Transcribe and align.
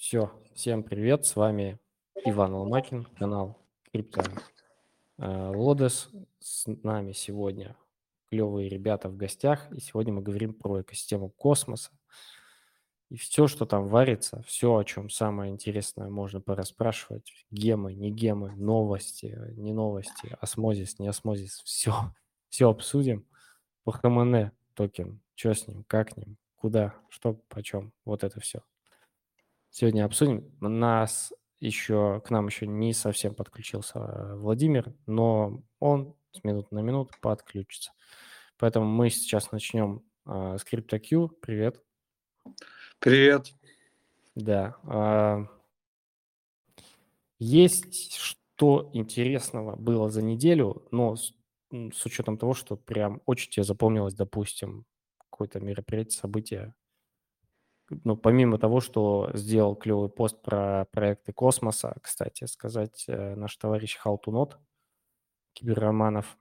Все, 0.00 0.32
всем 0.54 0.82
привет, 0.82 1.26
с 1.26 1.36
вами 1.36 1.78
Иван 2.24 2.54
Ломакин, 2.54 3.04
канал 3.18 3.58
Crypto 3.92 4.22
э, 5.18 5.52
Lodes. 5.54 6.08
С 6.38 6.64
нами 6.82 7.12
сегодня 7.12 7.76
клевые 8.30 8.70
ребята 8.70 9.10
в 9.10 9.18
гостях, 9.18 9.70
и 9.70 9.78
сегодня 9.78 10.14
мы 10.14 10.22
говорим 10.22 10.54
про 10.54 10.80
экосистему 10.80 11.28
космоса. 11.28 11.90
И 13.10 13.18
все, 13.18 13.46
что 13.46 13.66
там 13.66 13.88
варится, 13.88 14.42
все, 14.46 14.74
о 14.74 14.84
чем 14.84 15.10
самое 15.10 15.52
интересное 15.52 16.08
можно 16.08 16.40
пораспрашивать, 16.40 17.30
гемы, 17.50 17.92
не 17.92 18.10
гемы, 18.10 18.56
новости, 18.56 19.38
не 19.50 19.74
новости, 19.74 20.34
Osmosis, 20.40 20.98
не 20.98 21.08
Osmosis, 21.08 21.60
все, 21.66 22.14
все 22.48 22.70
обсудим. 22.70 23.26
По 23.84 23.92
токен, 24.72 25.20
что 25.34 25.52
с 25.52 25.68
ним, 25.68 25.84
как 25.86 26.16
ним, 26.16 26.38
куда, 26.56 26.94
что, 27.10 27.34
почем, 27.50 27.92
вот 28.06 28.24
это 28.24 28.40
все. 28.40 28.62
Сегодня 29.70 30.04
обсудим. 30.04 30.50
Нас 30.60 31.32
еще, 31.60 32.20
к 32.24 32.30
нам 32.30 32.48
еще 32.48 32.66
не 32.66 32.92
совсем 32.92 33.34
подключился 33.34 33.98
э, 34.00 34.34
Владимир, 34.34 34.92
но 35.06 35.62
он 35.78 36.16
с 36.32 36.42
минут 36.42 36.72
на 36.72 36.80
минуту 36.80 37.14
подключится. 37.20 37.92
Поэтому 38.58 38.86
мы 38.86 39.10
сейчас 39.10 39.52
начнем 39.52 40.02
э, 40.26 40.56
с 40.58 40.64
CryptoQ. 40.64 41.28
Привет. 41.40 41.80
Привет. 42.98 43.54
Да. 44.34 44.76
Э, 44.84 45.46
есть 47.38 48.16
что 48.16 48.90
интересного 48.92 49.76
было 49.76 50.10
за 50.10 50.20
неделю, 50.20 50.88
но 50.90 51.14
с, 51.14 51.32
с 51.70 52.06
учетом 52.06 52.38
того, 52.38 52.54
что 52.54 52.76
прям 52.76 53.22
очень 53.24 53.52
тебе 53.52 53.62
запомнилось, 53.62 54.14
допустим, 54.14 54.84
какое-то 55.16 55.60
мероприятие, 55.60 56.18
событие, 56.18 56.74
ну, 57.90 58.16
помимо 58.16 58.58
того, 58.58 58.80
что 58.80 59.30
сделал 59.34 59.76
клевый 59.76 60.08
пост 60.08 60.40
про 60.42 60.86
проекты 60.92 61.32
космоса, 61.32 61.96
кстати 62.02 62.44
сказать, 62.46 63.04
э, 63.08 63.34
наш 63.34 63.56
товарищ 63.56 63.96
Халтунот, 63.96 64.58
Киберроманов, 65.54 66.38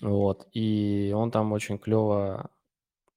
вот, 0.00 0.48
и 0.52 1.12
он 1.16 1.30
там 1.30 1.52
очень 1.52 1.78
клево 1.78 2.50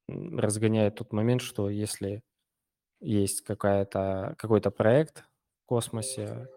разгоняет 0.08 0.96
тот 0.96 1.14
момент, 1.14 1.42
что 1.42 1.70
если 1.70 2.24
есть 3.02 3.42
какая-то, 3.42 4.36
какой-то 4.38 4.72
проект 4.72 5.26
в 5.64 5.68
космосе, 5.68 6.50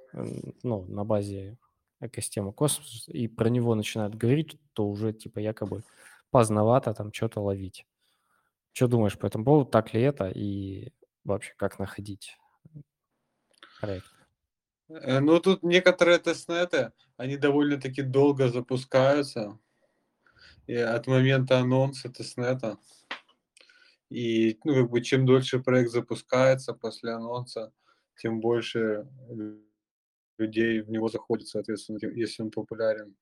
ну, 0.63 0.85
на 0.87 1.05
базе 1.05 1.59
экосистемы 2.01 2.53
космоса, 2.53 3.11
и 3.13 3.29
про 3.29 3.49
него 3.49 3.75
начинают 3.75 4.15
говорить, 4.15 4.59
то 4.75 4.89
уже, 4.89 5.13
типа, 5.13 5.39
якобы 5.41 5.85
поздновато 6.31 6.95
там 6.95 7.13
что-то 7.13 7.41
ловить. 7.41 7.87
Что 8.75 8.89
думаешь 8.89 9.17
по 9.17 9.27
этому 9.27 9.45
поводу? 9.45 9.71
Так 9.71 9.95
ли 9.95 10.03
это? 10.03 10.29
И 10.29 10.93
вообще, 11.23 11.55
как 11.57 11.79
находить 11.79 12.37
проект? 13.81 14.07
Э, 14.89 15.21
ну, 15.21 15.39
тут 15.39 15.63
некоторые 15.63 16.19
тестнеты, 16.19 16.93
они 17.17 17.37
довольно-таки 17.37 18.03
долго 18.03 18.49
запускаются 18.49 19.61
и 20.67 20.75
от 20.75 21.07
момента 21.07 21.61
анонса 21.61 22.09
тестнета. 22.09 22.77
И, 24.11 24.59
ну, 24.65 24.75
как 24.75 24.91
бы, 24.91 25.03
чем 25.03 25.25
дольше 25.25 25.61
проект 25.61 25.93
запускается 25.93 26.73
после 26.75 27.13
анонса, 27.13 27.73
тем 28.21 28.41
больше 28.41 29.09
людей 30.37 30.81
в 30.81 30.91
него 30.91 31.07
заходит, 31.09 31.47
соответственно, 31.47 31.99
если 32.17 32.43
он 32.43 32.51
популярен. 32.51 33.15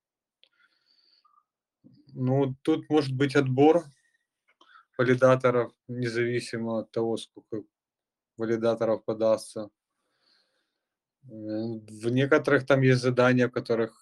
Ну, 2.14 2.54
тут 2.62 2.88
может 2.88 3.14
быть 3.14 3.36
отбор 3.36 3.84
валидаторов, 5.02 5.72
независимо 5.88 6.80
от 6.80 6.92
того, 6.92 7.16
сколько 7.16 7.62
валидаторов 8.36 9.04
подастся. 9.04 9.68
В 11.24 12.08
некоторых 12.08 12.66
там 12.66 12.82
есть 12.82 13.02
задания, 13.02 13.48
в 13.48 13.52
которых 13.52 13.98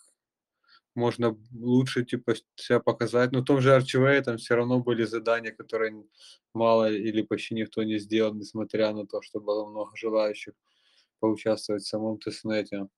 можно 0.94 1.36
лучше 1.52 2.04
типа 2.04 2.34
себя 2.56 2.80
показать. 2.80 3.32
Но 3.32 3.40
в 3.40 3.44
том 3.44 3.60
же 3.60 3.76
Archway 3.76 4.22
там 4.22 4.36
все 4.36 4.54
равно 4.54 4.80
были 4.80 5.04
задания, 5.04 5.52
которые 5.52 6.04
мало 6.54 6.90
или 6.90 7.22
почти 7.22 7.54
никто 7.54 7.82
не 7.82 7.98
сделал, 7.98 8.34
несмотря 8.34 8.92
на 8.92 9.06
то, 9.06 9.22
что 9.22 9.40
было 9.40 9.66
много 9.66 9.96
желающих 9.96 10.54
поучаствовать 11.20 11.82
в 11.82 11.88
самом 11.88 12.18
тестнете. 12.18 12.88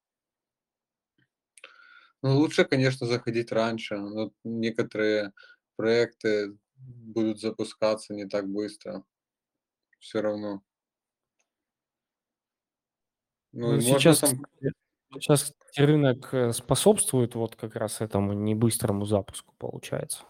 Ну, 2.23 2.39
лучше, 2.39 2.65
конечно, 2.65 3.07
заходить 3.07 3.53
раньше, 3.53 3.97
но 3.97 4.33
некоторые 4.45 5.33
проекты 5.77 6.57
будут 6.87 7.41
запускаться 7.41 8.15
не 8.15 8.27
так 8.27 8.49
быстро. 8.49 9.05
Все 9.99 10.21
равно. 10.21 10.63
Ну, 13.53 13.73
ну 13.73 13.81
сейчас, 13.81 14.21
там... 14.21 14.45
сейчас 15.13 15.55
рынок 15.77 16.33
э, 16.33 16.53
способствует 16.53 17.35
вот 17.35 17.55
как 17.55 17.77
раз 17.77 18.01
этому 18.01 18.33
небыстрому 18.33 19.05
запуску, 19.05 19.55
получается. 19.59 20.25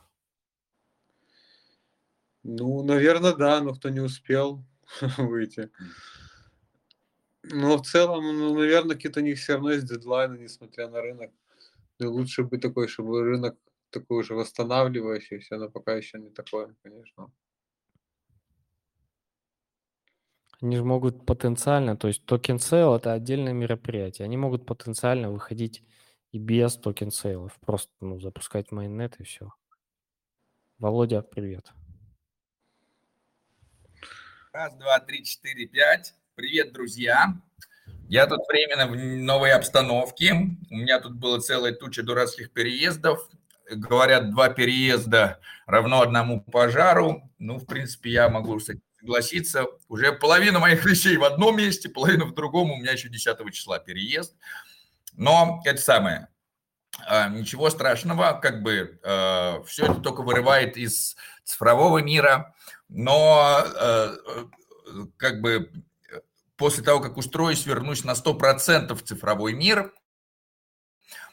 Ну, 2.42 2.82
наверное, 2.82 3.34
да, 3.34 3.60
но 3.60 3.74
кто 3.74 3.88
не 3.88 4.00
успел 4.00 4.64
выйти. 5.18 5.70
Но 7.44 7.76
в 7.76 7.86
целом, 7.86 8.24
ну, 8.24 8.54
наверное, 8.54 8.96
какие-то 8.96 9.20
у 9.20 9.22
них 9.22 9.38
все 9.38 9.54
равно 9.54 9.72
есть 9.72 9.86
дедлайны, 9.86 10.38
несмотря 10.38 10.88
на 10.88 11.00
рынок. 11.00 11.30
И 11.98 12.04
лучше 12.04 12.42
быть 12.42 12.60
такой, 12.60 12.88
чтобы 12.88 13.22
рынок 13.22 13.56
такой 13.92 14.20
уже 14.20 14.34
восстанавливающийся, 14.34 15.56
но 15.56 15.70
пока 15.70 15.94
еще 15.94 16.18
не 16.18 16.30
такое, 16.30 16.74
конечно. 16.82 17.30
Они 20.60 20.76
же 20.76 20.84
могут 20.84 21.26
потенциально, 21.26 21.96
то 21.96 22.08
есть 22.08 22.24
token 22.24 22.58
sale 22.58 22.94
это 22.94 23.12
отдельное 23.12 23.52
мероприятие, 23.52 24.24
они 24.24 24.36
могут 24.36 24.64
потенциально 24.64 25.30
выходить 25.30 25.82
и 26.30 26.38
без 26.38 26.76
token 26.76 27.10
sale 27.10 27.38
ов, 27.38 27.58
просто 27.60 27.92
ну, 28.00 28.20
запускать 28.20 28.72
mainnet 28.72 29.18
и 29.20 29.24
все. 29.24 29.52
Володя, 30.78 31.22
привет. 31.22 31.72
Раз, 34.52 34.74
два, 34.76 35.00
три, 35.00 35.24
четыре, 35.24 35.66
пять. 35.66 36.14
Привет, 36.34 36.72
друзья. 36.72 37.34
Я 38.08 38.26
тут 38.26 38.40
временно 38.48 38.86
в 38.86 38.96
новой 38.96 39.52
обстановке. 39.52 40.32
У 40.70 40.74
меня 40.74 41.00
тут 41.00 41.14
было 41.14 41.40
целая 41.40 41.72
туча 41.72 42.02
дурацких 42.02 42.52
переездов 42.52 43.28
говорят, 43.70 44.30
два 44.30 44.48
переезда 44.48 45.40
равно 45.66 46.02
одному 46.02 46.42
пожару. 46.42 47.30
Ну, 47.38 47.58
в 47.58 47.66
принципе, 47.66 48.10
я 48.10 48.28
могу 48.28 48.60
согласиться. 48.60 49.66
Уже 49.88 50.12
половина 50.12 50.58
моих 50.58 50.84
вещей 50.84 51.16
в 51.16 51.24
одном 51.24 51.56
месте, 51.56 51.88
половина 51.88 52.24
в 52.24 52.34
другом. 52.34 52.70
У 52.70 52.76
меня 52.76 52.92
еще 52.92 53.08
10 53.08 53.52
числа 53.52 53.78
переезд. 53.78 54.34
Но 55.14 55.60
это 55.64 55.80
самое. 55.80 56.28
А, 57.06 57.28
ничего 57.28 57.70
страшного, 57.70 58.38
как 58.40 58.62
бы 58.62 59.00
э, 59.02 59.62
все 59.66 59.86
это 59.86 59.94
только 59.94 60.22
вырывает 60.22 60.76
из 60.76 61.16
цифрового 61.42 61.98
мира, 61.98 62.54
но 62.88 63.64
э, 63.64 64.16
как 65.16 65.40
бы 65.40 65.70
после 66.56 66.84
того, 66.84 67.00
как 67.00 67.16
устроюсь, 67.16 67.64
вернусь 67.66 68.04
на 68.04 68.12
100% 68.12 68.94
в 68.94 69.02
цифровой 69.02 69.54
мир, 69.54 69.92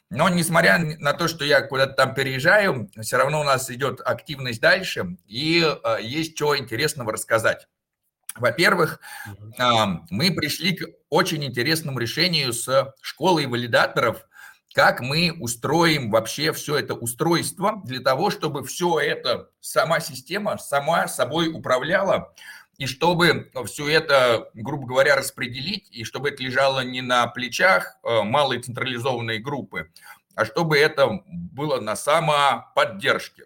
но 0.10 0.28
несмотря 0.30 0.80
на 0.80 1.14
то, 1.14 1.28
что 1.28 1.46
я 1.46 1.62
куда-то 1.62 1.94
там 1.94 2.14
переезжаю, 2.16 2.90
все 3.00 3.18
равно 3.18 3.42
у 3.42 3.44
нас 3.44 3.70
идет 3.70 4.02
активность 4.04 4.60
дальше, 4.60 5.18
и 5.28 5.62
э, 5.62 5.98
есть 6.02 6.36
что 6.36 6.58
интересного 6.58 7.12
рассказать. 7.12 7.68
Во-первых, 8.36 9.00
э, 9.28 9.64
мы 10.10 10.32
пришли 10.32 10.76
к 10.76 10.86
очень 11.10 11.44
интересному 11.44 12.00
решению 12.00 12.54
с 12.54 12.94
школой 13.02 13.46
валидаторов, 13.46 14.26
как 14.74 15.02
мы 15.02 15.36
устроим 15.40 16.10
вообще 16.10 16.54
все 16.54 16.78
это 16.78 16.94
устройство 16.94 17.82
для 17.86 18.00
того, 18.00 18.30
чтобы 18.30 18.66
все 18.66 19.00
это, 19.00 19.50
сама 19.60 20.00
система 20.00 20.58
сама 20.58 21.08
собой 21.08 21.50
управляла, 21.50 22.34
и 22.80 22.88
чтобы 22.88 23.52
все 23.66 23.88
это, 23.90 24.50
грубо 24.56 24.88
говоря, 24.88 25.16
распределить, 25.16 25.88
и 25.92 26.04
чтобы 26.04 26.30
это 26.30 26.42
лежало 26.42 26.80
не 26.80 27.02
на 27.02 27.28
плечах 27.28 27.98
э, 28.04 28.24
малой 28.24 28.62
централизованной 28.62 29.38
группы, 29.38 29.92
а 30.34 30.46
чтобы 30.46 30.80
это 30.80 31.22
было 31.28 31.80
на 31.82 31.96
самоподдержке. 31.96 33.46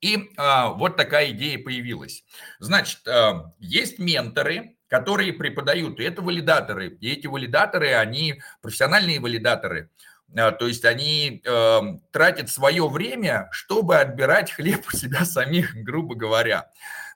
И 0.00 0.30
а, 0.36 0.70
вот 0.70 0.96
такая 0.96 1.30
идея 1.30 1.58
появилась. 1.58 2.24
Значит, 2.58 3.06
а, 3.06 3.52
есть 3.60 3.98
менторы, 3.98 4.76
которые 4.88 5.32
преподают, 5.32 6.00
и 6.00 6.04
это 6.04 6.22
валидаторы. 6.22 6.96
И 7.00 7.12
эти 7.12 7.26
валидаторы, 7.26 7.92
они 7.92 8.42
профессиональные 8.62 9.20
валидаторы. 9.20 9.90
А, 10.36 10.52
то 10.52 10.66
есть 10.66 10.84
они 10.84 11.42
э, 11.44 11.80
тратят 12.12 12.48
свое 12.48 12.88
время, 12.88 13.48
чтобы 13.52 13.98
отбирать 13.98 14.50
хлеб 14.52 14.84
у 14.92 14.96
себя 14.96 15.24
самих, 15.24 15.74
грубо 15.74 16.14
говоря. 16.14 16.70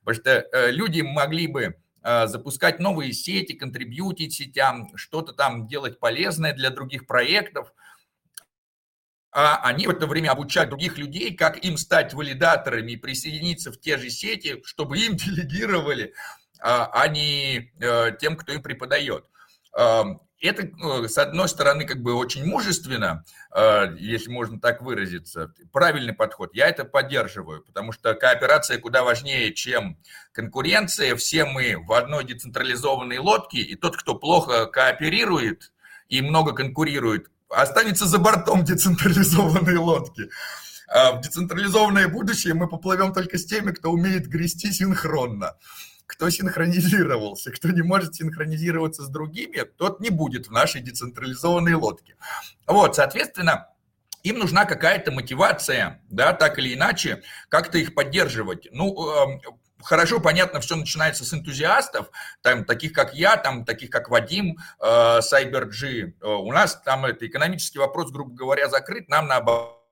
Потому 0.04 0.20
что 0.20 0.30
э, 0.30 0.70
люди 0.70 1.00
могли 1.00 1.46
бы 1.46 1.76
э, 2.02 2.26
запускать 2.26 2.78
новые 2.78 3.12
сети, 3.12 3.52
контрибьютить 3.54 4.34
сетям, 4.34 4.96
что-то 4.96 5.32
там 5.32 5.66
делать 5.66 5.98
полезное 5.98 6.52
для 6.52 6.70
других 6.70 7.06
проектов, 7.06 7.72
а 9.32 9.56
они 9.64 9.88
в 9.88 9.90
это 9.90 10.06
время 10.06 10.30
обучают 10.30 10.70
других 10.70 10.96
людей, 10.96 11.34
как 11.34 11.64
им 11.64 11.76
стать 11.76 12.14
валидаторами 12.14 12.92
и 12.92 12.96
присоединиться 12.96 13.72
в 13.72 13.80
те 13.80 13.98
же 13.98 14.10
сети, 14.10 14.62
чтобы 14.64 14.98
им 14.98 15.16
делегировали 15.16 16.14
а, 16.60 16.88
а 16.92 17.08
не 17.08 17.72
тем, 18.20 18.36
кто 18.36 18.52
им 18.52 18.62
преподает. 18.62 19.24
Это, 20.44 20.68
ну, 20.76 21.08
с 21.08 21.16
одной 21.16 21.48
стороны, 21.48 21.86
как 21.86 22.02
бы 22.02 22.14
очень 22.14 22.44
мужественно, 22.44 23.24
если 23.96 24.30
можно 24.30 24.60
так 24.60 24.82
выразиться, 24.82 25.54
правильный 25.72 26.12
подход. 26.12 26.54
Я 26.54 26.68
это 26.68 26.84
поддерживаю, 26.84 27.62
потому 27.62 27.92
что 27.92 28.14
кооперация 28.14 28.78
куда 28.78 29.02
важнее, 29.04 29.54
чем 29.54 29.98
конкуренция. 30.32 31.16
Все 31.16 31.46
мы 31.46 31.76
в 31.78 31.92
одной 31.94 32.24
децентрализованной 32.24 33.18
лодке, 33.18 33.60
и 33.60 33.74
тот, 33.74 33.96
кто 33.96 34.14
плохо 34.14 34.66
кооперирует 34.66 35.72
и 36.10 36.20
много 36.20 36.52
конкурирует, 36.52 37.30
останется 37.48 38.04
за 38.04 38.18
бортом 38.18 38.64
децентрализованной 38.64 39.76
лодки. 39.76 40.28
А 40.88 41.12
в 41.12 41.22
децентрализованное 41.22 42.08
будущее 42.08 42.52
мы 42.52 42.68
поплывем 42.68 43.14
только 43.14 43.38
с 43.38 43.46
теми, 43.46 43.72
кто 43.72 43.90
умеет 43.90 44.26
грести 44.26 44.70
синхронно. 44.70 45.56
Кто 46.06 46.28
синхронизировался, 46.30 47.50
кто 47.50 47.68
не 47.68 47.82
может 47.82 48.14
синхронизироваться 48.14 49.02
с 49.02 49.08
другими, 49.08 49.62
тот 49.62 50.00
не 50.00 50.10
будет 50.10 50.48
в 50.48 50.50
нашей 50.50 50.80
децентрализованной 50.82 51.74
лодке. 51.74 52.16
Вот, 52.66 52.96
соответственно, 52.96 53.68
им 54.22 54.38
нужна 54.38 54.64
какая-то 54.64 55.12
мотивация, 55.12 56.02
да, 56.10 56.32
так 56.32 56.58
или 56.58 56.74
иначе, 56.74 57.22
как-то 57.48 57.78
их 57.78 57.94
поддерживать. 57.94 58.68
Ну, 58.72 58.94
эм, 59.10 59.40
хорошо, 59.82 60.18
понятно, 60.18 60.60
все 60.60 60.76
начинается 60.76 61.24
с 61.24 61.32
энтузиастов, 61.32 62.10
там, 62.42 62.64
таких 62.64 62.92
как 62.92 63.14
я, 63.14 63.36
там, 63.36 63.64
таких 63.64 63.90
как 63.90 64.08
Вадим, 64.08 64.58
э, 64.80 65.20
CyberG. 65.20 66.14
Э, 66.20 66.26
у 66.26 66.52
нас 66.52 66.80
там 66.84 67.04
это 67.04 67.26
экономический 67.26 67.78
вопрос, 67.78 68.10
грубо 68.10 68.34
говоря, 68.34 68.68
закрыт, 68.68 69.08
нам 69.08 69.26
наоборот 69.28 69.83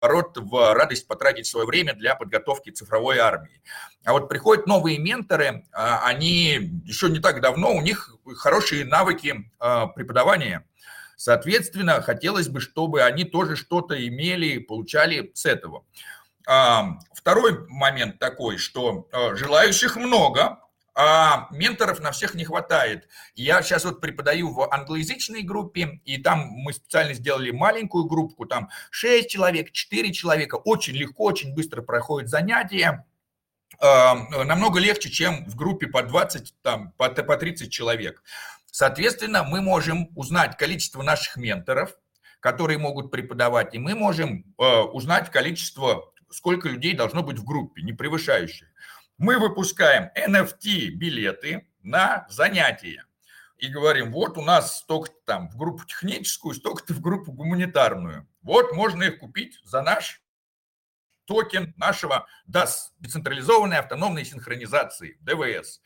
наоборот, 0.00 0.36
в 0.36 0.74
радость 0.74 1.06
потратить 1.08 1.46
свое 1.46 1.66
время 1.66 1.94
для 1.94 2.14
подготовки 2.14 2.70
цифровой 2.70 3.18
армии. 3.18 3.60
А 4.04 4.12
вот 4.12 4.28
приходят 4.28 4.66
новые 4.66 4.98
менторы, 4.98 5.64
а, 5.72 6.06
они 6.06 6.82
еще 6.84 7.08
не 7.08 7.18
так 7.18 7.40
давно, 7.40 7.74
у 7.74 7.80
них 7.80 8.14
хорошие 8.36 8.84
навыки 8.84 9.50
а, 9.58 9.86
преподавания. 9.86 10.66
Соответственно, 11.16 12.02
хотелось 12.02 12.48
бы, 12.48 12.60
чтобы 12.60 13.02
они 13.02 13.24
тоже 13.24 13.56
что-то 13.56 13.96
имели, 14.06 14.58
получали 14.58 15.30
с 15.34 15.46
этого. 15.46 15.84
А, 16.46 16.98
второй 17.14 17.66
момент 17.68 18.18
такой, 18.18 18.58
что 18.58 19.08
желающих 19.32 19.96
много, 19.96 20.60
а 20.98 21.48
менторов 21.50 22.00
на 22.00 22.10
всех 22.10 22.34
не 22.34 22.44
хватает. 22.44 23.06
Я 23.34 23.60
сейчас 23.60 23.84
вот 23.84 24.00
преподаю 24.00 24.50
в 24.50 24.72
англоязычной 24.72 25.42
группе, 25.42 26.00
и 26.06 26.16
там 26.16 26.48
мы 26.48 26.72
специально 26.72 27.12
сделали 27.12 27.50
маленькую 27.50 28.06
группу, 28.06 28.46
там 28.46 28.70
6 28.90 29.28
человек, 29.28 29.72
4 29.72 30.10
человека, 30.14 30.54
очень 30.54 30.94
легко, 30.94 31.24
очень 31.24 31.54
быстро 31.54 31.82
проходят 31.82 32.30
занятия, 32.30 33.04
намного 33.78 34.80
легче, 34.80 35.10
чем 35.10 35.44
в 35.44 35.54
группе 35.54 35.86
по 35.86 36.02
20, 36.02 36.54
там, 36.62 36.92
по 36.92 37.10
30 37.10 37.70
человек. 37.70 38.22
Соответственно, 38.70 39.44
мы 39.44 39.60
можем 39.60 40.08
узнать 40.16 40.56
количество 40.56 41.02
наших 41.02 41.36
менторов, 41.36 41.94
которые 42.40 42.78
могут 42.78 43.10
преподавать, 43.10 43.74
и 43.74 43.78
мы 43.78 43.94
можем 43.94 44.44
э, 44.58 44.80
узнать 44.80 45.30
количество, 45.30 46.12
сколько 46.30 46.68
людей 46.68 46.94
должно 46.94 47.22
быть 47.22 47.38
в 47.38 47.44
группе, 47.44 47.82
не 47.82 47.92
превышающее 47.92 48.68
мы 49.18 49.38
выпускаем 49.38 50.10
NFT-билеты 50.14 51.66
на 51.82 52.26
занятия 52.28 53.04
и 53.56 53.68
говорим, 53.68 54.12
вот 54.12 54.36
у 54.36 54.42
нас 54.42 54.80
столько 54.80 55.10
там 55.24 55.48
в 55.48 55.56
группу 55.56 55.86
техническую, 55.86 56.54
столько-то 56.54 56.92
в 56.92 57.00
группу 57.00 57.32
гуманитарную. 57.32 58.28
Вот 58.42 58.72
можно 58.72 59.04
их 59.04 59.18
купить 59.18 59.58
за 59.64 59.80
наш 59.80 60.22
токен 61.24 61.72
нашего 61.76 62.26
DAO, 62.46 62.90
децентрализованной 62.98 63.78
автономной 63.78 64.24
синхронизации, 64.24 65.16
ДВС. 65.20 65.80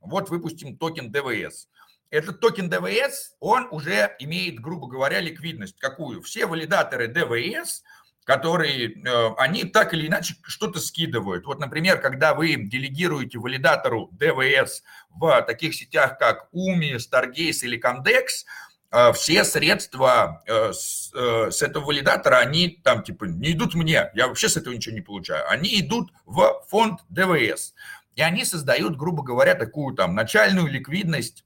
Вот 0.00 0.30
выпустим 0.30 0.76
токен 0.76 1.12
ДВС. 1.12 1.68
Этот 2.10 2.40
токен 2.40 2.68
ДВС, 2.68 3.36
он 3.38 3.68
уже 3.70 4.14
имеет, 4.18 4.60
грубо 4.60 4.88
говоря, 4.88 5.20
ликвидность. 5.20 5.78
Какую? 5.78 6.20
Все 6.20 6.46
валидаторы 6.46 7.06
ДВС– 7.06 7.84
которые, 8.24 8.92
э, 8.92 9.34
они 9.36 9.64
так 9.64 9.94
или 9.94 10.06
иначе 10.06 10.34
что-то 10.44 10.80
скидывают. 10.80 11.44
Вот, 11.46 11.58
например, 11.58 12.00
когда 12.00 12.34
вы 12.34 12.54
делегируете 12.54 13.38
валидатору 13.38 14.10
ДВС 14.12 14.82
в 15.10 15.42
таких 15.42 15.74
сетях, 15.74 16.18
как 16.18 16.48
Umee, 16.54 16.96
Stargaze 16.96 17.62
или 17.62 17.80
Comdex, 17.80 18.46
э, 18.92 19.12
все 19.12 19.44
средства 19.44 20.42
э, 20.46 20.72
с 20.72 21.62
этого 21.62 21.86
валидатора, 21.86 22.36
они 22.36 22.80
там 22.82 23.02
типа 23.02 23.24
не 23.24 23.52
идут 23.52 23.74
мне, 23.74 24.10
я 24.14 24.28
вообще 24.28 24.48
с 24.48 24.56
этого 24.56 24.72
ничего 24.72 24.94
не 24.94 25.02
получаю, 25.02 25.48
они 25.50 25.80
идут 25.80 26.12
в 26.24 26.64
фонд 26.68 27.00
ДВС. 27.08 27.74
И 28.14 28.20
они 28.20 28.44
создают, 28.44 28.96
грубо 28.96 29.22
говоря, 29.22 29.54
такую 29.54 29.96
там 29.96 30.14
начальную 30.14 30.68
ликвидность 30.68 31.44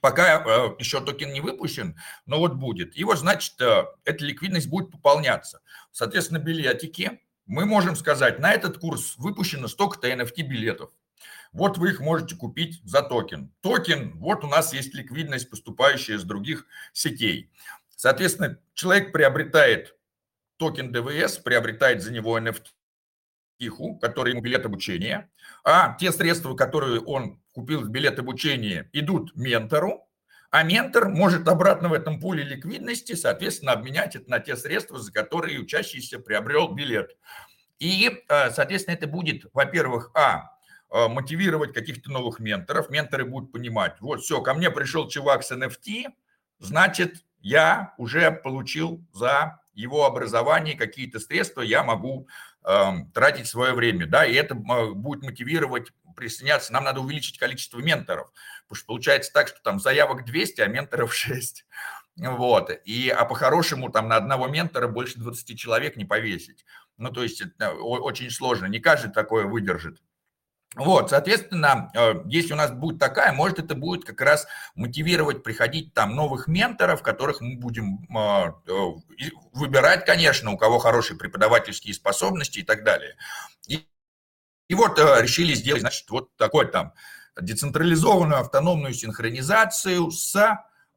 Пока 0.00 0.42
э, 0.42 0.74
еще 0.78 1.00
токен 1.00 1.32
не 1.32 1.40
выпущен, 1.40 1.96
но 2.26 2.38
вот 2.38 2.54
будет. 2.54 2.96
И 2.96 3.04
вот, 3.04 3.18
значит, 3.18 3.60
э, 3.60 3.84
эта 4.04 4.24
ликвидность 4.24 4.68
будет 4.68 4.90
пополняться. 4.90 5.60
Соответственно, 5.92 6.38
билетики, 6.38 7.20
мы 7.46 7.64
можем 7.64 7.96
сказать, 7.96 8.38
на 8.38 8.52
этот 8.52 8.78
курс 8.78 9.14
выпущено 9.16 9.68
столько-то 9.68 10.08
NFT 10.08 10.42
билетов. 10.42 10.90
Вот 11.52 11.78
вы 11.78 11.90
их 11.90 12.00
можете 12.00 12.36
купить 12.36 12.80
за 12.84 13.02
токен. 13.02 13.52
Токен, 13.62 14.18
вот 14.18 14.44
у 14.44 14.48
нас 14.48 14.72
есть 14.72 14.94
ликвидность, 14.94 15.48
поступающая 15.48 16.18
с 16.18 16.24
других 16.24 16.66
сетей. 16.92 17.50
Соответственно, 17.96 18.58
человек 18.74 19.12
приобретает 19.12 19.96
токен 20.58 20.92
ДВС, 20.92 21.38
приобретает 21.38 22.02
за 22.02 22.12
него 22.12 22.38
NFT, 22.38 22.66
который 24.00 24.32
ему 24.32 24.42
билет 24.42 24.66
обучения, 24.66 25.30
а 25.64 25.96
те 25.98 26.12
средства, 26.12 26.54
которые 26.54 27.00
он 27.00 27.40
купил 27.58 27.84
билет 27.84 28.20
обучения, 28.20 28.88
идут 28.92 29.34
ментору, 29.34 30.06
а 30.50 30.62
ментор 30.62 31.08
может 31.08 31.48
обратно 31.48 31.88
в 31.88 31.92
этом 31.92 32.20
пуле 32.20 32.44
ликвидности, 32.44 33.16
соответственно, 33.16 33.72
обменять 33.72 34.14
это 34.14 34.30
на 34.30 34.38
те 34.38 34.56
средства, 34.56 35.00
за 35.00 35.12
которые 35.12 35.58
учащийся 35.58 36.20
приобрел 36.20 36.68
билет. 36.68 37.16
И, 37.80 38.22
э, 38.28 38.50
соответственно, 38.52 38.94
это 38.94 39.08
будет, 39.08 39.46
во-первых, 39.52 40.12
а, 40.14 40.52
э, 40.90 41.08
мотивировать 41.08 41.72
каких-то 41.72 42.12
новых 42.12 42.38
менторов. 42.38 42.90
Менторы 42.90 43.24
будут 43.24 43.50
понимать, 43.50 43.96
вот 44.00 44.20
все, 44.20 44.40
ко 44.40 44.54
мне 44.54 44.70
пришел 44.70 45.08
чувак 45.08 45.42
с 45.42 45.50
NFT, 45.50 46.04
значит, 46.60 47.24
я 47.40 47.94
уже 47.98 48.30
получил 48.30 49.04
за 49.12 49.60
его 49.74 50.06
образование 50.06 50.76
какие-то 50.76 51.18
средства, 51.18 51.62
я 51.62 51.82
могу 51.82 52.28
э, 52.64 52.90
тратить 53.12 53.48
свое 53.48 53.72
время, 53.74 54.06
да, 54.06 54.24
и 54.24 54.34
это 54.34 54.54
э, 54.54 54.92
будет 54.92 55.24
мотивировать 55.24 55.92
присоединяться, 56.18 56.72
нам 56.72 56.84
надо 56.84 57.00
увеличить 57.00 57.38
количество 57.38 57.78
менторов, 57.78 58.30
потому 58.64 58.76
что 58.76 58.86
получается 58.86 59.32
так, 59.32 59.48
что 59.48 59.60
там 59.62 59.80
заявок 59.80 60.24
200, 60.24 60.60
а 60.60 60.66
менторов 60.66 61.14
6. 61.14 61.64
Вот. 62.16 62.70
И, 62.84 63.08
а 63.08 63.24
по-хорошему 63.24 63.90
там 63.90 64.08
на 64.08 64.16
одного 64.16 64.48
ментора 64.48 64.88
больше 64.88 65.18
20 65.18 65.58
человек 65.58 65.96
не 65.96 66.04
повесить. 66.04 66.64
Ну, 66.96 67.10
то 67.10 67.22
есть 67.22 67.40
это 67.40 67.72
очень 67.72 68.30
сложно, 68.30 68.66
не 68.66 68.80
каждый 68.80 69.12
такое 69.12 69.46
выдержит. 69.46 70.02
Вот, 70.74 71.10
соответственно, 71.10 71.90
э, 71.94 72.22
если 72.26 72.52
у 72.52 72.56
нас 72.56 72.70
будет 72.70 72.98
такая, 72.98 73.32
может, 73.32 73.58
это 73.58 73.74
будет 73.74 74.04
как 74.04 74.20
раз 74.20 74.46
мотивировать 74.74 75.42
приходить 75.42 75.94
там 75.94 76.14
новых 76.14 76.46
менторов, 76.46 77.02
которых 77.02 77.40
мы 77.40 77.56
будем 77.56 78.06
э, 78.14 78.52
э, 78.66 78.72
выбирать, 79.54 80.04
конечно, 80.04 80.50
у 80.52 80.58
кого 80.58 80.78
хорошие 80.78 81.16
преподавательские 81.16 81.94
способности 81.94 82.58
и 82.58 82.64
так 82.64 82.84
далее. 82.84 83.16
И 84.68 84.74
вот 84.74 84.98
э, 84.98 85.22
решили 85.22 85.54
сделать, 85.54 85.80
значит, 85.80 86.08
вот 86.10 86.36
такой 86.36 86.70
там 86.70 86.92
децентрализованную 87.40 88.40
автономную 88.40 88.94
синхронизацию 88.94 90.10
с 90.10 90.36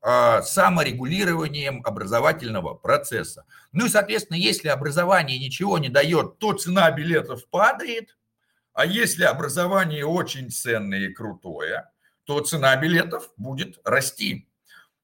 э, 0.02 0.42
саморегулированием 0.44 1.82
образовательного 1.86 2.74
процесса. 2.74 3.46
Ну 3.72 3.86
и, 3.86 3.90
соответственно, 3.90 4.38
если 4.38 4.68
образование 4.68 5.40
ничего 5.40 5.78
не 5.78 5.90
дает, 5.90 6.38
то 6.40 6.54
цена 6.54 6.92
билетов 6.92 7.48
падает, 7.50 8.18
а 8.74 8.86
если 8.86 9.24
образование 9.24 10.06
очень 10.06 10.50
ценное 10.50 11.08
и 11.08 11.14
крутое, 11.14 11.90
то 12.26 12.40
цена 12.42 12.76
билетов 12.76 13.30
будет 13.38 13.80
расти. 13.84 14.48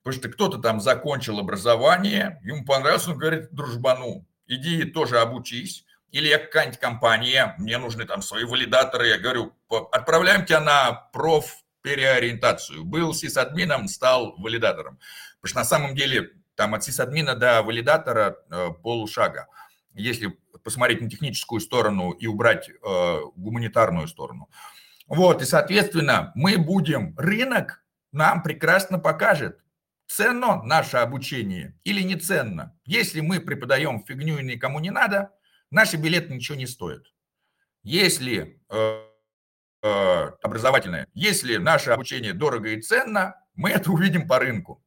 Потому 0.03 0.21
что 0.21 0.29
кто-то 0.29 0.57
там 0.59 0.79
закончил 0.79 1.39
образование, 1.39 2.39
ему 2.43 2.63
понравилось, 2.65 3.07
он 3.07 3.17
говорит, 3.17 3.51
дружбану, 3.51 4.25
иди 4.47 4.85
тоже 4.85 5.19
обучись, 5.19 5.85
или 6.11 6.27
я 6.27 6.39
какая-нибудь 6.39 6.79
компания, 6.79 7.55
мне 7.57 7.77
нужны 7.77 8.05
там 8.05 8.21
свои 8.21 8.45
валидаторы, 8.45 9.07
я 9.07 9.17
говорю, 9.17 9.53
отправляем 9.91 10.45
тебя 10.45 10.61
на 10.61 10.93
проф 11.13 11.63
переориентацию. 11.81 12.83
Был 12.83 13.13
сисадмином, 13.13 13.87
стал 13.87 14.35
валидатором. 14.37 14.99
Потому 15.41 15.49
что 15.49 15.59
на 15.59 15.65
самом 15.65 15.95
деле 15.95 16.31
там 16.55 16.73
от 16.73 16.83
сисадмина 16.83 17.35
до 17.35 17.61
валидатора 17.61 18.37
э, 18.49 18.69
полушага. 18.81 19.47
Если 19.93 20.37
посмотреть 20.63 21.01
на 21.01 21.09
техническую 21.09 21.61
сторону 21.61 22.11
и 22.11 22.27
убрать 22.27 22.69
э, 22.69 23.19
гуманитарную 23.35 24.07
сторону. 24.07 24.49
Вот, 25.07 25.41
и, 25.41 25.45
соответственно, 25.45 26.31
мы 26.35 26.57
будем, 26.57 27.15
рынок 27.17 27.83
нам 28.11 28.43
прекрасно 28.43 28.99
покажет, 28.99 29.59
ценно 30.07 30.61
наше 30.63 30.97
обучение 30.97 31.77
или 31.83 32.01
не 32.01 32.15
ценно. 32.15 32.77
Если 32.85 33.21
мы 33.21 33.39
преподаем 33.39 34.03
фигню 34.03 34.39
и 34.39 34.43
никому 34.43 34.79
не 34.79 34.89
надо– 34.89 35.31
наши 35.71 35.97
билеты 35.97 36.33
ничего 36.33 36.57
не 36.57 36.67
стоят. 36.67 37.11
Если 37.83 38.61
э, 38.69 39.07
э, 39.81 40.31
образовательное. 40.41 41.07
Если 41.13 41.57
наше 41.57 41.91
обучение 41.91 42.33
дорого 42.33 42.69
и 42.69 42.81
ценно, 42.81 43.35
мы 43.55 43.69
это 43.71 43.91
увидим 43.91 44.27
по 44.27 44.39
рынку. 44.39 44.83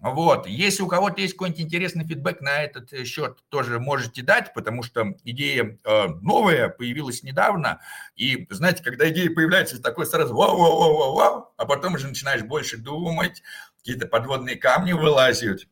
Вот. 0.00 0.46
Если 0.46 0.82
у 0.82 0.88
кого-то 0.88 1.20
есть 1.20 1.34
какой-нибудь 1.34 1.60
интересный 1.60 2.04
фидбэк 2.04 2.40
на 2.40 2.62
этот 2.62 2.92
э, 2.92 3.04
счет, 3.04 3.38
тоже 3.50 3.78
можете 3.78 4.22
дать, 4.22 4.54
потому 4.54 4.82
что 4.82 5.14
идея 5.24 5.78
э, 5.84 6.06
новая, 6.22 6.68
появилась 6.68 7.22
недавно. 7.22 7.80
И, 8.16 8.46
знаете, 8.50 8.82
когда 8.82 9.08
идея 9.10 9.30
появляется, 9.30 9.82
такой 9.82 10.06
сразу 10.06 10.34
вау-вау-вау-вау, 10.34 11.52
а 11.56 11.66
потом 11.66 11.94
уже 11.94 12.08
начинаешь 12.08 12.42
больше 12.42 12.78
думать, 12.78 13.42
какие-то 13.78 14.06
подводные 14.06 14.56
камни 14.56 14.92
вылазят. 14.92 15.68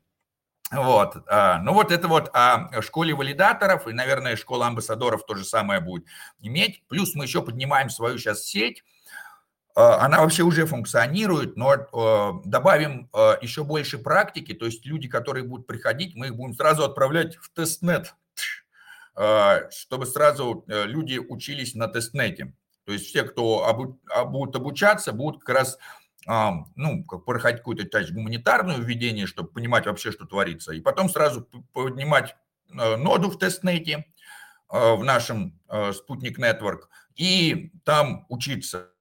Вот. 0.73 1.17
А, 1.29 1.59
ну 1.59 1.75
вот 1.75 1.93
это 1.93 2.09
вот 2.09 2.31
о 2.33 2.81
школе 2.81 3.15
валидаторов 3.15 3.87
и, 3.87 3.93
наверное, 3.93 4.37
школа 4.37 4.69
амбассадоров 4.69 5.27
то 5.27 5.35
же 5.35 5.45
самое 5.45 5.81
будет 5.81 6.07
иметь. 6.41 6.83
Плюс 6.89 7.15
мы 7.15 7.25
еще 7.25 7.43
поднимаем 7.43 7.91
свою 7.91 8.19
сейчас 8.19 8.45
сеть 8.45 8.83
а, 9.75 10.05
она 10.05 10.21
вообще 10.21 10.43
уже 10.43 10.65
функционирует, 10.65 11.57
но 11.57 11.73
а, 11.73 12.41
добавим 12.45 13.11
еще 13.43 13.65
больше 13.65 13.99
практики, 13.99 14.55
то 14.55 14.65
есть 14.65 14.87
люди, 14.87 15.09
которые 15.09 15.45
будут 15.45 15.67
приходить, 15.67 16.15
мы 16.15 16.27
их 16.29 16.37
будем 16.37 16.55
сразу 16.55 16.85
отправлять 16.85 17.37
в 17.37 17.51
тестнет, 17.53 18.15
чтобы 19.15 20.07
сразу 20.07 20.65
э, 20.69 20.87
люди 20.87 21.19
учились 21.19 21.75
на 21.75 21.87
тестнете. 21.87 22.55
То 22.87 22.93
есть 22.93 23.07
все, 23.09 23.25
кто 23.25 24.01
будут 24.27 24.57
обучаться, 24.57 25.13
будут 25.13 25.45
как 25.45 25.57
раз 25.57 25.79
ну, 26.27 27.05
как 27.05 27.25
проходить 27.25 27.59
какую-то 27.59 27.89
часть 27.89 28.13
гуманитарную 28.13 28.83
введение, 28.83 29.27
чтобы 29.27 29.51
понимать 29.51 29.87
вообще, 29.87 30.13
что 30.13 30.25
творится, 30.25 30.73
и 30.73 30.81
потом 30.81 31.09
сразу 31.09 31.49
поднимать 31.73 32.37
э, 32.73 32.97
ноду 32.97 33.31
в 33.31 33.39
тестнете, 33.39 34.07
в 34.69 35.05
нашем 35.05 35.61
спутник 35.93 36.39
Network, 36.39 36.85
и 37.15 37.73
там 37.85 38.25
учиться 38.31 38.93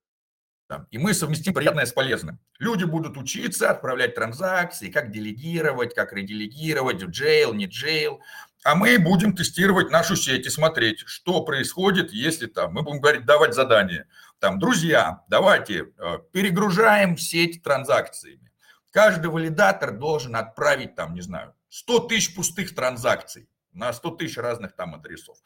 и 0.89 0.97
мы 0.97 1.13
совместим 1.13 1.53
приятное 1.53 1.85
с 1.85 1.93
полезным. 1.93 2.39
Люди 2.59 2.83
будут 2.83 3.17
учиться 3.17 3.69
отправлять 3.69 4.15
транзакции, 4.15 4.89
как 4.89 5.11
делегировать, 5.11 5.93
как 5.93 6.13
ределегировать, 6.13 7.03
в 7.03 7.09
jail, 7.09 7.53
не 7.55 7.67
jail. 7.67 8.19
А 8.63 8.75
мы 8.75 8.99
будем 8.99 9.35
тестировать 9.35 9.89
нашу 9.89 10.15
сеть 10.15 10.45
и 10.45 10.49
смотреть, 10.49 10.99
что 11.05 11.43
происходит, 11.43 12.13
если 12.13 12.45
там, 12.45 12.73
мы 12.73 12.83
будем 12.83 13.01
говорить, 13.01 13.25
давать 13.25 13.55
задания. 13.55 14.07
Там, 14.41 14.57
друзья, 14.57 15.23
давайте 15.27 15.93
э, 15.99 16.17
перегружаем 16.31 17.15
сеть 17.15 17.61
транзакциями. 17.61 18.51
Каждый 18.89 19.27
валидатор 19.27 19.91
должен 19.91 20.35
отправить 20.35 20.95
там, 20.95 21.13
не 21.13 21.21
знаю, 21.21 21.53
100 21.69 21.99
тысяч 22.07 22.35
пустых 22.35 22.73
транзакций 22.73 23.47
на 23.71 23.93
100 23.93 24.09
тысяч 24.15 24.37
разных 24.37 24.75
там 24.75 24.95
адресов. 24.95 25.37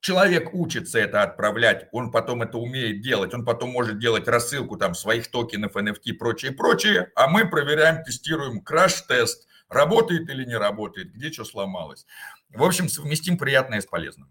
Человек 0.00 0.54
учится 0.54 0.98
это 0.98 1.22
отправлять, 1.22 1.88
он 1.92 2.10
потом 2.10 2.40
это 2.40 2.56
умеет 2.56 3.02
делать, 3.02 3.34
он 3.34 3.44
потом 3.44 3.70
может 3.70 3.98
делать 3.98 4.26
рассылку 4.26 4.78
там 4.78 4.94
своих 4.94 5.30
токенов, 5.30 5.76
NFT, 5.76 6.14
прочее, 6.14 6.52
прочее, 6.52 7.12
а 7.14 7.28
мы 7.28 7.46
проверяем, 7.46 8.02
тестируем 8.02 8.62
краш-тест, 8.62 9.46
работает 9.68 10.30
или 10.30 10.46
не 10.46 10.56
работает, 10.56 11.12
где 11.12 11.30
что 11.30 11.44
сломалось. 11.44 12.06
В 12.48 12.64
общем, 12.64 12.88
совместим 12.88 13.36
приятное 13.36 13.82
с 13.82 13.86
полезным. 13.86 14.30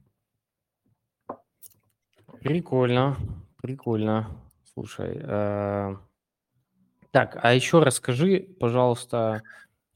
Прикольно, 2.42 3.16
прикольно. 3.62 4.30
Слушай, 4.74 5.20
э, 5.22 5.96
так, 7.12 7.38
а 7.42 7.54
еще 7.54 7.80
расскажи, 7.80 8.48
пожалуйста, 8.60 9.44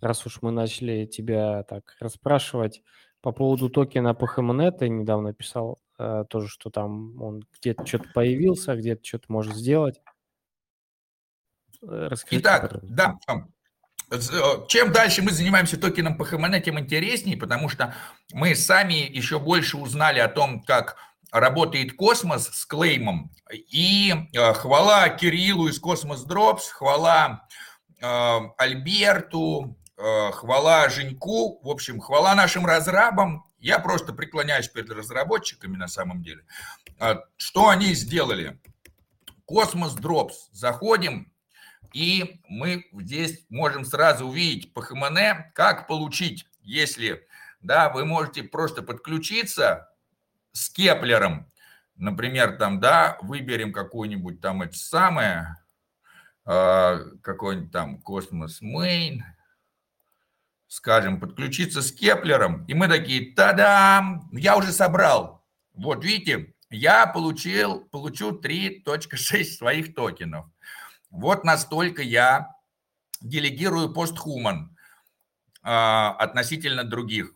раз 0.02 0.26
уж 0.26 0.42
мы 0.42 0.52
начали 0.52 1.06
тебя 1.06 1.64
так 1.64 1.96
расспрашивать, 2.00 2.84
по 3.22 3.32
поводу 3.32 3.70
токена 3.70 4.10
PHMNet 4.10 4.78
я 4.82 4.90
недавно 4.90 5.34
писал 5.34 5.80
э, 5.98 6.26
тоже, 6.30 6.48
что 6.48 6.70
там 6.70 7.20
он 7.20 7.44
где-то 7.60 7.84
что-то 7.86 8.10
появился, 8.14 8.76
где-то 8.76 9.04
что-то 9.04 9.26
может 9.30 9.56
сделать. 9.56 10.00
Э, 11.82 12.10
расскажите 12.12 12.42
Итак, 12.42 12.80
да, 12.84 13.18
э, 14.12 14.18
чем 14.68 14.92
дальше 14.92 15.24
мы 15.24 15.32
занимаемся 15.32 15.80
токеном 15.80 16.22
PHMN, 16.22 16.62
тем 16.62 16.78
интереснее, 16.78 17.36
потому 17.36 17.68
что 17.68 17.96
мы 18.32 18.54
сами 18.54 18.94
еще 18.94 19.40
больше 19.40 19.78
узнали 19.78 20.20
о 20.20 20.28
том, 20.28 20.62
как 20.62 20.98
работает 21.40 21.96
космос 21.96 22.50
с 22.52 22.66
claim 22.66 23.07
ом. 23.07 23.32
И 23.52 24.14
э, 24.34 24.54
хвала 24.54 25.10
Кириллу 25.10 25.68
из 25.68 25.80
Cosmos 25.80 26.24
Drops, 26.24 26.70
хвала 26.70 27.48
э, 28.02 28.40
Альберту, 28.58 29.78
Э, 29.98 30.32
хвала 30.32 30.90
Женьку, 30.90 31.60
в 31.64 31.70
общем, 31.70 32.02
хвала 32.02 32.36
нашим 32.36 32.66
разрабам. 32.66 33.46
Я 33.60 33.80
просто 33.80 34.14
преклоняюсь 34.14 34.68
перед 34.68 34.90
разработчиками 34.90 35.78
на 35.78 35.88
самом 35.88 36.22
деле. 36.22 36.44
А, 37.00 37.24
что 37.38 37.70
они 37.70 37.94
сделали? 37.94 38.60
Cosmos 39.46 39.94
Drops. 39.94 40.50
Заходим, 40.52 41.32
и 41.94 42.42
мы 42.50 42.86
здесь 42.92 43.46
можем 43.50 43.86
сразу 43.86 44.28
увидеть 44.28 44.74
PHMN, 44.74 45.52
как 45.54 45.88
получить, 45.88 46.46
если 46.62 47.26
да, 47.62 47.90
вы 47.90 48.06
можете 48.06 48.44
просто 48.44 48.84
подключиться 48.84 49.90
с 50.56 50.70
Keplr 50.70 51.21
ом, 51.21 51.52
например, 51.98 52.58
там, 52.58 52.80
да, 52.80 53.18
выберем 53.22 53.74
какую-нибудь 53.74 54.40
там 54.40 54.62
это 54.62 54.78
самое, 54.78 55.58
а, 56.46 57.00
какой-нибудь 57.22 57.72
там 57.72 58.02
Cosmos 58.02 58.62
Main, 58.62 59.20
скажем, 60.68 61.20
подключиться 61.20 61.82
с 61.82 61.92
Keplr 61.92 62.38
ом, 62.38 62.66
и 62.66 62.74
мы 62.74 62.88
такие, 62.88 63.34
та-дам, 63.34 64.30
я 64.32 64.56
уже 64.56 64.72
собрал. 64.72 65.46
Вот 65.74 66.06
видите, 66.06 66.54
я 66.70 67.06
получил, 67.06 67.82
получу 67.82 68.40
3.6 68.40 69.44
своих 69.44 69.94
токенов. 69.94 70.46
Вот 71.10 71.44
настолько 71.44 72.02
я 72.02 72.56
делегирую 73.20 73.94
постхуман 73.94 74.78
а, 75.62 76.16
относительно 76.18 76.86
других. 76.86 77.34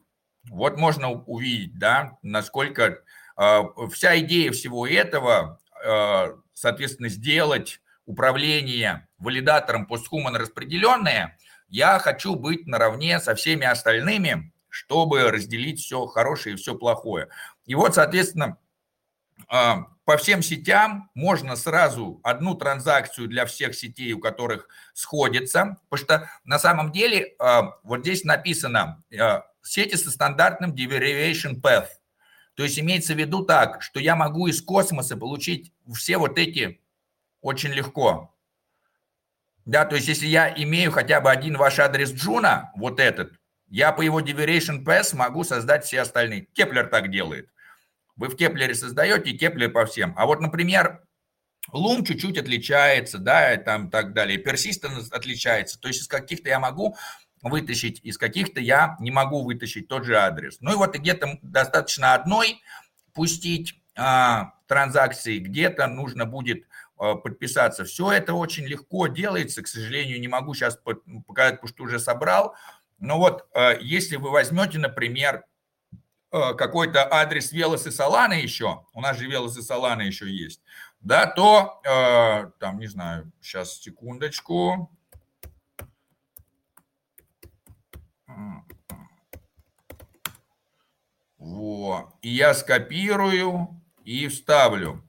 Вот 0.49 0.77
можно 0.77 1.11
увидеть, 1.11 1.77
да, 1.77 2.17
насколько 2.21 2.99
а, 3.35 3.63
вся 3.91 4.19
идея 4.19 4.51
всего 4.51 4.87
этого, 4.87 5.59
а, 5.85 6.35
соответственно, 6.53 7.09
сделать 7.09 7.81
управление 8.05 9.07
валидатором 9.17 9.85
постхуман 9.85 10.35
распределенное– 10.35 11.37
я 11.69 11.99
хочу 11.99 12.35
быть 12.35 12.65
наравне 12.67 13.19
со 13.19 13.35
всеми 13.35 13.65
остальными, 13.65 14.51
чтобы 14.69 15.29
разделить 15.31 15.79
все 15.79 16.05
хорошее 16.07 16.55
и 16.55 16.57
все 16.57 16.75
плохое. 16.75 17.29
И 17.65 17.75
вот, 17.75 17.95
соответственно, 17.95 18.57
по 19.47 20.17
всем 20.17 20.41
сетям 20.41 21.11
можно 21.13 21.55
сразу 21.55 22.19
одну 22.23 22.55
транзакцию 22.55 23.27
для 23.27 23.45
всех 23.45 23.75
сетей, 23.75 24.11
у 24.13 24.19
которых 24.19 24.67
сходится, 24.93 25.77
потому 25.87 26.05
что 26.05 26.29
на 26.43 26.57
самом 26.57 26.91
деле 26.91 27.35
а, 27.37 27.77
вот 27.83 28.01
здесь 28.01 28.23
написано 28.23 29.03
а, 29.19 29.43
сети 29.61 29.95
со 29.95 30.09
стандартным 30.09 30.73
derivation 30.73 31.61
path. 31.61 31.89
То 32.55 32.63
есть 32.63 32.79
имеется 32.79 33.13
в 33.13 33.19
виду 33.19 33.45
так, 33.45 33.83
что 33.83 33.99
я 33.99 34.15
могу 34.15 34.47
из 34.47 34.61
космоса 34.61 35.15
получить 35.15 35.71
все 35.93 36.17
вот 36.17 36.39
эти 36.39 36.81
очень 37.41 37.71
легко. 37.71 38.35
Да, 39.65 39.85
то 39.85 39.95
есть 39.95 40.07
если 40.07 40.25
я 40.25 40.51
имею 40.51 40.91
хотя 40.91 41.21
бы 41.21 41.29
один 41.29 41.55
ваш 41.55 41.77
адрес 41.77 42.11
Джуна, 42.11 42.71
вот 42.75 42.99
этот, 42.99 43.33
я 43.67 43.91
по 43.91 44.01
его 44.01 44.19
derivation 44.19 44.83
path 44.83 45.15
могу 45.15 45.43
создать 45.43 45.85
все 45.85 46.01
остальные. 46.01 46.47
Keplr 46.53 46.87
так 46.87 47.11
делает. 47.11 47.51
Вы 48.19 48.27
в 48.27 48.35
Keplr 48.35 48.69
е 48.69 48.75
создаете, 48.75 49.31
Keplr 49.31 49.71
по 49.71 49.85
всем. 49.85 50.13
А 50.17 50.25
вот, 50.25 50.41
например, 50.41 51.01
Lum 51.71 52.03
чуть-чуть 52.03 52.37
отличается, 52.37 53.17
да, 53.17 53.53
и 53.53 53.63
там 53.63 53.89
так 53.89 54.13
далее. 54.13 54.43
Persistence 54.43 55.09
отличается. 55.11 55.79
То 55.79 55.87
есть 55.87 56.01
из 56.01 56.07
каких-то 56.07 56.49
я 56.49 56.59
могу 56.59 56.97
вытащить, 57.41 58.01
из 58.03 58.17
каких-то 58.17 58.59
я 58.59 58.97
не 58.99 59.09
могу 59.09 59.43
вытащить 59.43 59.87
тот 59.87 60.03
же 60.03 60.17
адрес. 60.17 60.57
Ну 60.59 60.73
и 60.73 60.75
вот 60.75 60.97
где-то 60.97 61.39
достаточно 61.41 62.13
одной 62.13 62.61
пустить 63.13 63.81
а, 63.95 64.53
транзакции, 64.67 65.39
где-то 65.39 65.87
нужно 65.87 66.25
будет 66.25 66.65
а, 66.97 67.15
подписаться. 67.15 67.85
Все 67.85 68.11
это 68.11 68.33
очень 68.33 68.65
легко 68.65 69.07
делается, 69.07 69.63
к 69.63 69.67
сожалению, 69.69 70.19
не 70.19 70.27
могу 70.27 70.53
сейчас 70.53 70.75
показать, 70.75 71.55
потому 71.55 71.67
что 71.69 71.83
уже 71.83 71.99
собрал. 71.99 72.53
Но 72.99 73.17
вот 73.17 73.47
а, 73.53 73.75
если 73.79 74.17
вы 74.17 74.29
возьмете, 74.29 74.77
например, 74.77 75.45
какой-то 76.31 77.07
адрес 77.11 77.51
Велос 77.51 77.87
и 77.87 77.91
Солана 77.91 78.33
еще, 78.33 78.85
у 78.93 79.01
нас 79.01 79.17
же 79.17 79.27
Велос 79.27 79.57
и 79.57 79.61
Солана 79.61 80.03
еще 80.03 80.29
есть, 80.29 80.61
да, 80.99 81.25
то 81.25 81.81
там, 82.59 82.79
не 82.79 82.87
знаю, 82.87 83.31
сейчас 83.41 83.79
секундочку. 83.79 84.91
Вот. 91.37 92.09
И 92.21 92.29
я 92.29 92.53
скопирую 92.53 93.81
и 94.03 94.27
вставлю. 94.27 95.03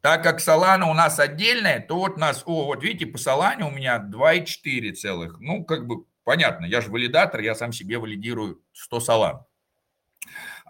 Так 0.00 0.22
как 0.22 0.40
Solana 0.40 0.90
у 0.90 0.94
нас 0.94 1.18
отдельная, 1.20 1.80
то 1.80 1.98
вот 1.98 2.16
у 2.16 2.18
нас, 2.18 2.42
о, 2.46 2.64
вот 2.64 2.82
видите, 2.82 3.04
по 3.06 3.18
Solana 3.18 3.64
у 3.64 3.70
меня 3.70 3.98
2,4 3.98 4.92
целых. 4.94 5.38
Ну, 5.38 5.62
как 5.64 5.86
бы 5.86 6.06
понятно, 6.24 6.64
я 6.64 6.80
же 6.80 6.90
валидатор, 6.90 7.40
я 7.40 7.54
сам 7.54 7.72
себе 7.72 7.98
валидирую 7.98 8.62
100 8.72 8.98
Solana. 8.98 9.44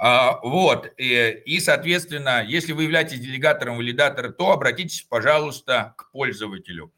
А, 0.03 0.41
вот, 0.41 0.91
и, 0.97 1.43
и, 1.45 1.61
соответственно, 1.61 2.43
если 2.43 2.73
вы 2.73 2.85
являетесь 2.85 3.21
делегатором 3.21 3.77
валидатора, 3.77 4.31
то 4.31 4.51
обратитесь, 4.51 5.03
пожалуйста, 5.03 5.93
к 5.99 6.11
пользователю. 6.11 6.91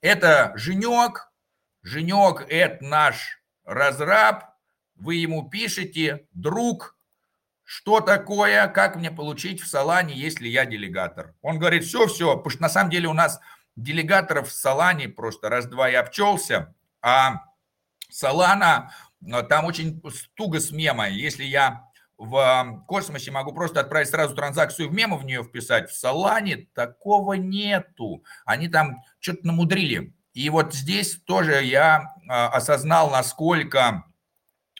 Это 0.00 0.52
Женек, 0.56 1.30
Женек– 1.82 2.44
это 2.48 2.84
наш 2.84 3.40
разраб, 3.64 4.56
вы 4.96 5.14
ему 5.14 5.48
пишете, 5.48 6.26
друг, 6.32 6.98
что 7.62 8.00
такое, 8.00 8.66
как 8.66 8.96
мне 8.96 9.12
получить 9.12 9.60
в 9.60 9.68
Салане, 9.68 10.16
если 10.16 10.48
я 10.48 10.66
делегатор. 10.66 11.36
Он 11.42 11.60
говорит, 11.60 11.84
все-все, 11.84 12.36
потому 12.36 12.50
что 12.50 12.62
на 12.62 12.68
самом 12.68 12.90
деле 12.90 13.06
у 13.06 13.12
нас 13.12 13.38
делегаторов 13.76 14.48
в 14.48 14.52
Салане 14.52 15.08
просто 15.08 15.48
раз-два 15.48 15.90
и 15.90 15.94
обчелся, 15.94 16.74
а 17.02 17.44
Салана, 18.10 18.92
э, 19.24 19.42
там 19.44 19.64
очень 19.64 20.02
туго 20.34 20.58
с 20.58 20.72
мемой. 20.72 21.14
Если 21.14 21.44
я 21.44 21.87
в 22.18 22.84
космосе 22.88 23.30
могу 23.30 23.52
просто 23.52 23.80
отправить 23.80 24.08
сразу 24.08 24.34
транзакцию 24.34 24.88
в 24.88 24.92
мемо 24.92 25.16
в 25.16 25.24
нее 25.24 25.44
вписать. 25.44 25.88
В 25.88 25.96
Солане 25.96 26.68
такого 26.74 27.34
нету. 27.34 28.24
Они 28.44 28.68
там 28.68 29.02
что-то 29.20 29.46
намудрили. 29.46 30.12
И 30.34 30.50
вот 30.50 30.74
здесь 30.74 31.20
тоже 31.24 31.62
я 31.64 32.14
а, 32.28 32.48
осознал, 32.48 33.10
насколько 33.10 34.04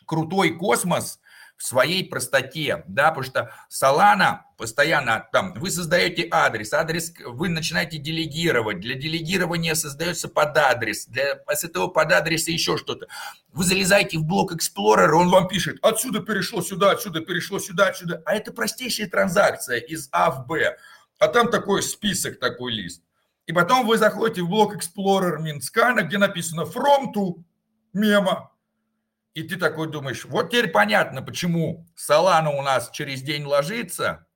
крутой 0.04 0.50
космос 0.56 1.20
в 1.58 1.64
своей 1.64 2.08
простоте, 2.08 2.84
да, 2.86 3.10
потому 3.10 3.24
что 3.24 3.50
Solana 3.68 4.42
постоянно 4.56 5.28
там, 5.32 5.54
вы 5.54 5.72
создаете 5.72 6.28
адрес, 6.30 6.72
адрес 6.72 7.12
вы 7.26 7.48
начинаете 7.48 7.98
делегировать, 7.98 8.78
для 8.78 8.94
делегирования 8.94 9.74
создается 9.74 10.28
под 10.28 10.56
адрес, 10.56 11.06
для, 11.06 11.40
с 11.48 11.64
этого 11.64 11.88
под 11.88 12.12
адреса 12.12 12.52
еще 12.52 12.78
что-то. 12.78 13.08
Вы 13.52 13.64
залезаете 13.64 14.18
в 14.18 14.24
блок 14.24 14.52
Explorer, 14.52 15.10
он 15.10 15.30
вам 15.30 15.48
пишет, 15.48 15.78
отсюда 15.82 16.20
перешло 16.20 16.62
сюда, 16.62 16.92
отсюда 16.92 17.20
перешло 17.20 17.58
сюда, 17.58 17.88
отсюда, 17.88 18.22
а 18.24 18.36
это 18.36 18.52
простейшая 18.52 19.08
транзакция 19.08 19.78
из 19.78 20.08
А 20.12 20.30
в 20.30 20.46
Б, 20.46 20.76
а 21.18 21.26
там 21.26 21.50
такой 21.50 21.82
список, 21.82 22.38
такой 22.38 22.72
лист. 22.72 23.02
И 23.46 23.52
потом 23.52 23.84
вы 23.84 23.98
заходите 23.98 24.42
в 24.42 24.48
блок 24.48 24.76
Explorer 24.76 25.40
Минскана, 25.40 26.02
где 26.02 26.18
написано 26.18 26.60
from 26.62 27.12
to 27.12 27.42
мема, 27.92 28.52
и 29.34 29.42
ты 29.42 29.56
такой 29.56 29.90
думаешь, 29.90 30.24
вот 30.24 30.50
теперь 30.50 30.68
понятно, 30.68 31.22
почему 31.22 31.86
Солана 31.94 32.50
у 32.50 32.62
нас 32.62 32.90
через 32.90 33.22
день 33.22 33.44
ложится, 33.44 34.26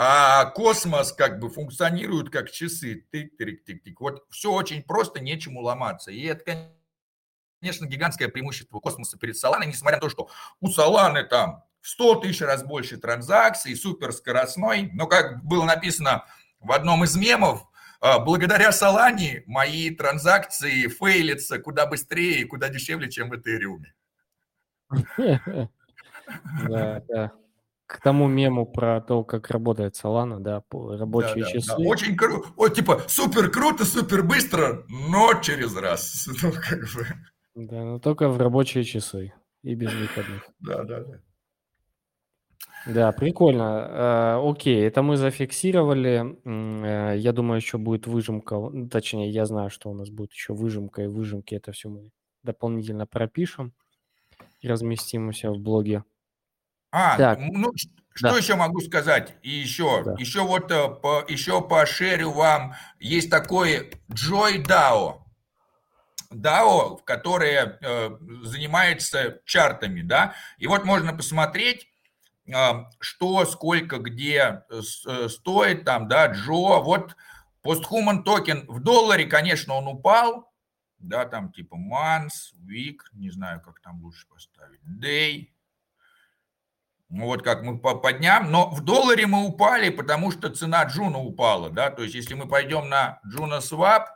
а 0.00 0.44
космос 0.44 1.12
как 1.12 1.40
бы 1.40 1.50
функционирует 1.50 2.30
как 2.30 2.52
часы. 2.52 3.04
Тык-тык-тык-тык. 3.12 3.94
Вот 3.98 4.24
все 4.30 4.52
очень 4.52 4.84
просто, 4.84 5.18
нечему 5.18 5.60
ломаться. 5.60 6.12
И 6.12 6.22
это, 6.22 6.70
конечно, 7.60 7.84
гигантское 7.84 8.28
преимущество 8.28 8.78
космоса 8.78 9.18
перед 9.18 9.36
Соланой, 9.36 9.66
несмотря 9.66 9.96
на 9.96 10.02
то, 10.02 10.08
что 10.08 10.28
у 10.60 10.68
Соланы 10.68 11.24
там 11.24 11.64
в 11.80 11.88
100 11.88 12.14
тысяч 12.20 12.42
раз 12.42 12.62
больше 12.62 12.96
транзакций, 12.96 13.74
суперскоростной. 13.74 14.90
Но, 14.92 15.08
как 15.08 15.42
было 15.44 15.64
написано 15.64 16.24
в 16.60 16.70
одном 16.70 17.02
из 17.02 17.16
мемов, 17.16 17.66
а, 18.00 18.20
благодаря 18.20 18.70
Солане 18.70 19.42
мои 19.46 19.90
транзакции 19.90 20.86
фейлятся 20.86 21.58
куда 21.58 21.86
быстрее 21.86 22.42
и 22.42 22.44
куда 22.44 22.68
дешевле, 22.68 23.10
чем 23.10 23.30
в 23.30 23.36
Этериуме. 23.36 23.94
Да, 26.68 27.02
да. 27.08 27.32
К 27.86 28.02
тому 28.02 28.28
мему 28.28 28.66
про 28.66 29.00
то, 29.00 29.24
как 29.24 29.50
работает 29.50 29.94
Solana, 29.94 30.40
да, 30.40 30.62
рабочие 30.70 31.44
да, 31.44 31.50
часы. 31.50 31.68
Да, 31.68 31.76
Очень 31.78 32.16
круто, 32.16 32.48
вот 32.54 32.74
типа 32.74 33.00
супер 33.08 33.50
круто, 33.50 33.86
супер 33.86 34.22
быстро, 34.22 34.84
но 34.88 35.40
через 35.40 35.74
раз. 35.74 36.28
Ну, 36.42 36.52
как 36.52 36.80
бы. 36.80 37.06
Да, 37.54 37.84
но 37.84 37.98
только 37.98 38.28
в 38.28 38.36
рабочие 38.36 38.84
часы 38.84 39.32
и 39.62 39.74
без 39.74 39.92
выходных. 39.94 40.46
Да, 40.60 40.84
да, 40.84 41.00
да. 41.00 41.20
Да, 42.86 43.12
прикольно. 43.12 44.38
Э, 44.42 44.50
окей, 44.50 44.86
это 44.86 45.02
мы 45.02 45.16
зафиксировали. 45.16 46.38
Э, 46.44 47.16
я 47.16 47.32
думаю, 47.32 47.56
еще 47.56 47.78
будет 47.78 48.06
выжимка. 48.06 48.70
Точнее, 48.90 49.30
я 49.30 49.46
знаю, 49.46 49.70
что 49.70 49.90
у 49.90 49.94
нас 49.94 50.10
будет 50.10 50.32
еще 50.32 50.52
выжимка, 50.52 51.02
и 51.02 51.06
выжимки 51.06 51.54
это 51.54 51.72
все 51.72 51.88
мы 51.88 52.10
дополнительно 52.42 53.06
пропишем 53.06 53.72
разместим 54.62 55.28
у 55.28 55.32
себя 55.32 55.52
в 55.52 55.58
блоге. 55.58 56.04
А, 56.90 57.16
так. 57.16 57.38
ну 57.38 57.72
что 58.18 58.30
да. 58.30 58.36
еще 58.36 58.56
могу 58.56 58.80
сказать? 58.80 59.36
И 59.42 59.50
еще, 59.50 60.02
да. 60.02 60.16
еще 60.18 60.40
вот 60.40 60.72
э, 60.72 60.88
по, 60.88 61.24
еще 61.28 61.62
пошерю 61.62 62.32
вам, 62.32 62.74
есть 62.98 63.30
такой 63.30 63.90
Joy 64.10 64.66
DAO. 64.66 65.20
DAO, 66.32 66.98
которое 67.04 67.78
э, 67.80 68.10
занимается 68.42 69.40
чартами, 69.44 70.02
да, 70.02 70.34
и 70.58 70.66
вот 70.66 70.84
можно 70.84 71.14
посмотреть, 71.14 71.86
э, 72.46 72.52
что, 72.98 73.46
сколько, 73.46 73.98
где 73.98 74.64
э, 74.68 74.80
э 75.06 75.28
стоит 75.28 75.84
там, 75.84 76.08
да, 76.08 76.26
Джо, 76.26 76.80
вот 76.80 77.14
постхуман 77.62 78.24
токен 78.24 78.66
в 78.66 78.80
долларе, 78.80 79.26
конечно, 79.26 79.74
он 79.74 79.86
упал, 79.86 80.47
да, 80.98 81.24
там 81.24 81.52
типа 81.52 81.76
months, 81.76 82.54
week, 82.66 82.98
не 83.12 83.30
знаю, 83.30 83.60
как 83.60 83.80
там 83.80 84.02
лучше 84.02 84.26
поставить, 84.28 84.80
day, 84.84 85.48
ну, 87.08 87.24
вот 87.24 87.42
как 87.42 87.62
мы 87.62 87.78
по, 87.78 87.94
по 87.94 88.12
дням, 88.12 88.50
но 88.50 88.68
в 88.70 88.82
долларе 88.82 89.26
мы 89.26 89.46
упали, 89.46 89.88
потому 89.88 90.30
что 90.30 90.50
цена 90.50 90.84
Juno 90.84 91.18
упала, 91.18 91.70
да, 91.70 91.90
то 91.90 92.02
есть 92.02 92.14
если 92.14 92.34
мы 92.34 92.46
пойдем 92.46 92.88
на 92.88 93.20
Juno 93.26 93.58
Swap, 93.58 94.06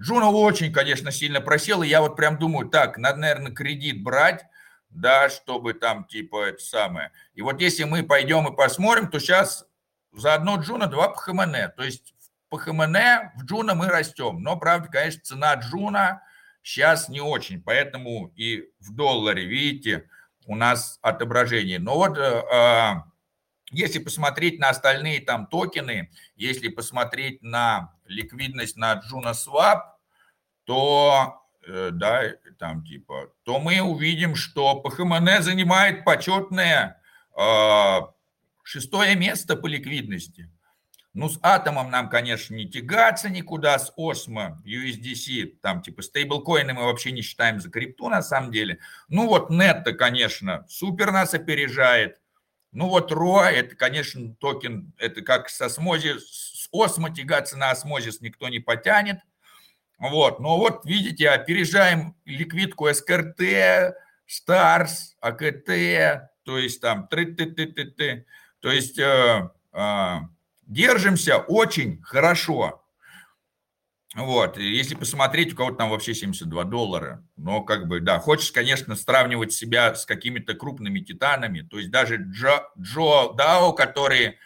Juno 0.00 0.30
очень, 0.30 0.72
конечно, 0.72 1.12
сильно 1.12 1.40
просел, 1.40 1.82
и 1.82 1.88
я 1.88 2.00
вот 2.00 2.16
прям 2.16 2.38
думаю, 2.38 2.68
так, 2.68 2.98
надо, 2.98 3.18
наверное, 3.18 3.52
кредит 3.52 4.02
брать, 4.02 4.44
да, 4.90 5.30
чтобы 5.30 5.74
там 5.74 6.04
типа 6.04 6.46
это 6.46 6.62
самое. 6.62 7.12
И 7.34 7.42
вот 7.42 7.60
если 7.60 7.84
мы 7.84 8.02
пойдем 8.02 8.46
и 8.48 8.56
посмотрим, 8.56 9.08
то 9.08 9.18
сейчас 9.18 9.66
за 10.12 10.34
одно 10.34 10.56
Juno 10.56 10.86
два 10.86 11.08
PHMN, 11.08 11.72
то 11.76 11.84
есть 11.84 12.14
PHMN 12.52 12.96
в 13.38 13.44
Juno 13.46 13.74
мы 13.74 13.88
растем. 13.88 14.42
Но, 14.42 14.58
правда, 14.58 14.88
конечно, 14.88 15.22
цена 15.24 15.54
Juno 15.54 16.22
сейчас 16.62 17.08
не 17.08 17.22
очень. 17.22 17.62
Поэтому 17.62 18.30
и 18.36 18.68
в 18.78 18.94
долларе, 18.94 19.46
видите, 19.46 20.06
у 20.44 20.54
нас 20.54 20.98
отображение. 21.00 21.78
Но 21.78 21.94
вот 21.94 22.18
э, 22.18 22.42
а, 22.52 23.04
если 23.70 24.00
посмотреть 24.00 24.58
на 24.58 24.68
остальные 24.68 25.22
там 25.22 25.46
токены, 25.46 26.10
если 26.36 26.68
посмотреть 26.68 27.42
на 27.42 27.94
ликвидность 28.04 28.76
на 28.76 29.00
Juno 29.10 29.32
Swap, 29.32 29.84
то 30.64 31.42
э, 31.66 31.88
да, 31.90 32.32
там 32.58 32.84
типа, 32.84 33.32
то 33.44 33.60
мы 33.60 33.80
увидим, 33.80 34.34
что 34.34 34.74
ПХМН 34.82 35.40
занимает 35.40 36.04
почетное 36.04 37.00
э, 37.34 38.00
шестое 38.62 39.16
место 39.16 39.56
по 39.56 39.66
ликвидности. 39.68 40.50
Ну, 41.14 41.28
с 41.28 41.38
атомом 41.42 41.90
нам, 41.90 42.08
конечно, 42.08 42.54
не 42.54 42.66
тягаться 42.66 43.28
никуда, 43.28 43.78
с 43.78 43.92
Осмо, 43.98 44.62
USDC, 44.64 45.58
там 45.60 45.82
типа 45.82 46.00
стейблкоины 46.00 46.72
мы 46.72 46.84
вообще 46.84 47.12
не 47.12 47.20
считаем 47.20 47.60
за 47.60 47.70
крипту 47.70 48.08
на 48.08 48.22
самом 48.22 48.50
деле. 48.50 48.78
Ну 49.08 49.26
вот 49.26 49.50
NETA, 49.50 49.92
конечно, 49.92 50.64
супер 50.68 51.12
нас 51.12 51.34
опережает. 51.34 52.18
Ну 52.72 52.88
вот 52.88 53.12
ROA, 53.12 53.50
это, 53.50 53.76
конечно, 53.76 54.34
токен, 54.36 54.94
это 54.96 55.20
как 55.20 55.50
с 55.50 55.60
осмози, 55.60 56.14
с 56.18 56.68
OSMO 56.72 57.14
тягаться 57.14 57.58
на 57.58 57.70
Osmosis 57.70 58.22
никто 58.22 58.48
не 58.48 58.58
потянет. 58.58 59.18
Вот, 59.98 60.40
но 60.40 60.56
вот 60.56 60.86
видите, 60.86 61.28
опережаем 61.28 62.16
ликвидку 62.24 62.92
SCRT, 62.92 63.94
STARS, 64.26 65.16
AKT, 65.20 65.66
то 66.44 66.58
есть 66.58 66.80
там 66.80 67.06
ты 67.08 67.26
ты 67.26 67.46
ты 67.52 67.66
ты 67.66 67.84
ты 67.84 68.26
то 68.60 68.70
есть 68.70 68.98
э, 68.98 69.50
э, 69.72 70.16
держимся 70.72 71.38
очень 71.38 72.02
хорошо. 72.02 72.82
Вот, 74.14 74.58
если 74.58 74.94
посмотреть, 74.94 75.54
у 75.54 75.56
кого-то 75.56 75.78
там 75.78 75.90
вообще 75.90 76.12
72 76.12 76.64
доллара, 76.64 77.24
но 77.36 77.62
как 77.62 77.88
бы, 77.88 78.00
да, 78.00 78.18
хочешь, 78.18 78.52
конечно, 78.52 78.94
сравнивать 78.94 79.54
себя 79.54 79.94
с 79.94 80.04
какими-то 80.04 80.52
крупными 80.52 81.00
титанами, 81.00 81.62
то 81.62 81.78
есть 81.78 81.90
даже 81.90 82.16
Джо, 82.16 82.68
Джо 82.78 83.32
Дао, 83.32 83.72
который 83.72 84.36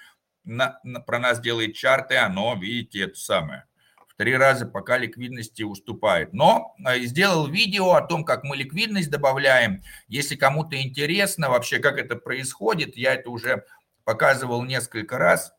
на, 0.44 0.78
на, 0.84 1.00
про 1.00 1.18
нас 1.18 1.40
делает 1.40 1.74
чарты, 1.74 2.14
оно, 2.14 2.54
видите, 2.54 3.00
это 3.02 3.18
самое, 3.18 3.64
в 4.06 4.14
три 4.14 4.36
раза 4.36 4.66
пока 4.66 4.98
ликвидности 4.98 5.64
уступает. 5.64 6.32
Но 6.32 6.76
э, 6.86 7.00
сделал 7.00 7.48
видео 7.48 7.94
о 7.94 8.06
том, 8.06 8.24
как 8.24 8.44
мы 8.44 8.56
ликвидность 8.56 9.10
добавляем, 9.10 9.82
если 10.06 10.36
кому-то 10.36 10.80
интересно 10.80 11.50
вообще, 11.50 11.80
как 11.80 11.98
это 11.98 12.14
происходит, 12.14 12.96
я 12.96 13.14
это 13.14 13.30
уже 13.30 13.64
показывал 14.04 14.62
несколько 14.62 15.18
раз, 15.18 15.55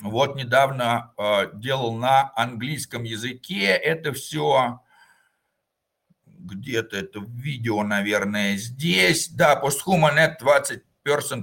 вот 0.00 0.36
недавно 0.36 1.12
э, 1.16 1.50
делал 1.54 1.94
на 1.94 2.32
английском 2.36 3.04
языке 3.04 3.66
это 3.66 4.12
все. 4.12 4.80
Где-то 6.26 6.96
это 6.96 7.20
видео, 7.20 7.82
наверное, 7.84 8.56
здесь. 8.56 9.28
Да, 9.28 9.56
постхуманет 9.56 10.42
20% 10.42 10.82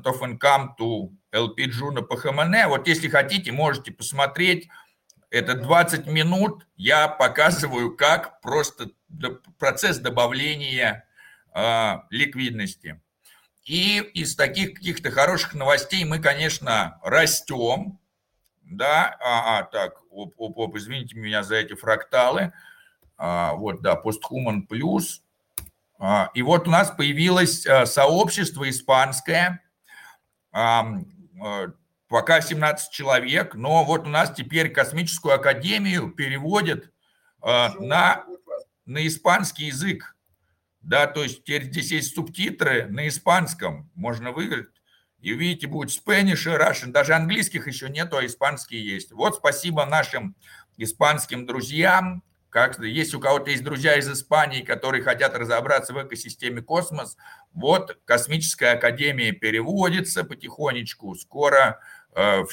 of 0.03 0.21
income 0.21 0.69
to 0.77 1.11
LP 1.33 1.69
Juno 1.69 2.01
по 2.01 2.17
ХМН. 2.17 2.67
Вот 2.67 2.87
если 2.87 3.07
хотите, 3.07 3.51
можете 3.51 3.91
посмотреть. 3.91 4.69
Это 5.29 5.55
20 5.55 6.07
минут. 6.07 6.67
Я 6.75 7.07
показываю, 7.07 7.95
как 7.95 8.41
просто 8.41 8.91
процесс 9.57 9.97
добавления 9.97 11.07
э, 11.55 11.93
ликвидности. 12.09 13.01
И 13.63 13.99
из 13.99 14.35
таких 14.35 14.73
каких-то 14.73 15.09
хороших 15.09 15.53
новостей 15.53 16.03
мы, 16.03 16.19
конечно, 16.19 16.99
растем. 17.01 18.00
Да, 18.71 19.17
а, 19.19 19.59
а 19.59 19.63
так, 19.63 20.01
оп, 20.09 20.33
оп, 20.37 20.57
оп, 20.57 20.77
извините 20.77 21.17
меня 21.17 21.43
за 21.43 21.55
эти 21.55 21.73
фракталы. 21.73 22.53
А, 23.17 23.53
вот, 23.53 23.81
да, 23.81 24.01
Posthuman 24.01 24.65
Plus. 24.65 25.19
А, 25.99 26.31
и 26.33 26.41
вот 26.41 26.69
у 26.69 26.71
нас 26.71 26.89
появилось 26.89 27.67
а, 27.67 27.85
сообщество 27.85 28.69
испанское, 28.69 29.61
а, 30.53 30.85
пока 32.07 32.39
17 32.39 32.91
человек, 32.91 33.55
но 33.55 33.83
вот 33.83 34.07
у 34.07 34.09
нас 34.09 34.31
теперь 34.31 34.69
космическую 34.69 35.35
академию 35.35 36.11
переводят 36.11 36.91
на, 37.41 38.25
на 38.85 39.07
испанский 39.07 39.65
язык. 39.65 40.15
Да, 40.81 41.07
то 41.07 41.23
есть 41.23 41.43
теперь 41.43 41.63
здесь 41.65 41.91
есть 41.91 42.15
субтитры 42.15 42.87
на 42.87 43.07
испанском, 43.07 43.89
можно 43.95 44.31
выиграть. 44.31 44.80
И 45.21 45.33
увидите, 45.33 45.67
будет 45.67 45.89
Spanish 45.89 46.51
и 46.51 46.57
Russian. 46.57 46.91
Даже 46.91 47.13
английских 47.13 47.67
еще 47.67 47.89
нету, 47.89 48.17
а 48.17 48.25
испанские 48.25 48.85
есть. 48.85 49.11
Вот 49.11 49.35
спасибо 49.35 49.85
нашим 49.85 50.35
испанским 50.77 51.45
друзьям, 51.45 52.23
как, 52.49 52.77
если 52.79 53.15
у 53.15 53.21
кого-то 53.21 53.49
есть 53.49 53.63
друзья 53.63 53.97
из 53.97 54.11
Испании, 54.11 54.61
которые 54.61 55.03
хотят 55.03 55.35
разобраться 55.35 55.93
в 55.93 56.03
экосистеме 56.03 56.61
космос, 56.61 57.15
вот 57.53 57.97
Космическая 58.03 58.71
Академия 58.71 59.31
переводится 59.31 60.25
потихонечку. 60.25 61.15
Скоро 61.15 61.79
э, 62.13 62.43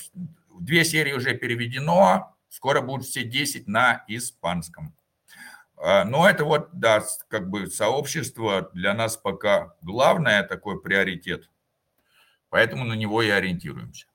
две 0.60 0.84
серии 0.84 1.14
уже 1.14 1.34
переведено, 1.34 2.36
скоро 2.48 2.80
будут 2.80 3.06
все 3.06 3.24
10 3.24 3.66
на 3.66 4.04
испанском. 4.06 4.94
Э, 5.76 6.04
но 6.04 6.28
это 6.28 6.44
вот, 6.44 6.68
да, 6.72 7.02
как 7.28 7.50
бы 7.50 7.66
сообщество 7.66 8.70
для 8.74 8.94
нас 8.94 9.16
пока 9.16 9.74
главное 9.82 10.44
такой 10.44 10.80
приоритет. 10.80 11.50
Поэтому 12.50 12.84
на 12.84 12.94
него 12.94 13.22
и 13.22 13.28
ориентируемся. 13.28 14.06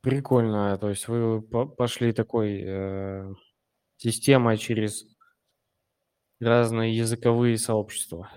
Прикольно. 0.00 0.78
То 0.78 0.90
есть 0.90 1.08
вы 1.08 1.42
пошли 1.42 2.12
такой 2.12 2.62
э, 2.64 3.34
система 3.98 4.56
через 4.56 5.04
разные 6.40 6.96
языковые 6.96 7.58
сообщества. 7.58 8.30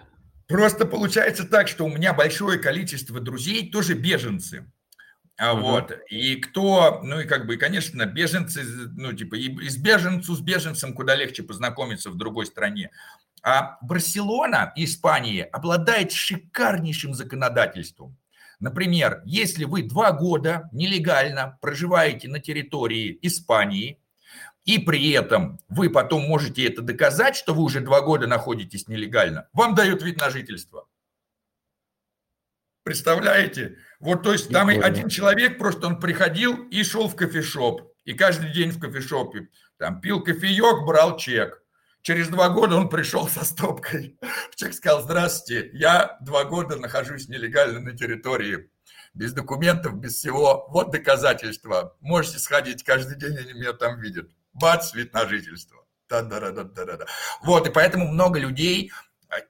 Просто 0.47 0.85
получается 0.85 1.45
так, 1.45 1.67
что 1.69 1.85
у 1.85 1.89
меня 1.89 2.13
большое 2.13 2.59
количество 2.59 3.19
друзей 3.19 3.71
тоже 3.71 3.93
беженцы. 3.93 4.69
А 5.35 5.53
uh-huh. 5.55 5.61
вот, 5.61 5.91
и 6.09 6.35
кто, 6.35 7.01
ну 7.01 7.21
и 7.21 7.25
как 7.25 7.47
бы, 7.47 7.57
конечно, 7.57 8.05
беженцы, 8.05 8.61
ну 8.95 9.13
типа, 9.13 9.35
и 9.35 9.67
с 9.67 9.77
беженцу, 9.77 10.35
с 10.35 10.41
беженцем 10.41 10.93
куда 10.93 11.15
легче 11.15 11.41
познакомиться 11.41 12.11
в 12.11 12.17
другой 12.17 12.45
стране. 12.45 12.91
А 13.43 13.77
Барселона, 13.81 14.71
Испания, 14.77 15.43
обладает 15.43 16.13
шикарнейшим 16.13 17.13
законодательством. 17.13 18.17
Например, 18.59 19.21
если 19.25 19.65
вы 19.65 19.83
два 19.83 20.13
года 20.13 20.69
нелегально 20.71 21.57
проживаете 21.61 22.29
на 22.29 22.39
территории 22.39 23.19
Испании, 23.21 23.99
и 24.63 24.79
при 24.79 25.11
этом 25.11 25.59
вы 25.67 25.89
потом 25.89 26.23
можете 26.23 26.65
это 26.65 26.81
доказать, 26.81 27.35
что 27.35 27.53
вы 27.53 27.63
уже 27.63 27.81
два 27.81 27.99
года 27.99 28.27
находитесь 28.27 28.87
нелегально, 28.87 29.49
вам 29.51 29.75
дают 29.75 30.01
вид 30.01 30.17
на 30.17 30.29
жительство. 30.29 30.87
Представляете? 32.83 33.77
Вот, 33.99 34.23
то 34.23 34.31
есть 34.31 34.49
там 34.49 34.67
Прикольно. 34.67 34.87
один 34.87 35.09
человек 35.09 35.57
просто 35.57 35.87
он 35.87 35.99
приходил 35.99 36.63
и 36.67 36.83
шел 36.83 37.07
в 37.07 37.15
кофешоп. 37.15 37.81
И 38.03 38.13
каждый 38.13 38.51
день 38.51 38.71
в 38.71 38.79
кофешопе 38.79 39.49
там 39.77 40.01
пил 40.01 40.21
кофеек, 40.21 40.85
брал 40.85 41.17
чек. 41.17 41.62
Через 42.03 42.27
два 42.27 42.49
года 42.49 42.75
он 42.75 42.89
пришел 42.89 43.29
со 43.29 43.45
стопкой. 43.45 44.19
Чек 44.55 44.73
сказал, 44.73 45.03
здравствуйте, 45.03 45.69
я 45.73 46.17
два 46.19 46.43
года 46.43 46.75
нахожусь 46.75 47.29
нелегально 47.29 47.79
на 47.79 47.97
территории 47.97 48.69
без 49.13 49.31
документов, 49.31 49.95
без 49.95 50.15
всего. 50.15 50.67
Вот 50.69 50.91
доказательства. 50.91 51.95
Можете 52.01 52.39
сходить 52.39 52.83
каждый 52.83 53.17
день, 53.17 53.37
они 53.37 53.53
меня 53.53 53.71
там 53.71 54.01
видят 54.01 54.29
бац, 54.51 54.93
вид 54.93 55.13
на 55.13 55.25
жительство. 55.27 55.85
Да-да-да-да-да. 56.09 57.05
Вот, 57.41 57.67
и 57.69 57.71
поэтому 57.71 58.09
много 58.09 58.37
людей, 58.37 58.91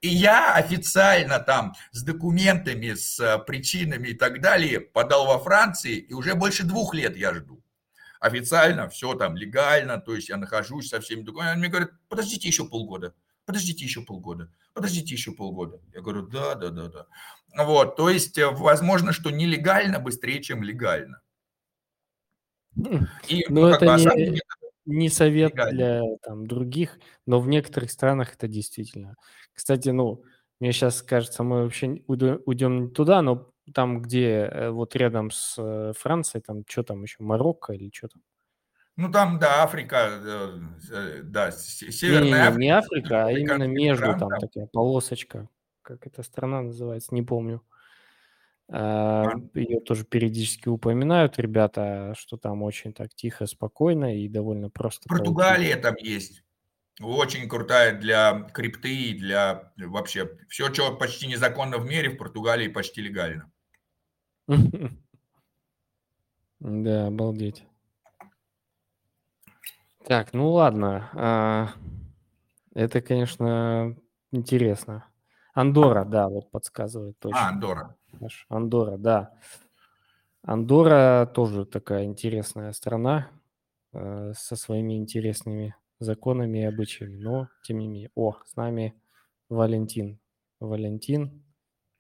и 0.02 0.10
я 0.10 0.54
официально 0.54 1.40
там 1.40 1.74
с 1.92 2.04
документами, 2.04 2.94
с 2.94 3.20
э, 3.20 3.40
причинами 3.40 4.10
и 4.10 4.14
так 4.14 4.42
далее 4.42 4.80
подал 4.80 5.26
во 5.26 5.40
Франции, 5.40 5.98
и 5.98 6.14
уже 6.14 6.36
больше 6.36 6.64
двух 6.64 6.94
лет 6.94 7.18
я 7.18 7.34
жду. 7.34 7.63
Официально, 8.24 8.88
все 8.88 9.16
там 9.16 9.36
легально, 9.36 10.00
то 10.00 10.16
есть 10.16 10.30
я 10.30 10.38
нахожусь 10.38 10.88
со 10.88 11.02
всеми 11.02 11.24
документами. 11.24 11.60
Мне 11.60 11.68
говорят, 11.68 11.92
подождите 12.08 12.48
еще 12.48 12.64
полгода, 12.66 13.14
подождите 13.46 13.84
еще 13.84 14.02
полгода, 14.02 14.50
подождите 14.74 15.14
еще 15.14 15.34
полгода. 15.34 15.82
Я 15.94 16.00
говорю, 16.00 16.28
да, 16.28 16.56
да, 16.56 16.70
да, 16.70 16.88
да. 16.88 17.08
Вот, 17.66 17.98
то 17.98 18.10
есть 18.10 18.38
э, 18.38 18.50
возможно, 18.50 19.12
что 19.12 19.30
нелегально 19.30 20.00
быстрее, 20.00 20.42
чем 20.42 20.64
легально. 20.64 21.20
И, 23.28 23.46
ну, 23.50 23.60
ну 23.60 23.68
это 23.68 23.86
бы, 23.86 23.92
не... 23.98 24.16
Деле, 24.16 24.42
не 24.86 25.10
совет 25.10 25.54
для 25.72 26.04
там 26.22 26.48
других, 26.48 27.00
но 27.26 27.42
в 27.42 27.50
некоторых 27.50 27.92
странах 27.92 28.36
это 28.36 28.48
действительно. 28.48 29.16
Кстати, 29.54 29.90
ну, 29.90 30.24
мне 30.62 30.72
сейчас 30.72 31.02
кажется, 31.02 31.44
мы 31.44 31.64
вообще 31.64 32.02
уйдем 32.08 32.86
не 32.86 32.90
туда, 32.90 33.22
но 33.22 33.53
там, 33.74 34.02
где 34.02 34.50
э, 34.52 34.70
вот 34.70 34.96
рядом 34.96 35.32
с 35.32 35.56
э, 35.58 35.94
Францией, 35.98 36.42
там 36.42 36.64
что 36.68 36.84
там 36.84 37.04
еще, 37.04 37.18
Марокко 37.20 37.74
или 37.74 37.92
что 37.94 38.10
там? 38.10 38.22
Ну, 38.96 39.12
там, 39.12 39.40
да, 39.40 39.64
Африка, 39.64 40.20
э, 40.92 41.22
да, 41.24 41.52
Северная 41.52 42.24
не, 42.24 42.30
не, 42.30 42.36
Африка. 42.36 42.60
Не 42.60 42.70
Африка, 42.70 43.26
а 43.26 43.32
именно 43.32 43.64
между, 43.64 44.06
там, 44.06 44.30
там 44.30 44.40
такая 44.40 44.68
полосочка. 44.68 45.50
Как 45.82 46.06
эта 46.06 46.24
страна 46.24 46.62
называется, 46.62 47.14
не 47.14 47.24
помню. 47.24 47.64
А, 48.70 49.34
Ее 49.54 49.82
тоже 49.82 50.06
периодически 50.06 50.70
упоминают 50.70 51.38
ребята, 51.38 52.14
что 52.18 52.38
там 52.38 52.64
очень 52.64 52.94
так 52.94 53.14
тихо, 53.14 53.46
спокойно 53.46 54.18
и 54.18 54.28
довольно 54.28 54.70
просто. 54.70 55.10
Португалия 55.10 55.76
там 55.76 55.96
есть. 55.98 56.44
Очень 57.02 57.50
крутая 57.50 58.00
для 58.00 58.48
крипты, 58.54 59.16
для 59.18 59.74
вообще 59.78 60.38
все, 60.48 60.72
что 60.72 60.96
почти 60.96 61.28
незаконно 61.28 61.80
в 61.80 61.86
мире, 61.86 62.10
в 62.10 62.18
Португалии 62.18 62.68
почти 62.68 63.02
легально. 63.02 63.52
Да, 66.60 67.08
обалдеть. 67.08 67.68
Так, 70.06 70.34
ну 70.34 70.50
ладно. 70.52 71.10
А, 71.14 71.70
это, 72.74 73.02
конечно, 73.02 73.98
интересно. 74.32 75.06
Андора, 75.54 76.06
да, 76.06 76.30
вот 76.30 76.50
подсказывает 76.52 77.20
точно. 77.20 77.48
А, 77.48 77.50
Андора. 77.50 77.98
Андора, 78.48 78.98
да. 78.98 79.34
Андора 80.42 81.30
тоже 81.34 81.66
такая 81.66 82.06
интересная 82.06 82.72
страна 82.74 83.30
э, 83.94 84.34
со 84.36 84.56
своими 84.56 84.98
интересными 84.98 85.76
законами 86.00 86.60
и 86.60 86.64
обычаями, 86.64 87.18
но 87.18 87.48
тем 87.64 87.80
не 87.80 87.88
менее. 87.88 88.12
О, 88.16 88.38
с 88.46 88.56
нами 88.56 88.94
Валентин. 89.48 90.20
Валентин, 90.60 91.44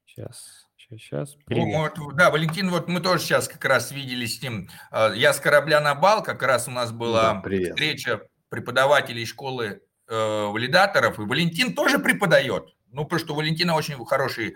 сейчас, 0.06 0.68
сейчас. 0.98 1.36
Привет. 1.46 1.98
Вот, 1.98 2.16
да, 2.16 2.30
Валентин, 2.30 2.70
вот 2.70 2.88
мы 2.88 3.00
тоже 3.00 3.24
сейчас 3.24 3.48
как 3.48 3.64
раз 3.66 3.92
виделись 3.92 4.40
с 4.40 4.42
ним. 4.42 4.70
А, 4.92 5.14
я 5.14 5.34
с 5.34 5.40
корабля 5.40 5.80
на 5.82 5.96
бал, 5.96 6.24
как 6.24 6.44
раз 6.44 6.68
у 6.68 6.72
нас 6.72 6.92
была 6.92 7.42
да, 7.44 7.50
встреча 7.70 8.22
преподавателей 8.50 9.26
школы 9.26 9.82
э, 10.08 10.46
валидаторов, 10.46 11.20
и 11.20 11.24
Валентин 11.24 11.74
тоже 11.74 12.00
преподает. 12.00 12.76
Ну, 12.92 13.04
потому 13.06 13.20
что 13.20 13.34
у 13.34 13.38
Валентина 13.38 13.74
очень 13.74 13.96
хорошие 14.06 14.56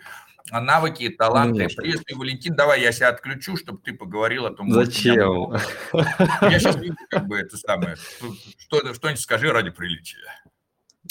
а, 0.52 0.62
навыки, 0.62 1.10
таланты. 1.10 1.68
Приветствую, 1.76 2.20
Валентин. 2.20 2.56
Давай 2.56 2.82
я 2.82 2.92
себя 2.92 3.10
отключу, 3.10 3.58
чтобы 3.58 3.80
ты 3.80 3.94
поговорил 3.94 4.46
о 4.46 4.52
том, 4.52 4.72
Зачем? 4.72 5.54
Я 6.42 6.60
сейчас 6.60 6.76
вижу, 6.78 6.96
как 7.10 7.28
бы 7.28 7.38
это 7.38 7.58
самое. 7.58 7.96
Что, 8.58 8.94
что-нибудь 8.94 9.20
скажи 9.20 9.52
ради 9.52 9.72
приличия. 9.72 10.20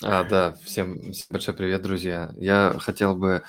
А, 0.03 0.25
да, 0.25 0.55
всем, 0.65 1.13
всем 1.13 1.27
большой 1.31 1.55
привет, 1.55 1.83
друзья. 1.83 2.31
Я 2.37 2.77
хотел 2.79 3.17
бы 3.17 3.43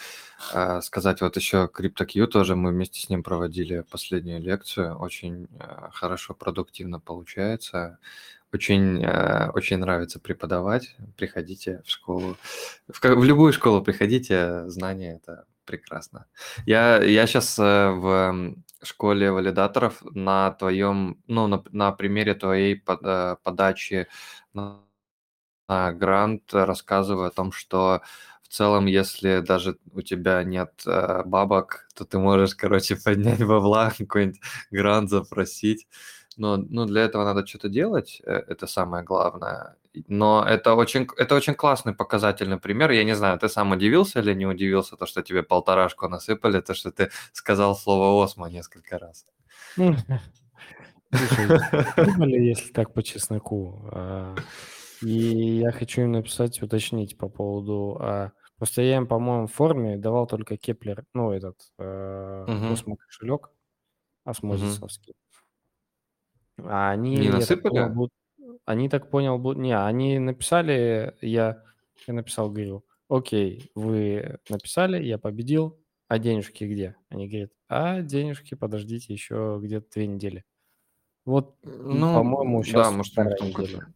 сказать 0.82 1.21
вот 1.21 1.36
еще 1.36 1.69
CryptoQ 1.73 2.28
тоже, 2.28 2.56
мы 2.56 2.71
вместе 2.71 3.02
с 3.02 3.10
ним 3.10 3.23
проводили 3.23 3.84
последнюю 3.89 4.41
лекцию, 4.41 4.95
очень 4.97 5.47
а, 5.60 5.89
хорошо, 5.91 6.34
продуктивно 6.36 7.00
получается. 7.00 7.97
Очень, 8.54 9.04
э, 9.04 9.50
очень 9.50 9.78
нравится 9.78 10.19
преподавать. 10.19 10.95
Приходите 11.17 11.82
в 11.86 11.89
школу. 11.89 12.38
В, 12.88 13.04
в 13.04 13.23
любую 13.23 13.52
школу 13.52 13.84
приходите, 13.84 14.69
знания– 14.69 15.15
это 15.23 15.45
прекрасно. 15.65 16.28
Я, 16.65 17.04
я 17.04 17.28
сейчас 17.28 17.60
э, 17.60 17.89
в 17.91 18.56
школе 18.84 19.32
валидаторов 19.32 20.02
на 20.04 20.52
твоем, 20.52 21.21
ну, 21.28 21.47
на, 21.47 21.62
на 21.71 21.91
примере 21.91 22.36
твоей 22.36 22.78
под, 22.78 23.02
э, 23.04 23.36
подачи 23.43 24.08
на 24.54 24.80
грант 25.67 26.54
рассказываю 26.54 27.28
о 27.28 27.32
том, 27.32 27.52
что 27.52 28.02
в 28.49 28.53
целом, 28.53 28.86
если 28.86 29.41
даже 29.41 29.77
у 29.93 30.01
тебя 30.01 30.43
нет 30.43 30.83
бабок, 30.86 31.88
то 31.95 32.05
ты 32.05 32.17
можешь, 32.19 32.55
короче, 32.55 32.95
поднять 33.03 33.45
бабла, 33.45 33.91
какой-нибудь 33.97 34.41
грант 34.71 35.10
запросить 35.10 35.88
но, 36.38 36.57
но 36.57 36.86
для 36.86 37.01
этого 37.01 37.23
надо 37.25 37.45
что-то 37.45 37.67
делать, 37.67 38.21
э, 38.23 38.31
это 38.47 38.67
самое 38.67 39.03
главное. 39.03 39.75
Но 40.07 40.45
это 40.47 40.75
очень, 40.75 41.07
это 41.17 41.36
очень 41.36 41.55
классный 41.55 41.95
показательный 41.95 42.60
пример. 42.60 42.91
Я 42.91 43.03
не 43.03 43.15
знаю, 43.15 43.39
ты 43.39 43.49
сам 43.49 43.71
удивился 43.71 44.19
или 44.19 44.36
не 44.36 44.45
удивился, 44.45 44.95
то, 44.95 45.07
что 45.07 45.23
тебе 45.23 45.41
полторашку 45.41 46.07
насыпали, 46.07 46.62
то, 46.62 46.75
что 46.75 46.91
ты 46.91 47.10
сказал 47.33 47.75
слово 47.75 48.23
«осмо» 48.23 48.49
несколько 48.49 48.99
раз. 48.99 49.25
Слушай, 49.75 50.05
если 52.47 52.71
так 52.71 52.93
по 52.93 53.01
чесноку. 53.01 53.89
И 55.01 55.60
я 55.60 55.71
хочу 55.71 56.01
им 56.01 56.13
написать, 56.13 56.62
уточнить 56.62 57.17
по 57.17 57.29
поводу... 57.29 57.97
А, 58.01 58.31
просто 58.57 58.81
я 58.81 58.97
им, 58.97 59.07
по-моему, 59.07 59.47
в 59.47 59.53
форме 59.53 59.97
давал 59.97 60.27
только 60.27 60.57
Keplr, 60.58 61.06
ну, 61.13 61.31
этот, 61.31 61.57
OSMO 61.78 62.95
кошелек 62.97 63.51
осмозисовский. 64.27 65.15
А 66.57 66.91
они, 66.91 67.12
Не 67.12 67.17
понял, 67.27 67.33
насыпали? 67.33 67.93
будут, 67.93 68.13
они 68.65 68.89
так 68.89 69.10
понял, 69.10 69.38
будут, 69.38 69.60
не, 69.60 69.77
они 69.77 70.19
написали, 70.19 71.15
я, 71.21 71.63
я 72.07 72.13
написал, 72.13 72.49
говорю, 72.49 72.83
окей, 73.10 73.71
вы 73.73 74.39
написали, 74.49 75.01
я 75.03 75.17
победил, 75.17 75.79
а 76.07 76.19
денежки 76.19 76.65
где? 76.65 76.95
Они 77.10 77.27
говорят, 77.27 77.51
а 77.69 78.01
денежки, 78.01 78.55
подождите 78.55 79.13
еще 79.13 79.60
где-то 79.62 79.88
две 79.93 80.07
недели. 80.07 80.43
Вот, 81.25 81.55
Ну, 81.63 82.13
по-моему, 82.13 82.60
да, 82.60 82.65
сейчас 82.65 82.93
может, 82.93 83.17
у 83.17 83.21
них 83.21 83.36
вторая 83.38 83.51
неделя. 83.51 83.93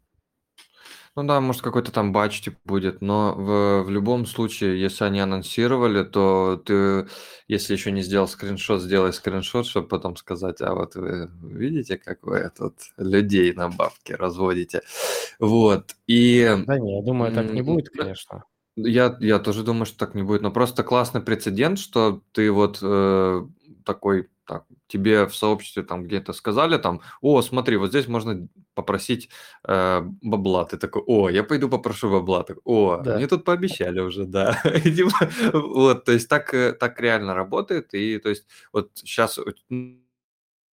Ну 1.17 1.23
да, 1.25 1.41
может, 1.41 1.61
какой-то 1.61 1.91
там 1.91 2.13
батч 2.13 2.39
типа 2.41 2.57
будет, 2.63 3.01
но 3.01 3.33
в, 3.35 3.83
в 3.83 3.89
любом 3.89 4.25
случае, 4.25 4.79
если 4.79 5.03
они 5.03 5.19
анонсировали, 5.19 6.03
то 6.03 6.55
ты, 6.65 7.05
если 7.49 7.73
еще 7.73 7.91
не 7.91 8.01
сделал 8.01 8.29
скриншот, 8.29 8.81
сделай 8.81 9.11
скриншот, 9.11 9.65
чтобы 9.65 9.89
потом 9.89 10.15
сказать, 10.15 10.61
а 10.61 10.73
вот 10.73 10.95
вы 10.95 11.29
видите, 11.41 11.97
как 11.97 12.23
вы 12.23 12.49
тут 12.57 12.75
людей 12.95 13.53
на 13.53 13.67
бабки 13.67 14.13
разводите. 14.13 14.83
Вот, 15.37 15.95
и 16.07 16.47
Да 16.65 16.79
не, 16.79 16.95
я 16.95 17.03
думаю, 17.03 17.33
так 17.33 17.51
не 17.51 17.61
будет, 17.61 17.89
конечно. 17.89 18.45
я, 18.77 19.17
я 19.19 19.39
тоже 19.39 19.63
думаю, 19.63 19.85
что 19.85 19.97
так 19.97 20.15
не 20.15 20.23
будет, 20.23 20.41
но 20.41 20.51
просто 20.51 20.83
классный 20.83 21.21
прецедент, 21.21 21.77
что 21.77 22.21
ты 22.31 22.49
вот 22.51 22.79
э, 22.81 23.41
такой, 23.85 24.29
так, 24.51 24.65
тебе 24.87 25.25
в 25.25 25.33
сообществе 25.35 25.83
там 25.83 26.03
где-то 26.03 26.33
сказали 26.33 26.77
там, 26.77 27.01
о, 27.21 27.41
смотри, 27.41 27.77
вот 27.77 27.89
здесь 27.89 28.07
можно 28.09 28.47
попросить 28.75 29.29
э, 29.67 30.01
бабла. 30.21 30.65
Ты 30.65 30.77
такой, 30.77 31.03
о, 31.07 31.29
я 31.29 31.43
пойду 31.43 31.69
попрошу 31.69 32.09
бабла. 32.11 32.43
Так, 32.43 32.57
о, 32.65 32.97
Да. 33.03 33.15
мне 33.17 33.27
тут 33.27 33.45
пообещали 33.45 34.01
уже, 34.01 34.25
да. 34.25 34.61
Типа, 34.83 35.29
Вот, 35.53 36.05
то 36.05 36.11
есть 36.11 36.27
так, 36.29 36.53
э, 36.53 36.73
так 36.73 36.99
реально 37.01 37.33
работает, 37.35 37.93
и 37.93 38.17
то 38.19 38.29
есть 38.29 38.45
вот 38.73 38.91
сейчас 38.95 39.39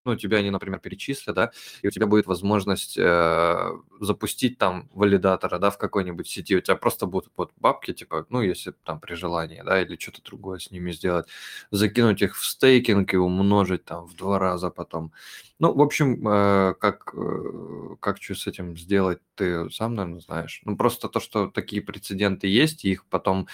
ну, 0.04 0.16
тебя 0.16 0.38
они, 0.38 0.50
например, 0.50 0.80
перечислят, 0.80 1.36
да, 1.36 1.50
и 1.82 1.88
у 1.88 1.90
тебя 1.90 2.06
будет 2.06 2.26
возможность 2.26 2.96
э, 2.98 3.70
запустить 4.00 4.58
там 4.58 4.88
валидатора, 4.92 5.58
да, 5.58 5.70
в 5.70 5.78
какой-нибудь 5.78 6.28
сети, 6.28 6.56
у 6.56 6.60
тебя 6.60 6.76
просто 6.76 7.06
будут 7.06 7.30
вот 7.36 7.52
бабки, 7.56 7.92
типа, 7.92 8.26
ну, 8.30 8.40
если 8.40 8.72
там 8.84 9.00
при 9.00 9.14
желании, 9.14 9.62
да, 9.64 9.80
или 9.82 9.96
что-то 9.98 10.22
другое 10.22 10.58
с 10.58 10.70
ними 10.70 10.92
сделать, 10.92 11.26
закинуть 11.70 12.22
их 12.22 12.36
в 12.36 12.44
стейкинг 12.46 13.12
и 13.14 13.16
умножить 13.16 13.84
там 13.84 14.06
в 14.06 14.14
два 14.16 14.38
раза 14.38 14.70
потом. 14.70 15.12
Ну, 15.58 15.72
в 15.74 15.80
общем, 15.82 16.26
э, 16.28 16.74
как, 16.80 17.12
э, 17.14 17.96
как 18.00 18.22
что 18.22 18.34
с 18.34 18.46
этим 18.46 18.76
сделать, 18.76 19.18
ты 19.34 19.68
сам, 19.70 19.94
наверное, 19.94 20.20
знаешь. 20.20 20.60
Ну, 20.64 20.76
просто 20.76 21.08
то, 21.08 21.20
что 21.20 21.48
такие 21.48 21.82
прецеденты 21.82 22.46
есть, 22.46 22.84
и 22.84 22.90
их 22.92 23.04
потом 23.06 23.48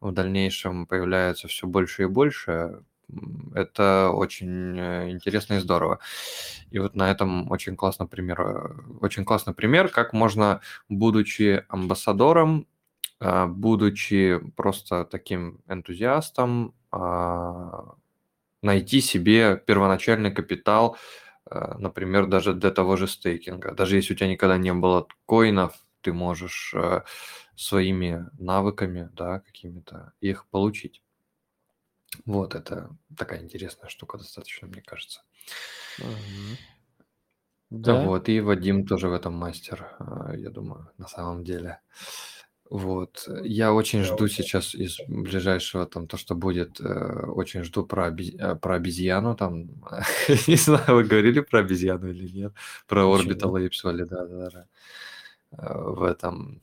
в 0.00 0.12
дальнейшем 0.12 0.86
появляется 0.86 1.48
все 1.48 1.66
больше 1.66 2.04
и 2.04 2.06
больше, 2.06 2.82
это 3.54 4.10
очень 4.12 4.78
э, 4.78 5.10
интересно 5.10 5.54
и 5.54 5.58
здорово. 5.58 5.98
И 6.70 6.78
вот 6.78 6.94
на 6.96 7.10
этом 7.10 7.50
очень 7.50 7.76
классный 7.76 8.06
пример, 8.06 8.40
э, 8.40 8.68
очень 9.00 9.24
классный 9.24 9.54
пример, 9.54 9.88
как 9.88 10.12
можно, 10.12 10.60
будучи 10.88 11.64
амбассадором, 11.68 12.66
а, 13.20 13.46
будучи 13.46 14.40
просто 14.56 15.04
таким 15.04 15.60
энтузиастом, 15.68 16.74
а, 16.90 17.94
найти 18.62 19.00
себе 19.00 19.56
первоначальный 19.66 20.30
капитал, 20.32 20.96
а, 21.46 21.76
например, 21.78 22.26
даже 22.26 22.54
для 22.54 22.70
того 22.70 22.96
же 22.96 23.06
стейкинга. 23.08 23.72
Даже 23.72 23.96
если 23.96 24.14
у 24.14 24.16
тебя 24.16 24.28
никогда 24.28 24.58
не 24.58 24.72
было 24.72 25.06
коинов, 25.26 25.74
ты 26.02 26.12
можешь 26.14 26.72
э, 26.74 27.02
своими 27.56 28.26
навыками, 28.38 29.10
да, 29.12 29.40
какими-то 29.40 30.14
их 30.20 30.46
получить. 30.48 30.99
Вот 32.26 32.54
это 32.54 32.90
такая 33.16 33.42
интересная 33.42 33.88
штука 33.88 34.18
достаточно, 34.18 34.68
мне 34.68 34.82
кажется. 34.82 35.22
Мгм. 35.98 36.56
Да, 37.70 37.94
Да, 38.00 38.06
вот, 38.06 38.28
и 38.28 38.40
Вадим 38.40 38.84
тоже 38.84 39.08
в 39.08 39.12
этом 39.12 39.34
мастер, 39.34 39.92
а, 40.00 40.34
я 40.36 40.50
думаю, 40.50 40.90
на 40.98 41.06
самом 41.06 41.44
деле. 41.44 41.80
Вот, 42.68 43.24
э, 43.28 43.42
я 43.46 43.72
очень 43.72 44.00
Да, 44.00 44.06
жду 44.06 44.24
вот. 44.24 44.32
сейчас 44.32 44.74
из 44.74 44.98
ближайшего 45.08 45.86
там 45.86 46.06
то, 46.06 46.16
что 46.16 46.34
будет, 46.36 46.80
э, 46.80 46.84
очень 47.26 47.64
жду 47.64 47.84
про, 47.84 48.08
оби- 48.08 48.36
э, 48.38 48.54
про 48.56 48.76
обезьяну 48.76 49.36
там. 49.36 49.70
Не 50.48 50.56
знаю, 50.56 50.94
вы 50.96 51.04
говорили 51.04 51.40
про 51.40 51.60
обезьяну 51.60 52.08
или 52.10 52.28
нет, 52.30 52.52
про 52.88 53.02
Orbital. 53.04 53.52
Apes 53.54 53.80
валидатора 53.84 54.68
э, 55.52 55.56
в 55.78 56.02
этом 56.04 56.62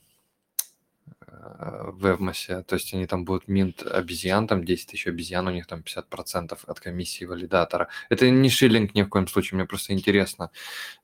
в 1.27 2.05
Эвмосе. 2.05 2.63
То 2.63 2.75
есть 2.75 2.93
они 2.93 3.05
там 3.07 3.25
будут 3.25 3.47
минт 3.47 3.83
обезьян, 3.83 4.47
там 4.47 4.63
10 4.63 4.91
тысяч 4.91 5.07
обезьян, 5.07 5.47
у 5.47 5.51
них 5.51 5.67
там 5.67 5.81
50% 5.83 6.63
от 6.67 6.79
комиссии 6.79 7.25
валидатора. 7.25 7.89
Это 8.09 8.29
не 8.29 8.49
шиллинг 8.49 8.95
ни 8.95 9.03
в 9.03 9.09
коем 9.09 9.27
случае, 9.27 9.57
мне 9.57 9.67
просто 9.67 9.93
интересно, 9.93 10.51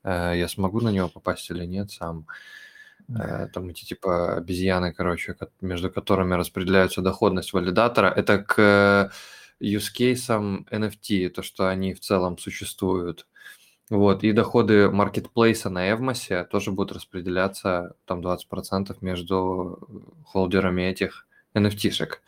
э, 0.04 0.34
я 0.38 0.48
смогу 0.48 0.82
на 0.82 0.90
него 0.90 1.10
попасть 1.10 1.50
или 1.52 1.66
нет 1.66 1.92
сам. 1.92 2.28
Э, 3.10 3.48
Там 3.54 3.70
эти 3.70 3.86
типа 3.86 4.38
обезьяны, 4.38 4.94
короче, 4.94 5.34
ко- 5.34 5.50
между 5.62 5.90
которыми 5.92 6.36
распределяется 6.36 7.02
доходность 7.02 7.54
валидатора. 7.54 8.08
Это 8.10 8.40
к 8.40 8.56
э, 8.60 9.10
use 9.66 9.92
кейсам 9.94 10.66
NFT, 10.72 11.30
то, 11.30 11.44
что 11.44 11.68
они 11.70 11.94
в 11.94 12.00
целом 12.00 12.38
существуют. 12.38 13.28
Вот, 13.90 14.24
и 14.24 14.32
доходы 14.32 14.90
маркетплейса 14.90 15.70
на 15.70 15.92
Эвмосе 15.92 16.46
тоже 16.46 16.72
будут 16.72 16.94
распределяться 16.94 17.96
там 18.06 18.22
20% 18.22 18.98
между 19.02 19.80
холдерами 20.26 20.84
этих 20.84 21.28
NFT-шек. 21.54 22.22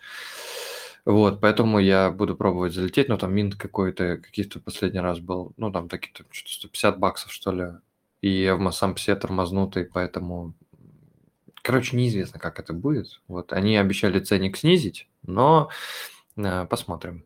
Вот, 1.06 1.40
поэтому 1.40 1.80
я 1.80 2.12
буду 2.12 2.36
пробовать 2.36 2.74
залететь, 2.74 3.10
но 3.10 3.18
там 3.18 3.34
минт 3.34 3.56
какой-то, 3.56 4.18
каких-то 4.18 4.60
последний 4.60 5.00
раз 5.00 5.20
был, 5.20 5.54
ну, 5.56 5.72
там 5.72 5.88
такие-то 5.88 6.26
что-то 6.32 6.54
150 6.54 7.00
баксов, 7.00 7.32
что 7.32 7.52
ли, 7.52 7.66
и 8.22 8.48
Эвма 8.48 8.72
сам 8.72 8.98
себе 8.98 9.16
тормознутый, 9.16 9.86
поэтому, 9.86 10.56
короче, 11.62 11.96
неизвестно, 11.96 12.40
как 12.40 12.60
это 12.60 12.74
будет. 12.74 13.22
Вот, 13.28 13.54
они 13.54 13.78
обещали 13.78 14.20
ценник 14.20 14.58
снизить, 14.58 15.08
но 15.22 15.70
э, 16.36 16.66
посмотрим. 16.66 17.26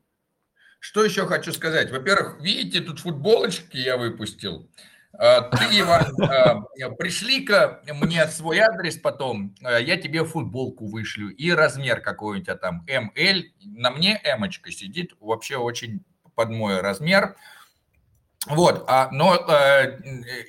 Что 0.79 1.03
еще 1.03 1.25
хочу 1.25 1.51
сказать? 1.51 1.91
Во-первых, 1.91 2.41
видите, 2.41 2.79
тут 2.81 2.99
футболочки 2.99 3.77
я 3.77 3.97
выпустил. 3.97 4.69
А, 5.13 5.41
Ты, 5.41 5.79
Иван, 5.79 6.15
а, 6.21 6.61
пришли-ка 6.91 7.81
мне 7.93 8.25
свой 8.27 8.59
адрес 8.59 8.97
потом, 8.97 9.55
а, 9.63 9.77
я 9.77 9.97
тебе 9.97 10.23
футболку 10.23 10.87
вышлю 10.87 11.29
и 11.29 11.51
размер 11.51 11.99
какой 11.99 12.39
у 12.39 12.41
тебя 12.41 12.55
там, 12.55 12.85
МЛ. 12.87 13.43
На 13.65 13.91
мне 13.91 14.21
эмочка 14.23 14.71
сидит, 14.71 15.13
вообще 15.19 15.57
очень 15.57 16.03
под 16.35 16.49
мой 16.49 16.79
размер. 16.79 17.35
Вот, 18.47 18.85
а, 18.87 19.09
но 19.11 19.33
а, 19.33 19.81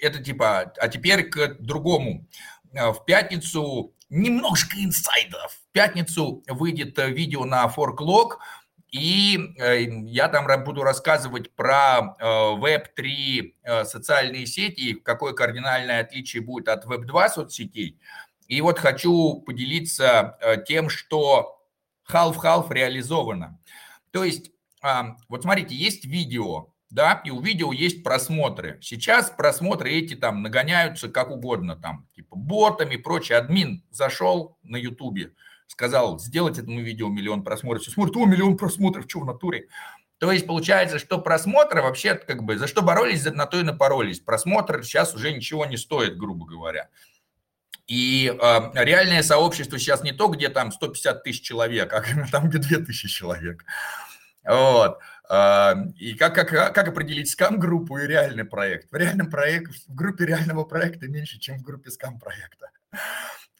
это 0.00 0.22
типа, 0.22 0.72
а 0.78 0.88
теперь 0.88 1.28
к 1.28 1.56
другому. 1.58 2.28
В 2.72 3.04
пятницу 3.04 3.92
немножко 4.10 4.76
инсайдов. 4.76 5.60
В 5.68 5.72
пятницу 5.72 6.42
выйдет 6.48 6.98
э, 6.98 7.10
видео 7.10 7.44
на 7.44 7.66
Forklog, 7.66 8.38
и 8.90 9.54
э, 9.58 9.82
я 10.06 10.28
там 10.28 10.46
буду 10.64 10.82
рассказывать 10.82 11.54
про 11.54 12.16
э, 12.18 12.24
Web3 12.24 13.52
э, 13.62 13.84
социальные 13.84 14.46
сети, 14.46 14.94
какое 14.94 15.32
кардинальное 15.32 16.00
отличие 16.00 16.42
будет 16.42 16.68
от 16.68 16.86
Web2 16.86 17.28
соцсетей. 17.28 18.00
И 18.48 18.60
вот 18.60 18.80
хочу 18.80 19.40
поделиться 19.46 20.36
э, 20.40 20.64
тем, 20.66 20.88
что 20.88 21.62
half-half 22.10 22.72
реализовано. 22.72 23.60
То 24.10 24.24
есть, 24.24 24.50
вот 25.28 25.42
смотрите, 25.42 25.76
есть 25.76 26.04
видео, 26.04 26.72
да, 26.90 27.22
и 27.24 27.30
у 27.30 27.40
видео 27.40 27.72
есть 27.72 28.02
просмотры. 28.02 28.78
Сейчас 28.82 29.30
просмотры 29.30 29.92
эти 29.92 30.16
там 30.16 30.42
нагоняются 30.42 31.08
как 31.08 31.30
угодно, 31.30 31.76
там, 31.76 32.08
типа 32.16 32.34
ботами 32.34 32.94
и 32.94 32.98
прочее. 32.98 33.38
Админ 33.38 33.84
зашел 33.90 34.58
на 34.64 34.76
Ютубе, 34.76 35.32
сказал, 35.70 36.18
сделать 36.18 36.58
этому 36.58 36.80
видео 36.80 37.08
миллион 37.08 37.42
просмотров. 37.42 37.82
Все 37.82 37.92
смотрят, 37.92 38.16
о, 38.16 38.26
миллион 38.26 38.56
просмотров, 38.56 39.04
что 39.08 39.20
в 39.20 39.24
натуре? 39.24 39.68
То 40.18 40.30
есть 40.30 40.46
получается, 40.46 40.98
что 40.98 41.18
просмотры 41.18 41.80
вообще 41.80 42.14
как 42.14 42.42
бы 42.42 42.58
за 42.58 42.66
что 42.66 42.82
боролись, 42.82 43.24
на 43.24 43.46
то 43.46 43.58
и 43.58 43.62
напоролись. 43.62 44.20
Просмотр 44.20 44.84
сейчас 44.84 45.14
уже 45.14 45.32
ничего 45.32 45.64
не 45.64 45.78
стоит, 45.78 46.18
грубо 46.18 46.44
говоря. 46.44 46.88
И 47.86 48.30
э, 48.30 48.70
реальное 48.74 49.22
сообщество 49.22 49.78
сейчас 49.78 50.02
не 50.02 50.12
то, 50.12 50.28
где 50.28 50.48
там 50.48 50.72
150 50.72 51.24
тысяч 51.24 51.40
человек, 51.40 51.92
а 51.92 52.02
там, 52.30 52.48
где 52.48 52.58
2000 52.58 53.08
человек. 53.08 53.64
Вот. 54.44 54.98
А, 55.28 55.76
и 55.96 56.14
как, 56.14 56.34
как, 56.34 56.74
как 56.74 56.88
определить 56.88 57.30
скам-группу 57.30 57.98
и 57.98 58.06
реальный 58.06 58.44
проект? 58.44 58.90
В 58.90 58.96
реальном 58.96 59.30
проекте, 59.30 59.72
в 59.88 59.94
группе 59.94 60.26
реального 60.26 60.64
проекта 60.64 61.06
меньше, 61.08 61.38
чем 61.38 61.58
в 61.58 61.62
группе 61.62 61.90
скам-проекта. 61.90 62.70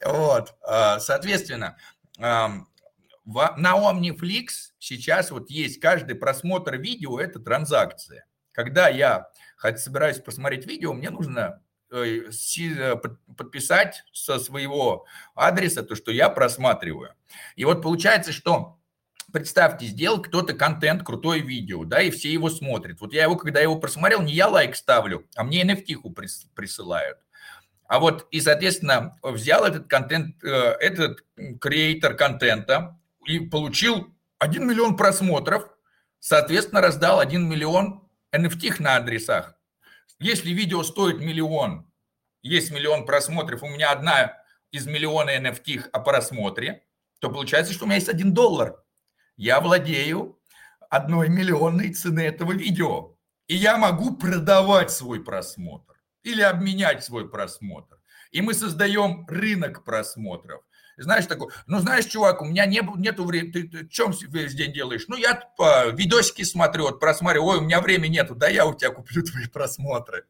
Вот, 0.05 0.57
а, 0.62 0.99
соответственно, 0.99 1.77
на 2.20 3.76
OmniFlix 3.76 4.46
сейчас 4.78 5.30
вот 5.30 5.50
есть 5.50 5.80
каждый 5.80 6.14
просмотр 6.14 6.76
видео– 6.76 7.18
это 7.20 7.40
транзакция. 7.40 8.26
Когда 8.52 8.88
я 8.88 9.28
собираюсь 9.76 10.18
посмотреть 10.18 10.66
видео, 10.66 10.92
мне 10.92 11.11
нужно 11.11 11.62
э, 11.90 12.30
подписать 13.37 14.02
со 14.12 14.38
своего 14.38 15.06
адреса 15.35 15.83
то, 15.83 15.94
что 15.94 16.11
я 16.11 16.28
просматриваю. 16.28 17.14
И 17.56 17.64
вот 17.64 17.83
получается, 17.83 18.33
что 18.33 18.80
представьте, 19.33 19.87
сделал 19.87 20.20
кто-то 20.20 20.54
контент, 20.54 21.02
крутое 21.02 21.40
видео, 21.40 21.85
да, 21.85 22.02
и 22.02 22.11
все 22.11 22.33
его 22.33 22.50
смотрят. 22.50 23.00
Вот 23.00 23.12
я 23.12 23.24
его, 23.24 23.37
когда 23.37 23.61
его 23.61 23.76
просмотрел, 23.76 24.22
не 24.22 24.33
я 24.33 24.48
лайк 24.48 24.76
ставлю, 24.76 25.26
а 25.37 25.44
мне 25.44 25.62
NFT 25.62 25.96
присылают. 26.54 27.18
А 27.90 27.98
вот, 27.98 28.29
и, 28.31 28.40
соответственно, 28.40 29.18
взял 29.20 29.64
этот 29.64 29.88
контент, 29.88 30.44
э, 30.44 30.48
этот 30.79 31.24
креатор 31.61 32.14
контента 32.14 32.96
и 33.26 33.40
получил 33.40 34.14
1 34.38 34.64
миллион 34.64 34.96
просмотров, 34.96 35.68
соответственно, 36.20 36.83
раздал 36.83 37.18
1 37.18 37.48
миллион 37.48 38.09
NFT 38.31 38.81
на 38.81 38.94
адресах. 38.94 39.57
Если 40.20 40.53
видео 40.53 40.85
стоит 40.85 41.18
миллион, 41.18 41.90
есть 42.42 42.70
миллион 42.70 43.07
просмотров, 43.07 43.64
у 43.64 43.68
меня 43.68 43.90
одна 43.90 44.37
из 44.70 44.87
миллиона 44.87 45.37
NFT 45.37 45.88
о 45.92 45.98
просмотре, 45.98 46.85
то 47.18 47.29
получается, 47.29 47.72
что 47.72 47.87
у 47.87 47.88
меня 47.88 47.96
есть 47.96 48.09
1 48.09 48.33
доллар 48.33 48.76
я 49.37 49.61
владею 49.61 50.38
одной 50.90 51.29
миллионной 51.29 51.92
цены 51.92 52.20
этого 52.20 52.53
видео. 52.53 53.16
И 53.48 53.57
я 53.57 53.76
могу 53.79 54.14
продавать 54.16 54.92
свой 54.92 55.24
просмотр 55.24 55.89
или 56.22 56.42
обменять 56.42 57.04
свой 57.04 57.28
просмотр. 57.28 57.96
И 58.30 58.40
мы 58.40 58.54
создаем 58.54 59.26
рынок 59.28 59.85
просмотров. 59.85 60.62
Знаешь, 60.96 61.26
такой, 61.26 61.50
ну 61.66 61.78
знаешь, 61.78 62.04
чувак, 62.04 62.42
у 62.42 62.44
меня 62.44 62.66
не, 62.66 62.83
нету 62.96 63.24
времени, 63.24 63.52
ты, 63.52 63.68
ты 63.68 63.88
чем 63.88 64.12
весь 64.28 64.54
день 64.54 64.72
делаешь? 64.72 65.06
Ну 65.09 65.16
я 65.16 65.35
по, 65.56 65.88
видосики 65.88 66.42
смотрю, 66.42 66.85
вот 66.85 67.00
просматриваю, 67.00 67.48
ой, 67.48 67.59
у 67.59 67.62
меня 67.62 67.80
времени 67.80 68.16
нету, 68.16 68.35
да 68.35 68.48
я 68.48 68.66
у 68.66 68.74
тебя 68.74 68.90
куплю 68.90 69.22
твои 69.24 69.46
просмотры. 69.46 70.26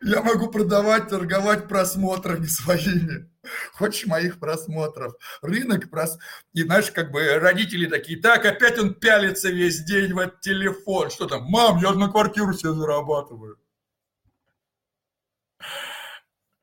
Я 0.00 0.22
могу 0.22 0.48
продавать, 0.48 1.08
торговать 1.08 1.68
просмотрами 1.68 2.46
своими. 2.46 3.30
Хочешь 3.72 4.06
моих 4.06 4.38
просмотров? 4.38 5.14
Рынок 5.40 5.90
прос... 5.90 6.18
И 6.52 6.62
знаешь, 6.62 6.90
как 6.90 7.10
бы 7.10 7.38
родители 7.38 7.86
такие, 7.86 8.20
так, 8.20 8.44
опять 8.44 8.78
он 8.78 8.94
пялится 8.94 9.50
весь 9.50 9.84
день 9.84 10.12
в 10.12 10.18
этот 10.18 10.40
телефон. 10.40 11.10
Что 11.10 11.26
там? 11.26 11.44
Мам, 11.44 11.78
я 11.78 11.92
на 11.92 12.08
квартиру 12.08 12.52
себе 12.54 12.72
зарабатываю. 12.72 13.58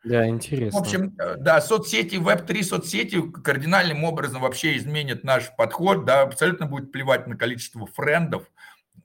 Да, 0.03 0.27
интересно. 0.27 0.79
В 0.79 0.81
общем, 0.81 1.15
э, 1.19 1.35
да, 1.37 1.59
соцсети, 1.61 2.15
веб-3 2.15 2.63
соцсети 2.63 3.21
кардинальным 3.31 4.03
образом 4.05 4.41
вообще 4.41 4.77
изменят 4.77 5.23
наш 5.23 5.53
подход, 5.55 6.05
да, 6.05 6.21
абсолютно 6.21 6.65
будет 6.65 6.91
плевать 6.91 7.27
на 7.27 7.35
количество 7.35 7.85
френдов, 7.85 8.49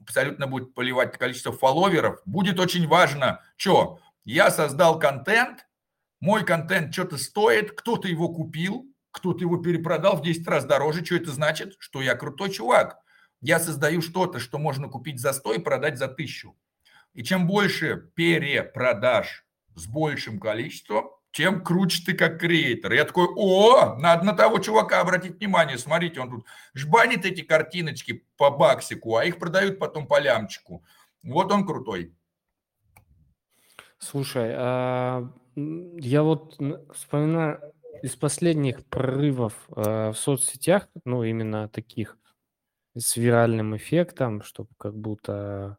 абсолютно 0.01 0.47
будет 0.47 0.75
плевать 0.75 1.19
количество 1.19 1.53
фолловеров. 1.53 2.21
Будет 2.27 2.61
очень 2.61 2.87
важно, 2.87 3.41
что 3.57 3.99
я 4.25 4.51
создал 4.51 4.99
контент, 4.99 5.67
мой 6.21 6.45
контент 6.45 6.93
что-то 6.93 7.19
стоит, 7.19 7.73
кто-то 7.73 8.07
его 8.07 8.29
купил, 8.29 8.87
кто-то 9.11 9.41
его 9.41 9.59
перепродал 9.59 10.17
в 10.17 10.23
10 10.23 10.47
раз 10.47 10.65
дороже. 10.65 11.05
Что 11.05 11.17
это 11.17 11.31
значит? 11.33 11.75
Что 11.79 12.03
я 12.03 12.15
крутой 12.15 12.51
чувак. 12.51 12.99
Я 13.41 13.59
создаю 13.59 14.01
что-то, 14.01 14.39
что 14.39 14.59
можно 14.59 14.89
купить 14.89 15.21
за 15.21 15.33
100 15.33 15.55
и 15.55 15.59
продать 15.59 15.99
за 15.99 16.07
1000. 16.07 16.53
И 17.13 17.23
чем 17.23 17.47
больше 17.47 18.11
перепродаж 18.15 19.44
с 19.75 19.87
большим 19.87 20.39
количеством, 20.39 21.11
тем 21.35 21.65
круче 21.65 22.03
ты 22.07 22.15
как 22.15 22.39
креатор. 22.39 22.93
Я 22.93 23.05
такой, 23.05 23.27
о, 23.37 23.97
надо 23.97 24.25
на 24.25 24.35
того 24.35 24.59
чувака 24.61 25.01
обратить 25.01 25.39
внимание. 25.39 25.79
Смотрите, 25.79 26.21
он 26.21 26.31
тут 26.31 26.47
жбанит 26.75 27.27
эти 27.27 27.41
картиночки 27.43 28.25
по 28.37 28.51
баксику, 28.51 29.17
а 29.17 29.25
их 29.25 29.39
продают 29.39 29.81
потом 29.81 30.07
по 30.07 30.21
лямчику. 30.21 30.85
Вот 31.25 31.51
он 31.51 31.67
крутой. 31.67 32.15
Слушай, 33.99 34.53
а 34.55 35.29
я 35.57 36.23
вот 36.23 36.57
вспоминаю 36.93 37.73
из 38.03 38.15
последних 38.17 38.85
прорывов 38.87 39.55
э, 39.75 40.11
в 40.11 40.15
соцсетях, 40.15 40.89
ну, 41.05 41.25
именно 41.25 41.69
таких 41.69 42.19
с 42.97 43.17
виральным 43.17 43.77
эффектом, 43.77 44.43
чтобы 44.43 44.69
как 44.79 44.95
будто 44.95 45.79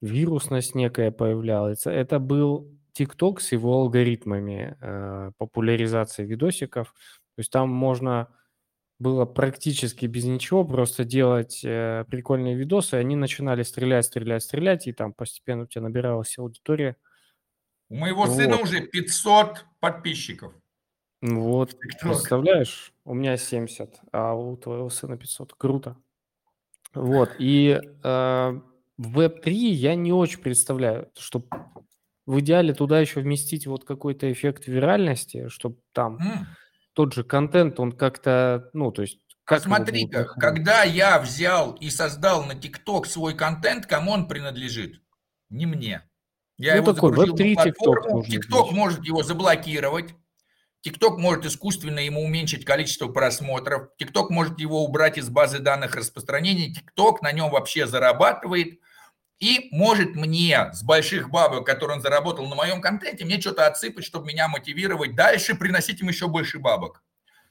вирусность 0.00 0.74
некая 0.74 1.10
появлялась. 1.10 1.86
Это 1.86 2.18
был 2.18 2.68
TikTok 2.98 3.40
с 3.40 3.52
его 3.52 3.80
алгоритмами 3.80 4.76
э, 4.80 5.32
популяризации 5.38 6.24
видосиков. 6.24 6.94
То 7.36 7.40
есть 7.40 7.50
там 7.50 7.70
можно 7.70 8.28
было 8.98 9.24
практически 9.24 10.06
без 10.06 10.24
ничего 10.24 10.64
просто 10.64 11.04
делать 11.04 11.62
э, 11.64 12.04
прикольные 12.08 12.54
видосы, 12.54 12.94
они 12.94 13.16
начинали 13.16 13.62
стрелять, 13.62 14.04
стрелять, 14.04 14.42
стрелять, 14.42 14.86
и 14.86 14.92
там 14.92 15.12
постепенно 15.12 15.64
у 15.64 15.66
тебя 15.66 15.82
набиралась 15.82 16.38
аудитория– 16.38 16.96
у 17.92 17.94
моего 17.94 18.24
вот. 18.24 18.34
сына 18.34 18.56
уже 18.56 18.80
500 18.80 19.66
подписчиков. 19.78 20.54
Вот, 21.20 21.78
представляешь, 21.78 22.94
у 23.04 23.12
меня 23.12 23.36
70, 23.36 24.00
а 24.12 24.32
у 24.32 24.56
твоего 24.56 24.88
сына 24.88 25.18
500. 25.18 25.52
Круто. 25.52 25.98
Вот, 26.94 27.32
и 27.38 27.78
э, 27.78 28.60
в 28.96 29.18
Web3 29.18 29.50
я 29.50 29.94
не 29.94 30.10
очень 30.10 30.40
представляю, 30.40 31.10
что 31.18 31.44
в 32.26 32.40
идеале 32.40 32.74
туда 32.74 33.00
еще 33.00 33.20
вместить 33.20 33.66
вот 33.66 33.84
какой-то 33.84 34.30
эффект 34.30 34.66
виральности, 34.66 35.48
чтобы 35.48 35.78
там 35.92 36.16
mm. 36.16 36.46
тот 36.92 37.14
же 37.14 37.24
контент, 37.24 37.80
он 37.80 37.92
как-то, 37.92 38.70
ну, 38.72 38.90
то 38.92 39.02
есть... 39.02 39.18
Как 39.44 39.62
Смотри-ка, 39.62 40.24
когда 40.24 40.84
я 40.84 41.18
взял 41.18 41.72
и 41.72 41.90
создал 41.90 42.44
на 42.44 42.52
TikTok 42.52 43.06
свой 43.06 43.34
контент, 43.34 43.86
кому 43.86 44.12
он 44.12 44.28
принадлежит? 44.28 45.02
Не 45.50 45.66
мне. 45.66 46.08
Я 46.58 46.76
ну, 46.76 46.82
его 46.82 46.92
такой 46.92 47.12
веб-3 47.12 47.56
TikTok. 47.56 48.24
TikTok 48.28 48.70
может 48.70 49.04
его 49.04 49.24
заблокировать. 49.24 50.14
TikTok 50.86 51.16
может 51.16 51.44
искусственно 51.44 51.98
ему 51.98 52.22
уменьшить 52.22 52.64
количество 52.64 53.08
просмотров. 53.08 53.88
TikTok 54.00 54.26
может 54.30 54.60
его 54.60 54.84
убрать 54.84 55.18
из 55.18 55.28
базы 55.28 55.58
данных 55.58 55.96
распространения. 55.96 56.72
TikTok 56.72 57.16
на 57.22 57.32
нем 57.32 57.50
вообще 57.50 57.86
зарабатывает. 57.86 58.78
И 59.42 59.70
может 59.72 60.14
мне 60.14 60.72
с 60.72 60.84
больших 60.84 61.28
бабок, 61.28 61.66
которые 61.66 61.96
он 61.96 62.00
заработал 62.00 62.46
на 62.46 62.54
моем 62.54 62.80
контенте, 62.80 63.24
мне 63.24 63.40
что-то 63.40 63.66
отсыпать, 63.66 64.04
чтобы 64.04 64.28
меня 64.28 64.46
мотивировать 64.46 65.16
дальше, 65.16 65.56
приносить 65.56 66.00
им 66.00 66.06
еще 66.06 66.28
больше 66.28 66.60
бабок. 66.60 67.02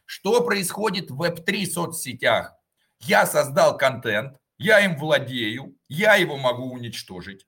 Что 0.06 0.41
происходит 0.41 1.12
в 1.12 1.21
Web3 1.21 1.65
соцсетях? 1.65 2.54
Я 3.01 3.25
создал 3.25 3.77
контент, 3.77 4.38
я 4.58 4.80
им 4.80 4.95
владею, 4.95 5.75
я 5.89 6.15
его 6.15 6.38
могу 6.38 6.71
уничтожить. 6.71 7.45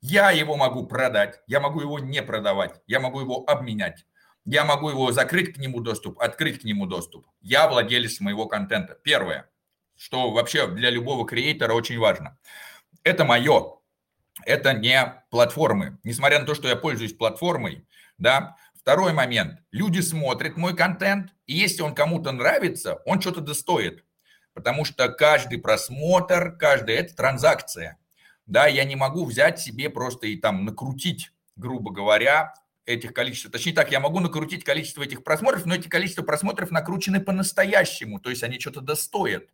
Я 0.00 0.30
его 0.30 0.56
могу 0.56 0.86
продать, 0.86 1.42
я 1.46 1.60
могу 1.60 1.82
его 1.82 1.98
не 1.98 2.22
продавать, 2.22 2.80
я 2.86 2.98
могу 2.98 3.20
его 3.20 3.44
обменять. 3.46 4.06
Я 4.46 4.64
могу 4.64 4.88
его 4.88 5.12
закрыть 5.12 5.52
к 5.52 5.58
нему 5.58 5.80
доступ, 5.80 6.18
открыть 6.18 6.62
к 6.62 6.64
нему 6.64 6.86
доступ. 6.86 7.26
Я 7.42 7.68
владелец 7.68 8.20
моего 8.20 8.46
контента. 8.46 8.94
Первое, 9.04 9.50
что 9.98 10.30
вообще 10.30 10.66
для 10.66 10.88
любого 10.88 11.26
креатора 11.26 11.74
очень 11.74 11.98
важно. 11.98 12.38
Это 13.04 13.26
мое. 13.26 13.81
Это 14.44 14.72
не 14.72 15.22
платформы. 15.30 15.98
Несмотря 16.04 16.40
на 16.40 16.46
то, 16.46 16.54
что 16.54 16.68
я 16.68 16.76
пользуюсь 16.76 17.14
платформой, 17.14 17.86
да, 18.18 18.56
Второй 18.74 19.12
момент. 19.12 19.60
Люди 19.70 20.00
смотрят 20.00 20.56
мой 20.56 20.74
контент, 20.74 21.30
и 21.46 21.54
если 21.54 21.82
он 21.82 21.94
кому-то 21.94 22.32
нравится, 22.32 22.96
он 23.06 23.20
что-то 23.20 23.40
достоит. 23.40 24.04
Потому 24.54 24.84
что 24.84 25.08
каждый 25.08 25.58
просмотр, 25.58 26.56
каждая 26.58 26.96
это 26.96 27.14
транзакция 27.14 27.96
да, 28.46 28.66
я 28.66 28.84
не 28.84 28.96
могу 28.96 29.24
взять 29.24 29.60
себе 29.60 29.88
просто 29.90 30.26
и 30.26 30.36
там 30.36 30.64
накрутить, 30.64 31.32
грубо 31.56 31.92
говоря, 31.92 32.54
этих 32.84 33.14
количеств. 33.14 33.50
Точнее 33.50 33.72
так, 33.72 33.92
я 33.92 34.00
могу 34.00 34.20
накрутить 34.20 34.64
количество 34.64 35.02
этих 35.02 35.22
просмотров, 35.22 35.64
но 35.66 35.74
эти 35.74 35.88
количество 35.88 36.22
просмотров 36.22 36.70
накручены 36.70 37.20
по-настоящему, 37.20 38.18
то 38.18 38.30
есть 38.30 38.42
они 38.42 38.58
что-то 38.58 38.80
достоят. 38.80 39.44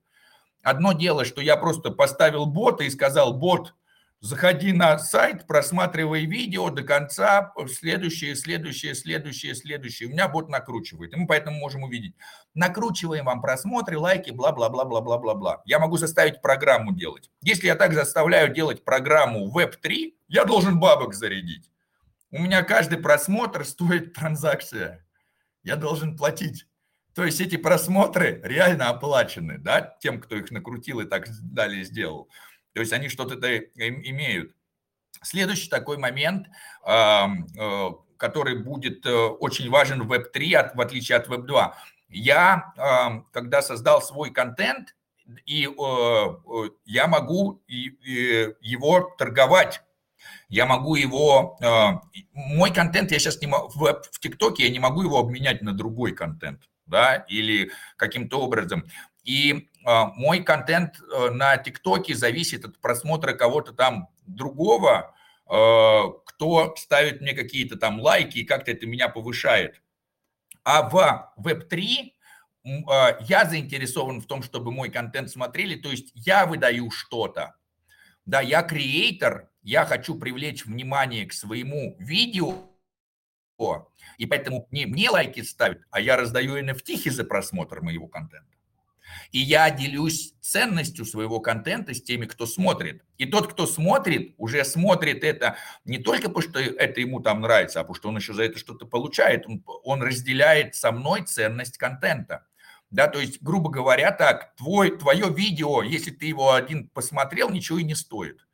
Одно 0.63 0.93
дело, 0.93 1.25
что 1.25 1.41
я 1.41 1.57
просто 1.57 1.91
поставил 1.91 2.47
бота 2.47 2.85
и 2.85 2.91
сказал, 2.91 3.35
бот, 3.35 3.75
Заходи 4.21 4.73
на 4.73 4.99
сайт, 4.99 5.47
просматривай 5.47 6.27
видео 6.27 6.71
до 6.71 6.83
конца, 6.83 7.53
следующее, 7.69 8.35
следующее, 8.35 8.97
следующее, 8.97 9.55
следующее. 9.55 10.09
У 10.09 10.13
меня 10.13 10.27
бот 10.27 10.49
накручивает, 10.49 11.15
и 11.15 11.17
мы 11.17 11.29
поэтому 11.29 11.59
можем 11.59 11.85
увидеть. 11.85 12.17
Накручиваем 12.53 13.27
вам 13.27 13.41
просмотры, 13.41 13.97
лайки, 13.97 14.31
бла-бла-бла-бла-бла-бла-бла. 14.31 15.63
Я 15.67 15.79
могу 15.79 15.99
заставить 15.99 16.43
программу 16.43 16.93
делать. 16.93 17.31
Если 17.43 17.69
я 17.69 17.77
так 17.77 17.95
заставляю 17.95 18.53
делать 18.53 18.85
программу 18.85 19.53
Web3, 19.57 20.15
я 20.27 20.45
должен 20.45 20.81
бабок 20.81 21.15
зарядить. 21.15 21.71
У 22.33 22.43
меня 22.43 22.63
каждый 22.65 22.99
просмотр 22.99 23.65
стоит 23.65 24.15
транзакция. 24.15 25.07
Я 25.63 25.77
должен 25.77 26.17
платить. 26.17 26.67
То 27.15 27.25
есть 27.25 27.41
эти 27.41 27.57
просмотры 27.57 28.41
реально 28.45 28.91
оплачены, 28.91 29.59
да, 29.59 29.97
тем, 30.01 30.21
кто 30.21 30.37
их 30.37 30.51
накрутил 30.51 31.01
и 31.01 31.05
так 31.05 31.27
далее 31.41 31.85
сделал. 31.85 32.29
То 32.79 32.83
есть 32.83 32.93
они 32.93 33.09
что-то 33.09 33.35
имеют. 33.77 34.55
Следующий 35.21 35.69
такой 35.69 35.99
момент, 35.99 36.47
э, 36.87 37.27
который 38.17 38.63
будет 38.63 39.05
очень 39.05 39.69
важен 39.69 40.05
в 40.05 40.13
Web3, 40.13 40.77
в 40.77 40.81
отличие 40.81 41.19
от 41.19 41.27
Web2. 41.27 41.73
Я, 42.09 43.25
когда 43.33 43.63
создал 43.63 44.01
свой 44.01 44.31
контент, 44.31 44.95
и 45.45 45.63
я 46.85 47.09
могу 47.09 47.61
его 47.67 49.17
торговать 49.19 49.83
я 50.49 50.67
могу 50.67 50.95
его, 50.95 51.59
мой 52.33 52.73
контент 52.73 53.11
я 53.11 53.19
сейчас 53.19 53.41
не 53.41 53.47
могу, 53.47 53.69
в 53.71 54.19
ТикТоке 54.21 54.65
я 54.65 54.71
не 54.71 54.79
могу 54.79 55.03
его 55.03 55.19
обменять 55.19 55.63
на 55.63 55.73
другой 55.73 56.13
контент, 56.13 56.63
да, 56.87 57.17
или 57.29 57.71
каким-то 57.97 58.41
образом. 58.41 58.85
И 59.25 59.69
мой 60.17 60.43
контент 60.43 61.01
на 61.33 61.57
ТикТоке 61.57 62.15
зависит 62.15 62.65
от 62.67 62.79
просмотра 62.79 63.33
кого-то 63.33 63.73
там 63.73 64.11
другого, 64.27 65.15
кто 65.47 66.75
ставит 66.77 67.23
мне 67.23 67.33
какие-то 67.33 67.79
там 67.79 67.99
лайки 68.01 68.39
и 68.39 68.45
как-то 68.45 68.71
это 68.71 68.87
меня 68.87 69.09
повышает. 69.09 69.81
А 70.63 70.87
в 70.91 71.33
Web3 71.39 72.13
я 73.21 73.47
заинтересован 73.47 74.21
в 74.21 74.27
том, 74.27 74.43
чтобы 74.43 74.73
мой 74.73 74.91
контент 74.91 75.31
смотрели, 75.31 75.77
то 75.77 75.91
есть 75.91 76.11
я 76.15 76.45
выдаю 76.45 76.91
что-то. 76.91 77.55
Да, 78.27 78.43
я 78.43 78.63
креатор, 78.63 79.49
я 79.63 79.87
хочу 79.87 80.19
привлечь 80.19 80.67
внимание 80.67 81.25
к 81.25 81.33
своему 81.33 81.97
видео, 81.99 82.69
и 84.19 84.27
поэтому 84.27 84.69
не 84.71 84.85
мне 84.85 85.09
лайки 85.09 85.41
ставят, 85.41 85.81
а 85.91 85.99
я 85.99 86.19
раздаю 86.19 86.63
NFT 86.63 87.11
за 87.11 87.25
просмотр 87.25 87.81
моего 87.81 88.07
контента. 88.07 88.58
И 89.31 89.39
я 89.39 89.71
делюсь 89.71 90.35
ценностью 90.41 91.05
своего 91.05 91.41
контента 91.41 91.95
с 91.95 92.03
теми, 92.03 92.27
кто 92.27 92.47
смотрит. 92.47 93.03
И 93.19 93.27
тот, 93.27 93.53
кто 93.53 93.67
смотрит, 93.67 94.35
уже 94.39 94.65
смотрит 94.65 95.25
это 95.25 95.57
не 95.85 95.99
только 95.99 96.29
потому, 96.29 96.43
что 96.43 96.61
это 96.61 97.01
ему 97.01 97.21
там 97.21 97.41
нравится, 97.41 97.81
а 97.81 97.83
потому 97.83 97.95
что 97.95 98.09
он 98.09 98.17
еще 98.17 98.33
за 98.33 98.45
это 98.45 98.59
что-то 98.59 98.87
получает. 98.87 99.47
Он, 99.47 99.63
он 99.85 100.03
разделяет 100.03 100.75
со 100.75 100.93
мной 100.93 101.23
ценность 101.25 101.79
контента. 101.79 102.47
Да, 102.91 103.07
то 103.07 103.19
есть, 103.19 103.43
грубо 103.43 103.71
говоря, 103.71 104.13
так, 104.13 104.57
твой, 104.57 104.97
твое 104.97 105.29
видео, 105.29 105.83
если 105.83 106.11
ты 106.11 106.27
его 106.27 106.55
один 106.55 106.89
посмотрел, 106.89 107.51
ничего 107.51 107.79
и 107.79 107.85
не 107.85 107.95
стоит. 107.95 108.47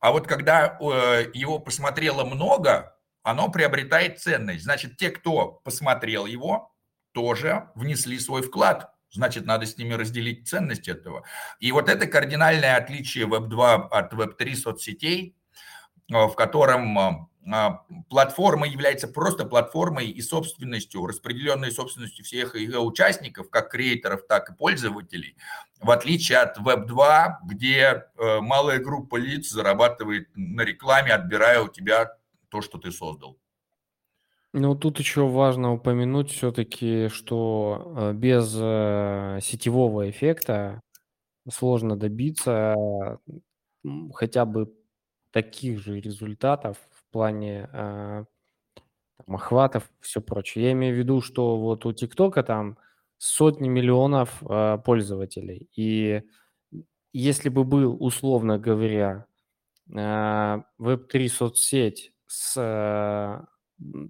А 0.00 0.12
вот 0.12 0.26
когда 0.26 0.78
э, 0.80 1.30
его 1.34 1.58
посмотрело 1.58 2.24
много, 2.24 2.96
оно 3.22 3.50
приобретает 3.50 4.18
ценность. 4.18 4.64
Значит, 4.64 4.96
те, 4.96 5.10
кто 5.10 5.60
посмотрел 5.62 6.24
его, 6.24 6.74
тоже 7.12 7.68
внесли 7.74 8.18
свой 8.18 8.42
вклад. 8.42 8.94
Значит, 9.12 9.44
надо 9.44 9.66
с 9.66 9.76
ними 9.76 9.94
разделить 9.94 10.48
ценность 10.48 10.88
этого. 10.88 11.24
И 11.58 11.72
вот 11.72 11.88
это 11.88 12.06
кардинальное 12.06 12.76
отличие 12.76 13.26
Web2 13.26 13.88
от 13.88 14.12
Web3 14.12 14.54
соцсетей, 14.54 15.34
э, 16.10 16.14
в 16.14 16.34
котором 16.34 16.98
э, 16.98 17.26
а, 17.52 17.84
платформа 18.08 18.66
является 18.66 19.08
просто 19.08 19.44
платформой 19.44 20.08
и 20.08 20.20
собственностью, 20.20 21.06
распределенной 21.06 21.72
собственностью 21.72 22.24
всех 22.24 22.54
ее 22.54 22.78
участников, 22.78 23.50
как 23.50 23.70
креаторов, 23.70 24.26
так 24.28 24.50
и 24.50 24.54
пользователей, 24.54 25.36
в 25.80 25.90
отличие 25.90 26.38
от 26.38 26.58
Web2, 26.58 27.36
где 27.46 28.04
э, 28.16 28.40
малая 28.40 28.78
группа 28.78 29.16
лиц 29.16 29.48
зарабатывает 29.48 30.28
на 30.34 30.62
рекламе, 30.62 31.12
отбирая 31.12 31.62
у 31.62 31.68
тебя 31.68 32.12
то, 32.50 32.60
что 32.60 32.78
ты 32.78 32.92
создал. 32.92 33.39
Ну, 34.52 34.74
тут 34.74 34.98
еще 34.98 35.28
важно 35.28 35.72
упомянуть 35.74 36.30
все-таки, 36.32 37.08
что 37.08 37.94
э, 37.96 38.12
без 38.14 38.52
э, 38.58 39.38
сетевого 39.42 40.10
эффекта 40.10 40.80
сложно 41.50 41.96
добиться 41.96 42.74
хотя 44.14 44.44
бы 44.44 44.72
таких 45.32 45.80
же 45.80 46.00
результатов 46.00 46.78
плане 47.12 47.68
э, 47.72 48.24
там, 49.26 49.36
охватов, 49.36 49.90
все 50.00 50.20
прочее. 50.20 50.66
Я 50.66 50.72
имею 50.72 50.94
в 50.94 50.98
виду, 50.98 51.20
что 51.20 51.58
вот 51.58 51.86
у 51.86 51.92
ТикТока 51.92 52.42
там 52.42 52.78
сотни 53.18 53.68
миллионов 53.68 54.42
пользователей. 54.84 55.68
И 55.76 56.22
если 57.12 57.48
бы 57.48 57.64
был, 57.64 57.96
условно 58.00 58.58
говоря, 58.58 59.26
э, 59.94 60.62
веб-3 60.78 61.28
соцсеть 61.28 62.12
с 62.26 62.56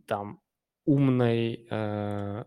там 0.06 0.40
умной 0.84 1.66
э, 1.70 2.44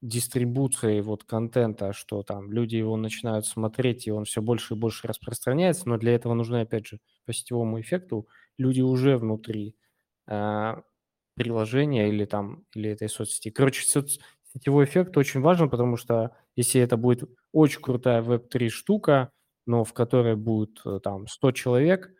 дистрибуцией 0.00 1.00
вот 1.00 1.24
контента, 1.24 1.92
что 1.92 2.22
там 2.22 2.52
люди 2.52 2.76
его 2.76 2.96
начинают 2.96 3.46
смотреть, 3.46 4.06
и 4.06 4.12
он 4.12 4.24
все 4.24 4.40
больше 4.42 4.74
и 4.74 4.76
больше 4.76 5.08
распространяется, 5.08 5.88
но 5.88 5.96
для 5.98 6.14
этого 6.14 6.34
нужны, 6.34 6.60
опять 6.60 6.86
же, 6.86 7.00
по 7.26 7.32
сетевому 7.32 7.80
эффекту 7.80 8.28
люди 8.58 8.80
уже 8.80 9.16
внутри 9.16 9.76
э, 10.28 10.74
приложения 11.34 12.08
или 12.08 12.24
там, 12.24 12.64
или 12.74 12.90
этой 12.90 13.08
соцсети. 13.08 13.50
Короче, 13.50 13.86
соц... 13.86 14.18
сетевой 14.52 14.84
эффект 14.84 15.16
очень 15.16 15.40
важен, 15.40 15.68
потому 15.70 15.96
что 15.96 16.36
если 16.56 16.80
это 16.80 16.96
будет 16.96 17.28
очень 17.52 17.80
крутая 17.80 18.22
веб-3 18.22 18.68
штука, 18.68 19.32
но 19.66 19.84
в 19.84 19.92
которой 19.92 20.36
будет 20.36 20.80
э, 20.86 21.00
там 21.02 21.26
100 21.26 21.52
человек, 21.52 22.10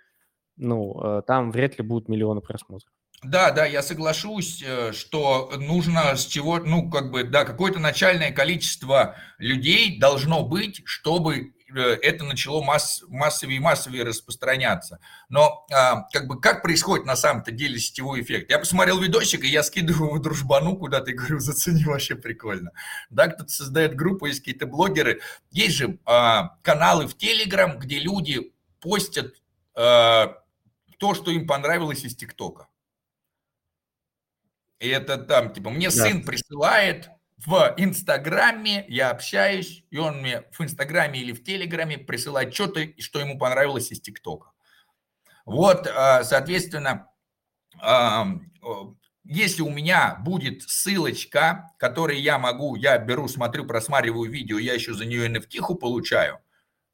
ну, 0.56 1.00
э, 1.02 1.22
там 1.26 1.52
вряд 1.52 1.78
ли 1.78 1.84
будут 1.84 2.08
миллионы 2.08 2.40
просмотров. 2.40 2.92
Да, 3.22 3.50
да, 3.50 3.66
я 3.66 3.82
соглашусь, 3.82 4.62
э, 4.64 4.92
что 4.92 5.52
нужно 5.56 6.16
с 6.16 6.24
чего, 6.26 6.58
ну, 6.58 6.88
как 6.88 7.10
бы, 7.10 7.24
да, 7.24 7.44
какое-то 7.44 7.80
начальное 7.80 8.30
количество 8.30 9.16
людей 9.38 9.98
должно 9.98 10.44
быть, 10.44 10.82
чтобы 10.84 11.52
Э, 11.74 11.98
это 12.02 12.24
начало 12.24 12.62
масс, 12.62 13.02
массовее 13.08 13.56
и 13.56 13.60
массовее 13.60 14.04
распространяться. 14.04 15.00
Но 15.28 15.66
а, 15.72 16.02
как 16.12 16.26
бы 16.26 16.40
как 16.40 16.62
происходит 16.62 17.06
на 17.06 17.16
самом-то 17.16 17.50
деле 17.50 17.78
сетевой 17.78 18.22
эффект? 18.22 18.50
Я 18.50 18.58
посмотрел 18.58 19.00
видосик, 19.00 19.44
и 19.44 19.48
я 19.48 19.62
скидываю 19.62 20.08
его 20.08 20.18
дружбану 20.18 20.76
куда-то 20.76 21.10
и 21.10 21.14
говорю, 21.14 21.38
зацени, 21.40 21.84
вообще 21.84 22.14
прикольно. 22.14 22.72
Да, 23.10 23.28
кто-то 23.28 23.50
создает 23.50 23.94
группу, 23.94 24.26
есть 24.26 24.40
какие-то 24.40 24.66
блогеры. 24.66 25.20
Есть 25.50 25.76
же 25.76 25.98
а, 26.04 26.56
каналы 26.62 27.06
в 27.06 27.16
Телеграм, 27.16 27.78
где 27.78 27.98
люди 27.98 28.52
постят 28.80 29.34
а, 29.74 30.38
то, 30.98 31.14
что 31.14 31.30
им 31.30 31.46
понравилось 31.46 32.04
из 32.04 32.16
ТикТока. 32.16 32.67
И 34.80 34.88
это 34.88 35.18
там, 35.18 35.52
типа, 35.52 35.70
мне 35.70 35.88
да. 35.88 35.92
сын 35.92 36.22
присылает, 36.22 37.10
в 37.46 37.74
Инстаграме 37.76 38.84
я 38.88 39.10
общаюсь, 39.10 39.84
и 39.90 39.98
он 39.98 40.20
мне 40.20 40.42
в 40.50 40.60
Инстаграме 40.60 41.20
или 41.20 41.32
в 41.32 41.44
Телеграме 41.44 41.96
присылает 41.96 42.52
что-то, 42.52 42.80
что 42.98 43.20
ему 43.20 43.38
понравилось 43.38 43.92
из 43.92 44.00
ТикТока. 44.00 44.50
Вот, 45.44 45.86
а, 45.86 46.24
соответственно, 46.24 47.08
если 49.24 49.62
у 49.62 49.70
меня 49.70 50.16
будет 50.24 50.62
ссылочка, 50.62 51.70
которой 51.78 52.20
я 52.20 52.38
могу, 52.38 52.74
я 52.74 52.98
беру, 52.98 53.28
смотрю, 53.28 53.66
просматриваю 53.66 54.30
видео, 54.30 54.58
я 54.58 54.74
еще 54.74 54.94
за 54.94 55.04
нее 55.04 55.28
NFT 55.28 55.78
получаю, 55.78 56.40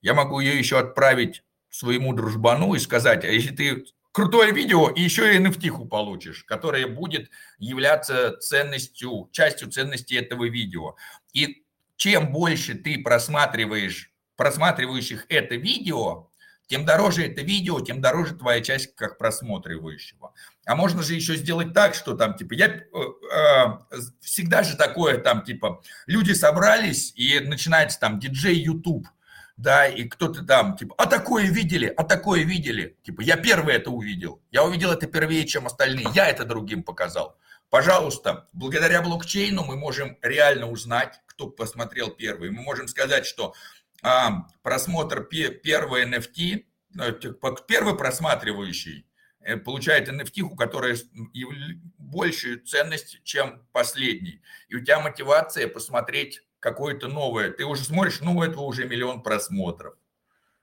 я 0.02 0.14
могу 0.14 0.40
ее 0.40 0.58
еще 0.58 0.78
отправить 0.78 1.42
своему 1.70 2.12
дружбану 2.12 2.74
и 2.74 2.78
сказать, 2.78 3.24
а 3.24 3.28
если 3.28 3.54
ты 3.54 3.84
крутое 4.14 4.52
видео, 4.52 4.90
и 4.90 5.02
еще 5.02 5.34
и 5.34 5.40
NFT 5.40 5.88
получишь, 5.88 6.44
которая 6.44 6.86
будет 6.86 7.30
являться 7.58 8.36
ценностью, 8.38 9.28
частью 9.32 9.70
ценности 9.70 10.14
этого 10.14 10.48
видео. 10.48 10.94
И 11.32 11.64
чем 11.96 12.30
больше 12.30 12.76
ты 12.76 13.02
просматриваешь, 13.02 14.12
просматривающих 14.36 15.26
это 15.28 15.56
видео, 15.56 16.30
тем 16.68 16.86
дороже 16.86 17.26
это 17.26 17.42
видео, 17.42 17.80
тем 17.80 18.00
дороже 18.00 18.36
твоя 18.36 18.60
часть 18.60 18.94
как 18.94 19.18
просматривающего. 19.18 20.32
А 20.64 20.76
можно 20.76 21.02
же 21.02 21.14
еще 21.14 21.34
сделать 21.34 21.74
так, 21.74 21.96
что 21.96 22.14
там, 22.14 22.36
типа, 22.36 22.54
я 22.54 22.68
э, 22.68 22.80
э, 22.80 23.98
всегда 24.20 24.62
же 24.62 24.76
такое, 24.76 25.18
там, 25.18 25.42
типа, 25.42 25.82
люди 26.06 26.32
собрались, 26.32 27.12
и 27.16 27.40
начинается 27.40 27.98
там 27.98 28.20
диджей 28.20 28.54
YouTube– 28.54 29.08
да, 29.56 29.86
и 29.86 30.04
кто-то 30.04 30.44
там, 30.44 30.76
типа, 30.76 30.94
а 30.98 31.06
такое 31.06 31.44
видели, 31.44 31.86
а 31.86 32.02
такое 32.04 32.42
видели. 32.42 32.96
Типа, 33.02 33.20
я 33.20 33.36
первый 33.36 33.74
это 33.74 33.90
увидел. 33.90 34.42
Я 34.50 34.64
увидел 34.64 34.90
это 34.90 35.06
первее, 35.06 35.46
чем 35.46 35.66
остальные. 35.66 36.06
Я 36.14 36.28
это 36.28 36.44
другим 36.44 36.82
показал. 36.82 37.38
Пожалуйста, 37.70 38.48
благодаря 38.52 39.02
блокчейну 39.02 39.64
мы 39.64 39.76
можем 39.76 40.16
реально 40.22 40.70
узнать, 40.70 41.20
кто 41.26 41.48
посмотрел 41.48 42.10
первый. 42.10 42.50
Мы 42.50 42.62
можем 42.62 42.88
сказать, 42.88 43.26
что 43.26 43.54
а, 44.02 44.46
просмотр 44.62 45.24
первого 45.24 46.04
NFT, 46.04 46.64
э, 47.00 47.12
первый 47.66 47.96
просматривающий 47.96 49.06
э, 49.40 49.56
получает 49.56 50.08
NFT, 50.08 50.42
у 50.42 50.54
которой 50.54 50.96
большую 51.98 52.60
ценность, 52.64 53.20
чем 53.24 53.66
последний. 53.72 54.40
И 54.68 54.76
у 54.76 54.80
тебя 54.80 55.00
мотивация 55.00 55.66
посмотреть 55.66 56.42
какое-то 56.64 57.08
новое, 57.08 57.50
ты 57.50 57.66
уже 57.66 57.84
смотришь, 57.84 58.20
ну, 58.22 58.42
этого 58.42 58.62
уже 58.62 58.88
миллион 58.88 59.22
просмотров. 59.22 59.94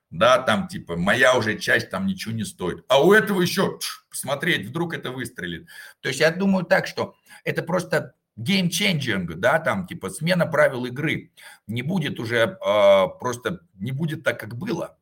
Да, 0.10 0.40
там 0.40 0.68
типа 0.68 0.98
моя 0.98 1.38
уже 1.38 1.60
часть 1.60 1.92
там 1.92 2.08
ничего 2.08 2.34
не 2.34 2.44
стоит. 2.44 2.84
А 2.88 3.02
у 3.02 3.14
этого 3.14 3.40
еще 3.40 3.80
посмотреть, 4.10 4.66
вдруг 4.66 4.96
это 4.96 5.12
выстрелит. 5.12 5.68
То 6.02 6.10
есть 6.10 6.20
я 6.20 6.32
думаю 6.32 6.66
так, 6.66 6.88
что 6.88 7.14
это 7.44 7.62
просто 7.62 8.16
changing, 8.38 9.28
да, 9.36 9.60
там 9.60 9.86
типа 9.86 10.10
смена 10.10 10.48
правил 10.48 10.86
игры. 10.86 11.32
Не 11.68 11.84
будет 11.84 12.20
уже 12.20 12.58
э, 12.60 13.08
просто, 13.20 13.60
не 13.76 13.92
будет 13.92 14.24
так, 14.24 14.40
как 14.40 14.58
было. 14.58 14.98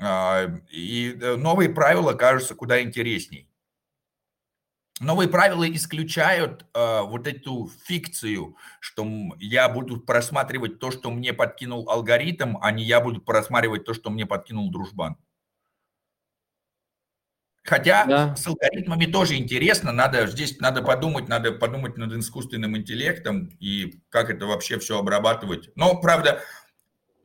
А, 0.00 0.46
и 0.70 1.14
э, 1.20 1.36
новые 1.36 1.68
правила 1.68 2.14
кажутся 2.14 2.54
куда 2.54 2.80
интересней. 2.80 3.49
Новые 5.00 5.30
правила 5.30 5.66
исключают 5.70 6.66
э, 6.74 7.00
вот 7.00 7.26
эту 7.26 7.70
фикцию, 7.86 8.56
что 8.80 9.06
я 9.38 9.66
буду 9.70 9.98
просматривать 9.98 10.78
то, 10.78 10.90
что 10.90 11.10
мне 11.10 11.32
подкинул 11.32 11.88
алгоритм, 11.88 12.58
а 12.60 12.70
не 12.70 12.84
я 12.84 13.00
буду 13.00 13.22
просматривать 13.22 13.86
то, 13.86 13.94
что 13.94 14.10
мне 14.10 14.26
подкинул 14.26 14.70
дружбан. 14.70 15.16
Хотя 17.62 18.04
да. 18.04 18.36
с 18.36 18.46
алгоритмами 18.46 19.06
тоже 19.06 19.36
интересно, 19.36 19.90
надо 19.90 20.26
здесь 20.26 20.58
надо 20.60 20.82
подумать, 20.82 21.28
надо 21.28 21.52
подумать 21.52 21.96
над 21.96 22.12
искусственным 22.12 22.76
интеллектом 22.76 23.50
и 23.58 24.02
как 24.10 24.28
это 24.28 24.44
вообще 24.46 24.78
все 24.78 24.98
обрабатывать. 24.98 25.70
Но, 25.76 25.98
правда, 25.98 26.42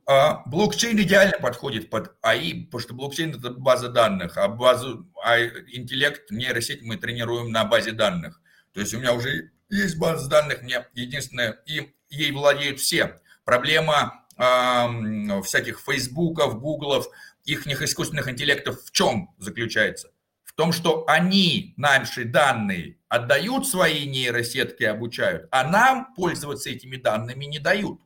блокчейн 0.07 0.99
идеально 0.99 1.37
подходит 1.39 1.89
под 1.89 2.15
АИ, 2.21 2.65
потому 2.65 2.81
что 2.81 2.93
блокчейн 2.93 3.35
это 3.35 3.51
база 3.51 3.89
данных, 3.89 4.37
а 4.37 4.47
базу, 4.47 5.09
а 5.23 5.39
интеллект, 5.39 6.29
нейросеть 6.29 6.83
мы 6.83 6.97
тренируем 6.97 7.51
на 7.51 7.65
базе 7.65 7.91
данных. 7.91 8.39
То 8.73 8.81
есть 8.81 8.93
у 8.93 8.99
меня 8.99 9.13
уже 9.13 9.51
есть 9.69 9.97
база 9.97 10.29
данных, 10.29 10.61
мне 10.61 10.85
единственное, 10.93 11.59
и 11.65 11.93
ей 12.09 12.31
владеют 12.31 12.79
все. 12.79 13.19
Проблема 13.45 14.25
э, 14.37 15.41
всяких 15.43 15.79
фейсбуков, 15.79 16.59
гуглов, 16.59 17.07
их 17.45 17.65
искусственных 17.67 18.27
интеллектов 18.29 18.83
в 18.83 18.91
чем 18.91 19.33
заключается? 19.37 20.11
В 20.43 20.53
том, 20.53 20.71
что 20.71 21.03
они 21.07 21.73
наши 21.77 22.25
данные 22.25 22.97
отдают 23.09 23.67
свои 23.67 24.07
нейросетки, 24.07 24.83
обучают, 24.83 25.47
а 25.51 25.69
нам 25.69 26.13
пользоваться 26.15 26.69
этими 26.69 26.97
данными 26.97 27.45
не 27.45 27.59
дают. 27.59 27.99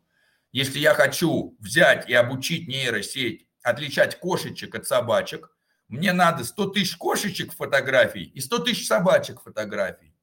Если 0.52 0.80
я 0.80 0.94
хочу 0.94 1.56
взять 1.60 2.10
и 2.10 2.14
обучить 2.14 2.68
нейросеть 2.68 3.48
отличать 3.62 4.20
кошечек 4.20 4.76
от 4.76 4.88
собачек, 4.88 5.52
мне 5.88 6.14
надо 6.14 6.44
100 6.44 6.68
тысяч 6.68 6.96
кошечек 6.96 7.54
фотографий 7.54 8.24
и 8.24 8.40
100 8.40 8.60
тысяч 8.60 8.88
собачек 8.88 9.42
фотографий. 9.42 10.16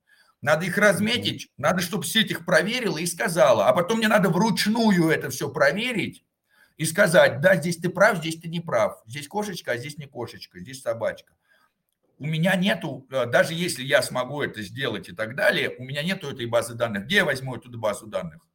Надо 0.43 0.65
их 0.65 0.79
разметить, 0.79 1.51
надо, 1.57 1.81
чтобы 1.81 2.05
сеть 2.05 2.31
их 2.31 2.45
проверила 2.45 2.99
и 2.99 3.07
сказала. 3.07 3.69
А 3.69 3.73
потом 3.73 3.99
мне 3.99 4.09
надо 4.09 4.29
вручную 4.29 5.11
это 5.11 5.31
все 5.31 5.49
проверить 5.49 6.25
и 6.77 6.85
сказать, 6.85 7.41
да, 7.41 7.57
здесь 7.57 7.79
ты 7.79 7.89
прав, 7.89 8.19
здесь 8.19 8.41
ты 8.41 8.49
не 8.49 8.61
прав. 8.61 9.03
Здесь 9.07 9.29
кошечка, 9.29 9.73
а 9.73 9.77
здесь 9.77 9.99
не 9.99 10.07
кошечка, 10.07 10.61
здесь 10.61 10.83
собачка. 10.83 11.35
У 12.19 12.27
меня 12.27 12.55
нету, 12.57 13.07
э, 13.11 13.27
даже 13.27 13.55
если 13.55 13.83
я 13.83 14.03
смогу 14.03 14.43
это 14.43 14.63
сделать 14.63 15.09
и 15.09 15.13
так 15.13 15.35
далее, 15.35 15.75
у 15.79 15.85
меня 15.85 16.03
нету 16.03 16.31
этой 16.31 16.47
базы 16.47 16.75
данных. 16.75 17.05
Где 17.05 17.17
я 17.17 17.25
возьму 17.25 17.57
эту 17.57 17.77
базу 17.79 18.07
данных? 18.07 18.47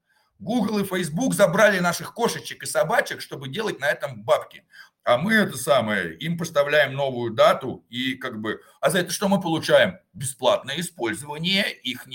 Google 0.41 0.79
и 0.79 0.83
Facebook 0.83 1.35
забрали 1.35 1.79
наших 1.79 2.13
кошечек 2.13 2.63
и 2.63 2.65
собачек, 2.65 3.21
чтобы 3.21 3.47
делать 3.47 3.79
на 3.79 3.89
этом 3.89 4.23
бабки. 4.23 4.65
А 5.03 5.17
мы 5.17 5.33
это 5.33 5.57
самое, 5.57 6.15
им 6.17 6.37
поставляем 6.37 6.93
новую 6.93 7.31
дату 7.31 7.85
и 7.89 8.15
как 8.15 8.41
бы... 8.41 8.61
А 8.79 8.89
за 8.89 8.99
это 8.99 9.11
что 9.11 9.27
мы 9.27 9.39
получаем? 9.39 9.99
Бесплатное 10.13 10.79
использование 10.79 11.71
их, 11.71 12.07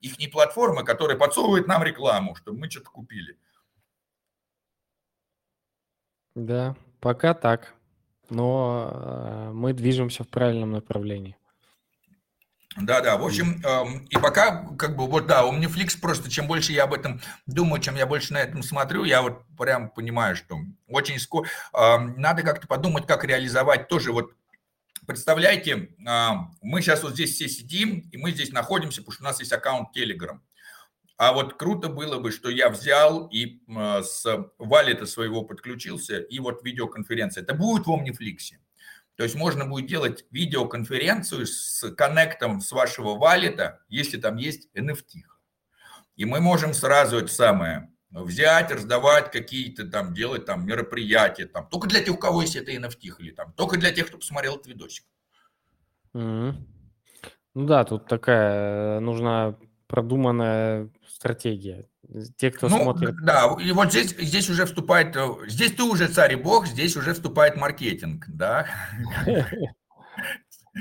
их 0.00 0.32
платформы, 0.32 0.84
которая 0.84 1.16
подсовывает 1.16 1.66
нам 1.66 1.82
рекламу, 1.82 2.34
чтобы 2.34 2.58
мы 2.58 2.70
что-то 2.70 2.90
купили. 2.90 3.38
Да, 6.34 6.76
пока 7.00 7.34
так. 7.34 7.74
Но 8.30 8.90
э, 8.92 9.50
мы 9.52 9.74
движемся 9.74 10.24
в 10.24 10.28
правильном 10.28 10.72
направлении. 10.72 11.36
Да, 12.76 13.00
да, 13.00 13.16
в 13.16 13.24
общем, 13.24 13.62
э, 13.64 13.84
и 14.10 14.16
пока, 14.16 14.66
как 14.76 14.96
бы, 14.96 15.06
вот, 15.06 15.26
да, 15.26 15.46
у 15.46 15.52
меня 15.52 15.68
Netflix 15.68 15.98
просто, 16.00 16.28
чем 16.28 16.48
больше 16.48 16.72
я 16.72 16.84
об 16.84 16.94
этом 16.94 17.20
думаю, 17.46 17.80
чем 17.80 17.94
я 17.94 18.04
больше 18.04 18.32
на 18.32 18.38
этом 18.38 18.62
смотрю, 18.62 19.04
я 19.04 19.22
вот 19.22 19.44
прям 19.56 19.90
понимаю, 19.90 20.34
что 20.34 20.58
очень 20.88 21.20
скоро, 21.20 21.46
э, 21.72 21.98
надо 21.98 22.42
как-то 22.42 22.66
подумать, 22.66 23.06
как 23.06 23.24
реализовать 23.24 23.88
тоже 23.88 24.12
вот 24.12 24.32
Представляете, 25.06 25.90
э, 26.06 26.28
мы 26.62 26.80
сейчас 26.80 27.02
вот 27.02 27.12
здесь 27.12 27.34
все 27.34 27.46
сидим, 27.46 28.08
и 28.10 28.16
мы 28.16 28.30
здесь 28.30 28.52
находимся, 28.52 29.02
потому 29.02 29.12
что 29.12 29.22
у 29.22 29.26
нас 29.26 29.38
есть 29.38 29.52
аккаунт 29.52 29.88
Telegram. 29.94 30.40
А 31.16 31.32
вот 31.32 31.54
круто 31.54 31.88
было 31.88 32.18
бы, 32.18 32.32
что 32.32 32.48
я 32.48 32.70
взял 32.70 33.26
и 33.28 33.60
э, 33.68 34.02
с 34.02 34.24
валета 34.58 35.06
своего 35.06 35.42
подключился, 35.42 36.18
и 36.18 36.38
вот 36.40 36.64
видеоконференция. 36.64 37.42
Это 37.42 37.54
будет 37.54 37.86
в 37.86 37.90
Omniflix. 37.90 38.56
То 39.16 39.22
есть 39.22 39.36
можно 39.36 39.66
будет 39.66 39.86
делать 39.86 40.24
видеоконференцию 40.30 41.46
с 41.46 41.90
коннектом 41.96 42.60
с 42.60 42.72
вашего 42.72 43.16
валета, 43.16 43.80
если 43.88 44.18
там 44.18 44.36
есть 44.36 44.68
NFT. 44.74 45.22
И 46.16 46.24
мы 46.24 46.40
можем 46.40 46.74
сразу 46.74 47.18
это 47.18 47.28
самое 47.28 47.90
взять, 48.10 48.70
раздавать 48.70 49.30
какие-то 49.30 49.88
там, 49.88 50.14
делать 50.14 50.44
там 50.44 50.66
мероприятия, 50.66 51.46
там, 51.46 51.68
только 51.68 51.88
для 51.88 52.00
тех, 52.00 52.14
у 52.14 52.18
кого 52.18 52.42
есть 52.42 52.56
это 52.56 52.72
NFT, 52.72 53.10
или 53.18 53.30
там, 53.32 53.52
только 53.54 53.76
для 53.76 53.90
тех, 53.92 54.06
кто 54.06 54.18
посмотрел 54.18 54.54
этот 54.54 54.68
видосик. 54.68 55.04
Mm-hmm. 56.14 56.54
Ну 57.54 57.66
да, 57.66 57.84
тут 57.84 58.06
такая 58.06 59.00
нужна 59.00 59.56
продуманная 59.86 60.90
стратегия. 61.06 61.88
Те, 62.36 62.50
кто 62.50 62.68
ну, 62.68 62.82
смотрит... 62.82 63.16
Да, 63.22 63.56
и 63.60 63.72
вот 63.72 63.90
здесь, 63.90 64.16
здесь 64.16 64.48
уже 64.50 64.66
вступает... 64.66 65.16
Э, 65.16 65.28
здесь 65.46 65.72
ты 65.72 65.82
уже 65.82 66.08
царь 66.08 66.34
и 66.34 66.36
бог, 66.36 66.66
здесь 66.66 66.96
уже 66.96 67.14
вступает 67.14 67.56
маркетинг, 67.56 68.26
да? 68.28 68.66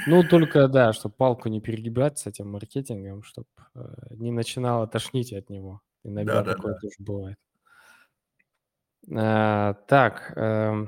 Ну, 0.07 0.23
только, 0.23 0.67
да, 0.67 0.91
чтобы 0.91 1.13
палку 1.13 1.49
не 1.49 1.61
перегибать 1.61 2.17
с 2.17 2.25
этим 2.25 2.49
маркетингом, 2.49 3.21
чтобы 3.21 3.47
э, 3.75 3.85
не 4.09 4.31
начинало 4.31 4.87
тошнить 4.87 5.31
от 5.33 5.51
него. 5.51 5.81
Иногда 6.03 6.41
да, 6.41 6.53
такое 6.55 6.73
да, 6.73 6.79
тоже 6.79 6.95
бывает. 6.97 7.37
А, 9.15 9.73
так, 9.87 10.33
э, 10.35 10.87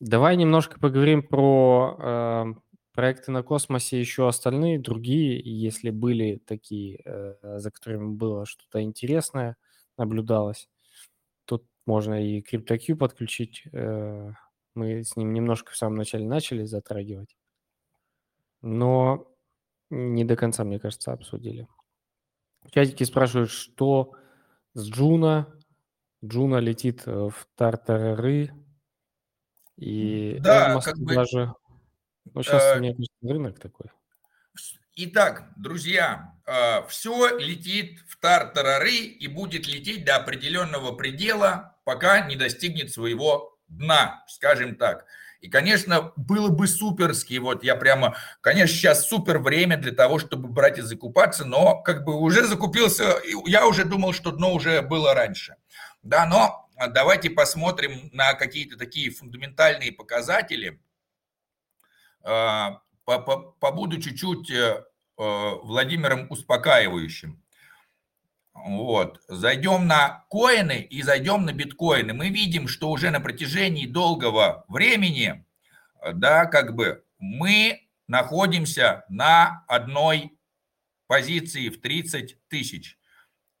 давай 0.00 0.36
немножко 0.36 0.78
поговорим 0.78 1.22
про 1.22 1.96
э, 1.98 2.44
проекты 2.92 3.30
на 3.30 3.42
космосе, 3.42 3.98
еще 3.98 4.28
остальные, 4.28 4.80
другие, 4.80 5.40
если 5.44 5.90
были 5.90 6.42
такие, 6.46 7.00
э, 7.04 7.58
за 7.58 7.70
которыми 7.70 8.14
было 8.14 8.44
что-то 8.44 8.82
интересное 8.82 9.56
наблюдалось. 9.96 10.68
Тут 11.44 11.66
можно 11.86 12.24
и 12.24 12.42
CryptoQ 12.42 12.96
подключить. 12.96 13.64
Э, 13.72 14.32
мы 14.74 15.04
с 15.04 15.16
ним 15.16 15.32
немножко 15.32 15.72
в 15.72 15.76
самом 15.76 15.96
начале 15.96 16.26
начали 16.26 16.64
затрагивать, 16.64 17.36
но 18.62 19.28
не 19.90 20.24
до 20.24 20.36
конца, 20.36 20.64
мне 20.64 20.78
кажется, 20.78 21.12
обсудили. 21.12 21.68
В 22.62 22.70
чатике 22.70 23.04
спрашивают, 23.04 23.50
что 23.50 24.12
с 24.74 24.88
Juno. 24.88 25.52
Juno 26.24 26.58
летит 26.58 27.02
э, 27.06 27.28
в 27.28 27.48
Тартарары. 27.56 28.52
И 29.76 30.38
да, 30.40 30.80
как 30.80 30.96
бы... 30.98 31.14
даже... 31.14 31.54
Ну, 32.32 32.42
сейчас, 32.42 32.76
э... 32.76 32.78
мне 32.78 32.94
кажется, 32.94 33.16
рынок 33.22 33.58
такой. 33.58 33.90
Итак, 34.94 35.44
друзья, 35.56 36.34
э, 36.44 36.86
все 36.88 37.38
летит 37.38 38.00
в 38.06 38.18
тартарары 38.18 38.92
и 38.92 39.26
будет 39.26 39.66
лететь 39.66 40.04
до 40.04 40.16
определенного 40.16 40.92
предела, 40.92 41.78
пока 41.84 42.20
не 42.26 42.36
достигнет 42.36 42.92
своего 42.92 43.58
дна, 43.68 44.22
скажем 44.28 44.76
так. 44.76 45.06
И, 45.40 45.48
конечно, 45.48 46.12
было 46.16 46.50
бы 46.50 46.66
суперски, 46.66 47.38
вот 47.38 47.64
я 47.64 47.74
прямо, 47.74 48.18
конечно, 48.42 48.76
сейчас 48.76 49.08
супер 49.08 49.38
время 49.38 49.78
для 49.78 49.92
того, 49.92 50.18
чтобы 50.18 50.50
брать 50.50 50.78
и 50.78 50.82
закупаться, 50.82 51.46
но 51.46 51.80
как 51.80 52.04
бы 52.04 52.20
уже 52.20 52.44
закупился, 52.44 53.16
я 53.46 53.66
уже 53.66 53.86
думал, 53.86 54.12
что 54.12 54.30
дно 54.30 54.52
уже 54.52 54.82
было 54.82 55.14
раньше. 55.14 55.56
Да, 56.02 56.26
но 56.26 56.68
давайте 56.90 57.30
посмотрим 57.30 58.10
на 58.12 58.34
какие-то 58.34 58.76
такие 58.76 59.10
фундаментальные 59.10 59.90
показатели, 59.90 60.78
э, 62.24 62.68
побуду 63.04 64.00
чуть-чуть 64.00 64.50
э, 64.50 64.84
э, 65.18 65.50
Владимиром 65.62 66.26
успокаивающим. 66.30 67.42
Вот. 68.54 69.20
Зайдем 69.28 69.86
на 69.86 70.24
коины 70.28 70.82
и 70.82 71.02
зайдем 71.02 71.44
на 71.44 71.52
биткоины. 71.52 72.12
Мы 72.12 72.28
видим, 72.28 72.68
что 72.68 72.90
уже 72.90 73.10
на 73.10 73.20
протяжении 73.20 73.86
долгого 73.86 74.64
времени, 74.68 75.44
да, 76.12 76.44
как 76.46 76.74
бы 76.74 77.04
мы 77.18 77.88
находимся 78.08 79.04
на 79.08 79.64
одной 79.68 80.36
позиции 81.06 81.68
в 81.68 81.80
30 81.80 82.36
тысяч. 82.48 82.98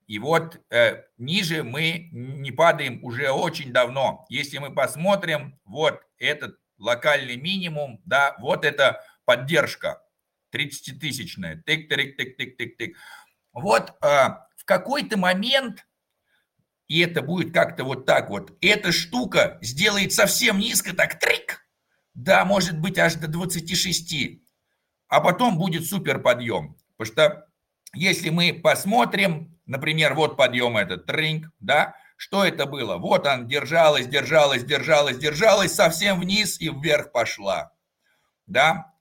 И 0.06 0.18
вот 0.18 0.60
э, 0.70 1.04
ниже 1.16 1.62
мы 1.62 2.10
не 2.12 2.52
падаем 2.52 3.02
уже 3.02 3.30
очень 3.30 3.72
давно. 3.72 4.26
Если 4.28 4.58
мы 4.58 4.74
посмотрим, 4.74 5.58
вот 5.64 6.02
этот 6.18 6.58
локальный 6.76 7.36
минимум, 7.36 8.00
да, 8.04 8.36
вот 8.40 8.64
это 8.64 9.02
поддержка 9.32 10.02
30-тысячная, 10.54 11.62
тык-тык-тык-тык-тык-тык. 11.66 12.92
Вот 13.54 13.94
а, 14.02 14.46
в 14.56 14.66
какой-то 14.66 15.18
момент, 15.18 15.86
и 16.86 17.00
это 17.00 17.22
будет 17.22 17.54
как-то 17.54 17.84
вот 17.84 18.04
так 18.04 18.28
вот, 18.28 18.52
эта 18.60 18.92
штука 18.92 19.58
сделает 19.62 20.12
совсем 20.12 20.58
низко, 20.58 20.94
так 20.94 21.18
трик, 21.18 21.66
да, 22.12 22.44
может 22.44 22.78
быть 22.78 22.98
аж 22.98 23.14
до 23.14 23.26
26, 23.26 24.42
а 25.08 25.20
потом 25.22 25.56
будет 25.56 25.86
супер 25.86 26.20
подъем. 26.20 26.76
Потому 26.98 27.14
что 27.14 27.46
если 27.94 28.28
мы 28.28 28.52
посмотрим, 28.52 29.58
например, 29.64 30.12
вот 30.12 30.36
подъем 30.36 30.76
этот 30.76 31.06
тринг, 31.06 31.50
да, 31.58 31.96
что 32.16 32.44
это 32.44 32.66
было? 32.66 32.98
Вот 32.98 33.26
он 33.26 33.48
держалась, 33.48 34.06
держалась, 34.06 34.62
держалась, 34.62 35.16
держалась, 35.16 35.74
совсем 35.74 36.20
вниз 36.20 36.60
и 36.60 36.68
вверх 36.68 37.12
пошла. 37.12 37.72
Да, 38.46 38.91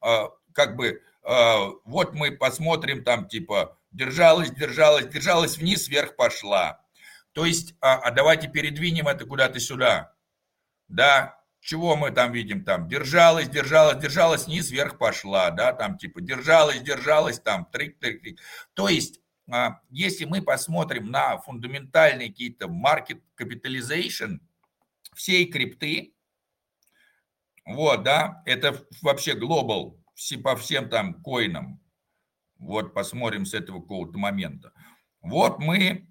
как 0.54 0.76
бы, 0.76 1.02
а, 1.24 1.70
вот 1.86 2.14
мы 2.14 2.32
посмотрим 2.32 3.04
там, 3.04 3.28
типа, 3.28 3.78
держалась, 3.92 4.52
держалась, 4.52 5.08
держалась 5.08 5.58
вниз, 5.58 5.88
вверх 5.88 6.16
пошла. 6.16 6.84
То 7.34 7.46
есть, 7.46 7.76
а, 7.80 7.96
а 7.96 8.12
давайте 8.12 8.48
передвинем 8.48 9.08
это 9.08 9.26
куда-то 9.26 9.60
сюда. 9.60 10.14
Да, 10.88 11.40
чего 11.62 11.96
мы 11.96 12.12
там 12.12 12.32
видим? 12.32 12.66
Там 12.66 12.90
держалась, 12.90 13.48
держалась, 13.48 14.02
держалась, 14.02 14.48
вниз, 14.48 14.72
вверх 14.72 14.98
пошла, 14.98 15.52
да, 15.52 15.74
там 15.74 15.98
типа 15.98 16.20
держалась, 16.22 16.82
держалась, 16.82 17.40
там 17.40 17.66
трик, 17.66 18.00
трик, 18.00 18.22
трик. 18.22 18.40
То 18.74 18.90
есть, 18.90 19.22
а, 19.50 19.80
если 19.90 20.26
мы 20.26 20.42
посмотрим 20.42 21.12
на 21.12 21.38
фундаментальные 21.38 22.30
какие-то 22.30 22.66
market 22.66 23.22
capitalization 23.38 24.40
всей 25.14 25.46
крипты, 25.46 26.14
вот, 27.66 28.04
да, 28.04 28.42
это 28.46 28.86
вообще 29.02 29.34
глобал 29.36 30.00
по 30.44 30.56
всем 30.56 30.90
там 30.90 31.22
коинам, 31.24 31.82
вот 32.58 32.94
посмотрим 32.94 33.46
с 33.46 33.54
этого 33.54 33.82
какого-то 33.82 34.18
момента. 34.18 34.72
Вот 35.22 35.60
мы 35.60 36.08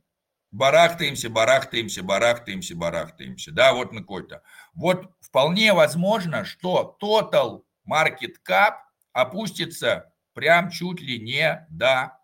барахтаемся, 0.50 1.30
барахтаемся, 1.30 2.02
барахтаемся, 2.02 2.74
барахтаемся. 2.76 3.52
Да, 3.52 3.72
вот 3.72 3.92
на 3.92 4.00
какой-то. 4.00 4.42
Вот 4.74 5.12
вполне 5.20 5.72
возможно, 5.72 6.44
что 6.44 6.96
total 7.00 7.64
market 7.88 8.36
cap 8.44 8.78
опустится 9.12 10.12
прям 10.32 10.70
чуть 10.70 11.00
ли 11.00 11.20
не 11.20 11.66
до 11.70 12.18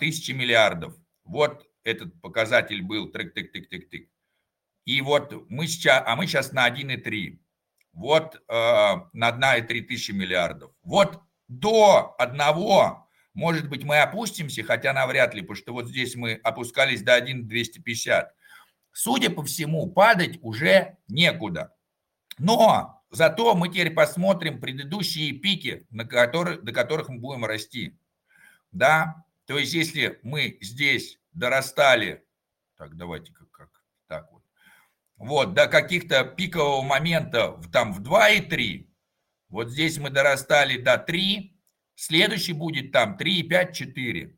тысячи 0.00 0.32
миллиардов. 0.32 0.96
Вот 1.22 1.66
этот 1.84 2.20
показатель 2.20 2.82
был 2.82 3.10
трик-тик-тик-тик-тик. 3.12 4.10
И 4.84 5.00
вот 5.00 5.48
мы 5.48 5.66
сейчас, 5.66 6.02
а 6.06 6.16
мы 6.16 6.26
сейчас 6.26 6.52
на 6.52 6.68
1,3. 6.68 7.38
Вот 7.94 8.36
э, 8.36 8.52
на 9.12 9.30
1,3 9.30 9.80
тысячи 9.82 10.10
миллиардов. 10.12 10.72
Вот 10.82 11.20
до 11.48 12.14
одного 12.18 13.04
может 13.34 13.68
быть, 13.68 13.82
мы 13.82 13.98
опустимся, 13.98 14.62
хотя 14.62 14.92
навряд 14.92 15.34
ли, 15.34 15.40
потому 15.40 15.56
что 15.56 15.72
вот 15.72 15.88
здесь 15.88 16.14
мы 16.14 16.34
опускались 16.34 17.02
до 17.02 17.14
1,250. 17.14 18.32
Судя 18.92 19.30
по 19.30 19.42
всему, 19.42 19.90
падать 19.90 20.38
уже 20.40 20.96
некуда. 21.08 21.74
Но 22.38 23.02
зато 23.10 23.56
мы 23.56 23.68
теперь 23.68 23.90
посмотрим 23.92 24.60
предыдущие 24.60 25.32
пики, 25.32 25.84
на 25.90 26.04
которые, 26.04 26.60
до 26.60 26.72
которых 26.72 27.08
мы 27.08 27.18
будем 27.18 27.44
расти. 27.44 27.98
Да, 28.70 29.24
то 29.46 29.58
есть 29.58 29.74
если 29.74 30.20
мы 30.22 30.56
здесь 30.60 31.18
дорастали, 31.32 32.24
так 32.76 32.96
давайте 32.96 33.32
как, 33.32 33.50
как 33.50 33.73
вот 35.16 35.54
до 35.54 35.66
каких-то 35.66 36.24
пикового 36.24 36.82
момента 36.82 37.60
там 37.72 37.92
в 37.92 38.00
2,3, 38.02 38.86
вот 39.48 39.70
здесь 39.70 39.98
мы 39.98 40.10
дорастали 40.10 40.78
до 40.78 40.98
3, 40.98 41.54
Следующий 41.96 42.52
будет 42.52 42.92
там 42.92 43.16
3, 43.16 43.44
5, 43.44 43.76
4. 43.76 44.36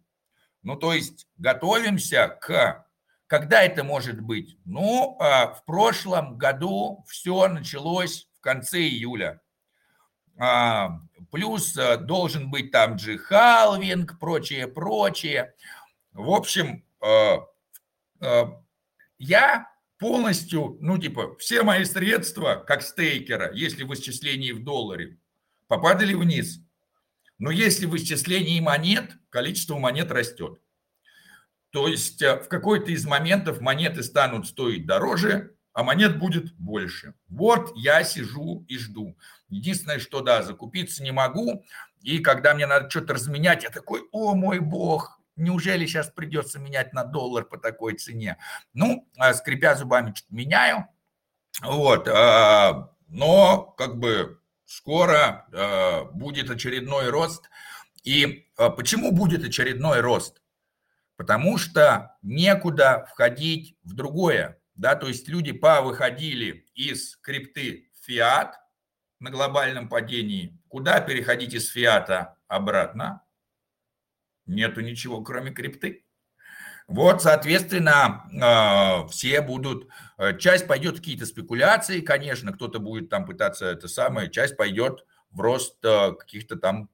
Ну, 0.63 0.77
то 0.77 0.93
есть 0.93 1.27
готовимся 1.37 2.29
к... 2.41 2.87
Когда 3.27 3.63
это 3.63 3.83
может 3.83 4.21
быть? 4.21 4.57
Ну, 4.65 5.17
а, 5.19 5.53
в 5.53 5.65
прошлом 5.65 6.39
году 6.39 7.05
все 7.09 7.49
началось 7.49 8.29
в 8.39 8.41
конце 8.41 8.79
июля. 8.83 9.41
А, 10.39 11.01
плюс 11.33 11.77
а, 11.77 11.97
должен 11.97 12.51
быть 12.51 12.71
там 12.71 12.99
же 12.99 13.19
халвинг, 13.19 14.21
прочее, 14.21 14.69
прочее. 14.69 15.55
В 16.13 16.31
общем, 16.31 16.85
я 19.19 19.71
полностью, 19.99 20.77
ну, 20.81 20.99
типа, 20.99 21.37
все 21.39 21.63
мои 21.63 21.85
средства, 21.85 22.65
как 22.67 22.83
стейкера, 22.83 23.53
если 23.53 23.85
в 23.85 23.95
исчислении 23.95 24.53
в 24.53 24.63
долларе, 24.65 25.19
попадали 25.69 26.15
вниз– 26.15 26.61
но 27.39 27.51
если 27.51 27.87
в 27.87 27.95
исчислении 27.97 28.61
монет, 28.61 29.13
количество 29.31 29.79
монет 29.79 30.11
растет. 30.11 30.59
То 31.71 31.89
есть 31.89 32.23
э, 32.23 32.41
в 32.41 32.49
какой-то 32.49 32.91
из 32.91 33.05
моментов 33.05 33.61
монеты 33.61 34.03
станут 34.03 34.47
стоить 34.47 34.87
дороже, 34.87 35.55
а 35.75 35.83
монет 35.83 36.19
будет 36.19 36.55
больше. 36.55 37.15
Вот 37.29 37.73
я 37.77 38.03
сижу 38.05 38.65
и 38.69 38.79
жду. 38.79 39.19
Единственное, 39.51 39.99
что 39.99 40.23
да, 40.23 40.43
закупиться 40.43 41.03
не 41.03 41.13
могу. 41.13 41.65
И 42.01 42.21
когда 42.21 42.55
мне 42.55 42.67
надо 42.67 42.89
что-то 42.89 43.15
разменять, 43.15 43.65
я 43.65 43.71
такой, 43.71 44.05
о 44.13 44.35
мой 44.35 44.61
бог, 44.61 45.16
неужели 45.37 45.87
сейчас 45.87 46.09
придется 46.09 46.59
менять 46.59 46.93
на 46.93 47.05
доллар 47.05 47.45
по 47.45 47.59
такой 47.59 47.95
цене? 47.95 48.39
Ну, 48.73 49.09
а 49.17 49.35
скрипя 49.35 49.75
зубами, 49.75 50.15
меняю. 50.31 50.89
Вот, 51.63 52.09
а, 52.09 52.91
но 53.09 53.75
как 53.79 53.99
бы 53.99 54.41
скоро 54.67 55.47
э, 55.53 56.05
будет 56.13 56.51
очередной 56.51 57.09
рост. 57.11 57.49
И 58.03 58.49
почему 58.57 59.13
будет 59.13 59.45
очередной 59.45 60.01
рост? 60.01 60.43
Потому 61.17 61.57
что 61.57 62.17
некуда 62.23 63.07
входить 63.11 63.77
в 63.83 63.95
другое. 63.95 64.61
Да? 64.75 64.95
То 64.95 65.09
есть 65.09 65.29
люди 65.29 65.53
повыходили 65.53 66.67
из 66.75 67.17
крипты 67.17 67.91
фиат 68.03 68.61
на 69.19 69.31
глобальном 69.31 69.89
падении. 69.89 70.59
Куда 70.69 71.01
переходить 71.01 71.55
из 71.55 71.69
фиата 71.71 72.37
обратно? 72.49 73.23
Нету 74.47 74.81
ничего, 74.81 75.23
кроме 75.23 75.51
крипты. 75.51 76.05
Вот, 76.89 77.21
соответственно, 77.21 78.29
а, 78.41 79.09
все 79.09 79.41
будут, 79.41 79.89
э, 80.19 80.39
часть 80.39 80.69
пойдет 80.69 80.99
какие-то 80.99 81.27
спекуляции, 81.27 82.01
конечно, 82.01 82.53
кто-то 82.53 82.79
будет 82.79 83.11
там 83.11 83.27
пытаться 83.27 83.67
это 83.67 83.89
самое, 83.89 84.31
часть 84.31 84.57
пойдет 84.57 85.05
в 85.31 85.41
рост 85.41 85.85
э, 85.85 86.13
каких-то 86.13 86.57
там 86.57 86.89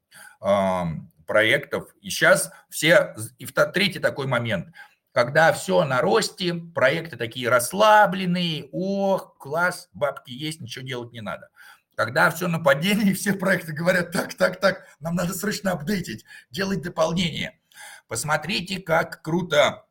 проектов. 1.26 1.94
И 2.00 2.10
сейчас 2.10 2.50
все, 2.68 3.14
и 3.38 3.46
третий 3.46 4.00
такой 4.00 4.26
момент, 4.26 4.74
когда 5.12 5.52
все 5.52 5.84
на 5.84 6.00
росте, 6.00 6.54
проекты 6.54 7.16
такие 7.16 7.48
расслабленные, 7.48 8.68
ох, 8.72 9.36
класс, 9.38 9.88
бабки 9.92 10.30
есть, 10.30 10.60
ничего 10.60 10.84
делать 10.84 11.12
не 11.12 11.20
надо. 11.20 11.48
Когда 11.94 12.30
все 12.30 12.48
на 12.48 12.58
падении, 12.58 13.12
все 13.14 13.34
проекты 13.34 13.72
говорят, 13.72 14.12
так, 14.12 14.34
так, 14.34 14.60
так, 14.60 14.86
нам 15.00 15.14
надо 15.14 15.34
срочно 15.34 15.72
апдейтить, 15.72 16.24
делать 16.50 16.82
дополнение– 16.82 17.58
Посмотрите, 18.12 18.78
как 18.78 19.22
круто 19.22 19.86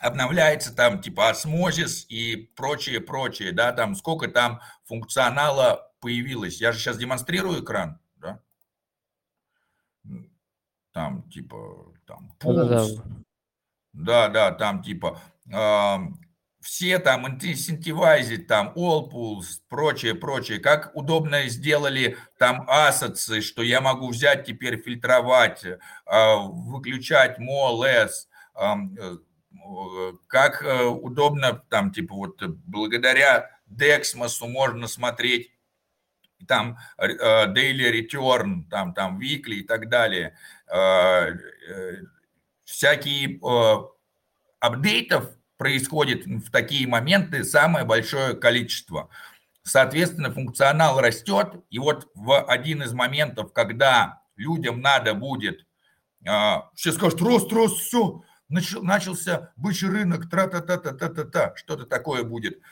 обновляется 0.00 0.74
там 0.74 1.00
типа 1.00 1.30
осмозис 1.30 2.04
и 2.08 2.34
прочее, 2.56 3.00
прочее, 3.00 3.52
да, 3.52 3.70
там 3.70 3.94
сколько 3.94 4.26
там 4.26 4.60
функционала 4.86 5.92
появилось. 6.00 6.60
Я 6.60 6.72
же 6.72 6.80
сейчас 6.80 6.98
демонстрирую 6.98 7.62
экран, 7.62 8.00
да? 8.16 8.42
Там 10.90 11.22
типа, 11.30 11.94
там, 12.06 12.32
пулс. 12.40 13.02
Да, 13.92 14.28
да, 14.28 14.50
там 14.50 14.82
типа, 14.82 15.20
э, 15.46 15.96
все 16.60 16.98
там 16.98 17.26
инцентивайзить, 17.26 18.46
там, 18.46 18.72
all 18.76 19.10
pools, 19.10 19.60
прочее, 19.68 20.14
прочее, 20.14 20.58
как 20.58 20.94
удобно 20.94 21.48
сделали 21.48 22.18
там 22.38 22.64
ассоцы, 22.68 23.40
что 23.40 23.62
я 23.62 23.80
могу 23.80 24.08
взять 24.08 24.44
теперь 24.44 24.80
фильтровать, 24.82 25.64
а, 26.04 26.36
выключать 26.36 27.38
more, 27.38 27.78
less, 27.80 28.28
э, 28.56 29.16
как 30.26 30.62
э, 30.62 30.84
удобно 30.84 31.62
там, 31.70 31.92
типа, 31.92 32.14
вот 32.14 32.42
благодаря 32.42 33.50
Dexmos 33.66 34.46
можно 34.46 34.86
смотреть 34.86 35.50
там 36.46 36.76
э, 36.98 37.08
daily 37.46 37.90
return, 37.90 38.64
там, 38.70 38.92
там 38.92 39.18
weekly 39.18 39.60
и 39.60 39.62
так 39.62 39.88
далее, 39.88 40.36
всякие 42.64 43.40
апдейтов 44.60 45.39
происходит 45.60 46.24
в 46.24 46.50
такие 46.50 46.88
моменты 46.88 47.44
самое 47.44 47.84
большое 47.84 48.32
количество. 48.32 49.10
Соответственно, 49.62 50.32
функционал 50.32 50.98
растет, 51.02 51.62
и 51.68 51.78
вот 51.78 52.08
в 52.14 52.42
один 52.44 52.82
из 52.82 52.94
моментов, 52.94 53.52
когда 53.52 54.22
людям 54.36 54.80
надо 54.80 55.12
будет, 55.12 55.66
а, 56.26 56.70
все 56.74 56.92
скажут, 56.92 57.20
рост, 57.20 57.52
рост, 57.52 57.76
все, 57.76 58.22
начался 58.48 59.52
бычий 59.56 59.88
рынок, 59.88 60.30
тра-та-та-та-та-та-та, 60.30 61.54
что-то 61.56 61.84
такое 61.84 62.24
будет. 62.24 62.62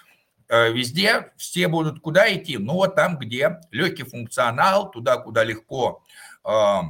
А, 0.49 0.71
везде 0.71 1.33
все 1.37 1.69
будут 1.69 2.01
куда 2.01 2.35
идти? 2.35 2.57
Ну, 2.57 2.73
вот 2.73 2.95
там, 2.95 3.19
где 3.19 3.61
легкий 3.71 4.05
функционал, 4.05 4.91
туда, 4.91 5.19
куда 5.19 5.45
легко 5.45 6.03
а, 6.43 6.85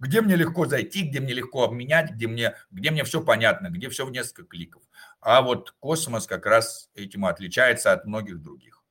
где 0.00 0.22
мне 0.22 0.34
легко 0.34 0.66
зайти, 0.66 1.02
где 1.02 1.20
мне 1.20 1.34
легко 1.34 1.64
обменять, 1.64 2.12
где 2.12 2.26
мне, 2.26 2.54
где 2.70 2.90
мне 2.90 3.04
все 3.04 3.22
понятно, 3.22 3.68
где 3.68 3.88
все 3.90 4.06
в 4.06 4.10
несколько 4.10 4.44
кликов. 4.44 4.82
А 5.20 5.42
вот 5.42 5.72
космос 5.80 6.26
как 6.26 6.46
раз 6.46 6.90
этим 6.94 7.26
отличается 7.26 7.92
от 7.92 8.06
многих 8.06 8.40
других. 8.40 8.82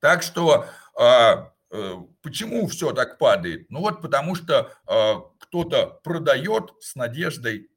Так 0.00 0.22
что 0.22 0.66
а, 0.98 1.52
э, 1.70 1.94
почему 2.22 2.66
все 2.66 2.92
так 2.92 3.18
падает? 3.18 3.70
Ну 3.70 3.80
вот 3.80 4.02
потому 4.02 4.34
что 4.34 4.72
а, 4.86 5.20
кто-то 5.38 6.00
продает 6.02 6.74
с 6.80 6.94
надеждой 6.96 7.70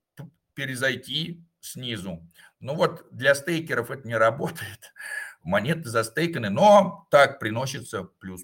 перезайти 0.53 1.45
снизу. 1.59 2.27
Ну 2.59 2.75
вот 2.75 3.05
для 3.11 3.35
стейкеров 3.35 3.91
это 3.91 4.07
не 4.07 4.17
работает. 4.17 4.93
Монеты 5.43 5.89
застейканы, 5.89 6.49
но 6.49 7.07
так 7.11 7.39
приносится 7.39 8.03
плюс. 8.03 8.43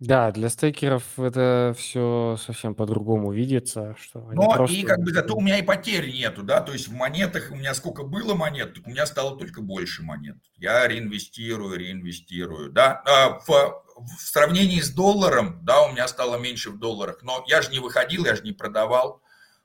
Да, 0.00 0.32
для 0.32 0.48
стейкеров 0.48 1.18
это 1.18 1.74
все 1.78 2.36
совсем 2.40 2.74
по-другому 2.74 3.32
видится, 3.32 3.96
что 3.98 4.26
они 4.26 4.34
Но 4.34 4.52
просто... 4.52 4.76
и 4.76 4.82
как 4.82 5.00
бы 5.00 5.12
зато 5.12 5.36
у 5.36 5.40
меня 5.40 5.58
и 5.58 5.62
потери 5.62 6.10
нету, 6.10 6.42
да, 6.42 6.60
то 6.60 6.72
есть 6.72 6.88
в 6.88 6.92
монетах 6.92 7.50
у 7.50 7.54
меня 7.54 7.74
сколько 7.74 8.02
было 8.02 8.34
монет, 8.34 8.74
так 8.74 8.86
у 8.86 8.90
меня 8.90 9.06
стало 9.06 9.38
только 9.38 9.62
больше 9.62 10.02
монет. 10.02 10.36
Я 10.56 10.86
реинвестирую, 10.88 11.78
реинвестирую, 11.78 12.70
да. 12.70 13.02
А 13.06 13.38
в, 13.46 13.46
в 13.46 14.20
сравнении 14.20 14.80
с 14.80 14.90
долларом, 14.90 15.60
да, 15.62 15.82
у 15.82 15.92
меня 15.92 16.08
стало 16.08 16.36
меньше 16.38 16.70
в 16.70 16.78
долларах, 16.78 17.22
но 17.22 17.44
я 17.46 17.62
же 17.62 17.70
не 17.70 17.78
выходил, 17.78 18.24
я 18.26 18.34
же 18.34 18.42
не 18.42 18.52
продавал, 18.52 19.22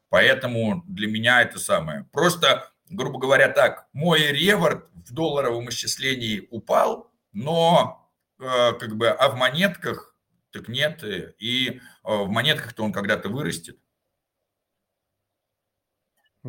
поэтому 0.09 0.83
для 0.87 1.07
меня 1.07 1.41
это 1.41 1.59
самое. 1.59 2.05
Просто, 2.11 2.69
грубо 2.89 3.19
говоря, 3.19 3.49
так, 3.49 3.87
мой 3.93 4.21
реворд 4.27 4.85
в 4.93 5.13
долларовом 5.13 5.69
исчислении 5.69 6.47
упал, 6.51 7.11
но 7.33 8.07
э, 8.39 8.73
как 8.73 8.95
бы, 8.95 9.09
а 9.09 9.29
в 9.29 9.35
монетках 9.35 10.08
так 10.51 10.67
нет. 10.67 11.03
Э, 11.03 11.33
и 11.39 11.69
э, 11.69 11.79
в 12.03 12.29
монетках-то 12.29 12.83
он 12.83 12.91
когда-то 12.91 13.29
вырастет. 13.29 13.79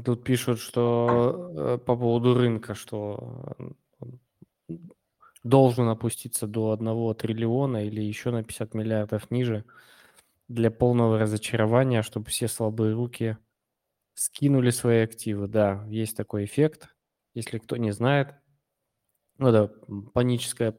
Тут 0.04 0.24
пишут, 0.24 0.60
что 0.60 1.52
э, 1.56 1.78
по 1.78 1.96
поводу 1.96 2.34
рынка, 2.34 2.74
что 2.74 3.56
должен 5.42 5.88
опуститься 5.88 6.46
до 6.46 6.72
1 6.72 7.14
триллиона 7.14 7.84
или 7.86 8.00
еще 8.00 8.30
на 8.30 8.44
50 8.44 8.74
миллиардов 8.74 9.30
ниже 9.30 9.64
для 10.48 10.70
полного 10.70 11.18
разочарования, 11.18 12.02
чтобы 12.02 12.26
все 12.26 12.46
слабые 12.46 12.94
руки 12.94 13.38
скинули 14.14 14.70
свои 14.70 15.00
активы. 15.00 15.48
Да, 15.48 15.84
есть 15.88 16.16
такой 16.16 16.44
эффект. 16.44 16.94
Если 17.34 17.58
кто 17.58 17.76
не 17.76 17.92
знает, 17.92 18.34
ну, 19.38 19.48
это 19.48 19.68
паническая 20.12 20.78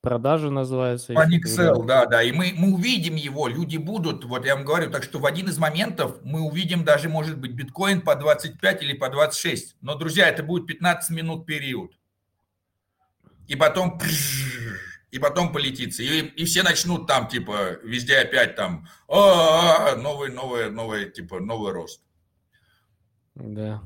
продажи 0.00 0.50
называется. 0.50 1.12
Panic 1.12 1.44
Sell, 1.46 1.84
да, 1.86 2.06
да, 2.06 2.22
и 2.22 2.32
мы, 2.32 2.52
мы 2.56 2.72
увидим 2.72 3.14
его, 3.14 3.48
люди 3.48 3.76
будут, 3.76 4.24
вот 4.24 4.44
я 4.44 4.56
вам 4.56 4.64
говорю, 4.64 4.90
так 4.90 5.02
что 5.02 5.18
в 5.18 5.26
один 5.26 5.48
из 5.48 5.58
моментов 5.58 6.18
мы 6.24 6.40
увидим 6.40 6.84
даже, 6.84 7.08
может 7.08 7.38
быть, 7.38 7.52
биткоин 7.52 8.02
по 8.02 8.14
25 8.14 8.82
или 8.82 8.92
по 8.92 9.08
26, 9.08 9.76
но, 9.80 9.94
друзья, 9.94 10.28
это 10.28 10.42
будет 10.42 10.66
15 10.66 11.10
минут 11.10 11.46
период, 11.46 11.92
и 13.46 13.56
потом, 13.56 13.98
и 15.10 15.18
потом 15.18 15.52
полетится, 15.52 16.02
и, 16.02 16.20
и 16.20 16.44
все 16.44 16.62
начнут 16.62 17.06
там, 17.06 17.28
типа, 17.28 17.78
везде 17.84 18.18
опять 18.18 18.56
там, 18.56 18.88
«А, 19.08 19.96
новый, 19.96 20.30
новый, 20.30 20.70
новый, 20.70 21.10
типа, 21.10 21.40
новый 21.40 21.72
рост. 21.72 22.02
Да. 23.34 23.82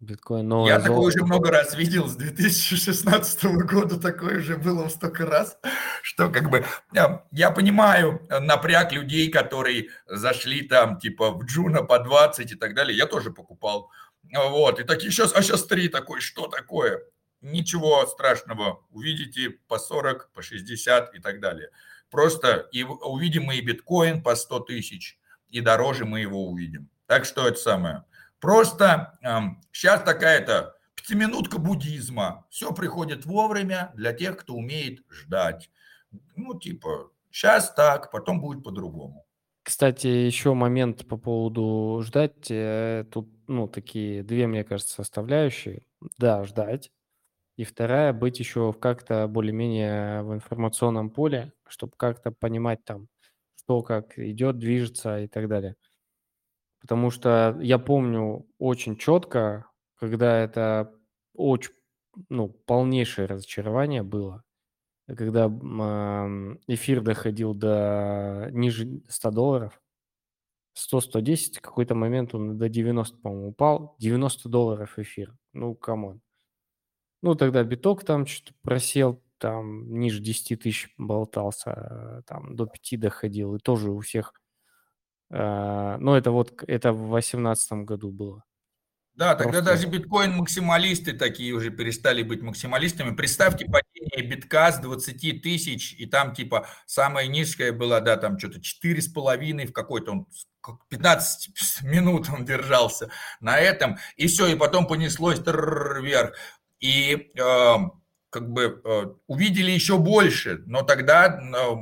Биткоин 0.00 0.48
новое 0.48 0.72
Я 0.72 0.80
золото. 0.80 0.94
такое 0.94 1.08
уже 1.08 1.24
много 1.24 1.50
раз 1.50 1.74
видел 1.74 2.08
с 2.08 2.16
2016 2.16 3.44
года, 3.66 4.00
такое 4.00 4.38
уже 4.38 4.56
было 4.56 4.88
в 4.88 4.90
столько 4.90 5.26
раз, 5.26 5.58
что 6.02 6.30
как 6.30 6.48
бы 6.48 6.64
я, 6.92 7.26
я 7.32 7.50
понимаю 7.50 8.26
напряг 8.40 8.92
людей, 8.92 9.30
которые 9.30 9.88
зашли 10.06 10.62
там 10.62 10.98
типа 10.98 11.32
в 11.32 11.44
Juno 11.44 11.82
по 11.82 11.98
20 11.98 12.50
и 12.50 12.54
так 12.54 12.74
далее, 12.74 12.96
я 12.96 13.04
тоже 13.04 13.30
покупал. 13.30 13.90
Вот, 14.22 14.80
и 14.80 14.84
такие 14.84 15.12
сейчас, 15.12 15.34
а 15.34 15.42
сейчас 15.42 15.66
3 15.66 15.88
такой, 15.90 16.20
что 16.22 16.46
такое? 16.46 17.02
Ничего 17.42 18.06
страшного, 18.06 18.82
увидите 18.90 19.50
по 19.68 19.78
40, 19.78 20.30
по 20.32 20.40
60 20.40 21.14
и 21.14 21.18
так 21.20 21.40
далее. 21.40 21.68
Просто 22.10 22.68
и 22.72 22.84
увидим 22.84 23.44
мы 23.44 23.56
и 23.56 23.60
биткоин 23.60 24.22
по 24.22 24.34
100 24.34 24.60
тысяч, 24.60 25.18
и 25.50 25.60
дороже 25.60 26.06
мы 26.06 26.20
его 26.20 26.48
увидим. 26.48 26.88
Так 27.06 27.26
что 27.26 27.46
это 27.46 27.58
самое. 27.58 28.04
Просто 28.40 29.18
э, 29.22 29.38
сейчас 29.72 30.02
такая-то 30.02 30.74
пятиминутка 30.94 31.58
буддизма. 31.58 32.46
Все 32.50 32.72
приходит 32.72 33.26
вовремя 33.26 33.92
для 33.94 34.12
тех, 34.12 34.38
кто 34.38 34.54
умеет 34.54 35.04
ждать. 35.10 35.70
Ну, 36.36 36.58
типа, 36.58 37.10
сейчас 37.30 37.72
так, 37.72 38.10
потом 38.10 38.40
будет 38.40 38.64
по-другому. 38.64 39.26
Кстати, 39.62 40.06
еще 40.06 40.54
момент 40.54 41.06
по 41.06 41.16
поводу 41.18 42.02
ждать. 42.02 42.50
Э, 42.50 43.04
тут, 43.10 43.28
ну, 43.46 43.68
такие 43.68 44.22
две, 44.22 44.46
мне 44.46 44.64
кажется, 44.64 44.94
составляющие. 44.94 45.82
Да, 46.18 46.44
ждать. 46.44 46.90
И 47.56 47.64
вторая, 47.64 48.14
быть 48.14 48.38
еще 48.38 48.72
как-то 48.72 49.28
более-менее 49.28 50.22
в 50.22 50.32
информационном 50.32 51.10
поле, 51.10 51.52
чтобы 51.68 51.92
как-то 51.98 52.32
понимать 52.32 52.82
там, 52.84 53.08
что 53.54 53.82
как 53.82 54.18
идет, 54.18 54.58
движется 54.58 55.20
и 55.20 55.28
так 55.28 55.46
далее. 55.46 55.76
Потому 56.80 57.10
что 57.10 57.58
я 57.60 57.78
помню 57.78 58.46
очень 58.58 58.96
четко, 58.96 59.66
когда 59.98 60.38
это 60.38 60.92
очень, 61.34 61.72
ну, 62.30 62.48
полнейшее 62.48 63.26
разочарование 63.26 64.02
было, 64.02 64.44
когда 65.06 65.46
эфир 66.68 67.02
доходил 67.02 67.54
до 67.54 68.48
ниже 68.52 69.02
100 69.08 69.30
долларов, 69.32 69.80
100-110, 70.74 71.60
какой-то 71.60 71.94
момент 71.94 72.34
он 72.34 72.58
до 72.58 72.68
90, 72.68 73.18
по-моему, 73.18 73.48
упал, 73.48 73.96
90 73.98 74.48
долларов 74.48 74.98
эфир, 74.98 75.36
ну, 75.52 75.74
come 75.74 76.00
on. 76.00 76.20
Ну, 77.22 77.34
тогда 77.34 77.62
биток 77.64 78.04
там 78.04 78.26
что-то 78.26 78.54
просел, 78.62 79.22
там 79.38 79.98
ниже 79.98 80.20
10 80.22 80.56
тысяч 80.56 80.94
болтался, 80.96 82.22
там 82.26 82.56
до 82.56 82.66
5 82.66 82.96
доходил, 82.96 83.56
и 83.56 83.58
тоже 83.58 83.90
у 83.90 84.00
всех 84.00 84.32
а, 85.30 85.98
ну, 85.98 86.14
это 86.14 86.30
вот, 86.30 86.62
это 86.66 86.92
в 86.92 87.08
2018 87.10 87.72
году 87.84 88.10
было. 88.10 88.44
Да, 89.14 89.34
тогда 89.34 89.60
Просто... 89.60 89.64
даже 89.64 89.86
биткоин-максималисты 89.88 91.12
такие 91.12 91.52
уже 91.52 91.70
перестали 91.70 92.22
быть 92.22 92.42
максималистами. 92.42 93.14
Представьте 93.14 93.66
падение 93.66 94.22
битка 94.22 94.72
с 94.72 94.78
20 94.78 95.42
тысяч, 95.42 95.94
и 95.98 96.06
там 96.06 96.32
типа 96.34 96.66
самая 96.86 97.26
низкая 97.26 97.72
была, 97.72 98.00
да, 98.00 98.16
там 98.16 98.38
что-то 98.38 98.60
4,5 98.60 99.66
в 99.66 99.72
какой-то 99.72 100.12
он 100.12 100.26
15 100.88 101.50
минут 101.82 102.28
он 102.32 102.44
держался 102.44 103.10
на 103.40 103.58
этом, 103.58 103.98
и 104.16 104.26
все, 104.26 104.46
и 104.46 104.56
потом 104.56 104.86
понеслось 104.86 105.40
вверх. 105.40 106.34
И 106.78 107.30
э, 107.38 107.74
как 108.30 108.50
бы 108.50 108.80
э, 108.82 109.04
увидели 109.26 109.70
еще 109.70 109.98
больше, 109.98 110.62
но 110.66 110.82
тогда 110.82 111.26
э, 111.26 111.76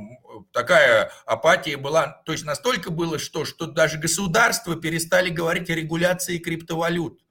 такая 0.51 1.11
апатия 1.25 1.77
была, 1.77 2.21
то 2.25 2.31
есть 2.31 2.45
настолько 2.45 2.91
было, 2.91 3.19
что, 3.19 3.45
что 3.45 3.67
даже 3.67 3.97
государства 3.97 4.75
перестали 4.75 5.29
говорить 5.29 5.69
о 5.69 5.75
регуляции 5.75 6.37
криптовалют. 6.37 7.21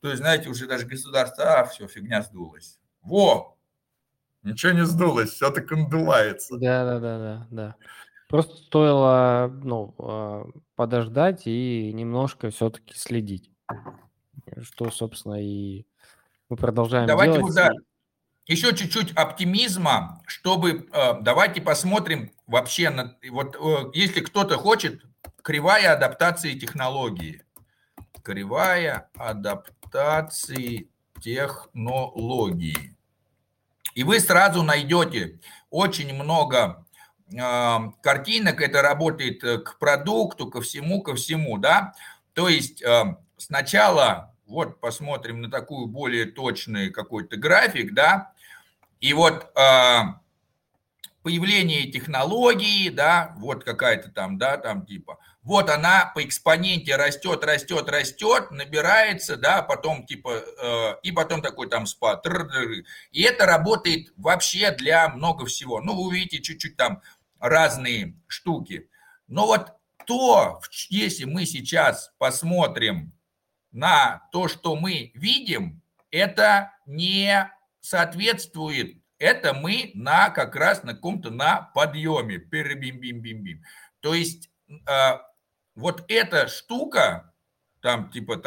То 0.00 0.08
есть, 0.08 0.20
знаете, 0.20 0.48
уже 0.48 0.66
даже 0.66 0.86
государство, 0.86 1.60
а, 1.60 1.64
все, 1.64 1.86
фигня 1.86 2.22
сдулась. 2.22 2.78
Во! 3.02 3.56
Ничего 4.42 4.72
не 4.72 4.84
сдулось, 4.84 5.30
все 5.30 5.50
так 5.50 5.70
надувается. 5.70 6.56
Да, 6.58 6.84
да, 6.84 6.98
да, 6.98 7.18
да, 7.18 7.46
да. 7.50 7.76
Просто 8.28 8.56
стоило 8.56 9.52
ну, 9.62 9.94
а, 9.98 10.46
подождать 10.74 11.46
и 11.46 11.92
немножко 11.92 12.50
все-таки 12.50 12.94
следить. 12.94 13.50
Что, 14.62 14.90
собственно, 14.90 15.40
и 15.40 15.86
мы 16.48 16.56
продолжаем 16.56 17.06
Давайте 17.06 17.38
делать. 17.38 17.54
Да, 17.54 17.70
еще 18.46 18.74
чуть-чуть 18.74 19.12
оптимизма, 19.12 20.20
чтобы 20.26 20.88
э, 20.92 21.14
давайте 21.20 21.60
посмотрим 21.60 22.32
вообще 22.46 22.90
на 22.90 23.16
вот 23.30 23.56
э, 23.56 23.90
если 23.94 24.20
кто-то 24.20 24.56
хочет 24.58 25.02
кривая 25.42 25.92
адаптации 25.92 26.58
технологии, 26.58 27.42
кривая 28.22 29.08
адаптации 29.14 30.88
технологии, 31.20 32.96
и 33.94 34.04
вы 34.04 34.18
сразу 34.18 34.62
найдете 34.62 35.38
очень 35.70 36.12
много 36.12 36.84
э, 37.32 37.78
картинок. 38.02 38.60
Это 38.60 38.82
работает 38.82 39.40
к 39.40 39.78
продукту, 39.78 40.50
ко 40.50 40.60
всему, 40.60 41.02
ко 41.02 41.14
всему, 41.14 41.58
да. 41.58 41.94
То 42.32 42.48
есть 42.48 42.82
сначала 43.36 44.34
вот 44.46 44.80
посмотрим 44.80 45.42
на 45.42 45.50
такую 45.50 45.86
более 45.86 46.26
точный 46.26 46.90
какой-то 46.90 47.36
график, 47.36 47.94
да, 47.94 48.31
и 49.02 49.14
вот 49.14 49.50
э, 49.58 50.00
появление 51.24 51.90
технологии, 51.90 52.88
да, 52.88 53.34
вот 53.36 53.64
какая-то 53.64 54.12
там, 54.12 54.38
да, 54.38 54.56
там 54.56 54.86
типа, 54.86 55.18
вот 55.42 55.70
она 55.70 56.12
по 56.14 56.24
экспоненте 56.24 56.94
растет, 56.94 57.42
растет, 57.44 57.88
растет, 57.90 58.52
набирается, 58.52 59.36
да, 59.36 59.60
потом 59.62 60.06
типа, 60.06 60.30
э, 60.30 60.94
и 61.02 61.10
потом 61.10 61.42
такой 61.42 61.68
там 61.68 61.86
спад. 61.86 62.24
И 63.10 63.22
это 63.22 63.44
работает 63.44 64.12
вообще 64.16 64.70
для 64.70 65.08
много 65.08 65.46
всего. 65.46 65.80
Ну, 65.80 65.96
вы 65.96 66.06
увидите 66.06 66.40
чуть-чуть 66.40 66.76
там 66.76 67.02
разные 67.40 68.14
штуки. 68.28 68.88
Но 69.26 69.46
вот 69.46 69.72
то, 70.06 70.60
если 70.90 71.24
мы 71.24 71.44
сейчас 71.46 72.12
посмотрим 72.18 73.12
на 73.72 74.28
то, 74.30 74.46
что 74.46 74.76
мы 74.76 75.10
видим, 75.14 75.82
это 76.12 76.72
не 76.86 77.50
соответствует. 77.82 78.96
Это 79.18 79.52
мы 79.52 79.90
на 79.94 80.30
как 80.30 80.56
раз 80.56 80.82
на 80.82 80.94
каком-то 80.94 81.30
на 81.30 81.70
подъеме. 81.74 82.38
Бим-бим-бим-бим. 82.38 83.62
То 84.00 84.14
есть 84.14 84.50
э, 84.68 85.18
вот 85.74 86.04
эта 86.08 86.48
штука, 86.48 87.34
там 87.80 88.10
типа 88.10 88.40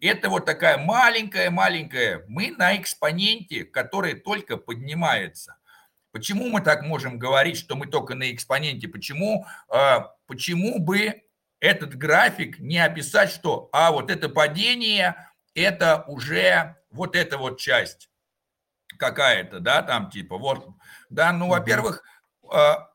это 0.00 0.28
вот 0.30 0.44
такая 0.44 0.78
маленькая-маленькая, 0.78 2.24
мы 2.28 2.50
на 2.50 2.76
экспоненте, 2.76 3.64
который 3.64 4.14
только 4.14 4.56
поднимается. 4.56 5.56
Почему 6.10 6.48
мы 6.48 6.60
так 6.62 6.82
можем 6.82 7.18
говорить, 7.18 7.58
что 7.58 7.76
мы 7.76 7.86
только 7.86 8.14
на 8.14 8.32
экспоненте? 8.32 8.88
Почему, 8.88 9.46
а, 9.68 10.14
почему 10.26 10.78
бы 10.78 11.22
этот 11.60 11.94
график 11.96 12.58
не 12.58 12.78
описать, 12.78 13.30
что 13.30 13.68
а 13.72 13.92
вот 13.92 14.10
это 14.10 14.28
падение, 14.28 15.30
это 15.54 16.04
уже 16.06 16.76
вот 16.90 17.14
эта 17.14 17.36
вот 17.36 17.60
часть 17.60 18.08
какая-то, 18.98 19.60
да, 19.60 19.82
там 19.82 20.10
типа 20.10 20.36
вот, 20.36 20.68
да, 21.10 21.32
ну, 21.32 21.48
во-первых, 21.48 22.02
а, 22.52 22.88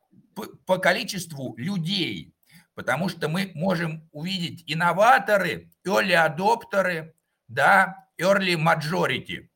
по 0.66 0.78
количеству 0.78 1.54
людей, 1.56 2.34
потому 2.74 3.08
что 3.08 3.28
мы 3.28 3.52
можем 3.54 4.08
увидеть 4.12 4.64
инноваторы, 4.66 5.70
early 5.86 6.12
адоптеры, 6.12 7.14
да, 7.48 8.08
early 8.20 8.56
majority. 8.56 9.48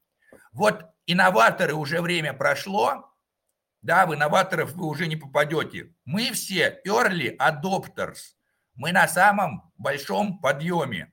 Вот 0.52 0.84
инноваторы 1.06 1.74
уже 1.74 2.00
время 2.00 2.32
прошло, 2.32 3.12
да, 3.82 4.06
в 4.06 4.14
инноваторов 4.14 4.72
вы 4.72 4.86
уже 4.86 5.06
не 5.06 5.16
попадете. 5.16 5.92
Мы 6.04 6.32
все 6.32 6.80
early 6.86 7.36
adopters, 7.36 8.34
мы 8.74 8.92
на 8.92 9.08
самом 9.08 9.72
большом 9.76 10.40
подъеме. 10.40 11.12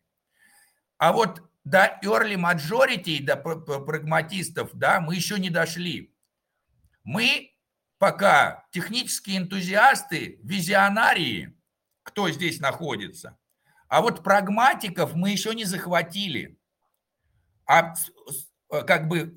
А 0.97 1.11
вот 1.11 1.41
до 1.65 1.99
early 2.03 2.35
majority, 2.35 3.21
до 3.21 3.35
прагматистов, 3.35 4.69
да, 4.73 5.01
мы 5.01 5.15
еще 5.15 5.39
не 5.39 5.49
дошли. 5.49 6.15
Мы 7.03 7.51
пока 7.97 8.65
технические 8.71 9.39
энтузиасты, 9.39 10.39
визионарии, 10.43 11.57
кто 12.03 12.29
здесь 12.29 12.59
находится. 12.59 13.37
А 13.87 14.01
вот 14.01 14.23
прагматиков 14.23 15.15
мы 15.15 15.31
еще 15.31 15.55
не 15.55 15.65
захватили. 15.65 16.59
А 17.65 17.93
э, 18.71 18.81
как 18.83 19.07
бы, 19.07 19.33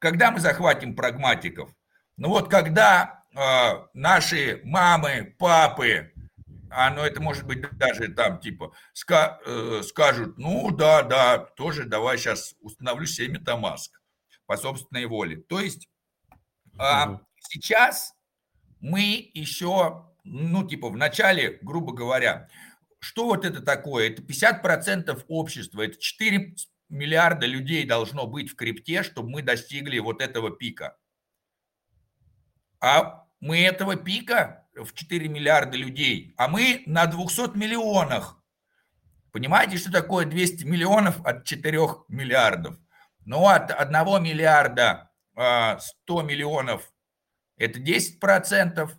когда 0.00 0.32
мы 0.32 0.40
захватим 0.40 0.96
прагматиков? 0.96 1.70
Ну 2.16 2.30
вот 2.30 2.50
когда 2.50 3.24
э, 3.34 3.86
наши 3.94 4.60
мамы, 4.64 5.36
папы, 5.38 6.12
а 6.70 6.90
ну 6.90 7.02
это 7.02 7.20
может 7.20 7.46
быть 7.46 7.60
даже 7.78 8.08
там 8.08 8.40
типа 8.40 8.72
ска, 8.92 9.40
э, 9.44 9.82
скажут, 9.84 10.38
ну 10.38 10.70
да, 10.70 11.02
да, 11.02 11.38
тоже 11.38 11.84
давай 11.84 12.18
сейчас 12.18 12.54
установлю 12.60 13.06
себе 13.06 13.28
метамаск 13.28 14.00
по 14.46 14.56
собственной 14.56 15.06
воле. 15.06 15.36
То 15.36 15.60
есть 15.60 15.88
э, 16.78 17.18
сейчас 17.40 18.14
мы 18.80 19.30
еще 19.34 20.08
ну, 20.30 20.66
типа, 20.66 20.88
в 20.88 20.96
начале, 20.96 21.58
грубо 21.62 21.92
говоря, 21.92 22.48
что 22.98 23.26
вот 23.26 23.44
это 23.44 23.62
такое? 23.62 24.10
Это 24.10 24.22
50% 24.22 25.24
общества, 25.28 25.82
это 25.82 25.98
4 25.98 26.54
миллиарда 26.88 27.46
людей 27.46 27.86
должно 27.86 28.26
быть 28.26 28.50
в 28.50 28.56
крипте, 28.56 29.02
чтобы 29.02 29.30
мы 29.30 29.42
достигли 29.42 29.98
вот 29.98 30.20
этого 30.20 30.50
пика. 30.50 30.96
А 32.80 33.26
мы 33.40 33.60
этого 33.60 33.96
пика 33.96 34.67
в 34.84 34.94
4 34.94 35.28
миллиарда 35.28 35.76
людей, 35.76 36.34
а 36.36 36.48
мы 36.48 36.82
на 36.86 37.06
200 37.06 37.56
миллионах. 37.56 38.42
Понимаете, 39.32 39.78
что 39.78 39.92
такое 39.92 40.24
200 40.24 40.64
миллионов 40.64 41.24
от 41.24 41.44
4 41.44 41.78
миллиардов? 42.08 42.76
Ну, 43.24 43.46
от 43.46 43.70
1 43.70 44.22
миллиарда 44.22 45.10
100 45.32 45.38
а, 45.38 46.22
миллионов– 46.22 46.92
это 47.56 47.78
10 47.78 48.20
процентов, 48.20 48.96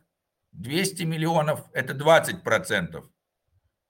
200 0.52 1.04
миллионов– 1.04 1.66
это 1.74 1.94
20 1.94 2.44
процентов. 2.44 3.10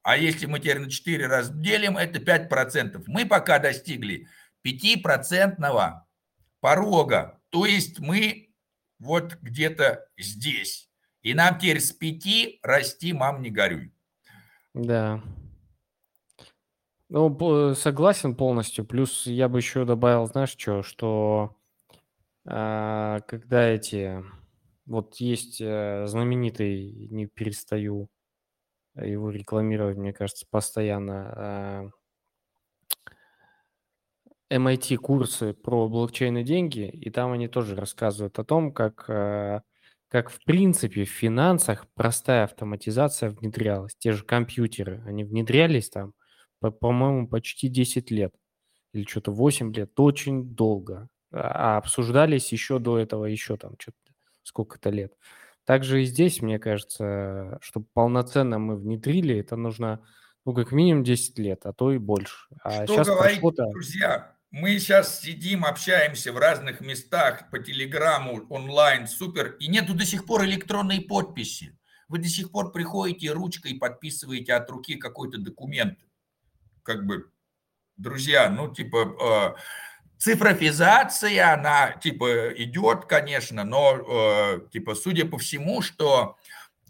А 0.01 0.17
если 0.17 0.45
мы 0.45 0.59
теперь 0.59 0.79
на 0.79 0.89
4 0.89 1.27
разделим, 1.27 1.97
это 1.97 2.19
5 2.19 2.49
процентов. 2.49 3.03
Мы 3.07 3.25
пока 3.25 3.59
достигли 3.59 4.27
5 4.61 5.03
процентного 5.03 6.07
порога. 6.61 7.39
То 7.49 7.65
есть 7.65 7.99
мы 7.99 8.53
вот 8.97 9.35
где-то 9.41 10.05
здесь. 10.17 10.88
И 11.21 11.33
нам 11.33 11.57
теперь 11.57 11.79
с 11.79 11.91
5 11.91 12.59
расти, 12.63 13.13
мам, 13.13 13.41
не 13.41 13.49
горюй. 13.49 13.91
Да. 14.73 15.21
Ну, 17.09 17.73
согласен 17.75 18.35
полностью. 18.35 18.85
Плюс 18.85 19.25
я 19.25 19.49
бы 19.49 19.59
еще 19.59 19.83
добавил, 19.83 20.27
знаешь, 20.27 20.55
что, 20.57 20.83
что 20.83 21.57
а, 22.45 23.19
когда 23.21 23.67
эти 23.67 24.23
вот 24.85 25.15
есть 25.17 25.59
э, 25.61 26.05
знаменитый, 26.07 27.07
не 27.09 27.27
перестаю 27.27 28.09
его 28.95 29.29
рекламировать, 29.29 29.97
мне 29.97 30.13
кажется, 30.13 30.45
постоянно, 30.49 31.33
а, 31.35 31.89
курсы 34.97 35.53
про 35.53 35.87
блокчейн 35.87 36.37
и 36.37 36.43
деньги, 36.43 36.89
и 36.89 37.09
там 37.11 37.31
они 37.31 37.47
тоже 37.47 37.75
рассказывают 37.75 38.39
о 38.39 38.43
том, 38.43 38.73
как, 38.73 39.05
э, 39.09 39.61
как 40.09 40.31
в 40.31 40.43
принципе 40.43 41.05
в 41.05 41.09
финансах 41.09 41.85
простая 41.93 42.43
автоматизация 42.43 43.29
внедрялась. 43.29 43.95
Те 43.97 44.11
же 44.11 44.23
компьютеры, 44.23 45.03
они 45.05 45.23
внедрялись 45.23 45.89
там, 45.89 46.13
по- 46.59 46.71
по-моему, 46.71 47.27
почти 47.27 47.67
10 47.67 48.11
лет 48.11 48.33
или 48.91 49.05
что-то 49.05 49.31
8 49.31 49.73
лет, 49.73 49.91
очень 49.99 50.43
долго. 50.55 51.07
А, 51.31 51.75
а 51.75 51.77
обсуждались 51.77 52.51
еще 52.51 52.79
до 52.79 52.97
этого 52.97 53.25
еще 53.25 53.55
там 53.55 53.75
что-то 53.77 53.97
сколько-то 54.43 54.89
лет. 54.89 55.13
Также 55.63 56.01
и 56.01 56.05
здесь, 56.05 56.41
мне 56.41 56.57
кажется, 56.57 57.59
чтобы 57.61 57.85
полноценно 57.93 58.57
мы 58.57 58.75
внедрили, 58.75 59.37
это 59.37 59.55
нужно, 59.55 60.03
ну, 60.43 60.55
как 60.55 60.71
минимум 60.71 61.03
10 61.03 61.37
лет, 61.37 61.67
а 61.67 61.73
то 61.73 61.91
и 61.91 61.99
больше. 61.99 62.47
А 62.63 62.87
Что 62.87 63.03
говорить, 63.03 63.41
друзья? 63.71 64.35
Мы 64.51 64.79
сейчас 64.79 65.21
сидим, 65.21 65.63
общаемся 65.63 66.33
в 66.33 66.37
разных 66.37 66.81
местах 66.81 67.51
по 67.51 67.59
телеграмму, 67.59 68.47
онлайн, 68.49 69.07
супер, 69.07 69.55
и 69.59 69.67
нету 69.67 69.93
до 69.93 70.05
сих 70.05 70.25
пор 70.25 70.45
электронной 70.45 71.01
подписи. 71.01 71.77
Вы 72.07 72.17
до 72.17 72.27
сих 72.27 72.51
пор 72.51 72.71
приходите 72.71 73.31
ручкой 73.31 73.75
подписываете 73.75 74.53
от 74.53 74.67
руки 74.71 74.95
какой-то 74.95 75.37
документ. 75.37 75.99
Как 76.81 77.05
бы, 77.05 77.29
друзья, 77.95 78.49
ну, 78.49 78.73
типа, 78.73 79.55
э, 79.57 79.61
Цифровизация, 80.19 81.53
она 81.53 81.91
типа 81.91 82.51
идет, 82.55 83.05
конечно, 83.05 83.63
но 83.63 83.95
э, 83.95 84.67
типа 84.69 84.93
судя 84.93 85.25
по 85.25 85.37
всему, 85.37 85.81
что 85.81 86.37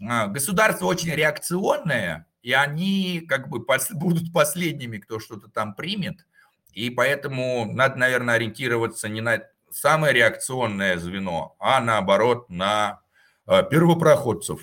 э, 0.00 0.26
государство 0.26 0.86
очень 0.86 1.12
реакционное, 1.12 2.26
и 2.42 2.52
они 2.52 3.20
как 3.28 3.48
бы 3.48 3.64
пос, 3.64 3.92
будут 3.92 4.32
последними, 4.32 4.98
кто 4.98 5.20
что-то 5.20 5.48
там 5.48 5.76
примет, 5.76 6.26
и 6.74 6.90
поэтому 6.90 7.70
надо, 7.72 7.96
наверное, 7.96 8.36
ориентироваться 8.36 9.08
не 9.08 9.20
на 9.20 9.42
самое 9.70 10.12
реакционное 10.12 10.96
звено, 10.98 11.56
а 11.58 11.80
наоборот 11.80 12.50
на 12.50 13.00
э, 13.46 13.62
первопроходцев. 13.70 14.62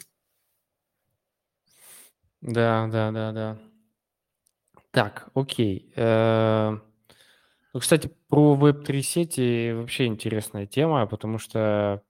Да, 2.41 2.87
да, 2.87 3.11
да, 3.11 3.31
да. 3.31 3.57
Так, 4.91 5.29
окей. 5.33 5.91
Э, 5.95 6.77
ну, 7.73 7.79
кстати, 7.79 8.11
про 8.29 8.55
Web3 8.55 9.01
сети 9.01 9.71
вообще 9.73 10.05
интересная 10.05 10.65
тема, 10.65 11.05
потому 11.07 11.37
что 11.37 12.03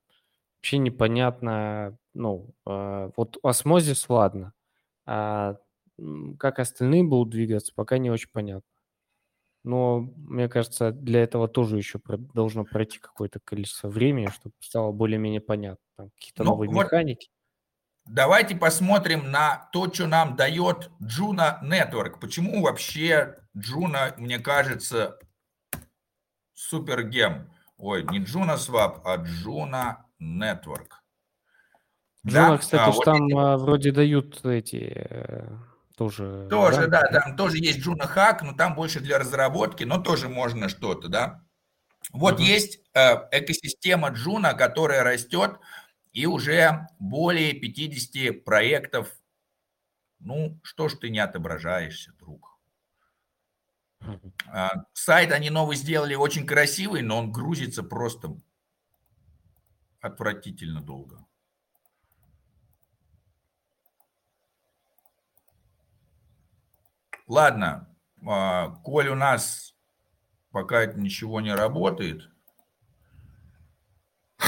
вообще 0.57 0.77
непонятно, 0.77 1.97
ну, 2.13 2.53
э, 2.65 3.11
вот 3.15 3.37
осмозис, 3.43 4.07
ладно, 4.09 4.53
а 5.05 5.57
как 6.39 6.59
остальные 6.59 7.03
будут 7.03 7.29
двигаться, 7.31 7.73
пока 7.75 7.97
не 7.97 8.11
очень 8.11 8.29
понятно. 8.31 8.69
Но, 9.67 9.99
мне 10.15 10.47
кажется, 10.47 10.93
для 10.93 11.21
этого 11.23 11.49
тоже 11.49 11.75
еще 11.75 11.99
должно 12.33 12.63
пройти 12.63 12.99
какое-то 12.99 13.41
количество 13.43 13.89
времени, 13.89 14.27
чтобы 14.27 14.55
стало 14.61 14.93
более-менее 14.93 15.41
понятно. 15.41 15.83
Там 15.97 16.09
какие-то 16.11 16.45
ну, 16.45 16.51
новые 16.51 16.69
вот 16.69 16.85
механики. 16.85 17.29
Давайте 18.05 18.55
посмотрим 18.55 19.29
на 19.29 19.69
то, 19.73 19.91
что 19.91 20.07
нам 20.07 20.37
дает 20.37 20.89
Juno 21.01 21.61
Network. 21.61 22.21
Почему 22.21 22.63
вообще 22.63 23.39
Juno, 23.53 24.13
мне 24.17 24.39
кажется, 24.39 25.19
Супергем. 26.53 27.49
Ой, 27.77 28.03
не 28.03 28.19
Juno 28.19 28.55
Swap, 28.55 29.01
а 29.03 29.17
Juno 29.17 29.97
Network. 30.21 30.91
Juno, 32.25 32.51
да? 32.51 32.57
кстати, 32.57 32.81
а, 32.81 32.91
вот 32.91 33.03
там 33.03 33.27
эти... 33.27 33.35
А, 33.35 33.57
вроде 33.57 33.91
дают 33.91 34.45
эти 34.45 34.93
э, 34.95 35.57
тоже... 35.97 36.47
Тоже, 36.47 36.87
да? 36.87 37.01
да, 37.11 37.21
там 37.21 37.35
тоже 37.35 37.57
есть 37.57 37.79
Juno 37.79 38.07
Hack, 38.07 38.39
но 38.43 38.53
там 38.53 38.75
больше 38.75 38.99
для 38.99 39.17
разработки, 39.17 39.83
но 39.83 39.97
тоже 39.97 40.29
можно 40.29 40.69
что-то, 40.69 41.07
да. 41.07 41.43
Вот 42.11 42.39
uh-huh. 42.39 42.43
есть 42.43 42.79
э, 42.93 43.15
экосистема 43.31 44.09
Juno, 44.09 44.55
которая 44.55 45.03
растет, 45.03 45.59
и 46.13 46.27
уже 46.27 46.87
более 46.99 47.53
50 47.53 48.43
проектов. 48.45 49.11
Ну, 50.19 50.59
что 50.63 50.87
ж 50.87 50.93
ты 50.93 51.09
не 51.09 51.19
отображаешься, 51.19 52.13
друг? 52.19 52.59
А, 54.47 54.85
сайт 54.93 55.31
они 55.31 55.49
новый 55.49 55.75
сделали 55.75 56.13
очень 56.13 56.45
красивый, 56.45 57.01
но 57.01 57.17
он 57.17 57.31
грузится 57.31 57.81
просто 57.81 58.37
отвратительно 59.99 60.81
долго. 60.81 61.25
Ладно, 67.27 67.93
а, 68.25 68.69
коль 68.83 69.09
у 69.09 69.15
нас 69.15 69.75
пока 70.51 70.85
ничего 70.85 71.41
не 71.41 71.53
работает, 71.53 72.29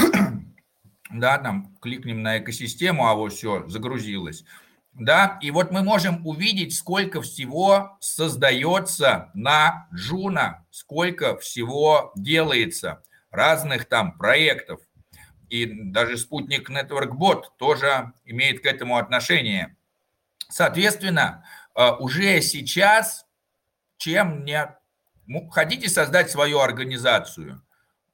да, 1.10 1.38
там 1.38 1.76
кликнем 1.76 2.22
на 2.22 2.38
экосистему, 2.38 3.06
а 3.06 3.14
вот 3.14 3.34
все, 3.34 3.68
загрузилось. 3.68 4.44
Да, 4.92 5.38
и 5.40 5.50
вот 5.50 5.70
мы 5.70 5.82
можем 5.82 6.26
увидеть, 6.26 6.74
сколько 6.74 7.22
всего 7.22 7.96
создается 8.00 9.30
на 9.34 9.88
Джуна, 9.94 10.66
сколько 10.70 11.38
всего 11.38 12.12
делается, 12.16 13.02
разных 13.30 13.84
там 13.84 14.18
проектов. 14.18 14.80
И 15.48 15.66
даже 15.66 16.16
спутник 16.16 16.70
Network 16.70 17.12
Bot 17.12 17.44
тоже 17.56 18.12
имеет 18.24 18.62
к 18.62 18.66
этому 18.66 18.96
отношение. 18.96 19.76
Соответственно, 20.48 21.44
уже 21.74 22.40
сейчас, 22.42 23.26
чем 23.96 24.44
не 24.44 24.68
хотите 25.50 25.88
создать 25.88 26.30
свою 26.30 26.60
организацию, 26.60 27.62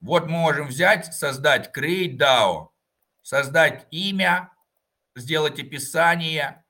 вот 0.00 0.26
мы 0.26 0.38
можем 0.38 0.68
взять, 0.68 1.14
создать 1.14 1.76
Create 1.76 2.16
DAO, 2.16 2.68
создать 3.22 3.86
имя, 3.90 4.52
сделать 5.16 5.58
описание, 5.58 6.64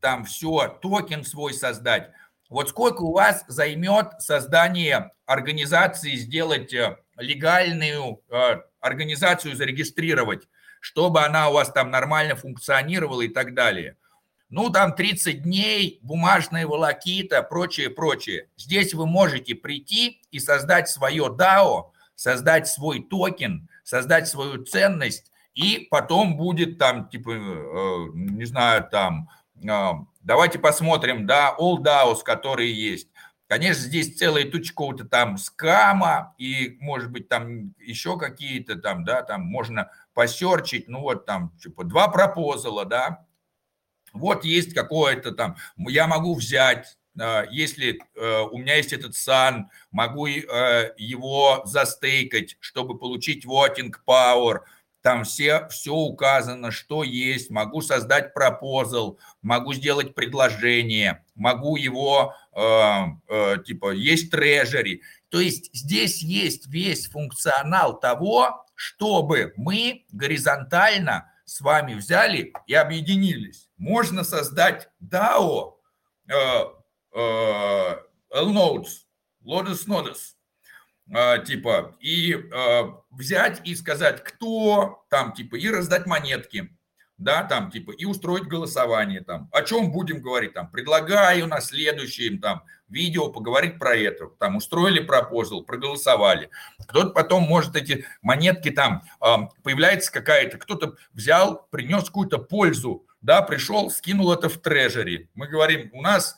там 0.00 0.24
все, 0.24 0.68
токен 0.80 1.24
свой 1.24 1.52
создать. 1.54 2.10
Вот 2.48 2.68
сколько 2.70 3.02
у 3.02 3.12
вас 3.12 3.44
займет 3.48 4.20
создание 4.20 5.12
организации, 5.26 6.14
сделать 6.14 6.72
э, 6.72 6.96
легальную 7.16 8.22
э, 8.30 8.62
организацию, 8.80 9.56
зарегистрировать, 9.56 10.48
чтобы 10.80 11.24
она 11.24 11.48
у 11.48 11.54
вас 11.54 11.72
там 11.72 11.90
нормально 11.90 12.36
функционировала 12.36 13.22
и 13.22 13.28
так 13.28 13.54
далее. 13.54 13.96
Ну, 14.48 14.70
там 14.70 14.94
30 14.94 15.42
дней, 15.42 15.98
бумажная 16.02 16.66
волокита, 16.68 17.42
прочее, 17.42 17.90
прочее. 17.90 18.48
Здесь 18.56 18.94
вы 18.94 19.06
можете 19.06 19.56
прийти 19.56 20.22
и 20.30 20.38
создать 20.38 20.88
свое 20.88 21.24
DAO, 21.24 21.90
создать 22.14 22.68
свой 22.68 23.02
токен, 23.02 23.68
создать 23.82 24.28
свою 24.28 24.64
ценность, 24.64 25.32
и 25.54 25.88
потом 25.90 26.36
будет 26.36 26.78
там, 26.78 27.08
типа, 27.08 27.30
э, 27.30 28.06
не 28.14 28.44
знаю, 28.44 28.86
там, 28.88 29.28
э, 29.64 29.90
давайте 30.20 30.60
посмотрим, 30.60 31.26
да, 31.26 31.56
all 31.58 31.78
DAOs, 31.78 32.22
которые 32.22 32.72
есть. 32.72 33.08
Конечно, 33.48 33.82
здесь 33.82 34.16
целая 34.16 34.48
туча 34.48 34.70
какого-то 34.70 35.04
там 35.04 35.38
скама, 35.38 36.34
и, 36.38 36.76
может 36.80 37.10
быть, 37.10 37.28
там 37.28 37.74
еще 37.78 38.16
какие-то 38.16 38.76
там, 38.76 39.04
да, 39.04 39.22
там 39.22 39.42
можно 39.42 39.90
посерчить, 40.14 40.88
ну 40.88 41.00
вот 41.00 41.26
там, 41.26 41.52
типа, 41.60 41.84
два 41.84 42.08
пропозала, 42.08 42.84
да, 42.84 43.26
вот 44.18 44.44
есть 44.44 44.74
какое-то 44.74 45.32
там, 45.32 45.56
я 45.76 46.06
могу 46.06 46.34
взять, 46.34 46.98
э, 47.18 47.44
если 47.50 48.00
у 48.16 48.58
меня 48.58 48.76
есть 48.76 48.92
этот 48.92 49.14
сан, 49.14 49.70
могу 49.90 50.26
его 50.26 51.62
застейкать, 51.64 52.56
чтобы 52.60 52.98
получить 52.98 53.44
voting 53.44 53.92
power– 54.06 54.60
там 55.06 55.22
все, 55.22 55.68
все 55.68 55.94
указано, 55.94 56.72
что 56.72 57.04
есть, 57.04 57.48
могу 57.48 57.80
создать 57.80 58.34
пропозал, 58.34 59.20
могу 59.40 59.72
сделать 59.72 60.16
предложение, 60.16 61.22
могу 61.36 61.76
его, 61.76 62.34
э, 62.52 63.04
э, 63.28 63.56
типа, 63.64 63.92
есть 63.92 64.32
трежери. 64.32 65.02
То 65.28 65.38
есть 65.38 65.70
здесь 65.72 66.24
есть 66.24 66.66
весь 66.66 67.06
функционал 67.06 68.00
того, 68.00 68.66
чтобы 68.74 69.52
мы 69.56 70.06
горизонтально 70.10 71.30
с 71.46 71.60
вами 71.62 71.94
взяли 71.94 72.52
и 72.66 72.74
объединились. 72.74 73.70
Можно 73.78 74.24
создать 74.24 74.90
DAO, 75.00 75.76
э, 76.28 76.34
э, 77.14 77.96
L-Nodes, 78.30 79.06
Lotus 79.42 79.86
Nodes, 79.86 80.36
а, 81.14 81.38
типа, 81.38 81.96
и 82.00 82.34
а, 82.52 83.00
взять 83.10 83.60
и 83.64 83.76
сказать, 83.76 84.24
кто 84.24 85.04
там, 85.08 85.32
типа, 85.32 85.56
и 85.56 85.68
раздать 85.70 86.04
монетки, 86.06 86.75
да, 87.18 87.42
там, 87.44 87.70
типа, 87.70 87.92
и 87.92 88.04
устроить 88.04 88.44
голосование 88.44 89.22
там. 89.22 89.48
О 89.52 89.62
чем 89.62 89.90
будем 89.92 90.20
говорить 90.20 90.54
там? 90.54 90.70
Предлагаю 90.70 91.46
на 91.46 91.60
следующем 91.60 92.38
там 92.38 92.62
видео 92.88 93.30
поговорить 93.30 93.78
про 93.78 93.96
это. 93.96 94.26
Там 94.38 94.56
устроили 94.56 95.00
пропозал, 95.00 95.62
проголосовали. 95.64 96.50
Кто-то 96.86 97.10
потом 97.10 97.42
может 97.44 97.74
эти 97.76 98.04
монетки 98.22 98.70
там, 98.70 99.02
а, 99.20 99.48
появляется 99.62 100.12
какая-то, 100.12 100.58
кто-то 100.58 100.96
взял, 101.12 101.66
принес 101.70 102.04
какую-то 102.04 102.38
пользу, 102.38 103.06
да, 103.20 103.42
пришел, 103.42 103.90
скинул 103.90 104.32
это 104.32 104.48
в 104.48 104.58
трежери. 104.58 105.30
Мы 105.34 105.48
говорим, 105.48 105.90
у 105.92 106.02
нас 106.02 106.36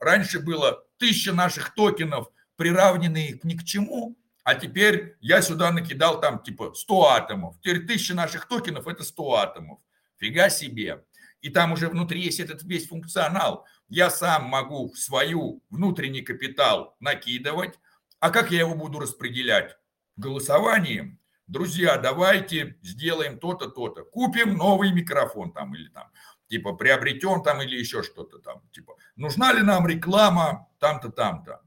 раньше 0.00 0.40
было 0.40 0.84
тысяча 0.98 1.32
наших 1.32 1.74
токенов, 1.74 2.28
приравненные 2.56 3.40
ни 3.42 3.54
к 3.54 3.64
чему, 3.64 4.16
а 4.42 4.54
теперь 4.54 5.16
я 5.20 5.42
сюда 5.42 5.70
накидал 5.72 6.20
там 6.20 6.42
типа 6.42 6.72
100 6.74 7.08
атомов. 7.10 7.56
Теперь 7.60 7.86
тысяча 7.86 8.14
наших 8.14 8.46
токенов– 8.46 8.86
это 8.88 9.02
100 9.02 9.34
атомов. 9.34 9.78
Фига 10.18 10.48
себе. 10.48 11.04
И 11.40 11.50
там 11.50 11.72
уже 11.72 11.88
внутри 11.88 12.22
есть 12.22 12.40
этот 12.40 12.62
весь 12.62 12.88
функционал. 12.88 13.66
Я 13.88 14.10
сам 14.10 14.44
могу 14.44 14.94
свою 14.94 15.62
внутренний 15.70 16.22
капитал 16.22 16.96
накидывать. 17.00 17.78
А 18.18 18.30
как 18.30 18.50
я 18.50 18.60
его 18.60 18.74
буду 18.74 18.98
распределять? 18.98 19.76
Голосованием. 20.16 21.18
Друзья, 21.46 21.98
давайте 21.98 22.78
сделаем 22.82 23.38
то-то, 23.38 23.68
то-то. 23.68 24.04
Купим 24.04 24.56
новый 24.56 24.92
микрофон 24.92 25.52
там 25.52 25.74
или 25.74 25.88
там 25.88 26.10
типа 26.48 26.74
приобретен 26.74 27.42
там 27.42 27.62
или 27.62 27.76
еще 27.76 28.02
что-то 28.02 28.38
там, 28.38 28.62
типа 28.72 28.94
нужна 29.16 29.52
ли 29.52 29.62
нам 29.62 29.86
реклама 29.86 30.68
там-то, 30.78 31.10
там-то. 31.10 31.62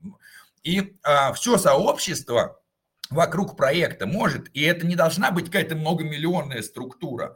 И 0.64 0.98
а, 1.04 1.34
все 1.34 1.58
сообщество 1.58 2.62
вокруг 3.10 3.56
проекта 3.58 4.06
может, 4.06 4.50
и 4.54 4.62
это 4.62 4.86
не 4.86 4.96
должна 4.96 5.32
быть 5.32 5.48
какая-то 5.48 5.76
многомиллионная 5.76 6.62
структура. 6.62 7.36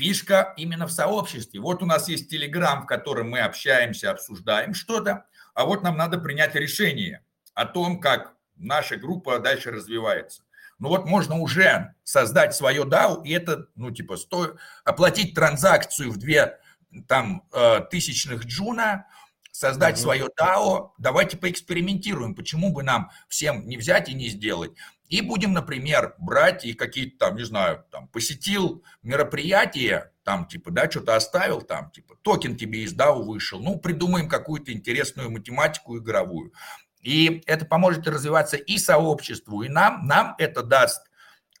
Фишка 0.00 0.54
именно 0.56 0.86
в 0.86 0.92
сообществе. 0.92 1.60
Вот 1.60 1.82
у 1.82 1.86
нас 1.86 2.08
есть 2.08 2.30
Телеграм, 2.30 2.84
в 2.84 2.86
котором 2.86 3.28
мы 3.28 3.40
общаемся, 3.40 4.10
обсуждаем 4.10 4.72
что-то, 4.72 5.26
а 5.52 5.66
вот 5.66 5.82
нам 5.82 5.98
надо 5.98 6.16
принять 6.16 6.54
решение 6.54 7.22
о 7.52 7.66
том, 7.66 8.00
как 8.00 8.34
наша 8.56 8.96
группа 8.96 9.38
дальше 9.40 9.70
развивается. 9.70 10.42
Ну 10.78 10.88
вот 10.88 11.04
можно 11.04 11.38
уже 11.38 11.94
создать 12.02 12.54
свое 12.54 12.84
DAO, 12.84 13.22
и 13.26 13.32
это, 13.32 13.66
ну 13.74 13.90
типа, 13.90 14.16
сто... 14.16 14.56
оплатить 14.84 15.34
транзакцию 15.34 16.10
в 16.10 16.16
две 16.16 16.58
там 17.06 17.46
э, 17.52 17.80
тысячных 17.90 18.46
джуна, 18.46 19.06
создать 19.52 19.96
mm 19.96 20.00
свое 20.00 20.28
DAO, 20.40 20.92
давайте 20.96 21.36
поэкспериментируем, 21.36 22.34
почему 22.34 22.72
бы 22.72 22.82
нам 22.82 23.10
всем 23.28 23.68
не 23.68 23.76
взять 23.76 24.08
и 24.08 24.14
не 24.14 24.30
сделать. 24.30 24.72
И 25.10 25.22
будем, 25.22 25.52
например, 25.52 26.14
брать 26.18 26.64
и 26.64 26.72
какие-то 26.72 27.18
там, 27.18 27.36
не 27.36 27.42
знаю, 27.42 27.84
там, 27.90 28.06
посетил 28.06 28.84
мероприятие, 29.02 30.12
там, 30.22 30.46
типа, 30.46 30.70
да, 30.70 30.88
что-то 30.88 31.16
оставил, 31.16 31.62
там, 31.62 31.90
типа, 31.90 32.14
токен 32.22 32.56
тебе 32.56 32.84
из 32.84 32.94
DAO 32.94 33.24
вышел, 33.24 33.60
ну, 33.60 33.76
придумаем 33.78 34.28
какую-то 34.28 34.72
интересную 34.72 35.28
математику 35.28 35.98
игровую. 35.98 36.52
И 37.00 37.42
это 37.46 37.66
поможет 37.66 38.06
развиваться 38.06 38.56
и 38.56 38.78
сообществу, 38.78 39.62
и 39.62 39.68
нам, 39.68 40.06
нам 40.06 40.36
это 40.38 40.62
даст. 40.62 41.02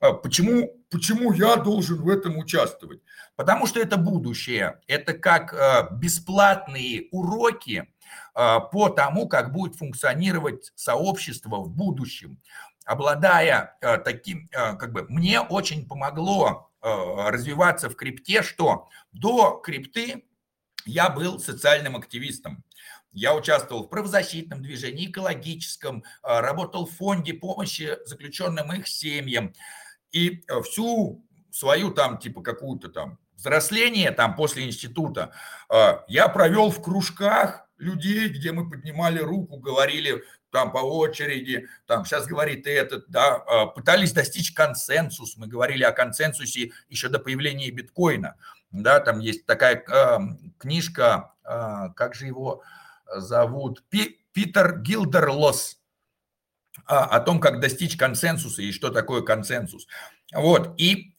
А 0.00 0.12
почему, 0.12 0.80
почему 0.88 1.32
я 1.32 1.56
должен 1.56 2.00
в 2.00 2.08
этом 2.08 2.38
участвовать? 2.38 3.00
Потому 3.34 3.66
что 3.66 3.80
это 3.80 3.96
будущее. 3.96 4.80
Это 4.86 5.12
как 5.12 5.52
э, 5.52 5.88
бесплатные 5.92 7.08
уроки 7.10 7.88
э, 8.34 8.58
по 8.72 8.88
тому, 8.90 9.28
как 9.28 9.52
будет 9.52 9.76
функционировать 9.76 10.72
сообщество 10.74 11.56
в 11.56 11.70
будущем. 11.70 12.38
Обладая 12.84 13.76
э, 13.80 13.98
таким, 13.98 14.48
как 14.48 14.92
бы, 14.92 15.06
мне 15.08 15.40
очень 15.40 15.86
помогло 15.86 16.70
развиваться 16.82 17.90
в 17.90 17.94
крипте, 17.94 18.42
что 18.42 18.88
до 19.12 19.60
крипты 19.62 20.24
я 20.86 21.10
был 21.10 21.38
социальным 21.38 21.94
активистом. 21.94 22.64
Я 23.12 23.34
участвовал 23.34 23.84
в 23.84 23.88
правозащитном 23.88 24.62
движении, 24.62 25.10
экологическом, 25.10 26.04
работал 26.22 26.86
в 26.86 26.92
фонде 26.92 27.34
помощи 27.34 27.98
заключенным 28.06 28.72
их 28.72 28.88
семьям. 28.88 29.52
И 30.10 30.42
всю 30.64 31.22
свою 31.50 31.90
там, 31.90 32.16
типа, 32.18 32.40
какую-то 32.40 32.88
там 32.88 33.18
взросление 33.36 34.10
там 34.10 34.36
после 34.36 34.66
института 34.66 35.32
я 36.08 36.28
провел 36.28 36.70
в 36.70 36.82
кружках 36.82 37.66
людей, 37.76 38.28
где 38.28 38.52
мы 38.52 38.70
поднимали 38.70 39.18
руку, 39.18 39.56
говорили 39.56 40.22
там 40.50 40.72
по 40.72 40.78
очереди, 40.78 41.68
там 41.86 42.04
сейчас 42.04 42.26
говорит 42.26 42.66
этот, 42.66 43.08
да, 43.08 43.36
а, 43.36 43.66
пытались 43.66 44.12
достичь 44.12 44.52
консенсус, 44.52 45.36
мы 45.36 45.46
говорили 45.46 45.82
о 45.82 45.92
консенсусе 45.92 46.72
еще 46.88 47.08
до 47.08 47.18
появления 47.18 47.70
биткоина, 47.70 48.36
да, 48.70 49.00
там 49.00 49.18
есть 49.18 49.46
такая 49.46 49.84
э, 49.86 50.18
книжка, 50.58 51.32
э, 51.44 51.88
как 51.96 52.14
же 52.14 52.26
его 52.26 52.62
зовут, 53.14 53.82
Пи, 53.88 54.20
Питер 54.32 54.80
Гилдерлос, 54.80 55.78
о 56.86 57.20
том, 57.20 57.40
как 57.40 57.60
достичь 57.60 57.96
консенсуса 57.96 58.62
и 58.62 58.72
что 58.72 58.90
такое 58.90 59.22
консенсус. 59.22 59.86
Вот, 60.32 60.74
и 60.80 61.14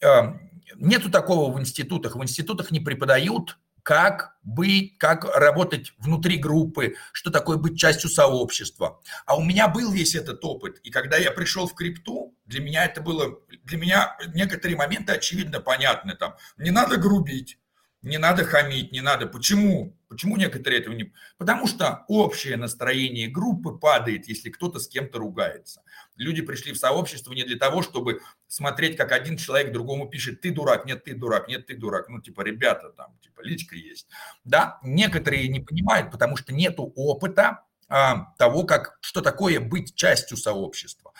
нету 0.76 1.10
такого 1.10 1.52
в 1.52 1.60
институтах. 1.60 2.16
В 2.16 2.22
институтах 2.22 2.70
не 2.70 2.80
преподают 2.80 3.58
как 3.82 4.36
быть, 4.42 4.96
как 4.98 5.24
работать 5.36 5.92
внутри 5.98 6.36
группы, 6.36 6.94
что 7.12 7.30
такое 7.30 7.56
быть 7.56 7.78
частью 7.78 8.10
сообщества. 8.10 9.00
А 9.26 9.36
у 9.36 9.42
меня 9.42 9.68
был 9.68 9.92
весь 9.92 10.14
этот 10.14 10.44
опыт. 10.44 10.78
И 10.82 10.90
когда 10.90 11.16
я 11.16 11.30
пришел 11.30 11.66
в 11.66 11.74
крипту, 11.74 12.36
для 12.46 12.60
меня 12.60 12.84
это 12.84 13.00
было, 13.00 13.38
для 13.64 13.78
меня 13.78 14.16
некоторые 14.34 14.76
моменты 14.76 15.12
очевидно 15.12 15.60
понятны. 15.60 16.14
Там, 16.14 16.34
не 16.58 16.70
надо 16.70 16.96
грубить, 16.96 17.58
не 18.02 18.18
надо 18.18 18.44
хамить, 18.44 18.92
не 18.92 19.00
надо. 19.00 19.26
Почему? 19.26 19.96
Почему 20.08 20.36
некоторые 20.36 20.80
этого 20.80 20.94
не... 20.94 21.12
Потому 21.38 21.66
что 21.66 22.04
общее 22.08 22.56
настроение 22.56 23.28
группы 23.28 23.70
падает, 23.70 24.28
если 24.28 24.50
кто-то 24.50 24.80
с 24.80 24.88
кем-то 24.88 25.18
ругается. 25.18 25.82
Люди 26.16 26.42
пришли 26.42 26.72
в 26.72 26.78
сообщество 26.78 27.32
не 27.32 27.44
для 27.44 27.58
того, 27.58 27.82
чтобы 27.82 28.20
смотреть, 28.46 28.96
как 28.96 29.12
один 29.12 29.36
человек 29.36 29.72
другому 29.72 30.08
пишет, 30.08 30.40
ты 30.40 30.50
дурак, 30.50 30.84
нет, 30.84 31.04
ты 31.04 31.14
дурак, 31.14 31.48
нет, 31.48 31.66
ты 31.66 31.76
дурак. 31.76 32.08
Ну, 32.08 32.20
типа, 32.20 32.42
ребята, 32.42 32.90
там, 32.90 33.16
типа, 33.22 33.40
личка 33.42 33.76
есть. 33.76 34.08
Да, 34.44 34.78
некоторые 34.82 35.48
не 35.48 35.60
понимают, 35.60 36.10
потому 36.10 36.36
что 36.36 36.52
нету 36.52 36.92
опыта 36.96 37.64
а, 37.88 38.32
того, 38.38 38.64
как, 38.64 38.98
что 39.00 39.20
такое 39.20 39.60
быть 39.60 39.94
частью 39.94 40.36
сообщества. 40.36 41.12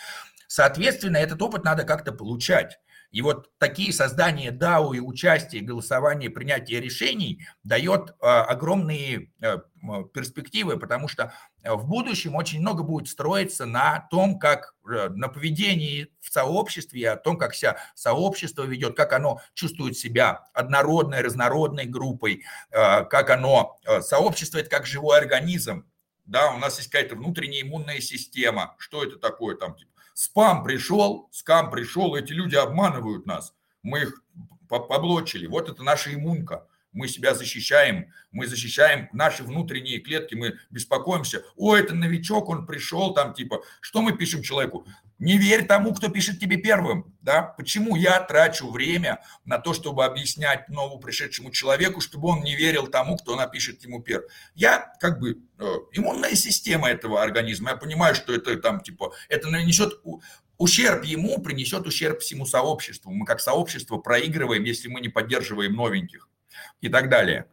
Соответственно, 0.47 1.17
этот 1.17 1.41
опыт 1.41 1.65
надо 1.65 1.85
как-то 1.85 2.13
получать. 2.13 2.79
И 3.13 3.21
вот 3.21 3.51
такие 3.59 3.93
создания 3.93 4.51
DAO 4.51 4.97
и 4.97 5.01
участие, 5.01 5.63
голосование, 5.63 6.31
принятие 6.31 6.81
решений 6.81 7.47
дает 7.63 8.15
а, 8.21 8.45
огромные 8.45 9.31
а, 9.43 9.63
перспективы, 10.15 10.79
потому 10.79 11.09
что 11.09 11.35
в 11.65 11.87
будущем 11.87 12.35
очень 12.35 12.61
много 12.61 12.83
будет 12.83 13.09
строиться 13.09 13.67
на 13.67 14.07
том, 14.11 14.39
как 14.39 14.75
э, 14.85 15.09
на 15.11 15.29
поведении 15.29 16.09
в 16.21 16.33
сообществе, 16.33 17.11
о 17.11 17.17
том, 17.17 17.39
как 17.39 17.55
себя 17.55 17.77
сообщество 17.95 18.65
ведет, 18.65 18.97
как 18.97 19.13
оно 19.13 19.41
чувствует 19.55 19.97
себя 19.97 20.45
однородной, 20.55 21.21
разнородной 21.21 21.87
группой, 21.87 22.43
как 22.71 23.31
оно, 23.31 23.79
сообщество– 24.01 24.59
это 24.59 24.71
как 24.71 24.87
живой 24.87 25.19
организм, 25.19 25.87
да, 26.25 26.53
у 26.53 26.59
нас 26.59 26.79
есть 26.79 26.91
какая-то 26.91 27.17
внутренняя 27.17 27.63
иммунная 27.63 28.01
система, 28.01 28.75
что 28.79 29.03
это 29.05 29.17
такое 29.19 29.57
там, 29.57 29.75
типа, 29.75 29.93
Спам 30.15 30.63
пришел, 30.63 31.29
скам 31.33 31.71
пришел, 31.71 32.15
эти 32.15 32.33
люди 32.33 32.55
обманывают 32.55 33.27
нас. 33.27 33.55
Мы 33.83 34.03
их 34.03 34.23
поблочили. 34.69 35.47
Вот 35.47 35.69
это 35.69 35.83
наша 35.83 36.15
иммунка 36.15 36.67
мы 36.93 37.09
себя 37.09 37.35
защищаем, 37.35 38.13
мы 38.31 38.47
защищаем 38.47 39.09
наши 39.13 39.43
внутренние 39.43 39.99
клетки, 39.99 40.35
мы 40.35 40.55
беспокоимся, 40.71 41.43
о, 41.57 41.75
это 41.75 41.95
новичок, 41.95 42.49
он 42.49 42.67
пришел 42.67 43.15
там, 43.15 43.35
типа, 43.35 43.63
что 43.81 44.03
мы 44.03 44.17
пишем 44.17 44.43
человеку? 44.43 44.87
Не 45.19 45.39
верь 45.39 45.67
тому, 45.67 45.95
кто 45.95 46.09
пишет 46.09 46.41
тебе 46.41 46.57
первым, 46.57 47.15
да? 47.21 47.43
Почему 47.43 47.95
я 47.95 48.21
трачу 48.21 48.71
время 48.71 49.23
на 49.45 49.59
то, 49.59 49.73
чтобы 49.73 50.05
объяснять 50.05 50.69
новому 50.69 50.99
пришедшему 50.99 51.51
человеку, 51.53 52.01
чтобы 52.01 52.29
он 52.29 52.43
не 52.43 52.57
верил 52.57 52.89
тому, 52.89 53.17
кто 53.17 53.37
напишет 53.37 53.83
ему 53.85 54.03
первым? 54.03 54.29
Я 54.55 54.93
как 54.99 55.21
бы 55.21 55.39
э, 55.59 55.65
иммунная 55.93 56.35
система 56.35 56.91
этого 56.91 57.23
организма, 57.23 57.71
я 57.71 57.77
понимаю, 57.77 58.15
что 58.17 58.35
это 58.35 58.57
там, 58.57 58.81
типа, 58.81 59.13
это 59.29 59.49
нанесет 59.49 60.01
ущерб 60.59 61.05
ему 61.05 61.41
принесет 61.41 61.87
ущерб 61.87 62.21
всему 62.21 62.45
сообществу. 62.45 63.13
Мы 63.13 63.25
как 63.25 63.41
сообщество 63.41 63.99
проигрываем, 63.99 64.65
если 64.65 64.89
мы 64.89 65.01
не 65.01 65.09
поддерживаем 65.09 65.75
новеньких 65.75 66.29
и 66.81 66.89
так 66.89 67.09
далее. 67.09 67.47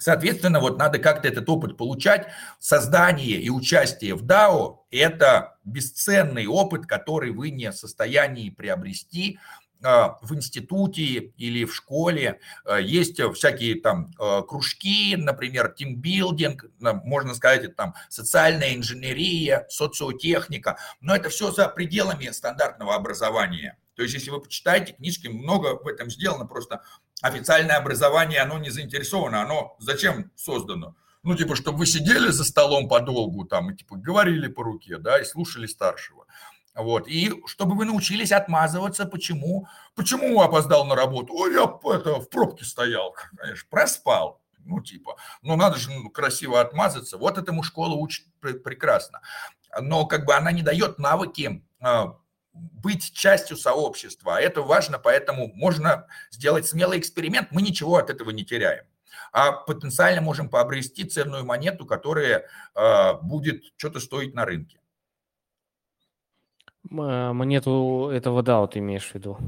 Соответственно, 0.00 0.60
вот 0.60 0.78
надо 0.78 0.98
как-то 0.98 1.28
этот 1.28 1.46
опыт 1.50 1.76
получать. 1.76 2.28
Создание 2.58 3.38
и 3.38 3.50
участие 3.50 4.14
в 4.14 4.24
DAO– 4.24 4.78
это 4.90 5.58
бесценный 5.64 6.46
опыт, 6.46 6.86
который 6.86 7.32
вы 7.32 7.50
не 7.50 7.70
в 7.70 7.76
состоянии 7.76 8.48
приобрести 8.48 9.38
а, 9.82 10.18
в 10.22 10.34
институте 10.34 11.32
или 11.36 11.64
в 11.64 11.74
школе. 11.74 12.40
А, 12.64 12.78
есть 12.78 13.20
всякие 13.34 13.80
там 13.80 14.10
а, 14.18 14.40
кружки, 14.40 15.16
например, 15.16 15.74
тимбилдинг, 15.76 16.64
можно 16.80 17.34
сказать, 17.34 17.64
это 17.64 17.74
там 17.74 17.94
социальная 18.08 18.74
инженерия, 18.74 19.66
социотехника, 19.68 20.78
но 21.02 21.14
это 21.14 21.28
все 21.28 21.50
за 21.50 21.68
пределами 21.68 22.30
стандартного 22.30 22.94
образования. 22.94 23.78
То 23.96 24.02
есть, 24.02 24.14
если 24.14 24.30
вы 24.30 24.40
почитаете 24.40 24.94
книжки, 24.94 25.28
много 25.28 25.76
в 25.76 25.86
этом 25.86 26.10
сделано, 26.10 26.46
просто 26.46 26.82
официальное 27.20 27.76
образование, 27.76 28.40
оно 28.40 28.58
не 28.58 28.70
заинтересовано, 28.70 29.42
оно 29.42 29.76
зачем 29.78 30.30
создано? 30.36 30.94
Ну, 31.22 31.36
типа, 31.36 31.54
чтобы 31.54 31.78
вы 31.78 31.86
сидели 31.86 32.28
за 32.28 32.44
столом 32.44 32.88
подолгу 32.88 33.44
там 33.44 33.70
и, 33.70 33.76
типа, 33.76 33.96
говорили 33.96 34.48
по 34.48 34.62
руке, 34.62 34.96
да, 34.96 35.20
и 35.20 35.24
слушали 35.24 35.66
старшего. 35.66 36.26
Вот, 36.74 37.08
и 37.08 37.34
чтобы 37.46 37.76
вы 37.76 37.84
научились 37.84 38.32
отмазываться, 38.32 39.04
почему, 39.04 39.66
почему 39.94 40.40
опоздал 40.40 40.86
на 40.86 40.94
работу? 40.94 41.34
Ой, 41.34 41.52
я 41.52 41.64
это, 41.64 42.20
в 42.20 42.30
пробке 42.30 42.64
стоял, 42.64 43.14
конечно, 43.36 43.66
проспал. 43.68 44.40
Ну, 44.64 44.80
типа, 44.80 45.16
ну, 45.42 45.56
надо 45.56 45.78
же 45.78 45.90
ну, 45.90 46.10
красиво 46.10 46.60
отмазаться. 46.60 47.18
Вот 47.18 47.38
этому 47.38 47.62
школа 47.62 47.94
учит 47.94 48.26
прекрасно. 48.40 49.20
Но 49.80 50.06
как 50.06 50.26
бы 50.26 50.34
она 50.34 50.52
не 50.52 50.62
дает 50.62 50.98
навыки 50.98 51.64
а, 51.80 52.16
быть 52.52 53.12
частью 53.12 53.56
сообщества. 53.56 54.36
А 54.36 54.40
это 54.40 54.62
важно, 54.62 54.98
поэтому 54.98 55.52
можно 55.54 56.06
сделать 56.30 56.66
смелый 56.66 56.98
эксперимент, 56.98 57.48
мы 57.50 57.62
ничего 57.62 57.96
от 57.96 58.10
этого 58.10 58.30
не 58.30 58.44
теряем. 58.44 58.84
А 59.32 59.52
потенциально 59.52 60.20
можем 60.20 60.48
пообрести 60.48 61.04
ценную 61.04 61.44
монету, 61.44 61.86
которая 61.86 62.46
э, 62.74 63.12
будет 63.22 63.62
что-то 63.76 64.00
стоить 64.00 64.34
на 64.34 64.44
рынке. 64.44 64.80
Монету 66.88 68.10
этого 68.12 68.42
DAO 68.42 68.66
ты 68.66 68.78
имеешь 68.80 69.10
в 69.10 69.14
виду? 69.14 69.38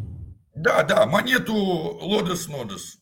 Да, 0.54 0.82
да, 0.84 1.06
монету 1.06 1.54
Лодос 1.54 2.46
Нодос. 2.46 2.98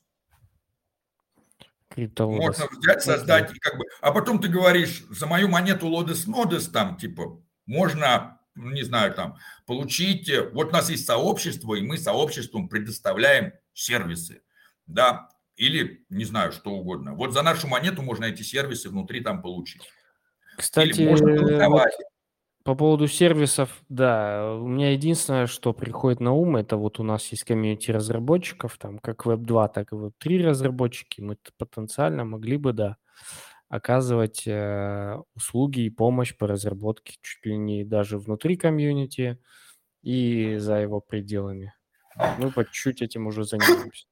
Можно 1.97 2.67
взять, 2.79 3.03
создать, 3.03 3.59
как 3.59 3.77
бы, 3.77 3.85
а 4.01 4.13
потом 4.13 4.39
ты 4.39 4.49
говоришь, 4.49 5.05
за 5.11 5.27
мою 5.27 5.49
монету 5.49 5.89
Лодос 5.89 6.27
Нодос 6.27 6.69
там, 6.69 6.97
типа, 6.97 7.43
можно 7.67 8.40
не 8.55 8.83
знаю, 8.83 9.15
там, 9.15 9.37
получить, 9.67 10.29
э, 10.29 10.49
вот 10.51 10.69
у 10.69 10.73
нас 10.73 10.91
есть 10.91 11.07
сообщество, 11.07 11.75
и 11.75 11.83
мы 11.83 11.99
сообществом 11.99 12.69
предоставляем 12.69 13.53
сервисы, 13.73 14.43
да, 14.87 15.29
или, 15.57 16.05
не 16.09 16.25
знаю, 16.25 16.53
что 16.53 16.71
угодно. 16.71 17.15
Вот 17.15 17.33
за 17.33 17.43
нашу 17.43 17.69
монету 17.69 18.03
можно 18.03 18.25
эти 18.25 18.43
сервисы 18.43 18.89
внутри 18.89 19.21
там 19.21 19.43
получить. 19.43 19.83
Кстати, 20.57 21.03
вот 21.03 21.91
по 22.63 22.75
поводу 22.75 23.09
сервисов, 23.09 23.83
да, 23.89 24.55
у 24.55 24.67
меня 24.67 24.93
единственное, 24.93 25.47
что 25.47 25.73
приходит 25.73 26.21
на 26.21 26.33
ум, 26.33 26.57
это 26.57 26.77
вот 26.77 27.01
у 27.01 27.03
нас 27.03 27.27
есть 27.29 27.45
комьюнити 27.45 27.91
разработчиков, 27.91 28.77
там 28.77 28.99
как 28.99 29.25
Web2, 29.27 29.73
так 29.73 29.93
и 29.93 29.97
Web3 29.97 30.47
разработчики, 30.47 31.23
мы 31.23 31.39
потенциально 31.57 32.25
могли 32.25 32.59
бы, 32.59 32.75
да, 32.75 32.97
оказывать 33.71 34.43
э, 34.47 35.17
услуги 35.37 35.83
и 35.83 35.91
помощь 35.91 36.37
по 36.37 36.49
разработке 36.49 37.15
чуть 37.23 37.47
ли 37.47 37.57
не 37.57 37.85
даже 37.85 38.19
внутри 38.19 38.57
комьюнити 38.57 39.39
и 40.03 40.57
за 40.59 40.81
его 40.81 41.01
пределами. 41.01 41.73
Мы 42.39 42.51
по 42.51 42.65
чуть-чуть 42.65 43.01
этим 43.01 43.29
уже 43.29 43.45
занимаемся. 43.45 44.07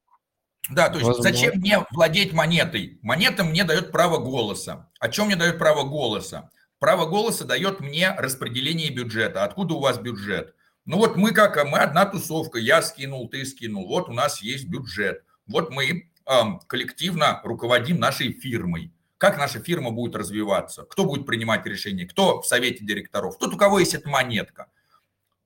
Да, 0.71 0.89
то 0.89 0.99
есть 0.99 1.07
Возможно. 1.07 1.33
зачем 1.33 1.59
мне 1.59 1.85
владеть 1.91 2.33
монетой? 2.33 3.01
Монета 3.03 3.43
мне 3.43 3.65
дает 3.65 3.91
право 3.91 4.19
голоса. 4.19 4.91
О 5.01 5.09
чем 5.09 5.27
мне 5.27 5.37
дает 5.37 5.59
право 5.59 5.83
голоса? 5.83 6.51
Право 6.79 7.07
голоса 7.07 7.45
дает 7.45 7.81
мне 7.81 8.15
распределение 8.17 8.91
бюджета. 8.91 9.43
Откуда 9.43 9.75
у 9.75 9.81
вас 9.81 9.99
бюджет? 9.99 10.55
Ну 10.85 10.99
вот 10.99 11.17
мы 11.17 11.33
как, 11.33 11.63
мы 11.67 11.79
одна 11.79 12.05
тусовка, 12.07 12.59
я 12.59 12.81
скинул, 12.83 13.29
ты 13.29 13.45
скинул. 13.45 13.89
Вот 13.89 14.09
у 14.09 14.13
нас 14.13 14.41
есть 14.41 14.69
бюджет. 14.69 15.25
Вот 15.47 15.71
мы 15.71 16.11
эм, 16.27 16.61
коллективно 16.61 17.41
руководим 17.43 17.99
нашей 17.99 18.33
фирмой 18.33 18.93
как 19.19 19.37
наша 19.37 19.61
фирма 19.61 19.91
будет 19.91 20.15
развиваться, 20.15 20.85
кто 20.85 21.05
будет 21.05 21.27
принимать 21.27 21.67
решения, 21.67 22.07
кто 22.07 22.41
в 22.41 22.47
совете 22.47 22.85
директоров, 22.85 23.37
тот, 23.39 23.53
у 23.53 23.57
кого 23.57 23.81
есть 23.81 23.95
эта 23.95 24.09
монетка. 24.09 24.71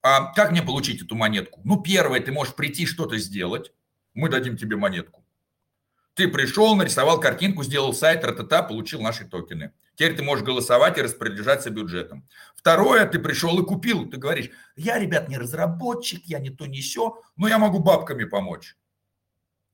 А 0.03 0.33
как 0.35 0.51
мне 0.51 0.63
получить 0.63 1.03
эту 1.03 1.15
монетку? 1.15 1.61
Ну, 1.65 1.81
первое, 1.81 2.21
ты 2.21 2.33
можешь 2.33 2.55
прийти 2.55 2.87
что-то 2.87 3.19
сделать, 3.19 3.73
мы 4.15 4.29
дадим 4.29 4.57
тебе 4.57 4.77
монетку. 4.77 5.25
Ты 6.15 6.29
пришел, 6.29 6.77
нарисовал 6.77 7.19
картинку, 7.21 7.65
сделал 7.65 7.95
сайт, 7.95 8.23
ра-та-та, 8.23 8.63
получил 8.63 9.01
наши 9.01 9.25
токены. 9.25 9.73
Теперь 9.95 10.15
ты 10.15 10.23
можешь 10.23 10.45
голосовать 10.45 10.99
и 10.99 11.03
распоряжаться 11.03 11.71
бюджетом. 11.71 12.29
Второе, 12.55 13.07
ты 13.07 13.19
пришел 13.19 13.59
и 13.59 13.65
купил. 13.65 14.11
Ты 14.11 14.19
говоришь, 14.19 14.51
я, 14.77 14.99
ребят, 14.99 15.31
не 15.31 15.39
разработчик, 15.39 16.23
я 16.27 16.39
не 16.39 16.51
то, 16.51 16.67
не 16.67 16.83
все, 16.83 17.19
но 17.37 17.49
я 17.49 17.57
могу 17.57 17.79
бабками 17.79 18.25
помочь. 18.25 18.77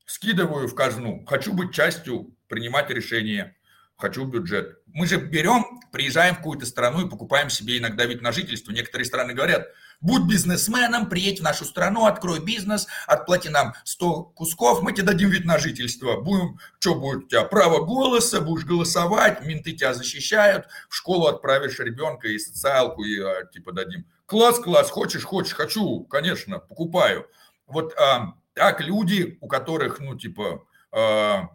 Скидываю 0.05 0.69
в 0.69 0.75
казну, 0.75 1.25
хочу 1.27 1.53
быть 1.53 1.73
частью, 1.73 2.33
принимать 2.47 2.89
решения 2.89 3.57
хочу 3.99 4.25
бюджет. 4.25 4.79
Мы 4.87 5.05
же 5.05 5.17
берем, 5.17 5.81
приезжаем 5.91 6.35
в 6.35 6.37
какую-то 6.37 6.65
страну 6.65 7.05
и 7.05 7.09
покупаем 7.09 7.49
себе 7.49 7.77
иногда 7.77 8.05
вид 8.05 8.21
на 8.21 8.31
жительство. 8.31 8.71
Некоторые 8.71 9.05
страны 9.05 9.33
говорят, 9.33 9.67
будь 9.99 10.23
бизнесменом, 10.23 11.09
приедь 11.09 11.41
в 11.41 11.43
нашу 11.43 11.65
страну, 11.65 12.05
открой 12.05 12.39
бизнес, 12.39 12.87
отплати 13.07 13.49
нам 13.49 13.73
100 13.83 14.23
кусков, 14.35 14.81
мы 14.81 14.93
тебе 14.93 15.03
дадим 15.03 15.29
вид 15.29 15.43
на 15.45 15.59
жительство. 15.59 16.21
Будем, 16.21 16.59
что 16.79 16.95
будет 16.95 17.25
у 17.25 17.27
тебя, 17.27 17.43
право 17.43 17.85
голоса, 17.85 18.39
будешь 18.39 18.65
голосовать, 18.65 19.45
менты 19.45 19.73
тебя 19.73 19.93
защищают, 19.93 20.67
в 20.87 20.95
школу 20.95 21.27
отправишь 21.27 21.77
ребенка 21.79 22.29
и 22.29 22.39
социалку, 22.39 23.03
и 23.03 23.19
а, 23.19 23.45
типа 23.45 23.73
дадим. 23.73 24.05
Класс, 24.25 24.59
класс, 24.59 24.89
хочешь, 24.89 25.25
хочешь, 25.25 25.53
хочу, 25.53 26.05
конечно, 26.05 26.59
покупаю. 26.59 27.27
Вот 27.67 27.93
а, 27.99 28.33
так 28.53 28.79
люди, 28.79 29.37
у 29.41 29.47
которых, 29.47 29.99
ну, 29.99 30.17
типа, 30.17 30.63
а, 30.91 31.49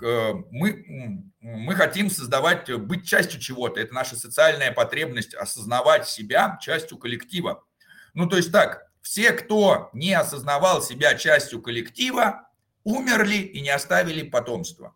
мы, 0.00 1.24
мы 1.40 1.74
хотим 1.74 2.10
создавать, 2.10 2.72
быть 2.80 3.06
частью 3.06 3.40
чего-то. 3.40 3.80
Это 3.80 3.94
наша 3.94 4.16
социальная 4.16 4.72
потребность 4.72 5.34
осознавать 5.34 6.08
себя 6.08 6.58
частью 6.60 6.98
коллектива. 6.98 7.64
Ну, 8.14 8.28
то 8.28 8.36
есть 8.36 8.52
так, 8.52 8.90
все, 9.02 9.32
кто 9.32 9.90
не 9.92 10.14
осознавал 10.14 10.82
себя 10.82 11.14
частью 11.14 11.60
коллектива, 11.60 12.48
умерли 12.84 13.36
и 13.36 13.60
не 13.60 13.70
оставили 13.70 14.22
потомства. 14.22 14.94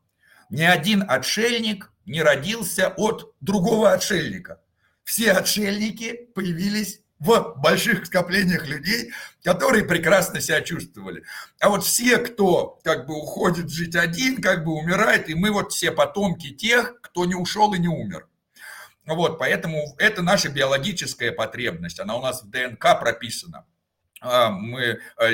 Ни 0.50 0.62
один 0.62 1.04
отшельник 1.08 1.92
не 2.06 2.22
родился 2.22 2.88
от 2.96 3.34
другого 3.40 3.92
отшельника. 3.92 4.62
Все 5.04 5.32
отшельники 5.32 6.30
появились 6.34 7.02
в 7.18 7.54
больших 7.56 8.06
скоплениях 8.06 8.66
людей, 8.66 9.12
которые 9.42 9.84
прекрасно 9.84 10.40
себя 10.40 10.60
чувствовали. 10.60 11.24
А 11.60 11.68
вот 11.68 11.84
все, 11.84 12.18
кто 12.18 12.78
как 12.84 13.06
бы 13.06 13.16
уходит 13.16 13.70
жить 13.70 13.96
один, 13.96 14.40
как 14.40 14.64
бы 14.64 14.72
умирает, 14.72 15.28
и 15.28 15.34
мы 15.34 15.50
вот 15.50 15.72
все 15.72 15.90
потомки 15.90 16.50
тех, 16.50 17.00
кто 17.00 17.24
не 17.24 17.34
ушел 17.34 17.74
и 17.74 17.78
не 17.78 17.88
умер. 17.88 18.28
Вот, 19.06 19.38
поэтому 19.38 19.94
это 19.98 20.22
наша 20.22 20.50
биологическая 20.50 21.32
потребность, 21.32 21.98
она 21.98 22.16
у 22.16 22.22
нас 22.22 22.42
в 22.42 22.50
ДНК 22.50 23.00
прописана. 23.00 23.64
А, 24.20 24.50
мы 24.50 25.00
а, 25.16 25.28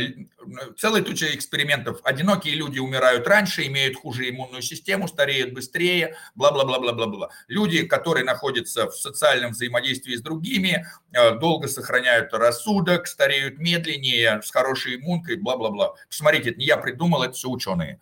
целая 0.77 1.03
туча 1.03 1.35
экспериментов. 1.35 2.01
Одинокие 2.05 2.55
люди 2.55 2.79
умирают 2.79 3.27
раньше, 3.27 3.67
имеют 3.67 3.97
хуже 3.97 4.29
иммунную 4.29 4.63
систему, 4.63 5.09
стареют 5.09 5.53
быстрее, 5.55 6.17
бла-бла-бла-бла-бла-бла. 6.35 7.31
Люди, 7.49 7.87
которые 7.87 8.25
находятся 8.25 8.91
в 8.91 8.97
социальном 8.97 9.53
взаимодействии 9.53 10.17
с 10.17 10.21
другими, 10.21 10.87
а, 11.17 11.33
долго 11.33 11.69
сохраняют 11.69 12.33
рассудок, 12.35 13.07
стареют 13.07 13.59
медленнее, 13.59 14.43
с 14.43 14.51
хорошей 14.51 14.97
иммункой, 14.97 15.37
бла-бла-бла. 15.37 15.95
Посмотрите, 16.09 16.51
это 16.51 16.59
не 16.59 16.67
я 16.67 16.77
придумал, 16.77 17.23
это 17.23 17.33
все 17.33 17.49
ученые. 17.49 18.01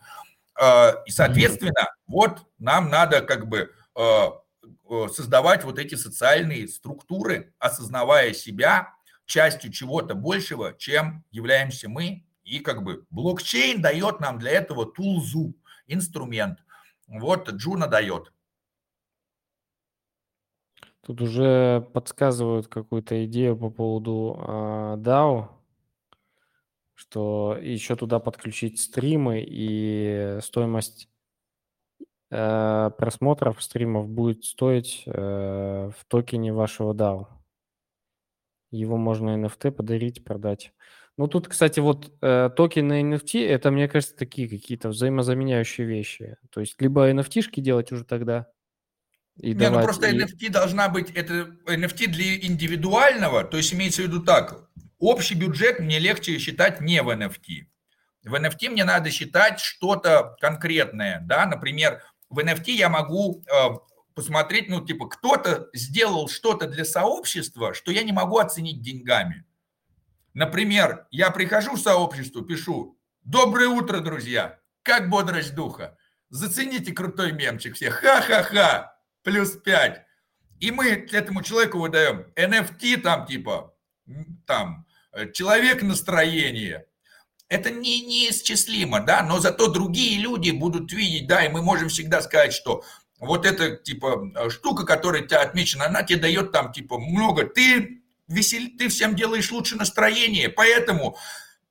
И, 1.07 1.09
соответственно, 1.09 1.95
вот 2.05 2.45
нам 2.59 2.89
надо 2.89 3.21
как 3.21 3.47
бы 3.47 3.71
создавать 5.11 5.63
вот 5.63 5.79
эти 5.79 5.95
социальные 5.95 6.67
структуры, 6.67 7.53
осознавая 7.57 8.33
себя, 8.33 8.93
частью 9.33 9.71
чего-то 9.71 10.13
большего, 10.13 10.75
чем 10.77 11.23
являемся 11.31 11.89
мы. 11.89 12.23
И 12.43 12.59
как 12.59 12.83
бы 12.83 13.05
блокчейн 13.09 13.81
дает 13.81 14.19
нам 14.19 14.37
для 14.37 14.51
этого 14.51 14.85
тулзу, 14.85 15.55
инструмент. 15.87 16.59
Вот 17.07 17.49
Джуна 17.49 17.87
дает. 17.87 18.31
Тут 21.01 21.21
уже 21.21 21.81
подсказывают 21.93 22.67
какую-то 22.67 23.25
идею 23.25 23.57
по 23.57 23.71
поводу 23.71 24.37
э, 24.39 24.95
DAO, 24.99 25.49
что 26.93 27.57
еще 27.59 27.95
туда 27.95 28.19
подключить 28.19 28.79
стримы 28.79 29.43
и 29.45 30.37
стоимость 30.41 31.09
э, 32.29 32.91
просмотров 32.97 33.63
стримов 33.63 34.07
будет 34.09 34.45
стоить 34.45 35.03
э, 35.07 35.91
в 35.97 36.05
токене 36.07 36.53
вашего 36.53 36.93
DAO. 36.93 37.42
Его 38.73 38.97
можно 38.97 39.37
NFT 39.37 39.71
подарить, 39.71 40.23
продать. 40.23 40.73
Ну, 41.17 41.27
тут, 41.27 41.47
кстати, 41.47 41.79
вот 41.79 42.11
э, 42.21 42.49
токены 42.55 43.03
NFT, 43.03 43.47
это, 43.47 43.69
мне 43.69 43.87
кажется, 43.87 44.15
такие 44.15 44.49
какие-то 44.49 44.89
взаимозаменяющие 44.89 45.85
вещи. 45.85 46.37
То 46.49 46.59
есть 46.59 46.81
либо 46.81 47.11
NFT-шки 47.11 47.61
делать 47.61 47.91
уже 47.91 48.03
тогда, 48.03 48.47
и 49.37 49.53
Не, 49.53 49.53
ну 49.53 49.59
давать, 49.59 49.79
ну 49.79 49.83
просто 49.83 50.07
и... 50.07 50.19
NFT 50.19 50.49
должна 50.49 50.89
быть, 50.89 51.11
это 51.11 51.55
NFT 51.65 52.07
для 52.07 52.35
индивидуального, 52.35 53.43
то 53.43 53.57
есть 53.57 53.73
имеется 53.73 54.03
в 54.03 54.05
виду 54.05 54.21
так, 54.21 54.69
общий 54.99 55.35
бюджет 55.35 55.79
мне 55.79 55.99
легче 55.99 56.37
считать 56.37 56.81
не 56.81 57.01
в 57.01 57.09
NFT. 57.09 57.65
В 58.25 58.35
NFT 58.35 58.69
мне 58.69 58.85
надо 58.85 59.09
считать 59.11 59.59
что-то 59.59 60.35
конкретное, 60.39 61.19
да, 61.23 61.45
например, 61.45 62.01
в 62.29 62.39
NFT 62.39 62.71
я 62.71 62.89
могу 62.89 63.43
э, 63.45 63.69
посмотреть, 64.15 64.69
ну, 64.69 64.85
типа, 64.85 65.07
кто-то 65.07 65.69
сделал 65.73 66.27
что-то 66.27 66.67
для 66.67 66.85
сообщества, 66.85 67.73
что 67.73 67.91
я 67.91 68.03
не 68.03 68.11
могу 68.11 68.37
оценить 68.37 68.81
деньгами. 68.81 69.45
Например, 70.33 71.07
я 71.11 71.29
прихожу 71.31 71.75
в 71.75 71.79
сообщество, 71.79 72.43
пишу, 72.43 72.97
доброе 73.23 73.69
утро, 73.69 73.99
друзья, 73.99 74.59
как 74.81 75.09
бодрость 75.09 75.55
духа, 75.55 75.97
зацените 76.29 76.91
крутой 76.91 77.31
мемчик 77.31 77.75
все, 77.75 77.91
ха-ха-ха, 77.91 78.97
плюс 79.21 79.51
5. 79.51 80.01
И 80.59 80.71
мы 80.71 80.87
этому 81.11 81.43
человеку 81.43 81.79
выдаем 81.79 82.31
NFT 82.35 82.97
там 83.01 83.25
типа, 83.27 83.75
там, 84.45 84.85
человек 85.33 85.83
настроения. 85.83 86.85
Это 87.49 87.69
не, 87.69 88.01
неисчислимо, 88.01 89.01
да, 89.01 89.21
но 89.21 89.39
зато 89.39 89.67
другие 89.67 90.19
люди 90.19 90.49
будут 90.51 90.91
видеть, 90.91 91.27
да, 91.27 91.45
и 91.45 91.49
мы 91.49 91.61
можем 91.61 91.89
всегда 91.89 92.21
сказать, 92.21 92.53
что 92.53 92.83
вот 93.25 93.45
эта, 93.45 93.75
типа, 93.75 94.31
э, 94.35 94.49
штука, 94.49 94.85
которая 94.85 95.23
тебя 95.23 95.41
отмечена, 95.41 95.85
она 95.85 96.03
тебе 96.03 96.19
дает 96.19 96.51
там, 96.51 96.71
типа, 96.71 96.97
много. 96.97 97.45
Ты 97.45 98.03
весел, 98.27 98.61
ты 98.77 98.89
всем 98.89 99.15
делаешь 99.15 99.51
лучше 99.51 99.75
настроение, 99.75 100.49
поэтому 100.49 101.17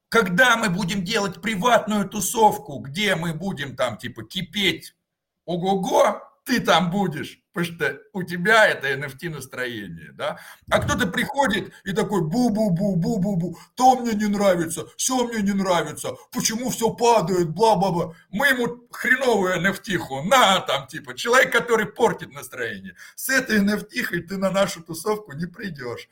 когда 0.08 0.56
мы 0.56 0.68
будем 0.68 1.04
делать 1.04 1.40
приватную 1.40 2.08
тусовку, 2.08 2.78
где 2.80 3.14
мы 3.14 3.32
будем 3.32 3.76
там, 3.76 3.96
типа, 3.96 4.24
кипеть, 4.24 4.94
ого-го, 5.46 6.20
ты 6.44 6.60
там 6.60 6.90
будешь, 6.90 7.41
потому 7.52 7.76
что 7.76 7.98
у 8.12 8.22
тебя 8.22 8.66
это 8.66 8.92
NFT 8.92 9.30
настроение, 9.30 10.12
да. 10.12 10.38
А 10.70 10.80
кто-то 10.80 11.06
приходит 11.06 11.72
и 11.84 11.92
такой 11.92 12.22
бу-бу-бу-бу-бу-бу, 12.22 13.56
то 13.74 13.96
мне 13.96 14.12
не 14.14 14.26
нравится, 14.26 14.86
все 14.96 15.26
мне 15.26 15.42
не 15.42 15.52
нравится, 15.52 16.14
почему 16.32 16.70
все 16.70 16.90
падает, 16.90 17.50
бла-бла-бла. 17.50 18.14
Мы 18.30 18.48
ему 18.48 18.86
хреновую 18.90 19.56
NFT-ху, 19.62 20.22
на 20.22 20.60
там, 20.60 20.86
типа, 20.86 21.14
человек, 21.14 21.52
который 21.52 21.86
портит 21.86 22.32
настроение. 22.32 22.96
С 23.14 23.28
этой 23.28 23.60
NFT-хой 23.60 24.22
ты 24.22 24.36
на 24.36 24.50
нашу 24.50 24.82
тусовку 24.82 25.32
не 25.32 25.46
придешь 25.46 26.08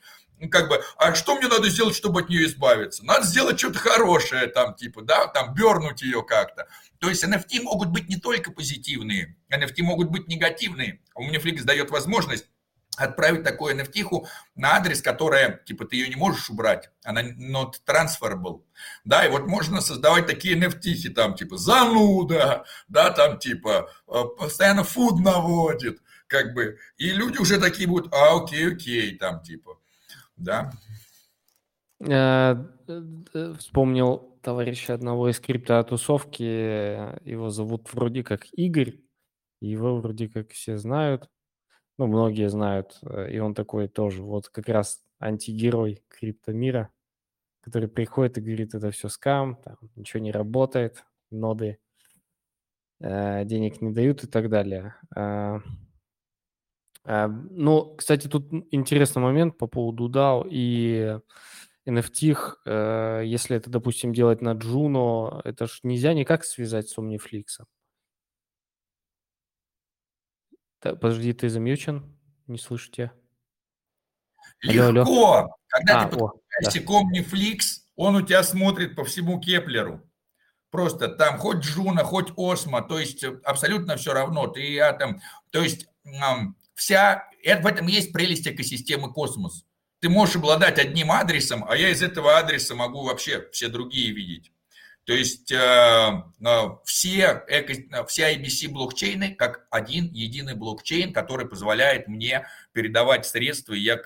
как 0.49 0.69
бы, 0.69 0.83
а 0.97 1.13
что 1.13 1.35
мне 1.35 1.47
надо 1.47 1.69
сделать, 1.69 1.95
чтобы 1.95 2.21
от 2.21 2.29
нее 2.29 2.45
избавиться? 2.45 3.05
Надо 3.05 3.25
сделать 3.25 3.59
что-то 3.59 3.79
хорошее, 3.79 4.47
там, 4.47 4.75
типа, 4.75 5.01
да, 5.01 5.27
там, 5.27 5.53
бернуть 5.53 6.01
ее 6.01 6.23
как-то. 6.23 6.67
То 6.99 7.09
есть 7.09 7.23
NFT 7.23 7.61
могут 7.61 7.89
быть 7.89 8.09
не 8.09 8.17
только 8.17 8.51
позитивные, 8.51 9.37
NFT 9.51 9.83
могут 9.83 10.09
быть 10.09 10.27
негативные. 10.27 11.01
У 11.15 11.23
меня 11.23 11.39
Flix 11.39 11.63
дает 11.63 11.91
возможность 11.91 12.45
отправить 12.97 13.43
такую 13.43 13.75
nft 13.75 14.27
на 14.55 14.75
адрес, 14.75 15.01
которая, 15.01 15.61
типа, 15.65 15.85
ты 15.85 15.95
ее 15.95 16.09
не 16.09 16.15
можешь 16.15 16.49
убрать, 16.49 16.89
она 17.03 17.23
not 17.23 17.73
transferable, 17.85 18.63
да, 19.05 19.25
и 19.25 19.29
вот 19.29 19.47
можно 19.47 19.81
создавать 19.81 20.27
такие 20.27 20.55
nft 20.57 21.09
там, 21.13 21.35
типа, 21.35 21.57
зануда, 21.57 22.65
да, 22.87 23.11
там, 23.11 23.39
типа, 23.39 23.89
э, 24.07 24.23
постоянно 24.37 24.83
фуд 24.83 25.19
наводит, 25.19 26.01
как 26.27 26.53
бы, 26.53 26.77
и 26.97 27.09
люди 27.11 27.37
уже 27.37 27.59
такие 27.59 27.87
будут, 27.87 28.13
а, 28.13 28.35
окей, 28.35 28.73
окей, 28.73 29.17
там, 29.17 29.41
типа, 29.41 29.77
да. 30.37 30.71
Э, 32.07 32.55
э, 32.87 33.53
вспомнил 33.59 34.39
товарища 34.41 34.93
одного 34.93 35.29
из 35.29 35.39
криптотусовки, 35.39 36.43
его 37.29 37.49
зовут 37.49 37.93
вроде 37.93 38.23
как 38.23 38.45
Игорь, 38.53 39.01
его 39.59 39.97
вроде 39.97 40.27
как 40.27 40.51
все 40.51 40.77
знают, 40.77 41.29
ну, 41.99 42.07
многие 42.07 42.49
знают, 42.49 42.97
э, 43.03 43.31
и 43.31 43.39
он 43.39 43.53
такой 43.53 43.87
тоже, 43.87 44.23
вот 44.23 44.49
как 44.49 44.67
раз 44.67 45.03
антигерой 45.19 46.03
криптомира, 46.07 46.89
который 47.61 47.87
приходит 47.87 48.39
и 48.39 48.41
говорит, 48.41 48.73
это 48.73 48.89
все 48.89 49.07
скам, 49.07 49.57
там 49.57 49.77
ничего 49.95 50.23
не 50.23 50.31
работает, 50.31 51.05
ноды 51.29 51.77
денег 52.99 53.81
не 53.81 53.91
дают 53.91 54.23
и 54.23 54.27
так 54.27 54.47
далее. 54.49 54.95
Э, 55.15 55.59
ну, 57.05 57.95
кстати, 57.95 58.27
тут 58.27 58.47
интересный 58.71 59.21
момент 59.21 59.57
по 59.57 59.67
поводу 59.67 60.09
DAO 60.09 60.47
и 60.49 61.19
NFT. 61.87 62.37
Э, 62.65 63.21
если 63.25 63.57
это, 63.57 63.69
допустим, 63.69 64.13
делать 64.13 64.41
на 64.41 64.53
Juno, 64.53 65.41
это 65.43 65.67
ж 65.67 65.79
нельзя 65.83 66.13
никак 66.13 66.43
связать 66.43 66.89
с 66.89 66.97
Omniflix. 66.97 67.45
Так, 70.79 70.99
подожди, 70.99 71.33
ты 71.33 71.49
замьючен? 71.49 72.17
Не 72.47 72.57
слышу 72.57 72.91
тебя. 72.91 73.13
Легко. 74.61 75.01
Алло, 75.01 75.33
алло. 75.33 75.55
Когда 75.67 76.01
а, 76.01 76.09
ты 76.09 76.17
подключаешься 76.17 76.79
да. 76.79 76.85
к 76.85 76.89
Omniflix, 76.89 77.59
он 77.95 78.15
у 78.15 78.21
тебя 78.21 78.43
смотрит 78.43 78.95
по 78.95 79.03
всему 79.03 79.39
Keplr 79.39 79.88
у. 79.88 80.07
Просто 80.69 81.09
там 81.09 81.37
хоть 81.37 81.57
Juno, 81.57 82.03
хоть 82.03 82.31
OSMO, 82.37 82.81
то 82.81 82.97
есть 82.97 83.23
абсолютно 83.43 83.97
все 83.97 84.13
равно. 84.13 84.47
Ты 84.47 84.79
атом, 84.79 85.19
то 85.51 85.61
есть 85.61 85.87
вся, 86.81 87.29
это, 87.43 87.61
в 87.61 87.67
этом 87.67 87.85
есть 87.85 88.11
прелесть 88.11 88.47
экосистемы 88.47 89.13
космос. 89.13 89.65
Ты 89.99 90.09
можешь 90.09 90.37
обладать 90.37 90.79
одним 90.79 91.11
адресом, 91.11 91.63
а 91.69 91.77
я 91.77 91.89
из 91.89 92.01
этого 92.01 92.39
адреса 92.39 92.73
могу 92.73 93.03
вообще 93.03 93.47
все 93.51 93.67
другие 93.67 94.11
видеть. 94.11 94.51
То 95.05 95.13
есть 95.13 95.51
э, 95.51 95.57
э 95.57 96.61
все, 96.85 97.43
эко, 97.47 98.05
все 98.05 98.35
IBC 98.35 98.69
блокчейны 98.69 99.35
как 99.35 99.67
один 99.69 100.11
единый 100.11 100.55
блокчейн, 100.55 101.13
который 101.13 101.47
позволяет 101.47 102.07
мне 102.07 102.47
передавать 102.71 103.27
средства, 103.27 103.73
и 103.73 103.79
я, 103.79 103.97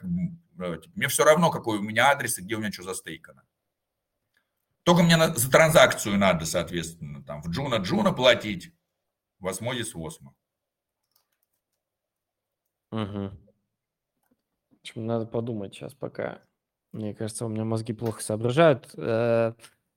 э, 0.59 0.77
мне 0.95 1.07
все 1.07 1.23
равно, 1.23 1.51
какой 1.51 1.77
у 1.77 1.81
меня 1.81 2.09
адрес 2.09 2.37
и 2.39 2.41
где 2.41 2.55
у 2.55 2.59
меня 2.59 2.73
что 2.73 2.83
застейкано. 2.83 3.43
Только 4.83 5.01
мне 5.01 5.17
за 5.17 5.49
транзакцию 5.49 6.17
надо, 6.17 6.45
соответственно, 6.45 7.23
там 7.23 7.41
в 7.41 7.49
Juno 7.49 7.75
Juno 7.75 8.11
платить, 8.11 8.73
в 9.39 9.47
Osmosis 9.47 9.95
Угу. 12.91 13.31
Надо 14.95 15.25
подумать 15.25 15.73
сейчас 15.73 15.93
пока. 15.93 16.41
Мне 16.91 17.13
кажется, 17.13 17.45
у 17.45 17.49
меня 17.49 17.65
мозги 17.65 17.93
плохо 17.93 18.23
соображают. 18.23 18.89
Э, 18.97 19.53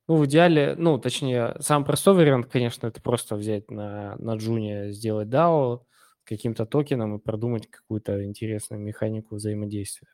ну, 0.09 0.16
в 0.16 0.27
идеале, 0.27 0.74
ну, 0.77 0.98
точнее, 0.98 1.55
самый 1.60 1.85
простой 1.85 2.15
вариант, 2.15 2.47
конечно, 2.47 2.86
это 2.86 3.01
просто 3.01 3.36
взять 3.36 3.70
на, 3.70 4.16
на 4.16 4.36
Джуне, 4.36 4.90
сделать 4.90 5.28
DAO 5.28 5.82
каким-то 6.24 6.66
токеном 6.66 7.16
и 7.16 7.20
продумать 7.20 7.70
какую-то 7.70 8.24
интересную 8.24 8.82
механику 8.82 9.36
взаимодействия. 9.36 10.09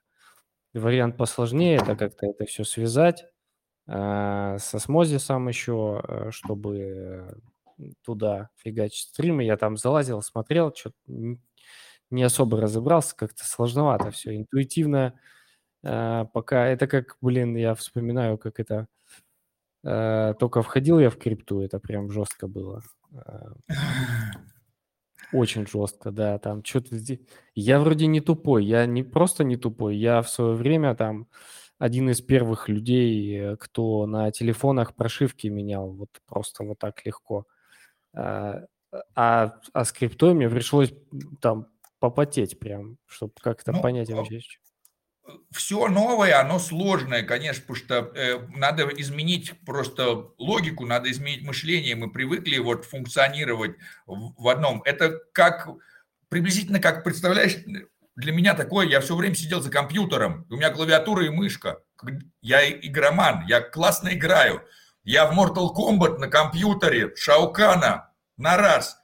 Вариант 0.75 1.17
посложнее– 1.17 1.77
это 1.83 1.97
как-то 1.97 2.27
это 2.27 2.45
все 2.45 2.65
связать 2.65 3.25
э, 3.87 4.57
с 4.59 4.75
осмозисом 4.75 5.49
еще, 5.49 6.03
э, 6.07 6.31
чтобы 6.33 7.41
туда 8.05 8.51
фигачить 8.57 9.09
стримы. 9.09 9.45
Я 9.45 9.57
там 9.57 9.77
залазил, 9.77 10.23
смотрел, 10.23 10.75
что-то 10.75 10.97
не 12.15 12.23
особо 12.23 12.61
разобрался, 12.61 13.17
как-то 13.17 13.45
сложновато 13.45 14.11
все. 14.11 14.37
Интуитивно 14.37 15.15
э, 15.83 16.25
пока 16.33 16.67
это 16.67 16.87
как, 16.87 17.17
блин, 17.21 17.57
я 17.57 17.75
вспоминаю, 17.75 18.39
как 18.39 18.61
это 18.61 18.87
э, 19.85 20.35
только 20.39 20.63
входил 20.63 20.99
я 20.99 21.11
в 21.11 21.19
крипту, 21.19 21.61
это 21.61 21.79
прям 21.79 22.11
жестко 22.11 22.47
было. 22.49 22.83
Э, 23.13 23.55
очень 25.33 25.67
жестко, 25.67 26.11
да, 26.11 26.39
там 26.39 26.65
что-то... 26.65 26.97
Я 27.55 27.81
вроде 27.81 28.07
не 28.07 28.21
тупой, 28.21 28.65
я 28.65 28.87
не 28.87 29.03
просто 29.03 29.45
не 29.45 29.57
тупой, 29.57 29.97
я 29.97 30.23
в 30.23 30.31
свое 30.31 30.55
время 30.55 30.95
там 30.95 31.29
один 31.79 32.09
из 32.11 32.21
первых 32.21 32.69
людей, 32.69 33.57
кто 33.57 34.07
на 34.07 34.31
телефонах 34.31 34.95
прошивки 34.95 35.49
менял, 35.49 35.91
вот 35.91 36.09
просто 36.27 36.65
вот 36.65 36.79
так 36.79 37.05
легко. 37.05 37.47
А, 38.15 38.65
а, 39.15 39.59
а 39.73 39.85
с 39.85 39.93
криптой 39.93 40.35
мне 40.35 40.49
пришлось 40.49 40.95
там 41.41 41.67
попотеть 42.05 42.59
прям, 42.59 42.99
чтобы 43.07 43.33
как-то 43.41 43.73
ну, 43.73 43.81
понять 43.81 44.11
а 44.11 44.17
вообще. 44.17 44.41
Все 45.51 45.89
новое, 45.89 46.39
оно 46.39 46.59
сложное, 46.59 47.23
конечно, 47.23 47.63
потому 47.63 47.77
что 47.77 47.95
э, 48.15 48.47
надо 48.55 48.87
изменить 48.99 49.55
просто 49.65 50.29
логику, 50.37 50.85
надо 50.85 51.11
изменить 51.11 51.43
мышление. 51.43 51.97
Мы 51.97 52.13
привыкли 52.13 52.59
вот 52.59 52.85
функционировать 52.85 53.77
в, 54.05 54.35
в 54.37 54.49
одном. 54.49 54.83
Это 54.85 55.19
как 55.33 55.71
приблизительно 56.29 56.79
как 56.79 57.05
представляешь, 57.05 57.57
для 58.17 58.33
меня 58.33 58.53
такое, 58.53 58.87
я 58.87 59.01
все 59.01 59.17
время 59.17 59.35
сидел 59.35 59.63
за 59.63 59.71
компьютером, 59.71 60.47
у 60.51 60.57
меня 60.57 60.69
клавиатура 60.69 61.25
и 61.25 61.31
мышка. 61.31 61.79
Я 62.43 62.69
игроман, 62.71 63.47
я 63.47 63.63
классно 63.63 64.11
играю. 64.11 64.63
Я 65.05 65.25
в 65.25 65.33
Mortal 65.33 65.71
Kombat 65.75 66.19
на 66.19 66.29
компьютере 66.29 67.17
Шаукана 67.17 68.13
на 68.37 68.59
раз. 68.59 68.99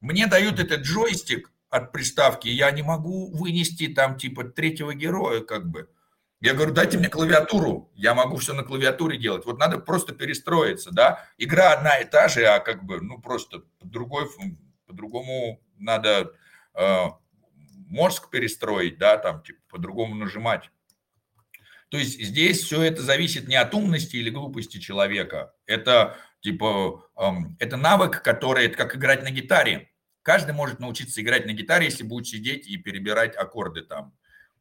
Мне 0.00 0.26
дают 0.26 0.58
этот 0.58 0.80
джойстик, 0.80 1.50
от 1.76 1.92
приставки, 1.92 2.48
я 2.48 2.70
не 2.70 2.82
могу 2.82 3.30
вынести 3.30 3.88
там 3.88 4.16
типа 4.16 4.44
третьего 4.44 4.94
героя 4.94 5.40
как 5.40 5.68
бы. 5.68 5.88
Я 6.40 6.54
говорю, 6.54 6.72
дайте 6.72 6.98
мне 6.98 7.08
клавиатуру, 7.08 7.90
я 7.94 8.14
могу 8.14 8.36
все 8.36 8.52
на 8.52 8.62
клавиатуре 8.62 9.18
делать. 9.18 9.46
Вот 9.46 9.58
надо 9.58 9.78
просто 9.78 10.14
перестроиться, 10.14 10.90
да. 10.90 11.24
Игра 11.38 11.72
одна 11.72 11.96
и 11.98 12.04
та 12.04 12.28
же, 12.28 12.44
а 12.44 12.60
как 12.60 12.84
бы, 12.84 13.00
ну 13.00 13.20
просто 13.20 13.60
по 13.78 13.86
другой, 13.86 14.28
по-другому 14.86 15.62
надо 15.78 16.32
э, 16.74 17.06
мозг 17.88 18.30
перестроить, 18.30 18.98
да, 18.98 19.16
там 19.16 19.42
типа 19.42 19.60
по-другому 19.68 20.14
нажимать. 20.14 20.70
То 21.88 21.98
есть 21.98 22.20
здесь 22.20 22.62
все 22.62 22.82
это 22.82 23.02
зависит 23.02 23.48
не 23.48 23.56
от 23.56 23.74
умности 23.74 24.16
или 24.16 24.30
глупости 24.30 24.78
человека. 24.78 25.54
Это 25.66 26.16
типа, 26.40 27.08
эм, 27.16 27.56
это 27.58 27.76
навык, 27.76 28.22
который, 28.22 28.66
это 28.66 28.76
как 28.76 28.96
играть 28.96 29.22
на 29.22 29.30
гитаре. 29.30 29.90
Каждый 30.26 30.54
может 30.54 30.80
научиться 30.80 31.22
играть 31.22 31.46
на 31.46 31.52
гитаре, 31.52 31.84
если 31.84 32.02
будет 32.02 32.26
сидеть 32.26 32.66
и 32.66 32.76
перебирать 32.76 33.36
аккорды 33.36 33.82
там. 33.82 34.12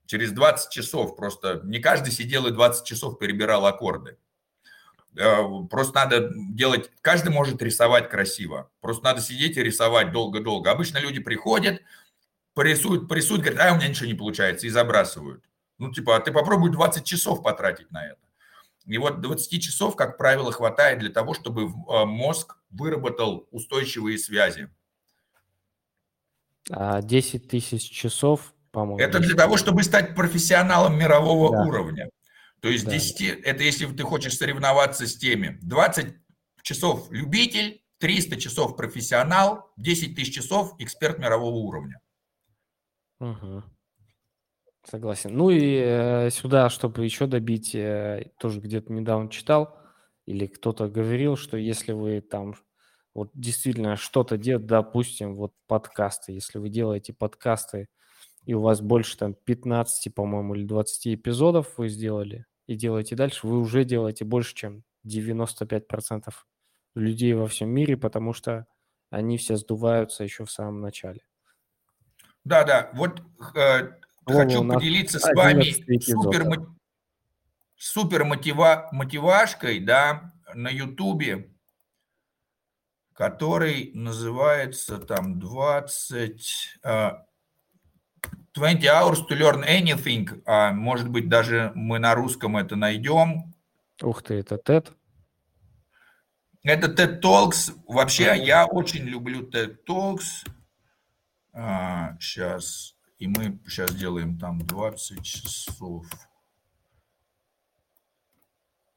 Через 0.06 0.32
20 0.32 0.70
часов 0.70 1.16
просто 1.16 1.62
не 1.64 1.80
каждый 1.80 2.12
сидел 2.12 2.46
и 2.46 2.52
20 2.52 2.86
часов 2.86 3.18
перебирал 3.18 3.66
аккорды. 3.66 4.20
Э, 5.18 5.38
просто 5.68 5.96
надо 5.96 6.32
делать, 6.52 6.92
каждый 7.02 7.30
может 7.30 7.64
рисовать 7.64 8.12
красиво. 8.12 8.70
Просто 8.80 9.06
надо 9.06 9.22
сидеть 9.22 9.58
и 9.58 9.64
рисовать 9.64 10.12
долго-долго. 10.12 10.70
Обычно 10.70 11.00
люди 11.00 11.20
приходят, 11.20 11.82
порисуют, 12.54 13.10
порисуют, 13.10 13.42
говорят, 13.42 13.66
а 13.66 13.74
у 13.74 13.78
меня 13.78 13.88
ничего 13.88 14.06
не 14.06 14.14
получается, 14.14 14.68
и 14.68 14.70
забрасывают. 14.70 15.44
Ну, 15.80 15.92
типа, 15.92 16.16
а 16.16 16.20
ты 16.20 16.32
попробуй 16.32 16.72
20 16.72 17.04
часов 17.04 17.42
потратить 17.42 17.90
на 17.90 18.06
это. 18.06 18.22
И 18.86 19.00
вот 19.00 19.20
20 19.20 19.64
часов, 19.64 19.96
как 19.96 20.20
правило, 20.20 20.52
хватает 20.52 21.00
для 21.00 21.10
того, 21.10 21.34
чтобы 21.34 21.64
э, 21.64 22.06
мозг 22.06 22.56
выработал 22.70 23.48
устойчивые 23.50 24.20
связи. 24.20 24.70
10 26.70 26.72
а, 27.46 27.48
тысяч 27.48 27.90
часов, 27.90 28.54
по-моему. 28.72 29.00
Это 29.00 29.20
для 29.20 29.36
того, 29.36 29.58
чтобы 29.58 29.84
стать 29.84 30.16
профессионалом 30.16 30.98
мирового 30.98 31.52
да. 31.52 31.64
уровня. 31.64 32.10
То 32.62 32.70
есть 32.70 32.86
да. 32.86 32.92
10, 32.92 33.22
это 33.44 33.64
если 33.64 33.86
ты 33.86 34.04
хочешь 34.04 34.38
соревноваться 34.38 35.08
с 35.08 35.16
теми. 35.16 35.60
20 35.62 36.16
часов 36.64 37.12
любитель, 37.12 37.82
300 38.00 38.38
часов 38.38 38.76
профессионал, 38.76 39.72
10 39.78 40.16
тысяч 40.16 40.36
часов 40.36 40.74
эксперт 40.80 41.20
мирового 41.20 41.56
уровня. 41.56 42.00
Угу. 43.20 43.64
Согласен. 44.84 45.36
Ну 45.36 45.50
и 45.50 45.78
э, 45.78 46.30
сюда, 46.32 46.70
чтобы 46.70 47.06
еще 47.06 47.28
добить, 47.28 47.74
э, 47.74 48.32
тоже 48.40 48.60
где-то 48.60 48.92
недавно 48.94 49.30
читал, 49.30 49.78
или 50.26 50.48
кто-то 50.48 50.88
говорил, 50.88 51.38
что 51.38 51.58
если 51.58 51.92
вы 51.92 52.22
там 52.22 52.56
вот 53.16 53.32
действительно 53.34 53.96
что-то 53.96 54.38
делать, 54.38 54.66
допустим, 54.66 55.36
вот 55.36 55.54
подкасты, 55.68 56.34
если 56.34 56.60
вы 56.60 56.68
делаете 56.68 57.14
подкасты, 57.14 57.88
и 58.46 58.54
у 58.54 58.62
вас 58.62 58.82
больше 58.82 59.18
там 59.18 59.34
15, 59.34 60.14
по-моему, 60.14 60.54
или 60.54 60.66
20 60.66 61.16
эпизодов 61.16 61.78
вы 61.78 61.88
сделали, 61.88 62.46
и 62.68 62.76
делаете 62.76 63.16
дальше, 63.16 63.48
вы 63.48 63.60
уже 63.60 63.86
делаете 63.86 64.26
больше, 64.26 64.54
чем 64.54 64.84
95% 65.08 66.34
людей 66.94 67.34
во 67.34 67.48
всем 67.48 67.70
мире, 67.70 67.96
потому 67.96 68.34
что 68.34 68.68
они 69.10 69.38
все 69.38 69.56
сдуваются 69.56 70.26
еще 70.26 70.44
в 70.44 70.52
самом 70.52 70.82
начале. 70.82 71.22
Да, 72.44 72.66
да, 72.66 72.92
вот 72.94 73.22
э, 73.56 73.94
хочу 74.26 74.68
поделиться 74.68 75.20
с 75.20 75.34
вами 75.34 75.64
супер, 76.02 76.68
супер 77.78 78.26
мотива, 78.26 78.90
мотивашкой, 78.92 79.80
да, 79.80 80.34
на 80.54 80.70
Ютубе 80.70 81.55
который 83.16 83.92
называется 83.94 85.00
там 85.00 85.40
20... 85.40 86.80
20 88.54 88.86
а, 88.86 89.02
hours 89.02 89.26
to 89.28 89.38
learn 89.38 89.66
anything. 89.66 90.42
А 90.46 90.72
может 90.74 91.10
быть, 91.10 91.30
даже 91.30 91.72
мы 91.76 91.98
на 91.98 92.14
русском 92.14 92.58
это 92.58 92.76
найдем. 92.76 93.56
Ух 94.02 94.22
ты, 94.22 94.36
это 94.36 94.56
TED? 94.56 94.94
Это 96.64 96.88
TED 96.92 97.22
Talks. 97.22 97.74
Вообще, 97.88 98.36
я 98.44 98.66
очень 98.66 99.04
люблю 99.06 99.50
TED 99.50 99.78
Talks. 99.88 100.46
А, 101.54 102.18
сейчас. 102.20 102.96
И 103.18 103.28
мы 103.28 103.60
сейчас 103.66 103.96
делаем 103.96 104.38
там 104.38 104.60
20 104.60 105.24
часов. 105.24 106.06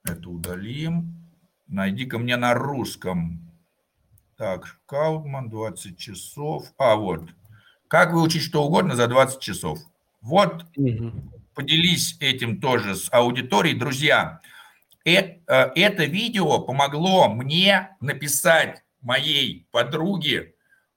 Это 0.02 0.28
удалим. 0.28 1.14
Найди-ка 1.68 2.18
мне 2.18 2.36
на 2.36 2.54
русском. 2.54 3.47
Так, 4.38 4.78
Каутман, 4.86 5.50
20 5.50 5.98
часов. 5.98 6.72
А, 6.78 6.94
вот. 6.94 7.22
Как 7.88 8.12
выучить 8.12 8.42
что 8.42 8.62
угодно 8.62 8.94
за 8.94 9.08
20 9.08 9.40
часов? 9.40 9.80
Вот, 10.20 10.64
угу. 10.76 11.12
поделись 11.56 12.16
этим 12.20 12.60
тоже 12.60 12.94
с 12.94 13.12
аудиторией. 13.12 13.76
Друзья, 13.76 14.40
э, 15.04 15.10
э, 15.10 15.40
это 15.44 16.04
видео 16.04 16.60
помогло 16.60 17.28
мне 17.28 17.96
написать 18.00 18.84
моей 19.00 19.66
подруге 19.72 20.54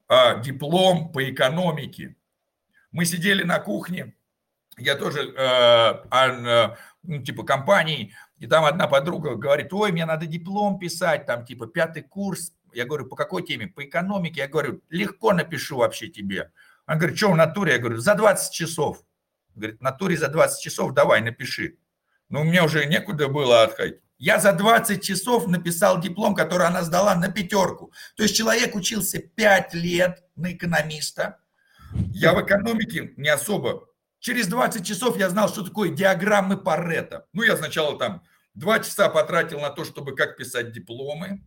э, 0.08 0.42
диплом 0.44 1.12
по 1.12 1.28
экономике. 1.28 2.16
Мы 2.92 3.06
сидели 3.06 3.42
на 3.42 3.58
кухне, 3.58 4.14
я 4.78 4.96
тоже, 4.96 5.34
ну, 7.04 7.24
типа, 7.24 7.44
компании, 7.44 8.14
и 8.38 8.46
там 8.46 8.66
одна 8.66 8.88
подруга 8.88 9.36
говорит, 9.36 9.74
ой, 9.74 9.92
мне 9.92 10.06
надо 10.06 10.28
диплом 10.28 10.78
писать, 10.78 11.26
там, 11.26 11.44
типа, 11.44 11.68
пятый 11.68 12.04
курс 12.04 12.54
я 12.74 12.86
говорю, 12.86 13.08
по 13.08 13.16
какой 13.16 13.44
теме? 13.44 13.68
По 13.68 13.84
экономике. 13.86 14.42
Я 14.42 14.48
говорю, 14.48 14.82
легко 14.90 15.34
напишу 15.34 15.78
вообще 15.78 16.08
тебе. 16.08 16.52
Он 16.88 16.98
говорит, 16.98 17.18
что 17.18 17.32
в 17.32 17.36
натуре? 17.36 17.74
Я 17.74 17.80
говорю, 17.80 17.98
за 17.98 18.16
20 18.16 18.54
часов. 18.54 19.04
Говорит, 19.56 19.80
в 19.80 19.82
натуре 19.82 20.18
за 20.18 20.28
20 20.28 20.62
часов 20.62 20.94
давай, 20.94 21.22
напиши. 21.22 21.78
Но 22.30 22.42
у 22.42 22.44
меня 22.44 22.64
уже 22.64 22.86
некуда 22.86 23.28
было 23.28 23.64
отходить. 23.64 24.00
Я 24.18 24.40
за 24.40 24.54
20 24.54 25.04
часов 25.04 25.48
написал 25.48 26.00
диплом, 26.00 26.36
который 26.36 26.68
она 26.68 26.84
сдала 26.84 27.16
на 27.16 27.32
пятерку. 27.32 27.92
То 28.16 28.24
есть 28.24 28.36
человек 28.36 28.76
учился 28.76 29.20
5 29.20 29.74
лет 29.74 30.24
на 30.36 30.54
экономиста. 30.54 31.40
Я 31.94 32.34
в 32.34 32.42
экономике 32.42 33.14
не 33.18 33.30
особо. 33.30 33.88
Через 34.20 34.48
20 34.48 34.86
часов 34.86 35.18
я 35.18 35.30
знал, 35.30 35.50
что 35.50 35.64
такое 35.64 35.90
диаграммы 35.90 36.56
Паретта. 36.56 37.26
Ну, 37.34 37.42
я 37.42 37.58
сначала 37.58 37.98
там 37.98 38.24
2 38.54 38.80
часа 38.80 39.10
потратил 39.10 39.60
на 39.60 39.72
то, 39.72 39.84
чтобы 39.84 40.16
как 40.16 40.38
писать 40.38 40.72
дипломы. 40.72 41.44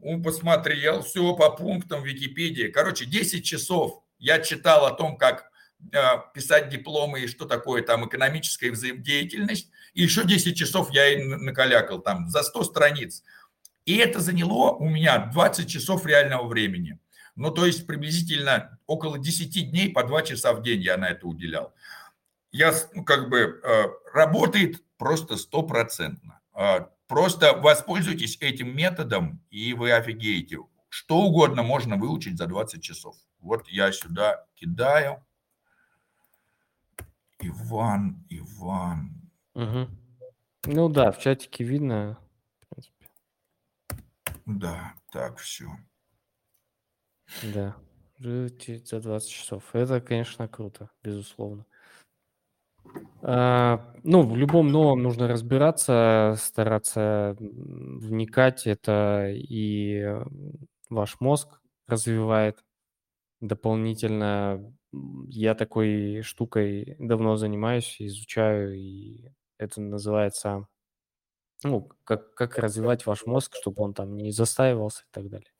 Он 0.00 0.22
посмотрел, 0.22 1.02
все 1.02 1.34
по 1.34 1.50
пунктам 1.50 2.02
Википедии. 2.02 2.68
Короче, 2.68 3.06
10 3.06 3.44
часов 3.44 4.02
я 4.18 4.40
читал 4.40 4.86
о 4.86 4.92
том, 4.92 5.16
как 5.16 5.50
э, 5.92 5.98
писать 6.34 6.68
дипломы 6.68 7.20
и 7.20 7.26
что 7.26 7.46
такое 7.46 7.82
там 7.82 8.06
экономическая 8.06 8.70
взаимодеятельность. 8.70 9.70
И 9.94 10.02
еще 10.02 10.24
10 10.24 10.56
часов 10.56 10.90
я 10.92 11.08
и 11.08 11.22
накалякал 11.22 12.00
там 12.00 12.28
за 12.28 12.42
100 12.42 12.64
страниц. 12.64 13.22
И 13.86 13.96
это 13.96 14.20
заняло 14.20 14.72
у 14.72 14.88
меня 14.88 15.18
20 15.18 15.68
часов 15.68 16.04
реального 16.06 16.46
времени. 16.46 16.98
Ну, 17.36 17.50
то 17.50 17.66
есть 17.66 17.86
приблизительно 17.86 18.78
около 18.86 19.18
10 19.18 19.70
дней 19.70 19.90
по 19.90 20.02
2 20.02 20.22
часа 20.22 20.52
в 20.52 20.62
день 20.62 20.80
я 20.80 20.96
на 20.96 21.08
это 21.08 21.26
уделял. 21.26 21.74
Я, 22.50 22.74
ну, 22.94 23.04
как 23.04 23.28
бы, 23.28 23.60
э, 23.62 23.84
работает 24.12 24.82
просто 24.96 25.36
стопроцентно. 25.36 26.40
Просто 27.06 27.52
воспользуйтесь 27.52 28.36
этим 28.40 28.76
методом, 28.76 29.40
и 29.50 29.74
вы 29.74 29.92
офигеете. 29.92 30.58
Что 30.88 31.18
угодно 31.18 31.62
можно 31.62 31.96
выучить 31.96 32.38
за 32.38 32.46
20 32.46 32.82
часов. 32.82 33.16
Вот 33.38 33.68
я 33.68 33.92
сюда 33.92 34.46
кидаю. 34.54 35.24
Иван, 37.38 38.24
Иван. 38.28 39.30
Угу. 39.54 39.88
Ну 40.66 40.88
да, 40.88 41.12
в 41.12 41.20
чатике 41.20 41.64
видно, 41.64 42.18
в 42.60 42.66
принципе. 42.68 43.06
Да, 44.46 44.94
так, 45.12 45.38
все. 45.38 45.70
Да, 47.42 47.76
за 48.18 49.00
20 49.00 49.30
часов. 49.30 49.62
Это, 49.74 50.00
конечно, 50.00 50.48
круто, 50.48 50.90
безусловно. 51.02 51.66
А, 53.22 53.92
ну, 54.04 54.22
в 54.22 54.36
любом 54.36 54.68
новом 54.68 55.02
нужно 55.02 55.26
разбираться, 55.26 56.36
стараться 56.38 57.36
вникать. 57.38 58.66
Это 58.66 59.30
и 59.32 60.16
ваш 60.88 61.20
мозг 61.20 61.60
развивает 61.88 62.64
дополнительно. 63.40 64.72
Я 65.28 65.54
такой 65.54 66.22
штукой 66.22 66.96
давно 66.98 67.36
занимаюсь, 67.36 67.96
изучаю, 67.98 68.74
и 68.74 69.28
это 69.58 69.80
называется, 69.80 70.68
ну, 71.64 71.90
как, 72.04 72.32
как 72.34 72.58
развивать 72.58 73.06
ваш 73.06 73.26
мозг, 73.26 73.54
чтобы 73.60 73.82
он 73.82 73.92
там 73.92 74.16
не 74.16 74.30
застаивался 74.30 75.02
и 75.02 75.08
так 75.10 75.28
далее. 75.28 75.50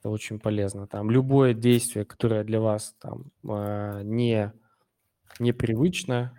Это 0.00 0.10
очень 0.10 0.38
полезно. 0.38 0.86
Там 0.86 1.10
любое 1.10 1.54
действие, 1.54 2.04
которое 2.04 2.44
для 2.44 2.60
вас 2.60 2.94
там 3.00 3.32
а, 3.48 4.02
не 4.02 4.52
непривычно, 5.38 6.34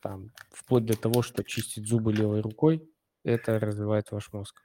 там, 0.00 0.32
вплоть 0.50 0.84
до 0.84 1.00
того, 1.00 1.22
что 1.22 1.44
чистить 1.44 1.86
зубы 1.86 2.12
левой 2.12 2.40
рукой, 2.40 2.88
это 3.24 3.58
развивает 3.58 4.10
ваш 4.10 4.32
мозг. 4.32 4.60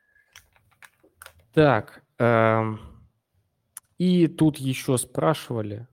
Так, 1.53 2.03
эм, 2.17 2.79
и 3.97 4.27
тут 4.27 4.57
еще 4.57 4.97
спрашивали, 4.97 5.87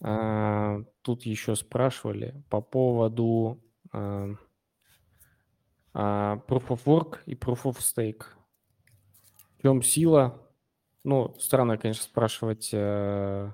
э, 0.00 0.84
тут 1.02 1.22
еще 1.22 1.54
спрашивали 1.56 2.42
по 2.48 2.60
поводу 2.60 3.62
э, 3.92 4.34
э, 5.94 5.98
Proof 5.98 6.68
of 6.68 6.84
Work 6.84 7.18
и 7.26 7.34
Proof 7.34 7.62
of 7.64 7.78
Stake. 7.78 8.24
В 9.58 9.62
чем 9.62 9.82
сила? 9.82 10.46
Ну, 11.04 11.34
странно, 11.38 11.78
конечно, 11.78 12.02
спрашивать 12.02 12.70
э, 12.72 13.52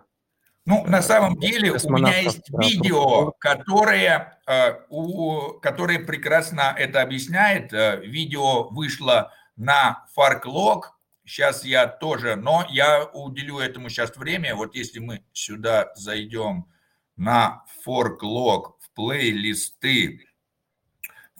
ну, 0.66 0.84
на 0.84 1.00
самом 1.00 1.38
деле 1.38 1.70
у 1.70 1.90
меня 1.90 2.18
есть 2.18 2.50
видео, 2.50 3.30
которое, 3.38 4.40
э, 4.48 4.74
у, 4.88 5.52
которое 5.60 6.00
прекрасно 6.00 6.74
это 6.76 7.02
объясняет. 7.02 7.72
Э, 7.72 8.00
видео 8.04 8.68
вышло 8.70 9.32
на 9.54 10.04
FarkLog. 10.18 10.82
Сейчас 11.24 11.64
я 11.64 11.86
тоже, 11.86 12.34
но 12.34 12.66
я 12.68 13.04
уделю 13.04 13.60
этому 13.60 13.88
сейчас 13.88 14.16
время. 14.16 14.56
Вот 14.56 14.74
если 14.74 14.98
мы 14.98 15.22
сюда 15.32 15.92
зайдем 15.94 16.66
на 17.14 17.64
ForkLog 17.86 18.72
в 18.80 18.90
плейлисты 18.92 20.26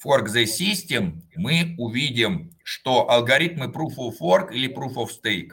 Fork 0.04 0.26
the 0.26 0.44
System, 0.44 1.22
мы 1.34 1.74
увидим, 1.78 2.56
что 2.62 3.10
алгоритмы 3.10 3.66
Proof 3.66 3.96
of 3.98 4.14
Work 4.20 4.52
или 4.52 4.72
Proof 4.72 4.94
of 4.94 5.08
Stake. 5.08 5.50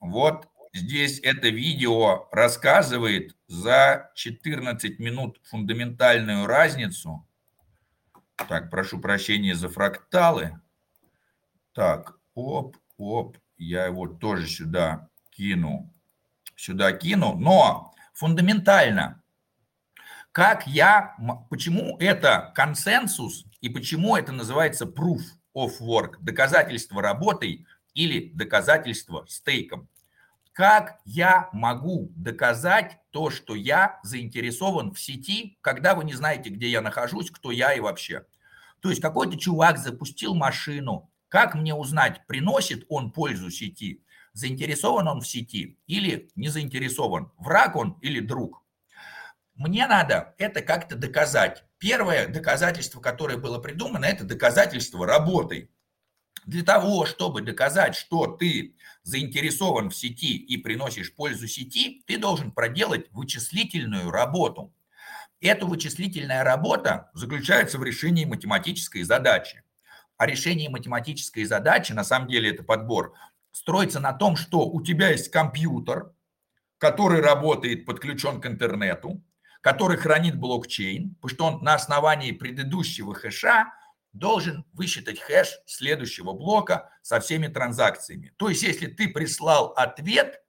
Вот 0.00 0.48
Здесь 0.76 1.20
это 1.20 1.48
видео 1.48 2.28
рассказывает 2.32 3.34
за 3.46 4.10
14 4.14 4.98
минут 4.98 5.40
фундаментальную 5.44 6.46
разницу. 6.46 7.26
Так, 8.46 8.70
прошу 8.70 9.00
прощения 9.00 9.54
за 9.54 9.70
фракталы. 9.70 10.60
Так, 11.72 12.18
оп, 12.34 12.76
оп, 12.98 13.38
я 13.56 13.86
его 13.86 14.06
тоже 14.06 14.46
сюда 14.48 15.08
кину. 15.30 15.90
Сюда 16.56 16.92
кину. 16.92 17.38
Но 17.38 17.94
фундаментально, 18.12 19.22
как 20.30 20.66
я, 20.66 21.16
почему 21.48 21.96
это 21.98 22.52
консенсус 22.54 23.46
и 23.62 23.70
почему 23.70 24.14
это 24.14 24.30
называется 24.30 24.84
proof 24.84 25.22
of 25.54 25.80
work, 25.80 26.16
доказательство 26.20 27.00
работой 27.00 27.66
или 27.94 28.30
доказательство 28.34 29.24
стейком. 29.26 29.88
Как 30.56 31.00
я 31.04 31.50
могу 31.52 32.10
доказать 32.16 32.98
то, 33.10 33.28
что 33.28 33.54
я 33.54 34.00
заинтересован 34.02 34.94
в 34.94 34.98
сети, 34.98 35.58
когда 35.60 35.94
вы 35.94 36.04
не 36.04 36.14
знаете, 36.14 36.48
где 36.48 36.70
я 36.70 36.80
нахожусь, 36.80 37.30
кто 37.30 37.50
я 37.50 37.74
и 37.74 37.80
вообще? 37.80 38.24
То 38.80 38.88
есть 38.88 39.02
какой-то 39.02 39.36
чувак 39.38 39.76
запустил 39.76 40.34
машину. 40.34 41.12
Как 41.28 41.54
мне 41.54 41.74
узнать, 41.74 42.26
приносит 42.26 42.86
он 42.88 43.12
пользу 43.12 43.50
сети? 43.50 44.02
Заинтересован 44.32 45.06
он 45.08 45.20
в 45.20 45.28
сети 45.28 45.78
или 45.86 46.30
не 46.36 46.48
заинтересован? 46.48 47.32
Враг 47.36 47.76
он 47.76 47.98
или 48.00 48.20
друг? 48.20 48.64
Мне 49.56 49.86
надо 49.86 50.34
это 50.38 50.62
как-то 50.62 50.96
доказать. 50.96 51.64
Первое 51.76 52.28
доказательство, 52.28 53.02
которое 53.02 53.36
было 53.36 53.58
придумано, 53.58 54.06
это 54.06 54.24
доказательство 54.24 55.06
работы. 55.06 55.68
Для 56.46 56.62
того, 56.62 57.06
чтобы 57.06 57.42
доказать, 57.42 57.96
что 57.96 58.28
ты 58.28 58.76
заинтересован 59.02 59.90
в 59.90 59.96
сети 59.96 60.36
и 60.36 60.56
приносишь 60.56 61.12
пользу 61.12 61.48
сети, 61.48 62.04
ты 62.06 62.18
должен 62.18 62.52
проделать 62.52 63.10
вычислительную 63.10 64.12
работу. 64.12 64.72
Эта 65.40 65.66
вычислительная 65.66 66.44
работа 66.44 67.10
заключается 67.14 67.78
в 67.78 67.82
решении 67.84 68.24
математической 68.24 69.02
задачи. 69.02 69.64
А 70.18 70.26
решение 70.26 70.70
математической 70.70 71.44
задачи, 71.44 71.92
на 71.92 72.04
самом 72.04 72.28
деле 72.28 72.50
это 72.50 72.62
подбор, 72.62 73.14
строится 73.50 73.98
на 73.98 74.12
том, 74.12 74.36
что 74.36 74.60
у 74.68 74.80
тебя 74.82 75.10
есть 75.10 75.30
компьютер, 75.30 76.12
который 76.78 77.20
работает, 77.20 77.84
подключен 77.84 78.40
к 78.40 78.46
интернету, 78.46 79.20
который 79.62 79.96
хранит 79.96 80.38
блокчейн, 80.38 81.16
потому 81.16 81.28
что 81.28 81.44
он 81.46 81.64
на 81.64 81.74
основании 81.74 82.30
предыдущего 82.30 83.14
хэша 83.14 83.72
должен 84.18 84.64
высчитать 84.72 85.20
хэш 85.20 85.58
следующего 85.66 86.32
блока 86.32 86.90
со 87.02 87.20
всеми 87.20 87.48
транзакциями. 87.48 88.32
То 88.36 88.48
есть, 88.48 88.62
если 88.62 88.86
ты 88.86 89.08
прислал 89.08 89.72
ответ, 89.76 90.42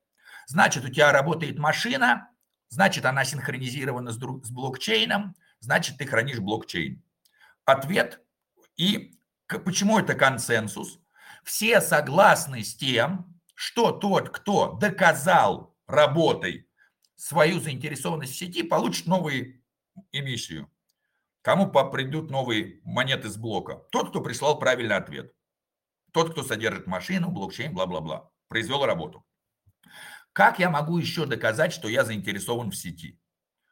значит, 0.48 0.85
у 0.85 0.89
тебя 0.89 1.11
работает 1.11 1.57
машина, 1.57 2.30
значит, 2.69 3.06
она 3.06 3.26
синхронизирована 3.26 4.11
с, 4.11 4.18
друг, 4.18 4.45
с 4.45 4.49
блокчейном, 4.49 5.35
значит, 5.60 5.98
ты 5.98 6.06
хранишь 6.06 6.39
блокчейн. 6.39 7.03
Ответ 7.65 8.22
и 8.77 9.19
почему 9.48 9.99
это 9.99 10.14
консенсус? 10.14 10.99
Все 11.44 11.81
согласны 11.81 12.64
с 12.64 12.76
тем, 12.76 13.39
что 13.56 13.91
тот, 13.91 14.30
кто 14.30 14.73
доказал 14.73 15.76
работой 15.88 16.69
свою 17.15 17.60
заинтересованность 17.60 18.34
в 18.34 18.38
сети, 18.38 18.64
получит 18.64 19.07
новую 19.07 19.61
эмиссию. 20.11 20.72
Кому 21.48 21.72
придут 21.72 22.30
новые 22.30 22.82
монеты 22.84 23.30
с 23.30 23.38
блока? 23.38 23.76
Тот, 23.90 24.10
кто 24.10 24.19
прислал 24.19 24.60
правильный 24.60 24.98
ответ. 24.98 25.32
Тот, 26.11 26.32
кто 26.32 26.44
содержит 26.44 26.88
машину, 26.88 27.32
блокчейн, 27.32 27.74
бла-бла-бла. 27.74 28.30
Произвел 28.49 28.86
работу. 28.86 29.26
Как 30.34 30.60
я 30.60 30.69
могу 30.69 30.98
еще 30.98 31.26
доказать, 31.26 31.72
что 31.72 31.88
я 31.88 32.03
заинтересован 32.03 32.69
в 32.69 32.76
сети? 32.76 33.18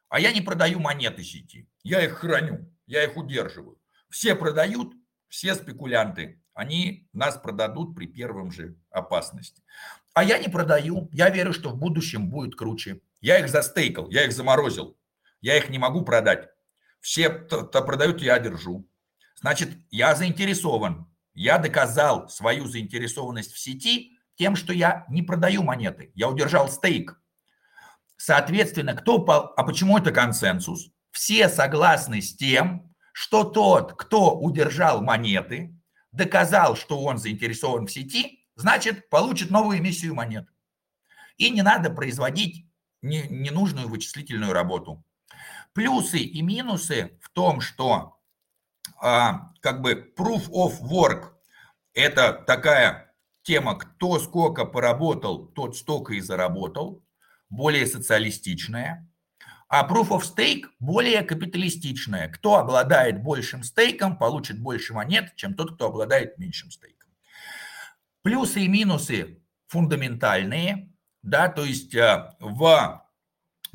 А 0.08 0.22
я 0.22 0.32
не 0.32 0.40
продаю 0.40 0.80
монеты 0.80 1.22
сети. 1.22 1.70
Я 1.84 2.02
их 2.02 2.14
храню, 2.14 2.74
я 2.86 3.04
их 3.04 3.18
удерживаю. 3.18 3.78
Все 4.10 4.36
продают, 4.36 4.94
все 5.28 5.54
спекулянты. 5.54 6.42
Они 6.54 7.10
нас 7.12 7.36
продадут 7.36 7.94
при 7.94 8.06
первом 8.06 8.54
же 8.54 8.78
опасности. 8.90 9.66
А 10.14 10.24
я 10.24 10.38
не 10.38 10.48
продаю. 10.48 11.10
Я 11.12 11.30
верю, 11.30 11.52
что 11.52 11.72
в 11.72 11.78
будущем 11.78 12.30
будет 12.30 12.56
круче. 12.56 13.02
Я 13.20 13.40
их 13.40 13.50
застейкал, 13.50 14.10
я 14.12 14.24
их 14.24 14.32
заморозил. 14.32 14.98
Я 15.42 15.58
их 15.58 15.68
не 15.68 15.78
могу 15.78 16.06
продать 16.06 16.55
все 17.06 17.30
то, 17.30 17.64
продают, 17.84 18.19
я 18.23 18.40
держу. 18.40 18.90
Значит, 19.36 19.77
я 19.91 20.15
заинтересован. 20.15 21.06
Я 21.36 21.60
доказал 21.60 22.27
свою 22.30 22.65
заинтересованность 22.65 23.53
в 23.53 23.60
сети 23.60 24.18
тем, 24.34 24.56
что 24.56 24.73
я 24.73 25.06
не 25.07 25.22
продаю 25.22 25.61
монеты. 25.61 26.11
Я 26.15 26.30
удержал 26.30 26.68
стейк. 26.68 27.22
Соответственно, 28.18 28.95
кто... 28.95 29.23
А 29.56 29.64
почему 29.64 29.99
это 29.99 30.11
консенсус? 30.11 30.90
Все 31.11 31.48
согласны 31.48 32.23
с 32.23 32.36
тем, 32.36 32.91
что 33.14 33.44
тот, 33.44 33.94
кто 33.94 34.36
удержал 34.36 35.03
монеты, 35.03 35.80
доказал, 36.11 36.76
что 36.76 37.03
он 37.03 37.19
заинтересован 37.19 37.86
в 37.86 37.91
сети, 37.91 38.48
значит, 38.56 39.10
получит 39.10 39.52
новую 39.52 39.77
эмиссию 39.77 40.15
монет. 40.15 40.48
И 41.38 41.52
не 41.52 41.61
надо 41.61 41.91
производить 41.91 42.65
ненужную 43.03 43.90
вычислительную 43.90 44.53
работу. 44.53 45.06
Плюсы 45.76 46.20
и 46.20 46.42
минусы 46.42 47.20
в 47.22 47.30
том, 47.32 47.60
что 47.60 48.18
а, 49.02 49.52
как 49.60 49.82
бы 49.82 50.14
proof 50.18 50.50
of 50.50 50.80
work– 50.82 51.34
это 51.94 52.32
такая 52.32 53.14
тема, 53.44 53.78
кто 53.78 54.18
сколько 54.20 54.64
поработал, 54.64 55.48
тот 55.48 55.76
столько 55.76 56.14
и 56.14 56.22
заработал, 56.22 57.04
более 57.50 57.86
социалистичная. 57.88 59.06
А 59.68 59.86
proof 59.86 60.12
of 60.12 60.22
stake 60.22 60.64
более 60.80 61.24
капиталистичная. 61.24 62.30
Кто 62.30 62.56
обладает 62.56 63.22
большим 63.22 63.62
стейком, 63.62 64.18
получит 64.18 64.62
больше 64.62 64.94
монет, 64.94 65.36
чем 65.36 65.56
тот, 65.56 65.76
кто 65.76 65.88
обладает 65.88 66.38
меньшим 66.38 66.72
стейком. 66.72 67.10
Плюсы 68.22 68.62
и 68.62 68.70
минусы 68.70 69.44
фундаментальные, 69.68 70.90
да, 71.22 71.50
то 71.50 71.66
есть 71.66 71.94
э, 71.96 72.34
в, 72.40 73.05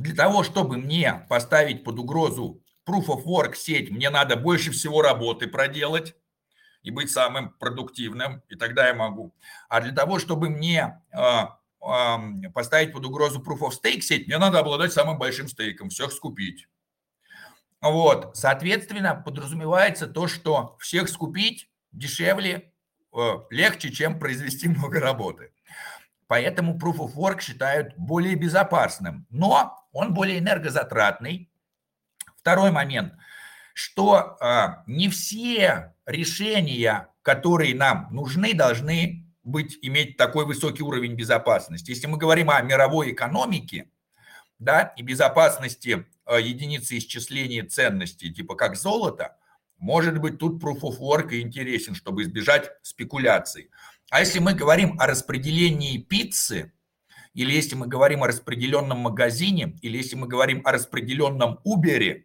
для 0.00 0.14
того, 0.14 0.42
чтобы 0.42 0.78
мне 0.78 1.26
поставить 1.28 1.84
под 1.84 1.98
угрозу 1.98 2.62
Proof 2.88 3.06
of 3.08 3.24
Work 3.24 3.54
сеть, 3.54 3.90
мне 3.90 4.08
надо 4.08 4.36
больше 4.36 4.70
всего 4.70 5.02
работы 5.02 5.46
проделать 5.46 6.14
и 6.82 6.90
быть 6.90 7.10
самым 7.10 7.50
продуктивным, 7.50 8.42
и 8.48 8.56
тогда 8.56 8.88
я 8.88 8.94
могу. 8.94 9.34
А 9.68 9.82
для 9.82 9.92
того, 9.92 10.18
чтобы 10.18 10.48
мне 10.48 11.02
э, 11.12 11.18
э, 11.20 12.50
поставить 12.54 12.94
под 12.94 13.04
угрозу 13.04 13.42
Proof 13.42 13.58
of 13.58 13.72
Stake 13.72 14.00
сеть, 14.00 14.26
мне 14.26 14.38
надо 14.38 14.60
обладать 14.60 14.94
самым 14.94 15.18
большим 15.18 15.48
стейком, 15.48 15.90
всех 15.90 16.12
скупить. 16.12 16.66
Вот, 17.82 18.34
соответственно, 18.34 19.14
подразумевается 19.14 20.06
то, 20.06 20.28
что 20.28 20.76
всех 20.80 21.10
скупить 21.10 21.70
дешевле, 21.92 22.72
э, 23.14 23.32
легче, 23.50 23.92
чем 23.92 24.18
произвести 24.18 24.66
много 24.70 24.98
работы. 24.98 25.52
Поэтому 26.30 26.78
Proof 26.78 26.98
of 26.98 27.14
Work 27.16 27.40
считают 27.40 27.96
более 27.96 28.36
безопасным, 28.36 29.26
но 29.30 29.76
он 29.90 30.14
более 30.14 30.38
энергозатратный. 30.38 31.50
Второй 32.36 32.70
момент, 32.70 33.14
что 33.74 34.36
э, 34.40 34.66
не 34.86 35.08
все 35.08 35.92
решения, 36.06 37.08
которые 37.22 37.74
нам 37.74 38.06
нужны, 38.12 38.54
должны 38.54 39.26
быть, 39.42 39.76
иметь 39.82 40.16
такой 40.16 40.46
высокий 40.46 40.84
уровень 40.84 41.16
безопасности. 41.16 41.90
Если 41.90 42.06
мы 42.06 42.16
говорим 42.16 42.48
о 42.50 42.62
мировой 42.62 43.10
экономике 43.10 43.90
да, 44.60 44.94
и 44.96 45.02
безопасности 45.02 46.06
э, 46.26 46.40
единицы 46.40 46.98
исчисления 46.98 47.66
ценностей, 47.66 48.32
типа 48.32 48.54
как 48.54 48.76
золото, 48.76 49.36
может 49.78 50.18
быть, 50.18 50.38
тут 50.38 50.62
proof 50.62 50.82
of 50.82 51.00
work 51.00 51.32
и 51.32 51.40
интересен, 51.40 51.96
чтобы 51.96 52.22
избежать 52.22 52.70
спекуляций. 52.82 53.70
А 54.10 54.20
если 54.20 54.40
мы 54.40 54.54
говорим 54.54 54.98
о 54.98 55.06
распределении 55.06 55.98
пиццы, 55.98 56.72
или 57.32 57.52
если 57.52 57.76
мы 57.76 57.86
говорим 57.86 58.24
о 58.24 58.26
распределенном 58.26 58.98
магазине, 58.98 59.78
или 59.82 59.96
если 59.96 60.16
мы 60.16 60.26
говорим 60.26 60.62
о 60.64 60.72
распределенном 60.72 61.60
Uber, 61.64 62.24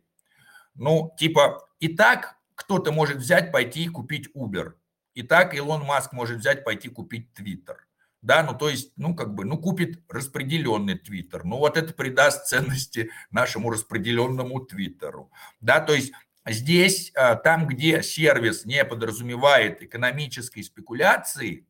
ну, 0.74 1.14
типа, 1.18 1.70
и 1.80 1.90
так 1.90 2.38
кто-то 2.56 2.92
может 2.92 3.18
взять, 3.18 3.52
пойти 3.52 3.84
и 3.84 3.90
купить 3.90 4.30
Uber. 4.36 4.74
И 5.14 5.22
так 5.22 5.54
Илон 5.54 5.84
Маск 5.84 6.12
может 6.12 6.40
взять, 6.40 6.64
пойти 6.64 6.90
купить 6.90 7.30
Twitter. 7.38 7.78
Да, 8.22 8.42
ну 8.42 8.58
то 8.58 8.70
есть, 8.70 8.92
ну 8.96 9.16
как 9.16 9.36
бы, 9.36 9.46
ну 9.46 9.60
купит 9.60 10.02
распределенный 10.10 10.98
Твиттер. 10.98 11.44
Ну 11.44 11.58
вот 11.58 11.78
это 11.78 11.94
придаст 11.94 12.48
ценности 12.48 13.12
нашему 13.30 13.70
распределенному 13.70 14.62
Твиттеру. 14.62 15.32
Да, 15.60 15.80
то 15.80 15.94
есть 15.94 16.12
здесь, 16.48 17.12
а, 17.16 17.36
там, 17.36 17.68
где 17.68 18.02
сервис 18.02 18.66
не 18.66 18.84
подразумевает 18.84 19.84
экономической 19.84 20.64
спекуляции, 20.64 21.68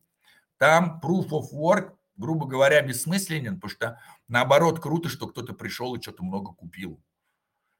там 0.58 1.00
proof 1.02 1.28
of 1.30 1.52
work, 1.52 1.92
грубо 2.16 2.46
говоря, 2.46 2.80
бессмысленен, 2.82 3.56
потому 3.56 3.70
что 3.70 4.00
наоборот 4.28 4.80
круто, 4.80 5.08
что 5.08 5.26
кто-то 5.26 5.52
пришел 5.52 5.94
и 5.94 6.00
что-то 6.00 6.24
много 6.24 6.52
купил. 6.52 7.00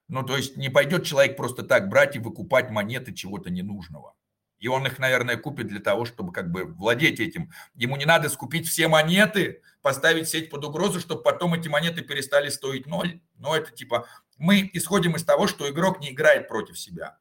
Ну, 0.09 0.23
то 0.23 0.37
есть 0.37 0.57
не 0.57 0.69
пойдет 0.69 1.05
человек 1.05 1.37
просто 1.37 1.63
так 1.63 1.89
брать 1.89 2.17
и 2.17 2.21
выкупать 2.21 2.71
монеты 2.71 3.13
чего-то 3.13 3.51
ненужного. 3.51 4.15
И 4.59 4.69
он 4.69 4.87
их, 4.87 4.99
наверное, 4.99 5.37
купит 5.37 5.67
для 5.67 5.81
того, 5.81 6.07
чтобы 6.07 6.33
как 6.33 6.51
бы 6.51 6.65
владеть 6.65 7.21
этим. 7.21 7.51
Ему 7.75 7.97
не 7.97 8.07
надо 8.07 8.31
скупить 8.31 8.67
все 8.67 8.89
монеты, 8.89 9.63
поставить 9.83 10.29
сеть 10.29 10.49
под 10.49 10.65
угрозу, 10.65 10.99
чтобы 11.01 11.23
потом 11.23 11.55
эти 11.55 11.69
монеты 11.69 12.03
перестали 12.03 12.49
стоить 12.49 12.87
ноль. 12.87 13.21
Но 13.35 13.55
это 13.55 13.71
типа 13.71 14.07
мы 14.39 14.71
исходим 14.73 15.17
из 15.17 15.25
того, 15.25 15.47
что 15.47 15.69
игрок 15.69 16.01
не 16.01 16.11
играет 16.11 16.49
против 16.49 16.79
себя. 16.79 17.19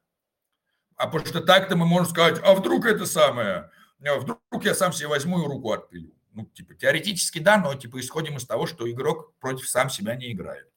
А 0.96 1.06
потому 1.06 1.26
что 1.26 1.40
так-то 1.40 1.76
мы 1.76 1.84
можем 1.84 2.10
сказать, 2.10 2.40
а 2.42 2.54
вдруг 2.54 2.86
это 2.86 3.04
самое, 3.04 3.70
вдруг 3.98 4.40
я 4.64 4.74
сам 4.74 4.92
себе 4.92 5.08
возьму 5.08 5.42
и 5.42 5.46
руку 5.46 5.72
отпилю. 5.72 6.12
Ну, 6.32 6.44
типа, 6.44 6.74
теоретически 6.74 7.38
да, 7.38 7.58
но 7.58 7.74
типа 7.74 7.98
исходим 8.00 8.36
из 8.36 8.46
того, 8.46 8.66
что 8.66 8.90
игрок 8.90 9.34
против 9.38 9.68
сам 9.68 9.88
себя 9.88 10.14
не 10.16 10.32
играет. 10.32 10.68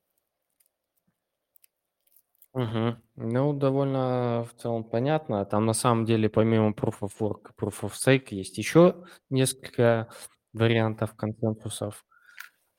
Угу. 2.53 2.95
Ну, 3.17 3.53
довольно 3.53 4.47
в 4.49 4.59
целом 4.59 4.83
понятно. 4.83 5.45
Там 5.45 5.65
на 5.65 5.73
самом 5.73 6.05
деле 6.05 6.29
помимо 6.29 6.71
Proof 6.71 6.99
of 7.01 7.11
Work 7.19 7.51
Proof 7.59 7.81
of 7.81 7.93
Stake 7.93 8.27
есть 8.31 8.57
еще 8.57 9.03
несколько 9.29 10.09
вариантов 10.53 11.15
консенсусов. 11.15 12.05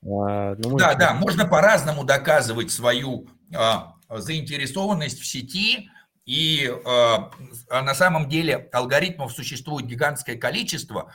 А, 0.03 0.55
ну, 0.57 0.77
Да, 0.77 0.95
да, 0.95 1.15
можно 1.15 1.47
по-разному 1.47 2.05
доказывать 2.05 2.71
свою 2.71 3.29
а, 3.55 3.95
заинтересованность 4.09 5.21
в 5.21 5.27
сети, 5.27 5.89
и 6.31 6.73
а, 6.85 7.32
а 7.69 7.82
на 7.82 7.93
самом 7.93 8.28
деле 8.28 8.69
алгоритмов 8.73 9.32
существует 9.32 9.86
гигантское 9.86 10.36
количество, 10.36 11.12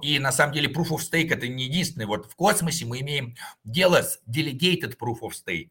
и 0.00 0.20
на 0.20 0.30
самом 0.30 0.52
деле 0.52 0.72
Proof 0.72 0.90
of 0.90 0.98
Stake 0.98 1.32
это 1.32 1.48
не 1.48 1.64
единственный. 1.64 2.06
Вот 2.06 2.30
в 2.30 2.36
космосе 2.36 2.84
мы 2.84 3.00
имеем 3.00 3.34
дело 3.64 4.02
с 4.02 4.20
Delegated 4.30 4.96
Proof 4.96 5.22
of 5.22 5.32
Stake. 5.32 5.70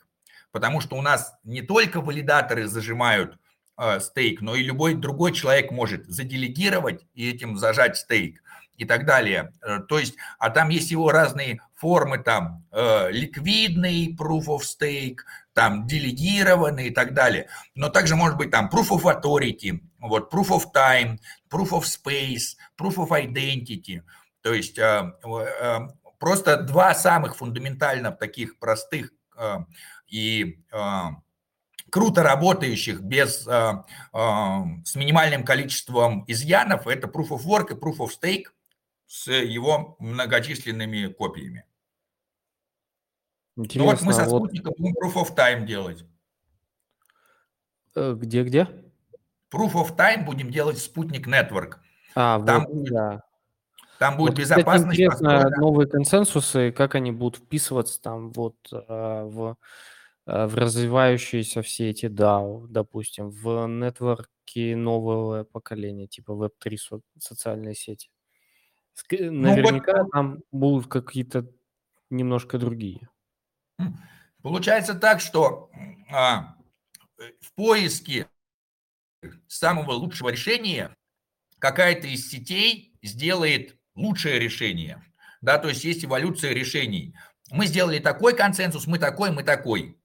Потому 0.51 0.81
что 0.81 0.97
у 0.97 1.01
нас 1.01 1.33
не 1.45 1.61
только 1.61 2.01
валидаторы 2.01 2.67
зажимают 2.67 3.37
э, 3.77 4.01
стейк, 4.01 4.41
но 4.41 4.53
и 4.53 4.63
любой 4.63 4.95
другой 4.95 5.31
человек 5.31 5.71
может 5.71 6.05
заделегировать 6.07 7.05
и 7.13 7.31
этим 7.31 7.55
зажать 7.55 7.95
стейк 7.95 8.43
и 8.83 8.85
так 8.85 9.05
далее. 9.05 9.51
Э, 9.61 9.79
то 9.79 9.99
есть, 9.99 10.15
а 10.39 10.49
там 10.49 10.69
есть 10.69 10.91
его 10.91 11.11
разные 11.11 11.61
формы, 11.75 12.17
там 12.17 12.65
э, 12.71 13.11
ликвидный 13.11 14.15
proof 14.15 14.45
of 14.45 14.61
stake, 14.61 15.17
там 15.53 15.87
делегированный 15.87 16.87
и 16.87 16.91
так 16.91 17.13
далее. 17.13 17.47
Но 17.75 17.89
также 17.89 18.15
может 18.15 18.37
быть 18.37 18.51
там 18.51 18.69
proof 18.71 18.89
of 18.89 19.03
authority, 19.03 19.79
вот 19.99 20.33
proof 20.33 20.49
of 20.49 20.65
time, 20.73 21.17
proof 21.49 21.71
of 21.71 21.83
space, 21.83 22.55
proof 22.77 22.95
of 22.95 23.09
identity. 23.09 24.01
То 24.41 24.53
есть 24.53 24.77
э, 24.77 25.13
э, 25.23 25.79
просто 26.19 26.57
два 26.57 26.93
самых 26.93 27.35
фундаментально 27.35 28.11
таких 28.11 28.59
простых 28.59 29.11
э, 29.37 29.57
и 30.13 30.59
а, 30.71 31.15
круто 31.89 32.21
работающих 32.23 33.01
без, 33.01 33.47
а, 33.47 33.85
а, 34.11 34.63
с 34.85 34.95
минимальным 34.95 35.43
количеством 35.43 36.23
изъянов, 36.27 36.87
это 36.87 37.07
Proof 37.07 37.29
of 37.29 37.43
Work 37.45 37.71
и 37.71 37.79
Proof 37.79 37.97
of 37.97 38.09
Stake 38.09 38.45
с 39.13 39.31
его 39.31 39.95
многочисленными 39.99 41.07
копиями. 41.07 41.65
Интересно, 43.55 43.83
ну 43.83 43.91
вот 43.91 44.01
мы 44.01 44.13
со 44.13 44.25
спутником 44.25 44.73
вот... 44.77 44.91
Proof 45.01 45.13
of 45.23 45.35
Time 45.35 45.65
делать. 45.65 46.03
Где-где? 47.95 48.61
Э, 48.61 49.15
Proof 49.55 49.73
of 49.73 49.95
Time 49.95 50.25
будем 50.25 50.49
делать 50.49 50.79
спутник 50.79 51.27
Network. 51.27 51.75
А, 52.15 52.41
там 52.41 52.65
вот, 52.65 52.73
будет, 52.73 52.93
да. 52.93 53.23
Там 53.99 54.17
будет 54.17 54.31
вот, 54.31 54.39
безопасность. 54.39 54.93
интересно, 54.93 55.29
построена. 55.29 55.57
новые 55.57 55.87
консенсусы, 55.87 56.71
как 56.71 56.95
они 56.95 57.11
будут 57.11 57.43
вписываться 57.43 58.01
там 58.01 58.31
вот 58.31 58.55
в 58.71 59.57
Э, 60.25 60.45
в 60.45 60.55
развивающиеся 60.55 61.61
все 61.61 61.89
эти 61.89 62.05
DAO, 62.05 62.67
допустим, 62.67 63.29
в 63.29 63.67
нетворки 63.67 64.73
нового 64.73 65.43
поколения, 65.43 66.07
типа 66.07 66.31
Web3 66.31 66.77
со- 66.77 67.01
социальные 67.19 67.75
сети. 67.75 68.09
Ну, 69.11 69.31
наверняка 69.31 70.03
вот, 70.03 70.11
там 70.11 70.39
будут 70.51 70.87
какие-то 70.87 71.47
немножко 72.09 72.57
другие. 72.57 73.09
Получается 74.41 74.93
так, 74.93 75.19
что 75.19 75.71
а, 76.11 76.55
в 77.39 77.53
поиске 77.55 78.27
самого 79.47 79.91
лучшего 79.91 80.29
решения 80.29 80.95
какая-то 81.59 82.07
из 82.07 82.29
сетей 82.29 82.97
сделает 83.01 83.77
лучшее 83.95 84.39
решение. 84.39 85.03
Да, 85.41 85.57
то 85.57 85.69
есть 85.69 85.83
есть 85.83 86.05
эволюция 86.05 86.53
решений. 86.53 87.15
Мы 87.51 87.67
сделали 87.67 87.99
такой 87.99 88.35
консенсус, 88.35 88.87
мы 88.87 88.99
такой, 88.99 89.31
мы 89.31 89.43
такой. 89.43 89.97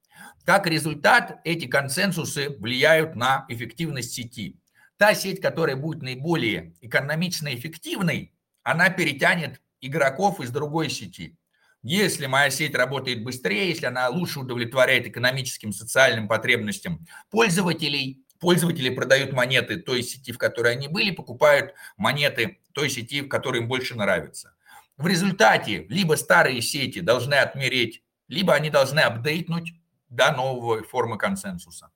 Как 0.44 0.66
результат, 0.66 1.40
эти 1.44 1.66
консенсусы 1.66 2.50
влияют 2.50 3.14
на 3.14 3.44
эффективность 3.48 4.12
сети. 4.12 4.58
Та 4.96 5.14
сеть, 5.14 5.40
которая 5.40 5.76
будет 5.76 6.02
наиболее 6.02 6.74
экономично 6.80 7.54
эффективной, 7.54 8.32
она 8.70 8.90
перетянет 8.90 9.62
игроков 9.80 10.40
из 10.40 10.50
другой 10.50 10.90
сети. 10.90 11.38
Если 11.82 12.26
моя 12.26 12.50
сеть 12.50 12.74
работает 12.74 13.24
быстрее, 13.24 13.70
если 13.70 13.86
она 13.86 14.10
лучше 14.10 14.40
удовлетворяет 14.40 15.06
экономическим, 15.06 15.72
социальным 15.72 16.28
потребностям 16.28 17.06
пользователей, 17.30 18.26
пользователи 18.38 18.90
продают 18.90 19.32
монеты 19.32 19.78
той 19.78 20.02
сети, 20.02 20.32
в 20.32 20.38
которой 20.38 20.72
они 20.72 20.86
были, 20.86 21.12
покупают 21.12 21.72
монеты 21.96 22.58
той 22.72 22.90
сети, 22.90 23.22
в 23.22 23.28
которой 23.28 23.62
им 23.62 23.68
больше 23.68 23.94
нравится. 23.94 24.54
в 24.98 25.06
результате 25.06 25.86
либо 25.88 26.16
старые 26.16 26.60
сети 26.60 27.00
должны 27.00 27.36
отмереть, 27.36 28.02
либо 28.26 28.52
они 28.52 28.68
должны 28.68 29.00
апдейтнуть 29.00 29.72
до 30.10 30.30
новой 30.32 30.82
формы 30.82 31.16
консенсуса. 31.16 31.90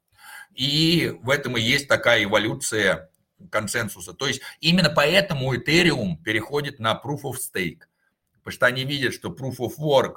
И 0.55 1.19
в 1.23 1.29
этом 1.29 1.59
и 1.59 1.61
есть 1.61 1.87
такая 1.87 2.25
эволюция 2.25 3.11
консенсуса. 3.51 4.13
То 4.13 4.27
есть 4.27 4.43
именно 4.61 4.91
поэтому 4.91 5.55
Ethereum 5.55 6.17
переходит 6.23 6.79
на 6.79 7.01
Proof 7.03 7.23
of 7.23 7.35
Stake. 7.35 7.81
Потому 8.39 8.53
что 8.53 8.67
они 8.67 8.85
видят, 8.85 9.15
что 9.15 9.31
Proof 9.31 9.59
of 9.59 9.79
Work 9.79 10.17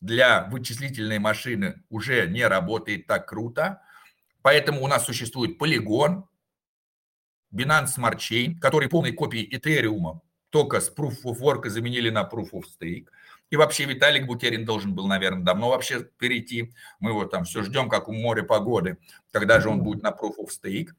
для 0.00 0.44
вычислительной 0.44 1.18
машины 1.18 1.82
уже 1.90 2.26
не 2.28 2.46
работает 2.46 3.06
так 3.06 3.28
круто. 3.28 3.82
Поэтому 4.42 4.82
у 4.82 4.86
нас 4.86 5.04
существует 5.04 5.60
Polygon, 5.60 6.24
Binance 7.54 7.96
Smart 7.98 8.16
Chain, 8.16 8.58
который 8.58 8.88
полной 8.88 9.12
копией 9.12 9.48
Ethereum, 9.54 10.20
только 10.50 10.80
с 10.80 10.92
Proof 10.92 11.24
of 11.24 11.40
Work 11.40 11.68
заменили 11.68 12.10
на 12.10 12.22
Proof 12.22 12.50
of 12.52 12.64
Stake. 12.64 13.06
И 13.50 13.56
вообще 13.56 13.84
Виталик 13.84 14.26
Бутерин 14.26 14.64
должен 14.64 14.94
был, 14.94 15.08
наверное, 15.08 15.42
давно 15.42 15.70
вообще 15.70 16.04
перейти. 16.18 16.72
Мы 17.00 17.10
его 17.10 17.24
там 17.24 17.44
все 17.44 17.62
ждем, 17.62 17.88
как 17.88 18.08
у 18.08 18.12
моря 18.12 18.44
погоды, 18.44 18.98
когда 19.32 19.60
же 19.60 19.68
он 19.68 19.82
будет 19.82 20.02
на 20.02 20.10
Proof 20.10 20.34
of 20.38 20.48
Stake. 20.48 20.90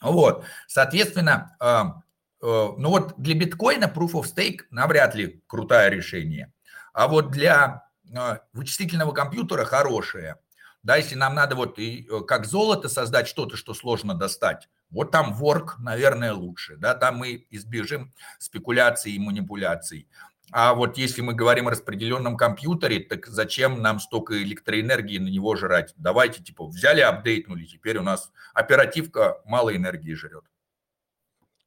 Вот, 0.00 0.44
соответственно, 0.66 1.56
э, 1.60 1.66
э, 1.66 2.68
ну 2.76 2.88
вот 2.90 3.14
для 3.16 3.34
биткоина 3.34 3.84
Proof 3.84 4.12
of 4.12 4.24
Stake 4.24 4.60
навряд 4.70 5.14
ли 5.14 5.42
крутое 5.46 5.90
решение. 5.90 6.52
А 6.92 7.08
вот 7.08 7.30
для 7.30 7.88
э, 8.10 8.38
вычислительного 8.52 9.12
компьютера 9.12 9.64
хорошее. 9.64 10.36
Да, 10.82 10.96
если 10.96 11.16
нам 11.16 11.34
надо 11.34 11.56
вот 11.56 11.80
и, 11.80 12.08
как 12.28 12.46
золото 12.46 12.88
создать 12.88 13.26
что-то, 13.26 13.56
что 13.56 13.74
сложно 13.74 14.14
достать, 14.14 14.68
вот 14.90 15.10
там 15.10 15.34
ворк, 15.34 15.78
наверное, 15.80 16.32
лучше. 16.32 16.76
Да, 16.76 16.94
там 16.94 17.16
мы 17.16 17.44
избежим 17.50 18.14
спекуляций 18.38 19.10
и 19.12 19.18
манипуляций. 19.18 20.08
А 20.52 20.74
вот 20.74 20.96
если 20.96 21.22
мы 21.22 21.34
говорим 21.34 21.68
о 21.68 21.70
распределенном 21.70 22.36
компьютере, 22.36 23.00
так 23.00 23.26
зачем 23.26 23.82
нам 23.82 23.98
столько 23.98 24.42
электроэнергии 24.42 25.18
на 25.18 25.28
него 25.28 25.56
жрать? 25.56 25.92
Давайте, 25.96 26.42
типа, 26.42 26.66
взяли, 26.66 27.00
апдейтнули, 27.00 27.64
теперь 27.64 27.98
у 27.98 28.02
нас 28.02 28.32
оперативка 28.54 29.40
мало 29.44 29.74
энергии 29.74 30.14
жрет. 30.14 30.44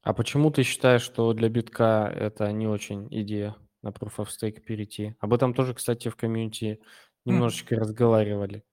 А 0.02 0.14
почему 0.14 0.50
ты 0.50 0.62
считаешь, 0.62 1.02
что 1.02 1.32
для 1.34 1.50
битка 1.50 2.10
это 2.14 2.50
не 2.52 2.66
очень 2.66 3.06
идея 3.10 3.54
на 3.82 3.88
Proof 3.88 4.16
of 4.16 4.28
Stake 4.28 4.60
перейти? 4.60 5.14
Об 5.20 5.34
этом 5.34 5.52
тоже, 5.52 5.74
кстати, 5.74 6.08
в 6.08 6.16
комьюнити 6.16 6.80
немножечко 7.26 7.74
mm. 7.74 7.78
разговаривали. 7.78 8.64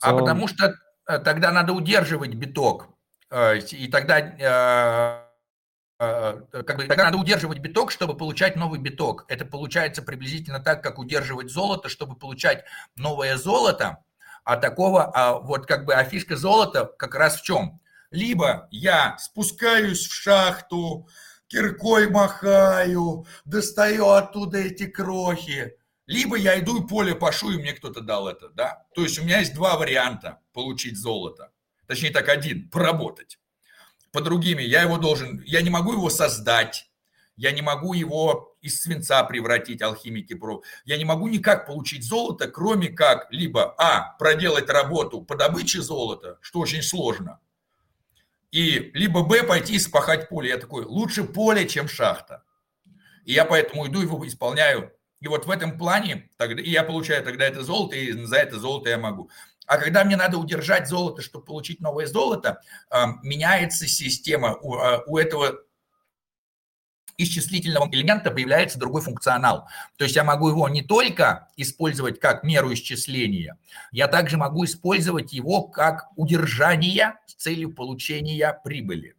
Целом... 0.00 0.16
А 0.16 0.20
потому 0.20 0.48
что 0.48 0.74
э, 1.06 1.18
тогда 1.20 1.52
надо 1.52 1.72
удерживать 1.72 2.34
биток. 2.34 2.88
Э, 3.30 3.58
и 3.58 3.86
тогда 3.86 4.18
Э, 4.18 5.23
как 6.50 6.76
бы, 6.76 6.86
тогда 6.86 7.04
надо 7.04 7.18
удерживать 7.18 7.58
биток, 7.58 7.90
чтобы 7.90 8.16
получать 8.16 8.56
новый 8.56 8.80
биток. 8.80 9.24
Это 9.28 9.44
получается 9.44 10.02
приблизительно 10.02 10.60
так, 10.60 10.82
как 10.82 10.98
удерживать 10.98 11.50
золото, 11.50 11.88
чтобы 11.88 12.16
получать 12.16 12.64
новое 12.96 13.36
золото. 13.36 13.98
А 14.44 14.56
такого, 14.56 15.10
а 15.14 15.38
вот 15.38 15.66
как 15.66 15.84
бы, 15.84 15.94
а 15.94 16.04
фишка 16.04 16.36
золота 16.36 16.84
как 16.98 17.14
раз 17.14 17.40
в 17.40 17.42
чем? 17.42 17.80
Либо 18.10 18.68
я 18.70 19.16
спускаюсь 19.18 20.06
в 20.06 20.12
шахту, 20.12 21.08
киркой 21.46 22.10
махаю, 22.10 23.26
достаю 23.44 24.08
оттуда 24.08 24.58
эти 24.58 24.86
крохи, 24.86 25.76
либо 26.06 26.36
я 26.36 26.58
иду 26.58 26.82
и 26.82 26.86
поле 26.86 27.14
пашу, 27.14 27.52
и 27.52 27.58
мне 27.58 27.72
кто-то 27.72 28.00
дал 28.00 28.28
это, 28.28 28.50
да? 28.50 28.86
То 28.94 29.02
есть 29.02 29.18
у 29.18 29.24
меня 29.24 29.38
есть 29.38 29.54
два 29.54 29.76
варианта 29.76 30.40
получить 30.52 30.98
золото. 30.98 31.50
Точнее 31.86 32.10
так, 32.10 32.28
один, 32.28 32.68
поработать 32.70 33.38
по 34.14 34.20
другими. 34.20 34.62
Я 34.62 34.82
его 34.82 34.96
должен, 34.96 35.42
я 35.44 35.60
не 35.60 35.70
могу 35.70 35.92
его 35.92 36.08
создать, 36.08 36.88
я 37.36 37.50
не 37.50 37.62
могу 37.62 37.94
его 37.94 38.56
из 38.62 38.80
свинца 38.80 39.24
превратить, 39.24 39.82
алхимики 39.82 40.34
про. 40.34 40.62
Я 40.84 40.96
не 40.96 41.04
могу 41.04 41.26
никак 41.26 41.66
получить 41.66 42.04
золото, 42.04 42.46
кроме 42.46 42.90
как 42.90 43.26
либо, 43.32 43.74
а, 43.76 44.16
проделать 44.20 44.70
работу 44.70 45.20
по 45.20 45.34
добыче 45.34 45.82
золота, 45.82 46.38
что 46.42 46.60
очень 46.60 46.82
сложно, 46.82 47.40
и 48.52 48.92
либо, 48.94 49.24
б, 49.24 49.42
пойти 49.42 49.80
спахать 49.80 50.28
поле. 50.28 50.50
Я 50.50 50.58
такой, 50.58 50.84
лучше 50.84 51.24
поле, 51.24 51.66
чем 51.66 51.88
шахта. 51.88 52.44
И 53.24 53.32
я 53.32 53.44
поэтому 53.44 53.88
иду 53.88 54.00
его 54.00 54.24
исполняю. 54.28 54.92
И 55.20 55.26
вот 55.26 55.46
в 55.46 55.50
этом 55.50 55.76
плане 55.76 56.30
тогда, 56.36 56.62
и 56.62 56.70
я 56.70 56.84
получаю 56.84 57.24
тогда 57.24 57.46
это 57.46 57.64
золото, 57.64 57.96
и 57.96 58.12
за 58.12 58.36
это 58.36 58.60
золото 58.60 58.90
я 58.90 58.98
могу. 58.98 59.28
А 59.66 59.78
когда 59.78 60.04
мне 60.04 60.16
надо 60.16 60.38
удержать 60.38 60.88
золото, 60.88 61.22
чтобы 61.22 61.44
получить 61.44 61.80
новое 61.80 62.06
золото, 62.06 62.60
меняется 63.22 63.86
система. 63.86 64.56
У, 64.60 64.74
а, 64.76 65.02
у 65.06 65.16
этого 65.16 65.60
исчислительного 67.16 67.88
элемента 67.90 68.30
появляется 68.30 68.78
другой 68.78 69.02
функционал. 69.02 69.68
То 69.96 70.04
есть 70.04 70.16
я 70.16 70.24
могу 70.24 70.48
его 70.48 70.68
не 70.68 70.82
только 70.82 71.48
использовать 71.56 72.18
как 72.20 72.42
меру 72.42 72.72
исчисления, 72.72 73.58
я 73.92 74.08
также 74.08 74.36
могу 74.36 74.64
использовать 74.64 75.32
его 75.32 75.62
как 75.62 76.08
удержание 76.16 77.14
с 77.26 77.34
целью 77.34 77.72
получения 77.72 78.52
прибыли. 78.64 79.14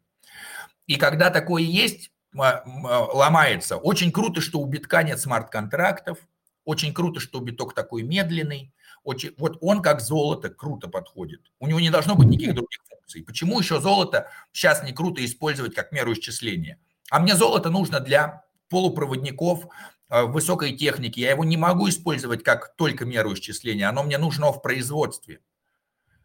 И 0.86 0.96
когда 0.96 1.30
такое 1.30 1.62
есть, 1.62 2.10
ломается. 2.34 3.78
Очень 3.78 4.12
круто, 4.12 4.40
что 4.40 4.60
у 4.60 4.66
битка 4.66 5.02
нет 5.02 5.18
смарт-контрактов, 5.18 6.18
очень 6.64 6.92
круто, 6.92 7.18
что 7.18 7.40
биток 7.40 7.74
такой 7.74 8.02
медленный, 8.02 8.74
очень, 9.06 9.32
вот 9.38 9.56
он 9.60 9.82
как 9.82 10.00
золото 10.00 10.50
круто 10.50 10.88
подходит. 10.88 11.40
У 11.60 11.68
него 11.68 11.78
не 11.78 11.90
должно 11.90 12.16
быть 12.16 12.26
никаких 12.26 12.54
других 12.54 12.80
функций. 12.88 13.22
Почему 13.22 13.60
еще 13.60 13.80
золото 13.80 14.28
сейчас 14.52 14.82
не 14.82 14.92
круто 14.92 15.24
использовать 15.24 15.74
как 15.74 15.92
меру 15.92 16.12
исчисления? 16.12 16.80
А 17.10 17.20
мне 17.20 17.36
золото 17.36 17.70
нужно 17.70 18.00
для 18.00 18.44
полупроводников 18.68 19.66
э, 20.10 20.24
высокой 20.24 20.72
техники. 20.72 21.20
Я 21.20 21.30
его 21.30 21.44
не 21.44 21.56
могу 21.56 21.88
использовать 21.88 22.42
как 22.42 22.74
только 22.74 23.04
меру 23.04 23.32
исчисления. 23.32 23.88
Оно 23.88 24.02
мне 24.02 24.18
нужно 24.18 24.50
в 24.52 24.60
производстве. 24.60 25.40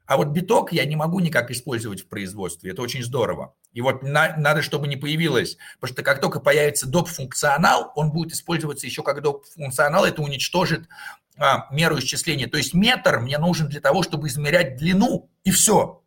А 0.08 0.18
вот 0.18 0.30
биток 0.30 0.74
я 0.74 0.84
не 0.86 0.95
могу 0.95 1.20
никак 1.20 1.52
использовать 1.52 2.02
в 2.02 2.08
производстве. 2.08 2.72
Это 2.72 2.82
очень 2.82 3.03
здорово. 3.03 3.56
И 3.72 3.82
вот 3.82 4.03
на, 4.03 4.36
надо, 4.36 4.62
чтобы 4.62 4.88
не 4.88 4.98
появилось, 4.98 5.58
потому 5.80 5.94
что 5.94 6.03
как 6.03 6.20
только 6.20 6.40
появится 6.40 6.86
доп-функционал, 6.86 7.94
он 7.95 8.12
будет 8.12 8.34
использоваться 8.34 8.86
еще 8.86 9.03
как 9.03 9.22
доп-функционал, 9.22 10.03
это 10.03 10.22
уничтожит 10.22 10.90
меру 11.72 11.99
исчисления. 11.99 12.48
То 12.48 12.58
есть 12.58 12.74
метр 12.74 13.20
мне 13.20 13.38
нужен 13.38 13.68
для 13.68 13.82
того, 13.82 14.03
чтобы 14.03 14.28
измерять 14.28 14.78
длину, 14.78 15.30
и 15.44 15.52
все. 15.52 16.03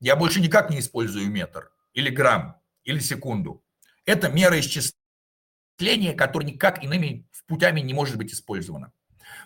Я 0.00 0.16
больше 0.16 0.40
никак 0.40 0.70
не 0.70 0.80
использую 0.80 1.30
метр, 1.30 1.70
или 1.94 2.10
грамм, 2.10 2.56
или 2.84 2.98
секунду. 2.98 3.62
Это 4.04 4.28
мера 4.28 4.58
исчисления, 4.60 6.14
которая 6.14 6.50
никак 6.50 6.82
иными 6.84 7.26
путями 7.46 7.80
не 7.80 7.94
может 7.94 8.16
быть 8.16 8.32
использована. 8.32 8.92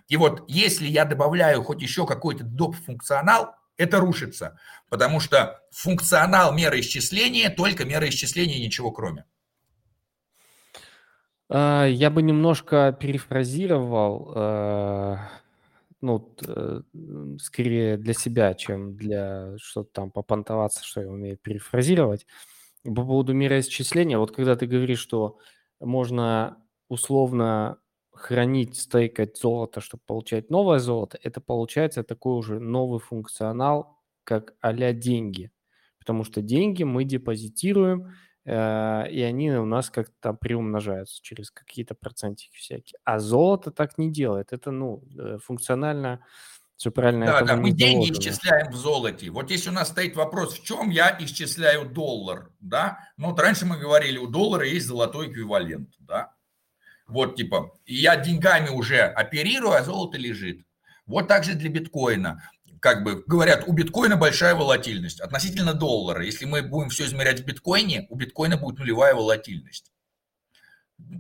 И 0.09 0.17
вот 0.17 0.45
если 0.49 0.87
я 0.87 1.05
добавляю 1.05 1.63
хоть 1.63 1.83
еще 1.83 2.07
какой-то 2.07 2.45
доп. 2.45 2.77
функционал, 2.77 3.55
это 3.77 3.99
рушится, 3.99 4.59
потому 4.91 5.21
что 5.21 5.63
функционал 5.71 6.53
меры 6.53 6.81
исчисления 6.81 7.49
только 7.49 7.85
мера 7.85 8.09
исчисления 8.09 8.59
ничего 8.59 8.91
кроме. 8.91 9.25
А, 11.51 11.85
я 11.87 12.11
бы 12.11 12.23
немножко 12.23 12.97
перефразировал, 12.99 14.33
э, 14.37 15.17
ну, 16.01 16.35
э, 16.47 16.83
скорее 17.41 17.97
для 17.97 18.15
себя, 18.15 18.55
чем 18.55 18.97
для 18.97 19.57
что-то 19.59 19.91
там 19.93 20.11
попонтоваться, 20.13 20.85
что 20.85 21.01
я 21.03 21.09
умею 21.09 21.37
перефразировать. 21.39 22.25
По 22.85 22.93
поводу 23.05 23.35
мироисчисления, 23.35 24.19
вот 24.19 24.31
когда 24.35 24.57
ты 24.57 24.67
говоришь, 24.67 25.01
что 25.01 25.39
можно 25.81 26.59
условно 26.89 27.79
хранить, 28.13 28.79
стейкать 28.79 29.37
золото, 29.39 29.81
чтобы 29.81 30.03
получать 30.07 30.51
новое 30.51 30.79
золото, 30.79 31.19
это 31.23 31.41
получается 31.41 32.05
такой 32.05 32.35
уже 32.39 32.61
новый 32.61 33.01
функционал, 33.01 33.99
как 34.25 34.55
а 34.61 34.73
деньги. 34.93 35.51
Потому 35.99 36.25
что 36.25 36.43
деньги 36.43 36.85
мы 36.85 37.05
депозитируем, 37.05 38.13
и 38.47 39.23
они 39.23 39.51
у 39.53 39.67
нас 39.67 39.91
как-то 39.91 40.15
там 40.21 40.37
приумножаются 40.37 41.23
через 41.23 41.51
какие-то 41.51 41.95
процентики 41.95 42.57
всякие. 42.57 42.99
А 43.05 43.19
золото 43.19 43.71
так 43.71 43.99
не 43.99 44.11
делает. 44.11 44.53
Это, 44.53 44.71
ну, 44.71 45.05
э, 45.19 45.39
функционально 45.45 46.25
все 46.77 46.91
правильно. 46.91 47.27
Да, 47.27 47.43
да, 47.43 47.57
мы 47.57 47.73
деньги 47.73 48.07
заложено. 48.07 48.19
исчисляем 48.19 48.73
в 48.73 48.77
золоте. 48.77 49.31
Вот 49.31 49.51
если 49.51 49.69
у 49.69 49.75
нас 49.75 49.89
стоит 49.89 50.17
вопрос, 50.17 50.59
в 50.59 50.65
чем 50.65 50.89
я 50.89 51.15
исчисляю 51.21 51.85
доллар, 51.85 52.51
да, 52.59 53.01
ну 53.19 53.29
вот 53.29 53.39
раньше 53.39 53.67
мы 53.67 53.77
говорили, 53.77 54.17
у 54.17 54.27
доллара 54.27 54.67
есть 54.67 54.87
золотой 54.87 55.31
эквивалент, 55.31 55.91
да, 55.99 56.35
вот 57.11 57.37
типа, 57.37 57.77
я 57.85 58.17
деньгами 58.17 58.71
уже 58.71 59.03
оперирую, 59.03 59.73
а 59.73 59.83
золото 59.83 60.17
лежит. 60.17 60.65
Вот 61.07 61.27
так 61.29 61.45
же 61.45 61.55
для 61.55 61.69
биткоина 61.69 62.43
как 62.81 63.05
бы 63.05 63.23
говорят, 63.27 63.65
у 63.67 63.73
биткоина 63.73 64.17
большая 64.17 64.55
волатильность 64.55 65.21
относительно 65.21 65.75
доллара. 65.75 66.25
Если 66.25 66.47
мы 66.47 66.63
будем 66.63 66.89
все 66.89 67.05
измерять 67.05 67.41
в 67.41 67.45
биткоине, 67.45 68.07
у 68.09 68.17
биткоина 68.17 68.57
будет 68.57 68.79
нулевая 68.79 69.15
волатильность. 69.15 69.93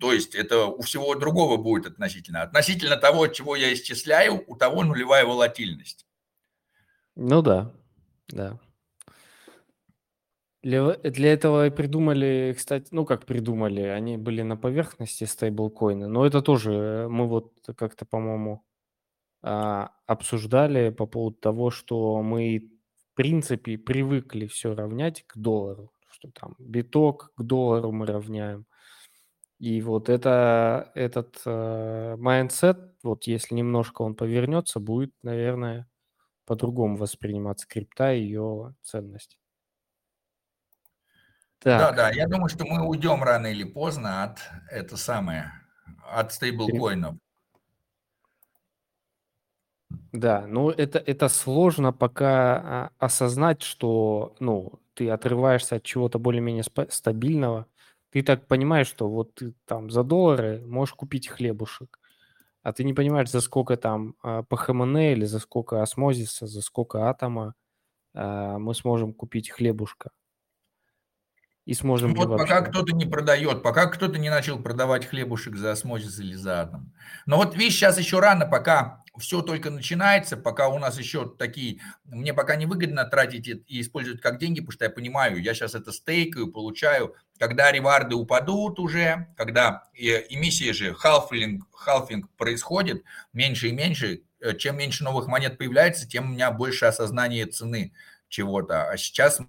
То 0.00 0.12
есть 0.12 0.34
это 0.34 0.66
у 0.66 0.82
всего 0.82 1.14
другого 1.14 1.56
будет 1.56 1.86
относительно. 1.86 2.42
Относительно 2.42 2.96
того, 2.96 3.26
чего 3.28 3.56
я 3.56 3.72
исчисляю, 3.72 4.42
у 4.46 4.56
того 4.56 4.82
нулевая 4.82 5.24
волатильность. 5.24 6.06
Ну 7.16 7.42
да, 7.42 7.72
да. 8.28 8.58
Для, 10.62 10.94
для 10.96 11.32
этого 11.32 11.66
и 11.66 11.70
придумали, 11.70 12.54
кстати, 12.56 12.88
ну 12.90 13.06
как 13.06 13.24
придумали, 13.24 13.80
они 13.80 14.18
были 14.18 14.42
на 14.42 14.58
поверхности 14.58 15.24
стейблкоины, 15.24 16.06
но 16.06 16.26
это 16.26 16.42
тоже 16.42 16.72
э, 16.72 17.08
мы 17.08 17.26
вот 17.26 17.54
как-то, 17.76 18.04
по-моему, 18.04 18.62
обсуждали 19.42 20.90
по 20.90 21.06
поводу 21.06 21.36
того, 21.36 21.70
что 21.70 22.22
мы 22.22 22.70
в 23.12 23.16
принципе 23.16 23.78
привыкли 23.78 24.46
все 24.46 24.74
равнять 24.74 25.24
к 25.26 25.36
доллару, 25.36 25.92
что 26.10 26.30
там 26.30 26.54
биток 26.58 27.32
к 27.36 27.42
доллару 27.42 27.92
мы 27.92 28.06
равняем. 28.06 28.66
И 29.58 29.82
вот 29.82 30.08
это, 30.08 30.90
этот 30.94 31.42
э, 31.44 32.16
mindset, 32.18 32.94
вот 33.02 33.24
если 33.24 33.54
немножко 33.54 34.00
он 34.00 34.14
повернется, 34.14 34.80
будет, 34.80 35.12
наверное, 35.22 35.86
по-другому 36.46 36.96
восприниматься 36.96 37.66
крипта 37.68 38.14
и 38.14 38.22
ее 38.22 38.74
ценность. 38.82 39.38
Да, 41.62 41.92
да, 41.92 42.10
я 42.10 42.26
думаю, 42.26 42.48
что 42.48 42.64
мы 42.64 42.88
уйдем 42.88 43.22
рано 43.22 43.48
или 43.48 43.64
поздно 43.64 44.24
от 44.24 44.38
это 44.70 44.96
самое, 44.96 45.52
от 46.10 46.32
стейблкоинов. 46.32 47.16
Да, 50.12 50.46
ну 50.48 50.70
это, 50.70 50.98
это 50.98 51.28
сложно 51.28 51.92
пока 51.92 52.56
а, 52.58 52.90
осознать, 52.98 53.62
что 53.62 54.34
ну, 54.40 54.80
ты 54.94 55.08
отрываешься 55.08 55.76
от 55.76 55.84
чего-то 55.84 56.18
более-менее 56.18 56.64
стабильного. 56.88 57.66
Ты 58.10 58.22
так 58.24 58.46
понимаешь, 58.48 58.88
что 58.88 59.08
вот 59.08 59.34
ты 59.34 59.54
там 59.66 59.88
за 59.90 60.02
доллары 60.02 60.62
можешь 60.66 60.94
купить 60.94 61.28
хлебушек, 61.28 62.00
а 62.62 62.72
ты 62.72 62.84
не 62.84 62.94
понимаешь, 62.94 63.30
за 63.30 63.40
сколько 63.40 63.76
там 63.76 64.14
а, 64.22 64.42
по 64.44 64.56
ХМН 64.56 64.98
или 64.98 65.26
за 65.26 65.40
сколько 65.40 65.82
осмозиса, 65.82 66.46
за 66.46 66.62
сколько 66.62 67.08
атома 67.10 67.54
а, 68.14 68.58
мы 68.58 68.74
сможем 68.74 69.14
купить 69.14 69.50
хлебушка 69.50 70.10
и 71.70 71.74
сможем 71.74 72.14
Вот 72.14 72.36
пока 72.36 72.62
кто-то 72.62 72.96
не 72.96 73.06
продает, 73.06 73.62
пока 73.62 73.86
кто-то 73.86 74.18
не 74.18 74.28
начал 74.28 74.58
продавать 74.58 75.06
хлебушек 75.06 75.54
за 75.54 75.70
осмозис 75.70 76.18
или 76.18 76.34
за 76.34 76.62
атом. 76.62 76.92
Но 77.26 77.36
вот 77.36 77.56
видишь, 77.56 77.74
сейчас 77.74 77.96
еще 77.96 78.18
рано, 78.18 78.44
пока 78.44 79.04
все 79.20 79.40
только 79.40 79.70
начинается, 79.70 80.36
пока 80.36 80.66
у 80.66 80.80
нас 80.80 80.98
еще 80.98 81.32
такие, 81.38 81.80
мне 82.02 82.34
пока 82.34 82.56
не 82.56 82.66
выгодно 82.66 83.04
тратить 83.04 83.46
и 83.46 83.80
использовать 83.82 84.20
как 84.20 84.40
деньги, 84.40 84.58
потому 84.58 84.72
что 84.72 84.86
я 84.86 84.90
понимаю, 84.90 85.40
я 85.40 85.54
сейчас 85.54 85.76
это 85.76 85.92
стейкаю, 85.92 86.50
получаю, 86.50 87.14
когда 87.38 87.70
реварды 87.70 88.16
упадут 88.16 88.80
уже, 88.80 89.28
когда 89.36 89.84
эмиссия 89.94 90.72
же, 90.72 90.92
халфинг, 90.92 91.68
халфинг 91.72 92.28
происходит, 92.30 93.04
меньше 93.32 93.68
и 93.68 93.72
меньше, 93.72 94.24
э, 94.40 94.56
чем 94.56 94.76
меньше 94.76 95.04
новых 95.04 95.28
монет 95.28 95.56
появляется, 95.56 96.08
тем 96.08 96.30
у 96.30 96.32
меня 96.32 96.50
больше 96.50 96.86
осознание 96.86 97.46
цены 97.46 97.92
чего-то. 98.28 98.90
А 98.90 98.96
сейчас 98.96 99.40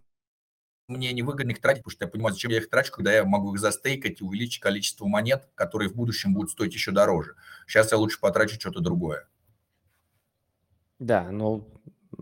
мне 0.91 1.11
невыгодно 1.13 1.51
их 1.51 1.61
тратить, 1.61 1.83
потому 1.83 1.91
что 1.91 2.05
я 2.05 2.11
понимаю, 2.11 2.33
зачем 2.33 2.51
я 2.51 2.57
их 2.57 2.69
трачу, 2.69 2.91
когда 2.91 3.11
я 3.13 3.23
могу 3.25 3.53
их 3.53 3.59
застейкать 3.59 4.21
и 4.21 4.23
увеличить 4.23 4.61
количество 4.61 5.05
монет, 5.05 5.49
которые 5.55 5.89
в 5.89 5.95
будущем 5.95 6.33
будут 6.33 6.51
стоить 6.51 6.73
еще 6.73 6.91
дороже. 6.91 7.35
Сейчас 7.67 7.91
я 7.91 7.97
лучше 7.97 8.19
потрачу 8.19 8.59
что-то 8.59 8.79
другое. 8.79 9.27
Да, 10.99 11.31
но 11.31 11.67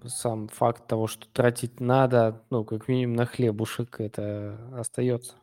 сам 0.07 0.47
факт 0.47 0.87
того, 0.87 1.07
что 1.07 1.27
тратить 1.27 1.79
надо, 1.79 2.41
ну, 2.49 2.63
как 2.63 2.87
минимум 2.87 3.15
на 3.17 3.25
хлебушек, 3.25 3.99
это 3.99 4.57
остается. 4.77 5.33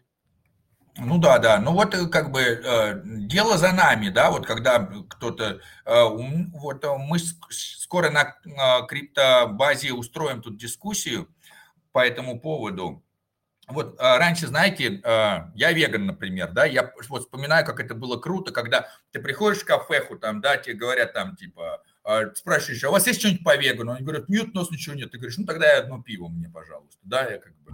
Ну 0.98 1.18
да, 1.18 1.38
да. 1.38 1.60
Ну 1.60 1.72
вот 1.72 1.94
э, 1.94 2.06
как 2.06 2.32
бы 2.32 2.40
э, 2.40 3.02
дело 3.04 3.58
за 3.58 3.72
нами, 3.72 4.08
да, 4.08 4.30
вот 4.30 4.46
когда 4.46 4.78
кто-то, 5.08 5.60
э, 5.84 6.04
вот 6.54 6.84
э, 6.84 6.96
мы 6.96 7.18
скоро 7.50 8.10
на 8.10 8.22
э, 8.22 8.86
криптобазе 8.86 9.92
устроим 9.92 10.40
тут 10.40 10.56
дискуссию 10.56 11.28
по 11.92 12.06
этому 12.06 12.40
поводу. 12.40 13.02
Вот 13.68 13.96
а, 13.98 14.18
раньше, 14.18 14.46
знаете, 14.46 15.00
а, 15.04 15.50
я 15.54 15.72
веган, 15.72 16.06
например, 16.06 16.52
да, 16.52 16.64
я 16.64 16.92
вот 17.08 17.22
вспоминаю, 17.22 17.66
как 17.66 17.80
это 17.80 17.94
было 17.94 18.16
круто, 18.16 18.52
когда 18.52 18.88
ты 19.10 19.20
приходишь 19.20 19.62
в 19.62 19.64
кафеху, 19.64 20.16
там, 20.16 20.40
да, 20.40 20.56
тебе 20.56 20.74
говорят 20.74 21.12
там, 21.12 21.34
типа, 21.34 21.82
а, 22.04 22.32
спрашиваешь, 22.34 22.84
а 22.84 22.90
у 22.90 22.92
вас 22.92 23.06
есть 23.08 23.18
что-нибудь 23.18 23.42
по 23.42 23.56
вегану? 23.56 23.92
Они 23.92 24.04
говорят, 24.04 24.28
нет, 24.28 24.50
у 24.54 24.58
нас 24.58 24.70
ничего 24.70 24.94
нет. 24.94 25.10
Ты 25.10 25.18
говоришь, 25.18 25.38
ну 25.38 25.44
тогда 25.44 25.66
я 25.66 25.78
одно 25.80 26.00
пиво 26.00 26.28
мне, 26.28 26.48
пожалуйста, 26.48 27.00
да, 27.02 27.28
я 27.28 27.38
как 27.38 27.56
бы... 27.56 27.72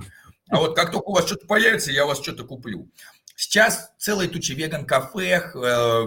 А 0.49 0.57
вот 0.57 0.75
как 0.75 0.93
только 0.93 1.09
у 1.09 1.15
вас 1.15 1.27
что-то 1.27 1.47
появится, 1.47 1.93
я 1.93 2.05
у 2.05 2.09
вас 2.09 2.21
что-то 2.23 2.45
куплю. 2.45 2.89
Сейчас 3.37 3.93
целая 3.99 4.29
туча 4.29 4.55
веган-кафе, 4.55 5.51
э, 5.55 5.59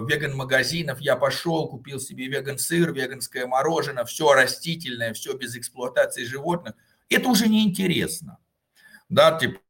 веган-магазинов. 0.08 1.00
Я 1.00 1.16
пошел, 1.16 1.68
купил 1.68 2.00
себе 2.00 2.28
веган-сыр, 2.28 2.92
веганское 2.92 3.46
мороженое, 3.46 4.04
все 4.04 4.32
растительное, 4.32 5.12
все 5.12 5.34
без 5.34 5.56
эксплуатации 5.56 6.24
животных. 6.24 6.74
Это 7.08 7.28
уже 7.28 7.48
неинтересно. 7.48 8.38
Да, 9.08 9.38
типа, 9.38 9.60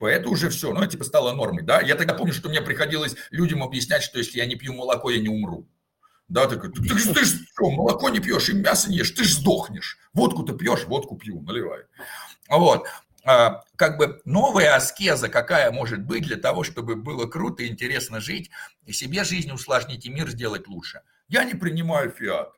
это 0.00 0.28
уже 0.28 0.50
все, 0.50 0.72
ну, 0.72 0.84
типа 0.86 1.04
стало 1.04 1.32
нормой, 1.32 1.62
да. 1.62 1.80
Я 1.80 1.94
тогда 1.94 2.14
помню, 2.14 2.34
что 2.34 2.48
мне 2.48 2.60
приходилось 2.60 3.16
людям 3.30 3.62
объяснять, 3.62 4.02
что 4.02 4.18
если 4.18 4.38
я 4.38 4.46
не 4.46 4.56
пью 4.56 4.74
молоко, 4.74 5.10
я 5.10 5.20
не 5.20 5.28
умру. 5.28 5.66
Да, 6.28 6.46
такой, 6.46 6.72
ты, 6.72 6.82
ты, 6.82 6.88
ты, 6.88 7.14
ты 7.14 7.24
что, 7.24 7.70
молоко 7.70 8.10
не 8.10 8.20
пьешь 8.20 8.48
и 8.48 8.54
мясо 8.54 8.90
не 8.90 8.98
ешь, 8.98 9.12
ты 9.12 9.24
ж 9.24 9.32
сдохнешь. 9.34 9.96
Водку 10.12 10.42
ты 10.42 10.54
пьешь, 10.54 10.84
водку 10.84 11.16
пью, 11.16 11.40
наливай. 11.42 11.84
Вот. 12.48 12.86
А, 13.24 13.64
как 13.76 13.96
бы 13.96 14.20
новая 14.24 14.76
аскеза 14.76 15.28
какая 15.28 15.72
может 15.72 16.02
быть 16.02 16.24
для 16.24 16.36
того, 16.36 16.62
чтобы 16.62 16.94
было 16.94 17.26
круто 17.26 17.62
и 17.62 17.68
интересно 17.68 18.20
жить, 18.20 18.50
и 18.84 18.92
себе 18.92 19.24
жизнь 19.24 19.50
усложнить, 19.50 20.04
и 20.04 20.10
мир 20.10 20.28
сделать 20.28 20.68
лучше. 20.68 21.02
Я 21.28 21.44
не 21.44 21.54
принимаю 21.54 22.10
фиат. 22.10 22.52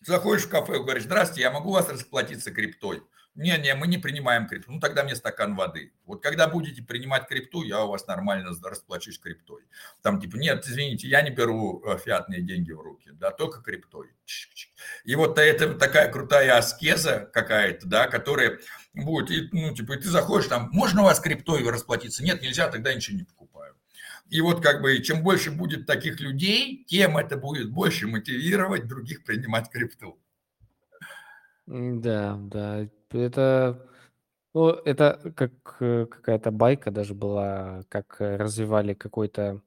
Заходишь 0.00 0.46
в 0.46 0.48
кафе 0.48 0.76
и 0.76 0.82
говоришь, 0.82 1.04
здравствуйте, 1.04 1.42
я 1.42 1.52
могу 1.52 1.70
у 1.70 1.74
вас 1.74 1.88
расплатиться 1.88 2.50
криптой? 2.50 3.02
Не-не, 3.34 3.74
мы 3.74 3.86
не 3.86 3.96
принимаем 3.96 4.46
крипту. 4.46 4.72
Ну, 4.72 4.80
тогда 4.80 5.04
мне 5.04 5.16
стакан 5.16 5.54
воды. 5.54 5.92
Вот 6.04 6.22
когда 6.22 6.48
будете 6.48 6.82
принимать 6.82 7.26
крипту, 7.26 7.62
я 7.62 7.82
у 7.82 7.88
вас 7.88 8.06
нормально 8.06 8.50
расплачусь 8.62 9.18
криптой. 9.18 9.62
Там 10.02 10.20
типа, 10.20 10.36
нет, 10.36 10.66
извините, 10.66 11.08
я 11.08 11.22
не 11.22 11.30
беру 11.30 11.82
э, 11.82 11.96
фиатные 11.96 12.42
деньги 12.42 12.72
в 12.72 12.80
руки, 12.80 13.10
да, 13.12 13.30
только 13.30 13.62
криптой. 13.62 14.08
И 15.04 15.14
вот 15.14 15.38
это 15.38 15.72
такая 15.74 16.12
крутая 16.12 16.58
аскеза 16.58 17.30
какая-то, 17.32 17.86
да, 17.86 18.06
которая 18.06 18.58
будет, 18.92 19.30
и, 19.30 19.48
ну, 19.52 19.74
типа, 19.74 19.94
и 19.94 20.00
ты 20.00 20.08
заходишь 20.08 20.48
там, 20.48 20.68
можно 20.70 21.00
у 21.00 21.04
вас 21.04 21.18
криптой 21.18 21.66
расплатиться? 21.66 22.22
Нет, 22.22 22.42
нельзя, 22.42 22.68
тогда 22.68 22.92
ничего 22.92 23.16
не 23.16 23.24
покупаю. 23.24 23.74
И 24.28 24.42
вот 24.42 24.62
как 24.62 24.82
бы 24.82 24.98
чем 25.02 25.22
больше 25.22 25.50
будет 25.50 25.86
таких 25.86 26.20
людей, 26.20 26.84
тем 26.86 27.16
это 27.16 27.38
будет 27.38 27.70
больше 27.70 28.06
мотивировать 28.06 28.86
других 28.86 29.24
принимать 29.24 29.70
крипту. 29.70 30.18
Да, 31.66 32.38
да. 32.42 32.88
Это, 33.10 33.88
ну, 34.54 34.68
это 34.70 35.32
как 35.36 35.52
э, 35.80 36.06
какая-то 36.06 36.50
байка 36.50 36.90
даже 36.90 37.14
была, 37.14 37.82
как 37.88 38.20
э, 38.20 38.36
развивали 38.36 38.94
какой-то, 38.94 39.62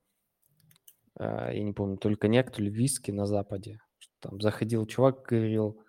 а, 1.17 1.51
я 1.51 1.63
не 1.63 1.73
помню, 1.73 1.97
только 1.97 2.21
коньяк, 2.21 2.51
то 2.51 2.61
ли 2.61 2.69
виски 2.69 3.11
на 3.11 3.25
Западе. 3.25 3.79
Там 4.19 4.41
заходил 4.41 4.85
чувак, 4.85 5.23
говорил, 5.23 5.81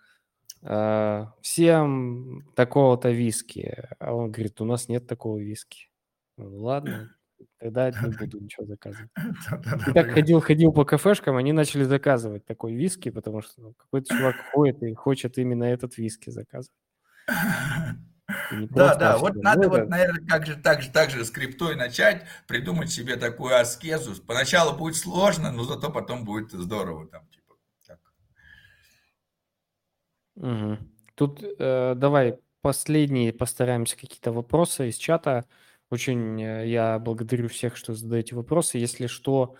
а, 0.62 1.34
всем 1.42 2.52
такого-то 2.56 3.10
виски. 3.10 3.84
А 3.98 4.14
он 4.14 4.30
говорит, 4.32 4.60
у 4.60 4.64
нас 4.64 4.88
нет 4.88 5.06
такого 5.06 5.38
виски. 5.38 5.90
Ну, 6.36 6.62
ладно, 6.62 7.15
тогда 7.58 7.90
не 7.90 8.16
буду 8.16 8.40
ничего 8.40 8.66
заказывать. 8.66 9.10
И 9.88 9.92
так 9.92 10.10
ходил, 10.10 10.40
ходил 10.40 10.72
по 10.72 10.84
кафешкам, 10.84 11.36
они 11.36 11.52
начали 11.52 11.84
заказывать 11.84 12.44
такой 12.44 12.74
виски, 12.74 13.10
потому 13.10 13.42
что 13.42 13.60
ну, 13.60 13.72
какой-то 13.74 14.14
чувак 14.14 14.36
ходит 14.52 14.82
и 14.82 14.94
хочет 14.94 15.38
именно 15.38 15.64
этот 15.64 15.96
виски 15.98 16.30
заказывать. 16.30 16.76
Да, 18.70 18.94
да, 18.96 19.18
вот 19.18 19.36
надо 19.36 19.68
вот, 19.68 19.88
наверное, 19.88 20.24
как 20.26 20.46
же, 20.46 20.56
так 20.56 20.82
же, 20.82 20.90
так 20.90 21.10
же 21.10 21.24
с 21.24 21.30
криптой 21.30 21.76
начать, 21.76 22.26
придумать 22.46 22.90
себе 22.90 23.16
такую 23.16 23.58
аскезу. 23.58 24.20
Поначалу 24.22 24.76
будет 24.76 24.96
сложно, 24.96 25.52
но 25.52 25.64
зато 25.64 25.90
потом 25.90 26.24
будет 26.24 26.50
здорово 26.50 27.06
там, 27.06 27.26
типа. 27.28 27.54
Так. 27.86 27.98
Угу. 30.36 30.78
Тут 31.14 31.40
э, 31.42 31.94
давай 31.96 32.38
последние 32.62 33.32
постараемся 33.32 33.96
какие-то 33.96 34.32
вопросы 34.32 34.88
из 34.88 34.96
чата. 34.96 35.44
Очень 35.90 36.42
э, 36.42 36.68
я 36.68 36.98
благодарю 36.98 37.48
всех, 37.48 37.76
что 37.76 37.94
задаете 37.94 38.34
вопросы. 38.34 38.78
Если 38.78 39.06
что, 39.06 39.56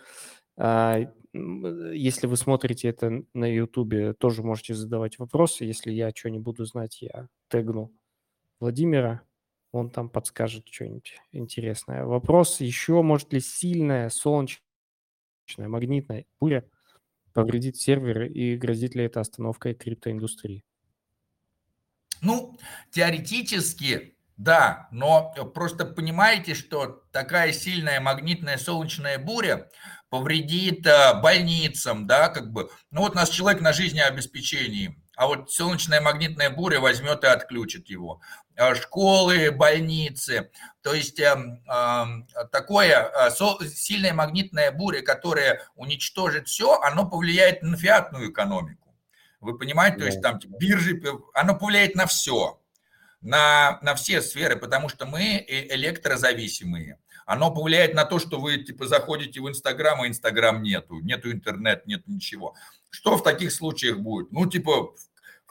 э, 0.57 1.05
если 1.33 2.27
вы 2.27 2.37
смотрите 2.37 2.89
это 2.89 3.23
на 3.33 3.45
Ютубе, 3.45 4.13
тоже 4.13 4.43
можете 4.43 4.73
задавать 4.73 5.19
вопросы. 5.19 5.65
Если 5.65 5.91
я 5.91 6.11
что 6.13 6.29
не 6.29 6.39
буду 6.39 6.65
знать, 6.65 7.01
я 7.01 7.27
тегну 7.49 7.93
Владимира, 8.59 9.21
он 9.71 9.89
там 9.89 10.09
подскажет 10.09 10.67
что-нибудь 10.67 11.17
интересное. 11.31 12.05
Вопрос 12.05 12.59
еще, 12.59 13.01
может 13.01 13.31
ли 13.33 13.39
сильная 13.39 14.09
солнечная 14.09 14.59
магнитная 15.57 16.25
буря 16.39 16.67
повредить 17.33 17.77
сервер 17.77 18.23
и 18.23 18.57
грозит 18.57 18.95
ли 18.95 19.03
это 19.03 19.21
остановкой 19.21 19.75
криптоиндустрии? 19.75 20.63
Ну, 22.21 22.57
теоретически, 22.91 24.16
да, 24.37 24.87
но 24.91 25.33
просто 25.53 25.83
понимаете, 25.83 26.53
что 26.53 27.03
такая 27.11 27.51
сильная 27.51 27.99
магнитная 27.99 28.57
солнечная 28.57 29.17
буря 29.17 29.69
повредит 30.09 30.85
э, 30.85 31.19
больницам, 31.21 32.05
да, 32.05 32.29
как 32.29 32.51
бы. 32.51 32.69
Ну 32.91 33.01
вот 33.01 33.13
у 33.13 33.15
нас 33.15 33.29
человек 33.29 33.61
на 33.61 33.73
жизнеобеспечении, 33.73 35.01
а 35.15 35.25
вот 35.25 35.51
солнечная 35.51 36.01
магнитная 36.01 36.51
буря 36.51 36.79
возьмет 36.79 37.23
и 37.23 37.27
отключит 37.27 37.89
его. 37.89 38.21
Э, 38.55 38.75
школы, 38.75 39.51
больницы, 39.51 40.51
то 40.83 40.93
есть 40.93 41.19
эм, 41.19 41.63
эм, 41.67 42.27
такое 42.51 43.11
сильная 43.67 44.13
магнитная 44.13 44.71
буря, 44.71 45.01
которая 45.01 45.63
уничтожит 45.75 46.47
все, 46.47 46.79
оно 46.81 47.09
повлияет 47.09 47.63
на 47.63 47.75
фиатную 47.75 48.31
экономику. 48.31 48.95
Вы 49.39 49.57
понимаете, 49.57 49.97
то 49.97 50.05
есть 50.05 50.21
там 50.21 50.39
биржи, 50.59 51.01
оно 51.33 51.55
повлияет 51.55 51.95
на 51.95 52.05
все, 52.05 52.59
на, 53.21 53.79
на 53.81 53.95
все 53.95 54.21
сферы, 54.21 54.57
потому 54.57 54.89
что 54.89 55.05
мы 55.05 55.45
электрозависимые 55.47 56.99
оно 57.27 57.53
повлияет 57.53 57.93
на 57.93 58.05
то, 58.05 58.19
что 58.19 58.39
вы 58.39 58.57
типа 58.57 58.87
заходите 58.87 59.41
в 59.41 59.49
Инстаграм, 59.49 60.01
а 60.01 60.07
Инстаграм 60.07 60.63
нету, 60.63 61.01
нету 61.01 61.29
интернет, 61.29 61.85
нет 61.85 62.07
ничего. 62.07 62.55
Что 62.89 63.17
в 63.17 63.23
таких 63.23 63.51
случаях 63.51 63.99
будет? 63.99 64.31
Ну, 64.31 64.45
типа, 64.45 64.95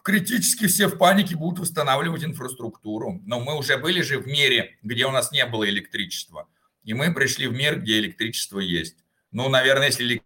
критически 0.03 0.69
все 0.69 0.87
в 0.87 0.97
панике 0.97 1.37
будут 1.37 1.59
восстанавливать 1.59 2.25
инфраструктуру. 2.25 3.21
Но 3.27 3.41
мы 3.41 3.59
уже 3.59 3.77
были 3.77 4.01
же 4.01 4.19
в 4.19 4.27
мире, 4.27 4.79
где 4.83 5.05
у 5.05 5.11
нас 5.11 5.33
не 5.33 5.45
было 5.45 5.69
электричества. 5.69 6.49
И 6.83 6.95
мы 6.95 7.13
пришли 7.13 7.47
в 7.47 7.53
мир, 7.53 7.79
где 7.79 7.99
электричество 7.99 8.59
есть. 8.59 8.97
Ну, 9.31 9.51
наверное, 9.51 9.89
если 9.89 10.23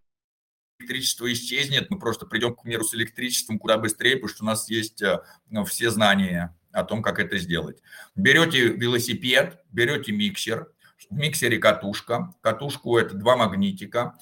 электричество 0.79 1.31
исчезнет, 1.33 1.89
мы 1.89 1.99
просто 1.99 2.25
придем 2.25 2.55
к 2.55 2.63
миру 2.63 2.85
с 2.85 2.95
электричеством 2.95 3.59
куда 3.59 3.77
быстрее, 3.77 4.15
потому 4.15 4.29
что 4.29 4.43
у 4.43 4.47
нас 4.47 4.69
есть 4.69 5.01
э, 5.01 5.19
ну, 5.49 5.65
все 5.65 5.89
знания 5.89 6.55
о 6.73 6.83
том, 6.83 7.01
как 7.01 7.19
это 7.19 7.37
сделать. 7.37 7.81
Берете 8.15 8.67
велосипед, 8.69 9.63
берете 9.71 10.11
миксер, 10.11 10.71
в 11.09 11.15
миксере 11.15 11.57
катушка. 11.57 12.33
Катушку 12.41 12.97
это 12.97 13.15
два 13.15 13.35
магнитика. 13.35 14.17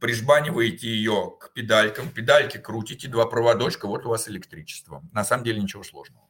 Прижбаниваете 0.00 0.88
ее 0.88 1.36
к 1.40 1.52
педалькам. 1.52 2.08
Педальки 2.10 2.58
крутите, 2.58 3.08
два 3.08 3.26
проводочка, 3.26 3.86
вот 3.86 4.06
у 4.06 4.10
вас 4.10 4.28
электричество. 4.28 5.02
На 5.12 5.24
самом 5.24 5.44
деле 5.44 5.60
ничего 5.60 5.82
сложного. 5.82 6.28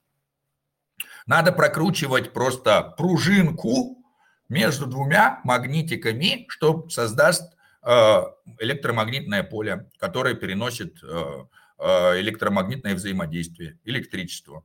Надо 1.27 1.53
прокручивать 1.53 2.33
просто 2.33 2.95
пружинку 2.97 4.03
между 4.49 4.87
двумя 4.87 5.41
магнитиками, 5.45 6.47
что 6.49 6.89
создаст 6.89 7.55
э, 7.83 8.23
электромагнитное 8.61 9.43
поле, 9.43 9.91
которое 9.99 10.35
переносит 10.35 11.03
э, 11.03 11.45
э, 11.79 12.21
электромагнитное 12.21 12.95
взаимодействие, 12.95 13.79
электричество. 13.85 14.65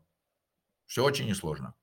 Все 0.94 1.04
очень 1.04 1.26
несложно. 1.26 1.74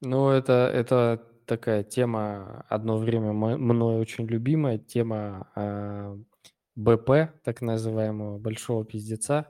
Ну, 0.00 0.30
это, 0.30 0.70
это 0.72 1.22
такая 1.44 1.82
тема, 1.82 2.64
одно 2.70 2.96
время 2.96 3.34
мной 3.34 4.00
очень 4.00 4.24
любимая, 4.24 4.78
тема 4.78 5.50
э, 5.54 6.16
БП, 6.74 7.34
так 7.44 7.60
называемого 7.60 8.38
большого 8.38 8.86
пиздеца. 8.86 9.48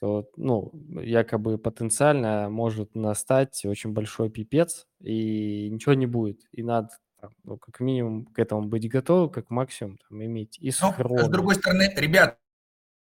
Вот, 0.00 0.30
ну, 0.38 0.72
якобы 1.02 1.58
потенциально 1.58 2.48
может 2.48 2.94
настать 2.94 3.62
очень 3.66 3.92
большой 3.92 4.30
пипец, 4.30 4.86
и 5.00 5.68
ничего 5.68 5.92
не 5.92 6.06
будет. 6.06 6.40
И 6.52 6.62
надо 6.62 6.88
ну, 7.44 7.58
как 7.58 7.80
минимум 7.80 8.24
к 8.24 8.38
этому 8.38 8.68
быть 8.68 8.88
готовым, 8.88 9.28
как 9.28 9.50
максимум 9.50 9.98
там, 10.08 10.24
иметь 10.24 10.58
и 10.58 10.70
схроны. 10.70 11.20
Но, 11.20 11.26
с 11.26 11.28
другой 11.28 11.56
стороны, 11.56 11.92
ребят, 11.94 12.38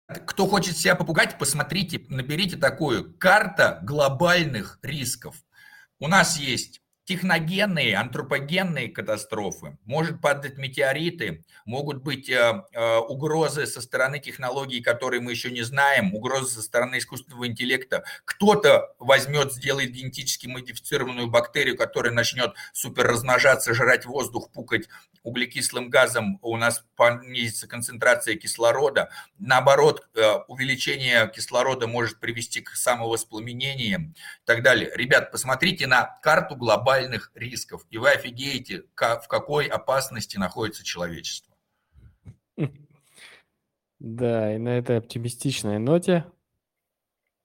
кто 0.06 0.46
хочет 0.46 0.76
себя 0.76 0.94
попугать, 0.94 1.38
посмотрите, 1.38 2.04
наберите 2.08 2.56
такую 2.56 3.16
карта 3.18 3.80
глобальных 3.82 4.78
рисков. 4.82 5.36
У 5.98 6.08
нас 6.08 6.38
есть 6.38 6.80
техногенные, 7.06 7.96
антропогенные 7.96 8.88
катастрофы, 8.88 9.78
может 9.84 10.20
падать 10.20 10.58
метеориты, 10.58 11.44
могут 11.64 12.02
быть 12.02 12.28
э, 12.28 12.64
э, 12.72 12.96
угрозы 12.98 13.66
со 13.66 13.80
стороны 13.80 14.18
технологий, 14.18 14.80
которые 14.82 15.20
мы 15.20 15.30
еще 15.30 15.52
не 15.52 15.62
знаем, 15.62 16.12
угрозы 16.14 16.56
со 16.56 16.62
стороны 16.62 16.98
искусственного 16.98 17.46
интеллекта. 17.46 18.02
Кто-то 18.24 18.92
возьмет, 18.98 19.52
сделает 19.52 19.92
генетически 19.92 20.48
модифицированную 20.48 21.28
бактерию, 21.28 21.76
которая 21.76 22.12
начнет 22.12 22.54
супер 22.72 23.06
размножаться, 23.06 23.72
жрать 23.72 24.04
воздух, 24.04 24.50
пукать 24.50 24.88
углекислым 25.26 25.90
газом, 25.90 26.38
у 26.40 26.56
нас 26.56 26.84
понизится 26.94 27.66
концентрация 27.66 28.36
кислорода. 28.36 29.10
Наоборот, 29.38 30.06
э, 30.14 30.34
увеличение 30.46 31.30
кислорода 31.34 31.86
может 31.86 32.20
привести 32.20 32.60
к 32.60 32.70
самовоспламенениям 32.70 34.14
и 34.14 34.46
так 34.46 34.62
далее. 34.62 34.90
Ребят, 34.94 35.32
посмотрите 35.32 35.88
на 35.88 36.18
карту 36.22 36.54
глобальных 36.96 37.30
рисков, 37.34 37.86
и 37.90 37.98
вы 37.98 38.10
офигеете, 38.10 38.84
в 38.94 39.28
какой 39.28 39.66
опасности 39.66 40.36
находится 40.36 40.84
человечество. 40.84 41.54
Да, 43.98 44.54
и 44.54 44.58
на 44.58 44.76
этой 44.76 44.98
оптимистичной 44.98 45.78
ноте 45.78 46.26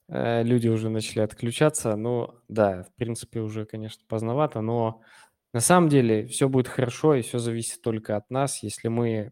э, 0.10 0.44
люди 0.44 0.68
уже 0.68 0.90
начали 0.90 1.22
отключаться. 1.22 1.96
Ну, 1.96 2.36
да, 2.50 2.84
в 2.84 2.94
принципе, 2.96 3.40
уже, 3.40 3.66
конечно, 3.66 4.04
поздновато, 4.08 4.60
но 4.60 5.02
на 5.54 5.62
самом 5.62 5.88
деле 5.88 6.28
все 6.28 6.50
будет 6.50 6.68
хорошо, 6.68 7.16
и 7.16 7.22
все 7.22 7.40
зависит 7.40 7.82
только 7.82 8.18
от 8.18 8.30
нас. 8.30 8.64
Если 8.64 8.90
мы 8.90 9.32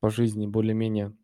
по 0.00 0.10
жизни 0.10 0.48
более-менее 0.48 1.16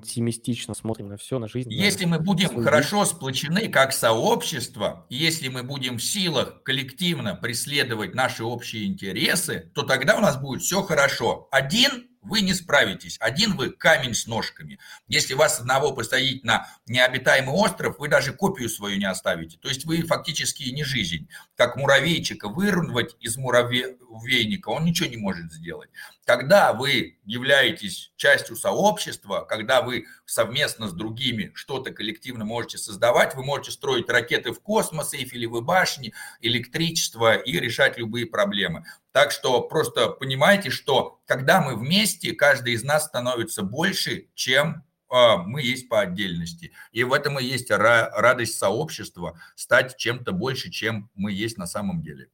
оптимистично 0.00 0.74
смотрим 0.74 1.08
на 1.08 1.16
все, 1.16 1.38
на 1.38 1.48
жизнь. 1.48 1.72
Если 1.72 2.04
на 2.04 2.18
мы 2.18 2.24
будем 2.24 2.62
хорошо 2.62 3.04
сплочены 3.04 3.68
как 3.68 3.92
сообщество, 3.92 5.06
если 5.08 5.48
мы 5.48 5.62
будем 5.62 5.98
в 5.98 6.02
силах 6.02 6.62
коллективно 6.62 7.34
преследовать 7.34 8.14
наши 8.14 8.42
общие 8.42 8.86
интересы, 8.86 9.70
то 9.74 9.82
тогда 9.82 10.16
у 10.16 10.20
нас 10.20 10.36
будет 10.40 10.62
все 10.62 10.82
хорошо. 10.82 11.48
Один 11.50 12.10
вы 12.22 12.42
не 12.42 12.52
справитесь. 12.52 13.16
Один 13.20 13.56
вы 13.56 13.70
камень 13.70 14.14
с 14.14 14.26
ножками. 14.26 14.78
Если 15.08 15.34
вас 15.34 15.60
одного 15.60 15.92
посадить 15.92 16.44
на 16.44 16.68
необитаемый 16.86 17.54
остров, 17.54 17.98
вы 17.98 18.08
даже 18.08 18.32
копию 18.32 18.68
свою 18.68 18.98
не 18.98 19.06
оставите. 19.06 19.58
То 19.58 19.68
есть 19.68 19.84
вы 19.86 20.02
фактически 20.02 20.64
не 20.64 20.84
жизнь. 20.84 21.28
Как 21.56 21.76
муравейчика 21.76 22.48
вырвать 22.48 23.16
из 23.20 23.36
муравейника, 23.36 24.68
он 24.68 24.84
ничего 24.84 25.08
не 25.08 25.16
может 25.16 25.52
сделать. 25.52 25.90
Когда 26.30 26.72
вы 26.74 27.18
являетесь 27.24 28.12
частью 28.14 28.54
сообщества, 28.54 29.44
когда 29.48 29.82
вы 29.82 30.06
совместно 30.26 30.88
с 30.88 30.92
другими 30.92 31.50
что-то 31.54 31.90
коллективно 31.90 32.44
можете 32.44 32.78
создавать, 32.78 33.34
вы 33.34 33.42
можете 33.42 33.72
строить 33.72 34.08
ракеты 34.08 34.52
в 34.52 34.62
космос, 34.62 35.12
эйфелевые 35.12 35.60
башни, 35.60 36.14
электричество 36.40 37.34
и 37.34 37.58
решать 37.58 37.98
любые 37.98 38.26
проблемы. 38.26 38.84
Так 39.10 39.32
что 39.32 39.60
просто 39.62 40.10
понимайте, 40.10 40.70
что 40.70 41.20
когда 41.26 41.60
мы 41.60 41.74
вместе, 41.74 42.30
каждый 42.30 42.74
из 42.74 42.84
нас 42.84 43.06
становится 43.06 43.64
больше, 43.64 44.28
чем 44.36 44.84
а, 45.08 45.38
мы 45.38 45.62
есть 45.62 45.88
по 45.88 45.98
отдельности. 45.98 46.70
И 46.92 47.02
в 47.02 47.12
этом 47.12 47.40
и 47.40 47.44
есть 47.44 47.72
радость 47.72 48.56
сообщества 48.56 49.36
стать 49.56 49.96
чем-то 49.96 50.30
больше, 50.30 50.70
чем 50.70 51.10
мы 51.16 51.32
есть 51.32 51.58
на 51.58 51.66
самом 51.66 52.02
деле. 52.02 52.28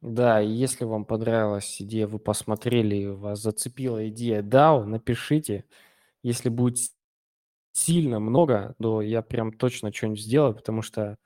Да, 0.00 0.40
и 0.40 0.48
если 0.48 0.84
вам 0.84 1.04
понравилась 1.04 1.80
идея, 1.82 2.06
вы 2.06 2.18
посмотрели, 2.18 3.06
вас 3.06 3.40
зацепила 3.42 4.08
идея 4.08 4.42
DAO, 4.42 4.84
напишите. 4.84 5.66
Если 6.22 6.48
будет 6.48 6.78
сильно 7.72 8.18
много, 8.18 8.74
то 8.80 9.02
я 9.02 9.22
прям 9.22 9.52
точно 9.52 9.92
что-нибудь 9.92 10.22
сделаю, 10.22 10.54
потому 10.54 10.82
что 10.82 11.18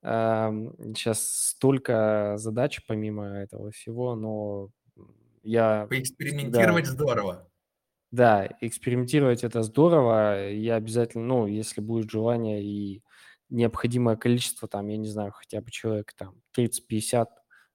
сейчас 0.00 1.26
столько 1.26 2.34
задач 2.36 2.84
помимо 2.86 3.26
этого 3.26 3.70
всего, 3.72 4.14
но 4.14 4.70
я 5.42 5.86
Поэкспериментировать 5.88 6.86
всегда... 6.86 7.04
здорово. 7.04 7.48
Да, 8.10 8.48
экспериментировать 8.60 9.44
это 9.44 9.62
здорово. 9.62 10.50
Я 10.50 10.76
обязательно, 10.76 11.24
ну, 11.24 11.46
если 11.46 11.80
будет 11.80 12.10
желание 12.10 12.62
и 12.62 13.02
необходимое 13.48 14.16
количество, 14.16 14.68
там, 14.68 14.86
я 14.88 14.96
не 14.96 15.08
знаю, 15.08 15.32
хотя 15.32 15.60
бы 15.60 15.70
человек 15.70 16.12
там 16.14 16.40
30-50 16.56 17.26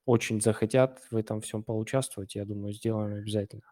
очень 0.05 0.41
захотят 0.41 1.01
в 1.11 1.15
этом 1.15 1.41
всем 1.41 1.63
поучаствовать, 1.63 2.35
я 2.35 2.45
думаю, 2.45 2.73
сделаем 2.73 3.15
обязательно. 3.15 3.63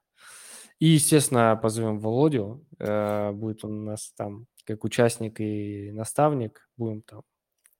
И, 0.79 0.87
естественно, 0.87 1.55
позовем 1.61 1.99
Володю. 1.99 2.65
Э, 2.79 3.31
будет 3.31 3.63
он 3.63 3.81
у 3.81 3.83
нас 3.83 4.11
там 4.17 4.47
как 4.65 4.83
участник 4.83 5.39
и 5.39 5.91
наставник. 5.91 6.67
Будем 6.75 7.03
там 7.03 7.21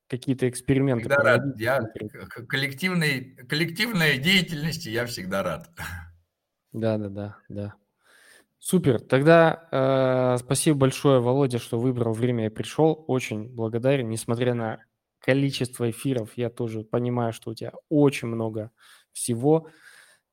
какие-то 0.06 0.48
эксперименты 0.48 1.08
всегда 1.08 1.16
проводить. 1.16 1.66
Рад. 1.66 1.90
Я 1.92 2.44
коллективной, 2.46 3.34
коллективной 3.48 4.18
деятельности 4.18 4.88
я 4.88 5.06
всегда 5.06 5.42
рад. 5.42 5.70
Да, 6.72 6.96
да, 6.96 7.08
да, 7.08 7.36
да. 7.48 7.74
Супер. 8.60 9.00
Тогда 9.00 9.66
э, 9.72 10.36
спасибо 10.38 10.78
большое, 10.78 11.20
Володя, 11.20 11.58
что 11.58 11.80
выбрал 11.80 12.12
время 12.12 12.46
и 12.46 12.50
пришел. 12.50 13.04
Очень 13.08 13.48
благодарен, 13.48 14.08
несмотря 14.08 14.54
на 14.54 14.78
количество 15.22 15.90
эфиров. 15.90 16.32
Я 16.36 16.50
тоже 16.50 16.82
понимаю, 16.82 17.32
что 17.32 17.50
у 17.50 17.54
тебя 17.54 17.72
очень 17.88 18.28
много 18.28 18.70
всего, 19.12 19.68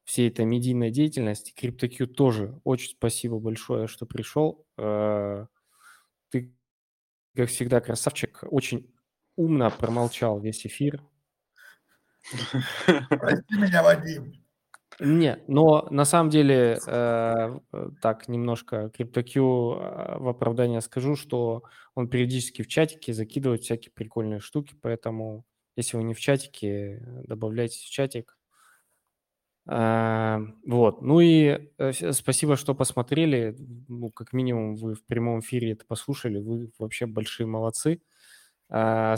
всей 0.03 0.30
этой 0.30 0.45
медийной 0.45 0.91
деятельности. 0.91 1.53
CryptoQ 1.56 2.07
тоже 2.07 2.60
очень 2.64 2.91
спасибо 2.91 3.40
большое, 3.40 3.88
что 3.88 4.06
пришел. 4.06 4.66
Э, 4.78 5.45
ты, 6.30 6.56
как 7.36 7.49
всегда, 7.49 7.80
красавчик. 7.80 8.44
Очень 8.49 8.91
умно 9.36 9.70
промолчал 9.70 10.40
весь 10.40 10.66
эфир. 10.66 11.03
Прости 13.10 13.56
меня, 13.56 13.84
Вадим. 13.84 14.44
Не, 15.02 15.38
но 15.48 15.88
на 15.92 16.04
самом 16.04 16.30
деле, 16.30 16.78
э, 16.86 17.60
э, 17.74 17.90
так, 18.02 18.28
немножко 18.28 18.92
CryptoQ 18.98 19.38
э, 19.38 20.18
в 20.20 20.28
оправдание 20.28 20.82
скажу, 20.82 21.16
что 21.16 21.64
он 21.96 22.10
периодически 22.10 22.64
в 22.64 22.68
чатике 22.68 23.14
закидывает 23.14 23.62
всякие 23.64 23.94
прикольные 23.94 24.42
штуки, 24.42 24.76
поэтому 24.82 25.46
если 25.78 25.96
вы 25.96 26.04
не 26.04 26.14
в 26.14 26.20
чатике, 26.20 27.02
добавляйтесь 27.26 27.82
в 27.84 27.90
чатик. 27.90 28.36
А, 29.68 30.40
вот, 30.66 31.02
ну 31.02 31.20
и 31.20 31.70
э, 31.78 31.92
спасибо, 32.14 32.56
что 32.56 32.74
посмотрели. 32.74 33.56
Ну, 33.88 34.10
как 34.10 34.34
минимум, 34.34 34.76
вы 34.76 34.96
в 34.96 35.06
прямом 35.06 35.42
эфире 35.42 35.74
это 35.74 35.86
послушали. 35.86 36.40
Вы 36.40 36.72
вообще 36.80 37.06
большие 37.06 37.46
молодцы. 37.48 38.02
А, 38.70 39.16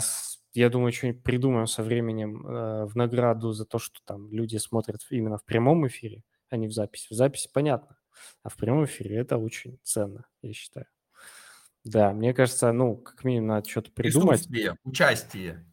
я 0.54 0.68
думаю, 0.68 0.92
что-нибудь 0.92 1.22
придумаем 1.22 1.66
со 1.66 1.82
временем 1.82 2.46
э, 2.46 2.84
в 2.86 2.96
награду 2.96 3.52
за 3.52 3.64
то, 3.64 3.78
что 3.78 4.00
там 4.04 4.30
люди 4.30 4.56
смотрят 4.56 5.00
именно 5.10 5.38
в 5.38 5.44
прямом 5.44 5.86
эфире, 5.86 6.24
а 6.50 6.56
не 6.56 6.68
в 6.68 6.72
записи. 6.72 7.06
В 7.10 7.14
записи 7.14 7.48
понятно, 7.52 7.96
а 8.42 8.48
в 8.48 8.56
прямом 8.56 8.84
эфире 8.84 9.16
это 9.16 9.38
очень 9.38 9.78
ценно, 9.82 10.26
я 10.42 10.52
считаю. 10.52 10.86
Да, 11.84 12.12
мне 12.12 12.32
кажется, 12.32 12.70
ну, 12.72 12.96
как 12.96 13.24
минимум, 13.24 13.48
надо 13.48 13.68
что-то 13.68 13.90
придумать. 13.90 14.46
Присутствие, 14.48 14.76
участие. 14.84 15.66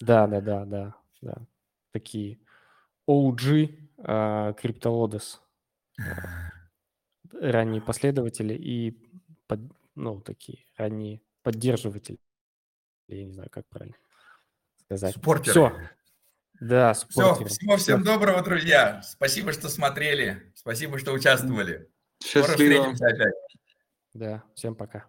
Да, 0.00 0.26
да, 0.26 0.40
да, 0.40 0.64
да, 0.64 0.94
да. 1.22 1.34
Такие 1.92 2.38
OG 3.08 3.78
э, 3.98 4.02
CryptoLodes, 4.02 5.38
э, 5.98 6.02
ранние 7.40 7.80
последователи 7.80 8.54
и, 8.54 8.98
под, 9.46 9.60
ну, 9.94 10.20
такие 10.20 10.66
ранние 10.76 11.22
поддерживатели. 11.42 12.18
Я 13.08 13.24
не 13.24 13.32
знаю, 13.32 13.48
как 13.50 13.66
правильно 13.68 13.96
сказать. 14.76 15.14
Спортеры. 15.16 15.50
Все. 15.50 15.90
Да, 16.60 16.92
Все, 16.94 17.06
спортеры. 17.10 17.48
всего 17.50 17.76
всем 17.76 18.02
доброго, 18.04 18.42
друзья. 18.42 19.02
Спасибо, 19.02 19.52
что 19.52 19.68
смотрели. 19.68 20.52
Спасибо, 20.54 20.98
что 20.98 21.12
участвовали. 21.12 21.90
Скоро 22.20 22.46
Счастливо. 22.46 22.84
встретимся 22.92 23.06
опять. 23.06 23.34
Да, 24.14 24.42
всем 24.54 24.74
пока. 24.76 25.06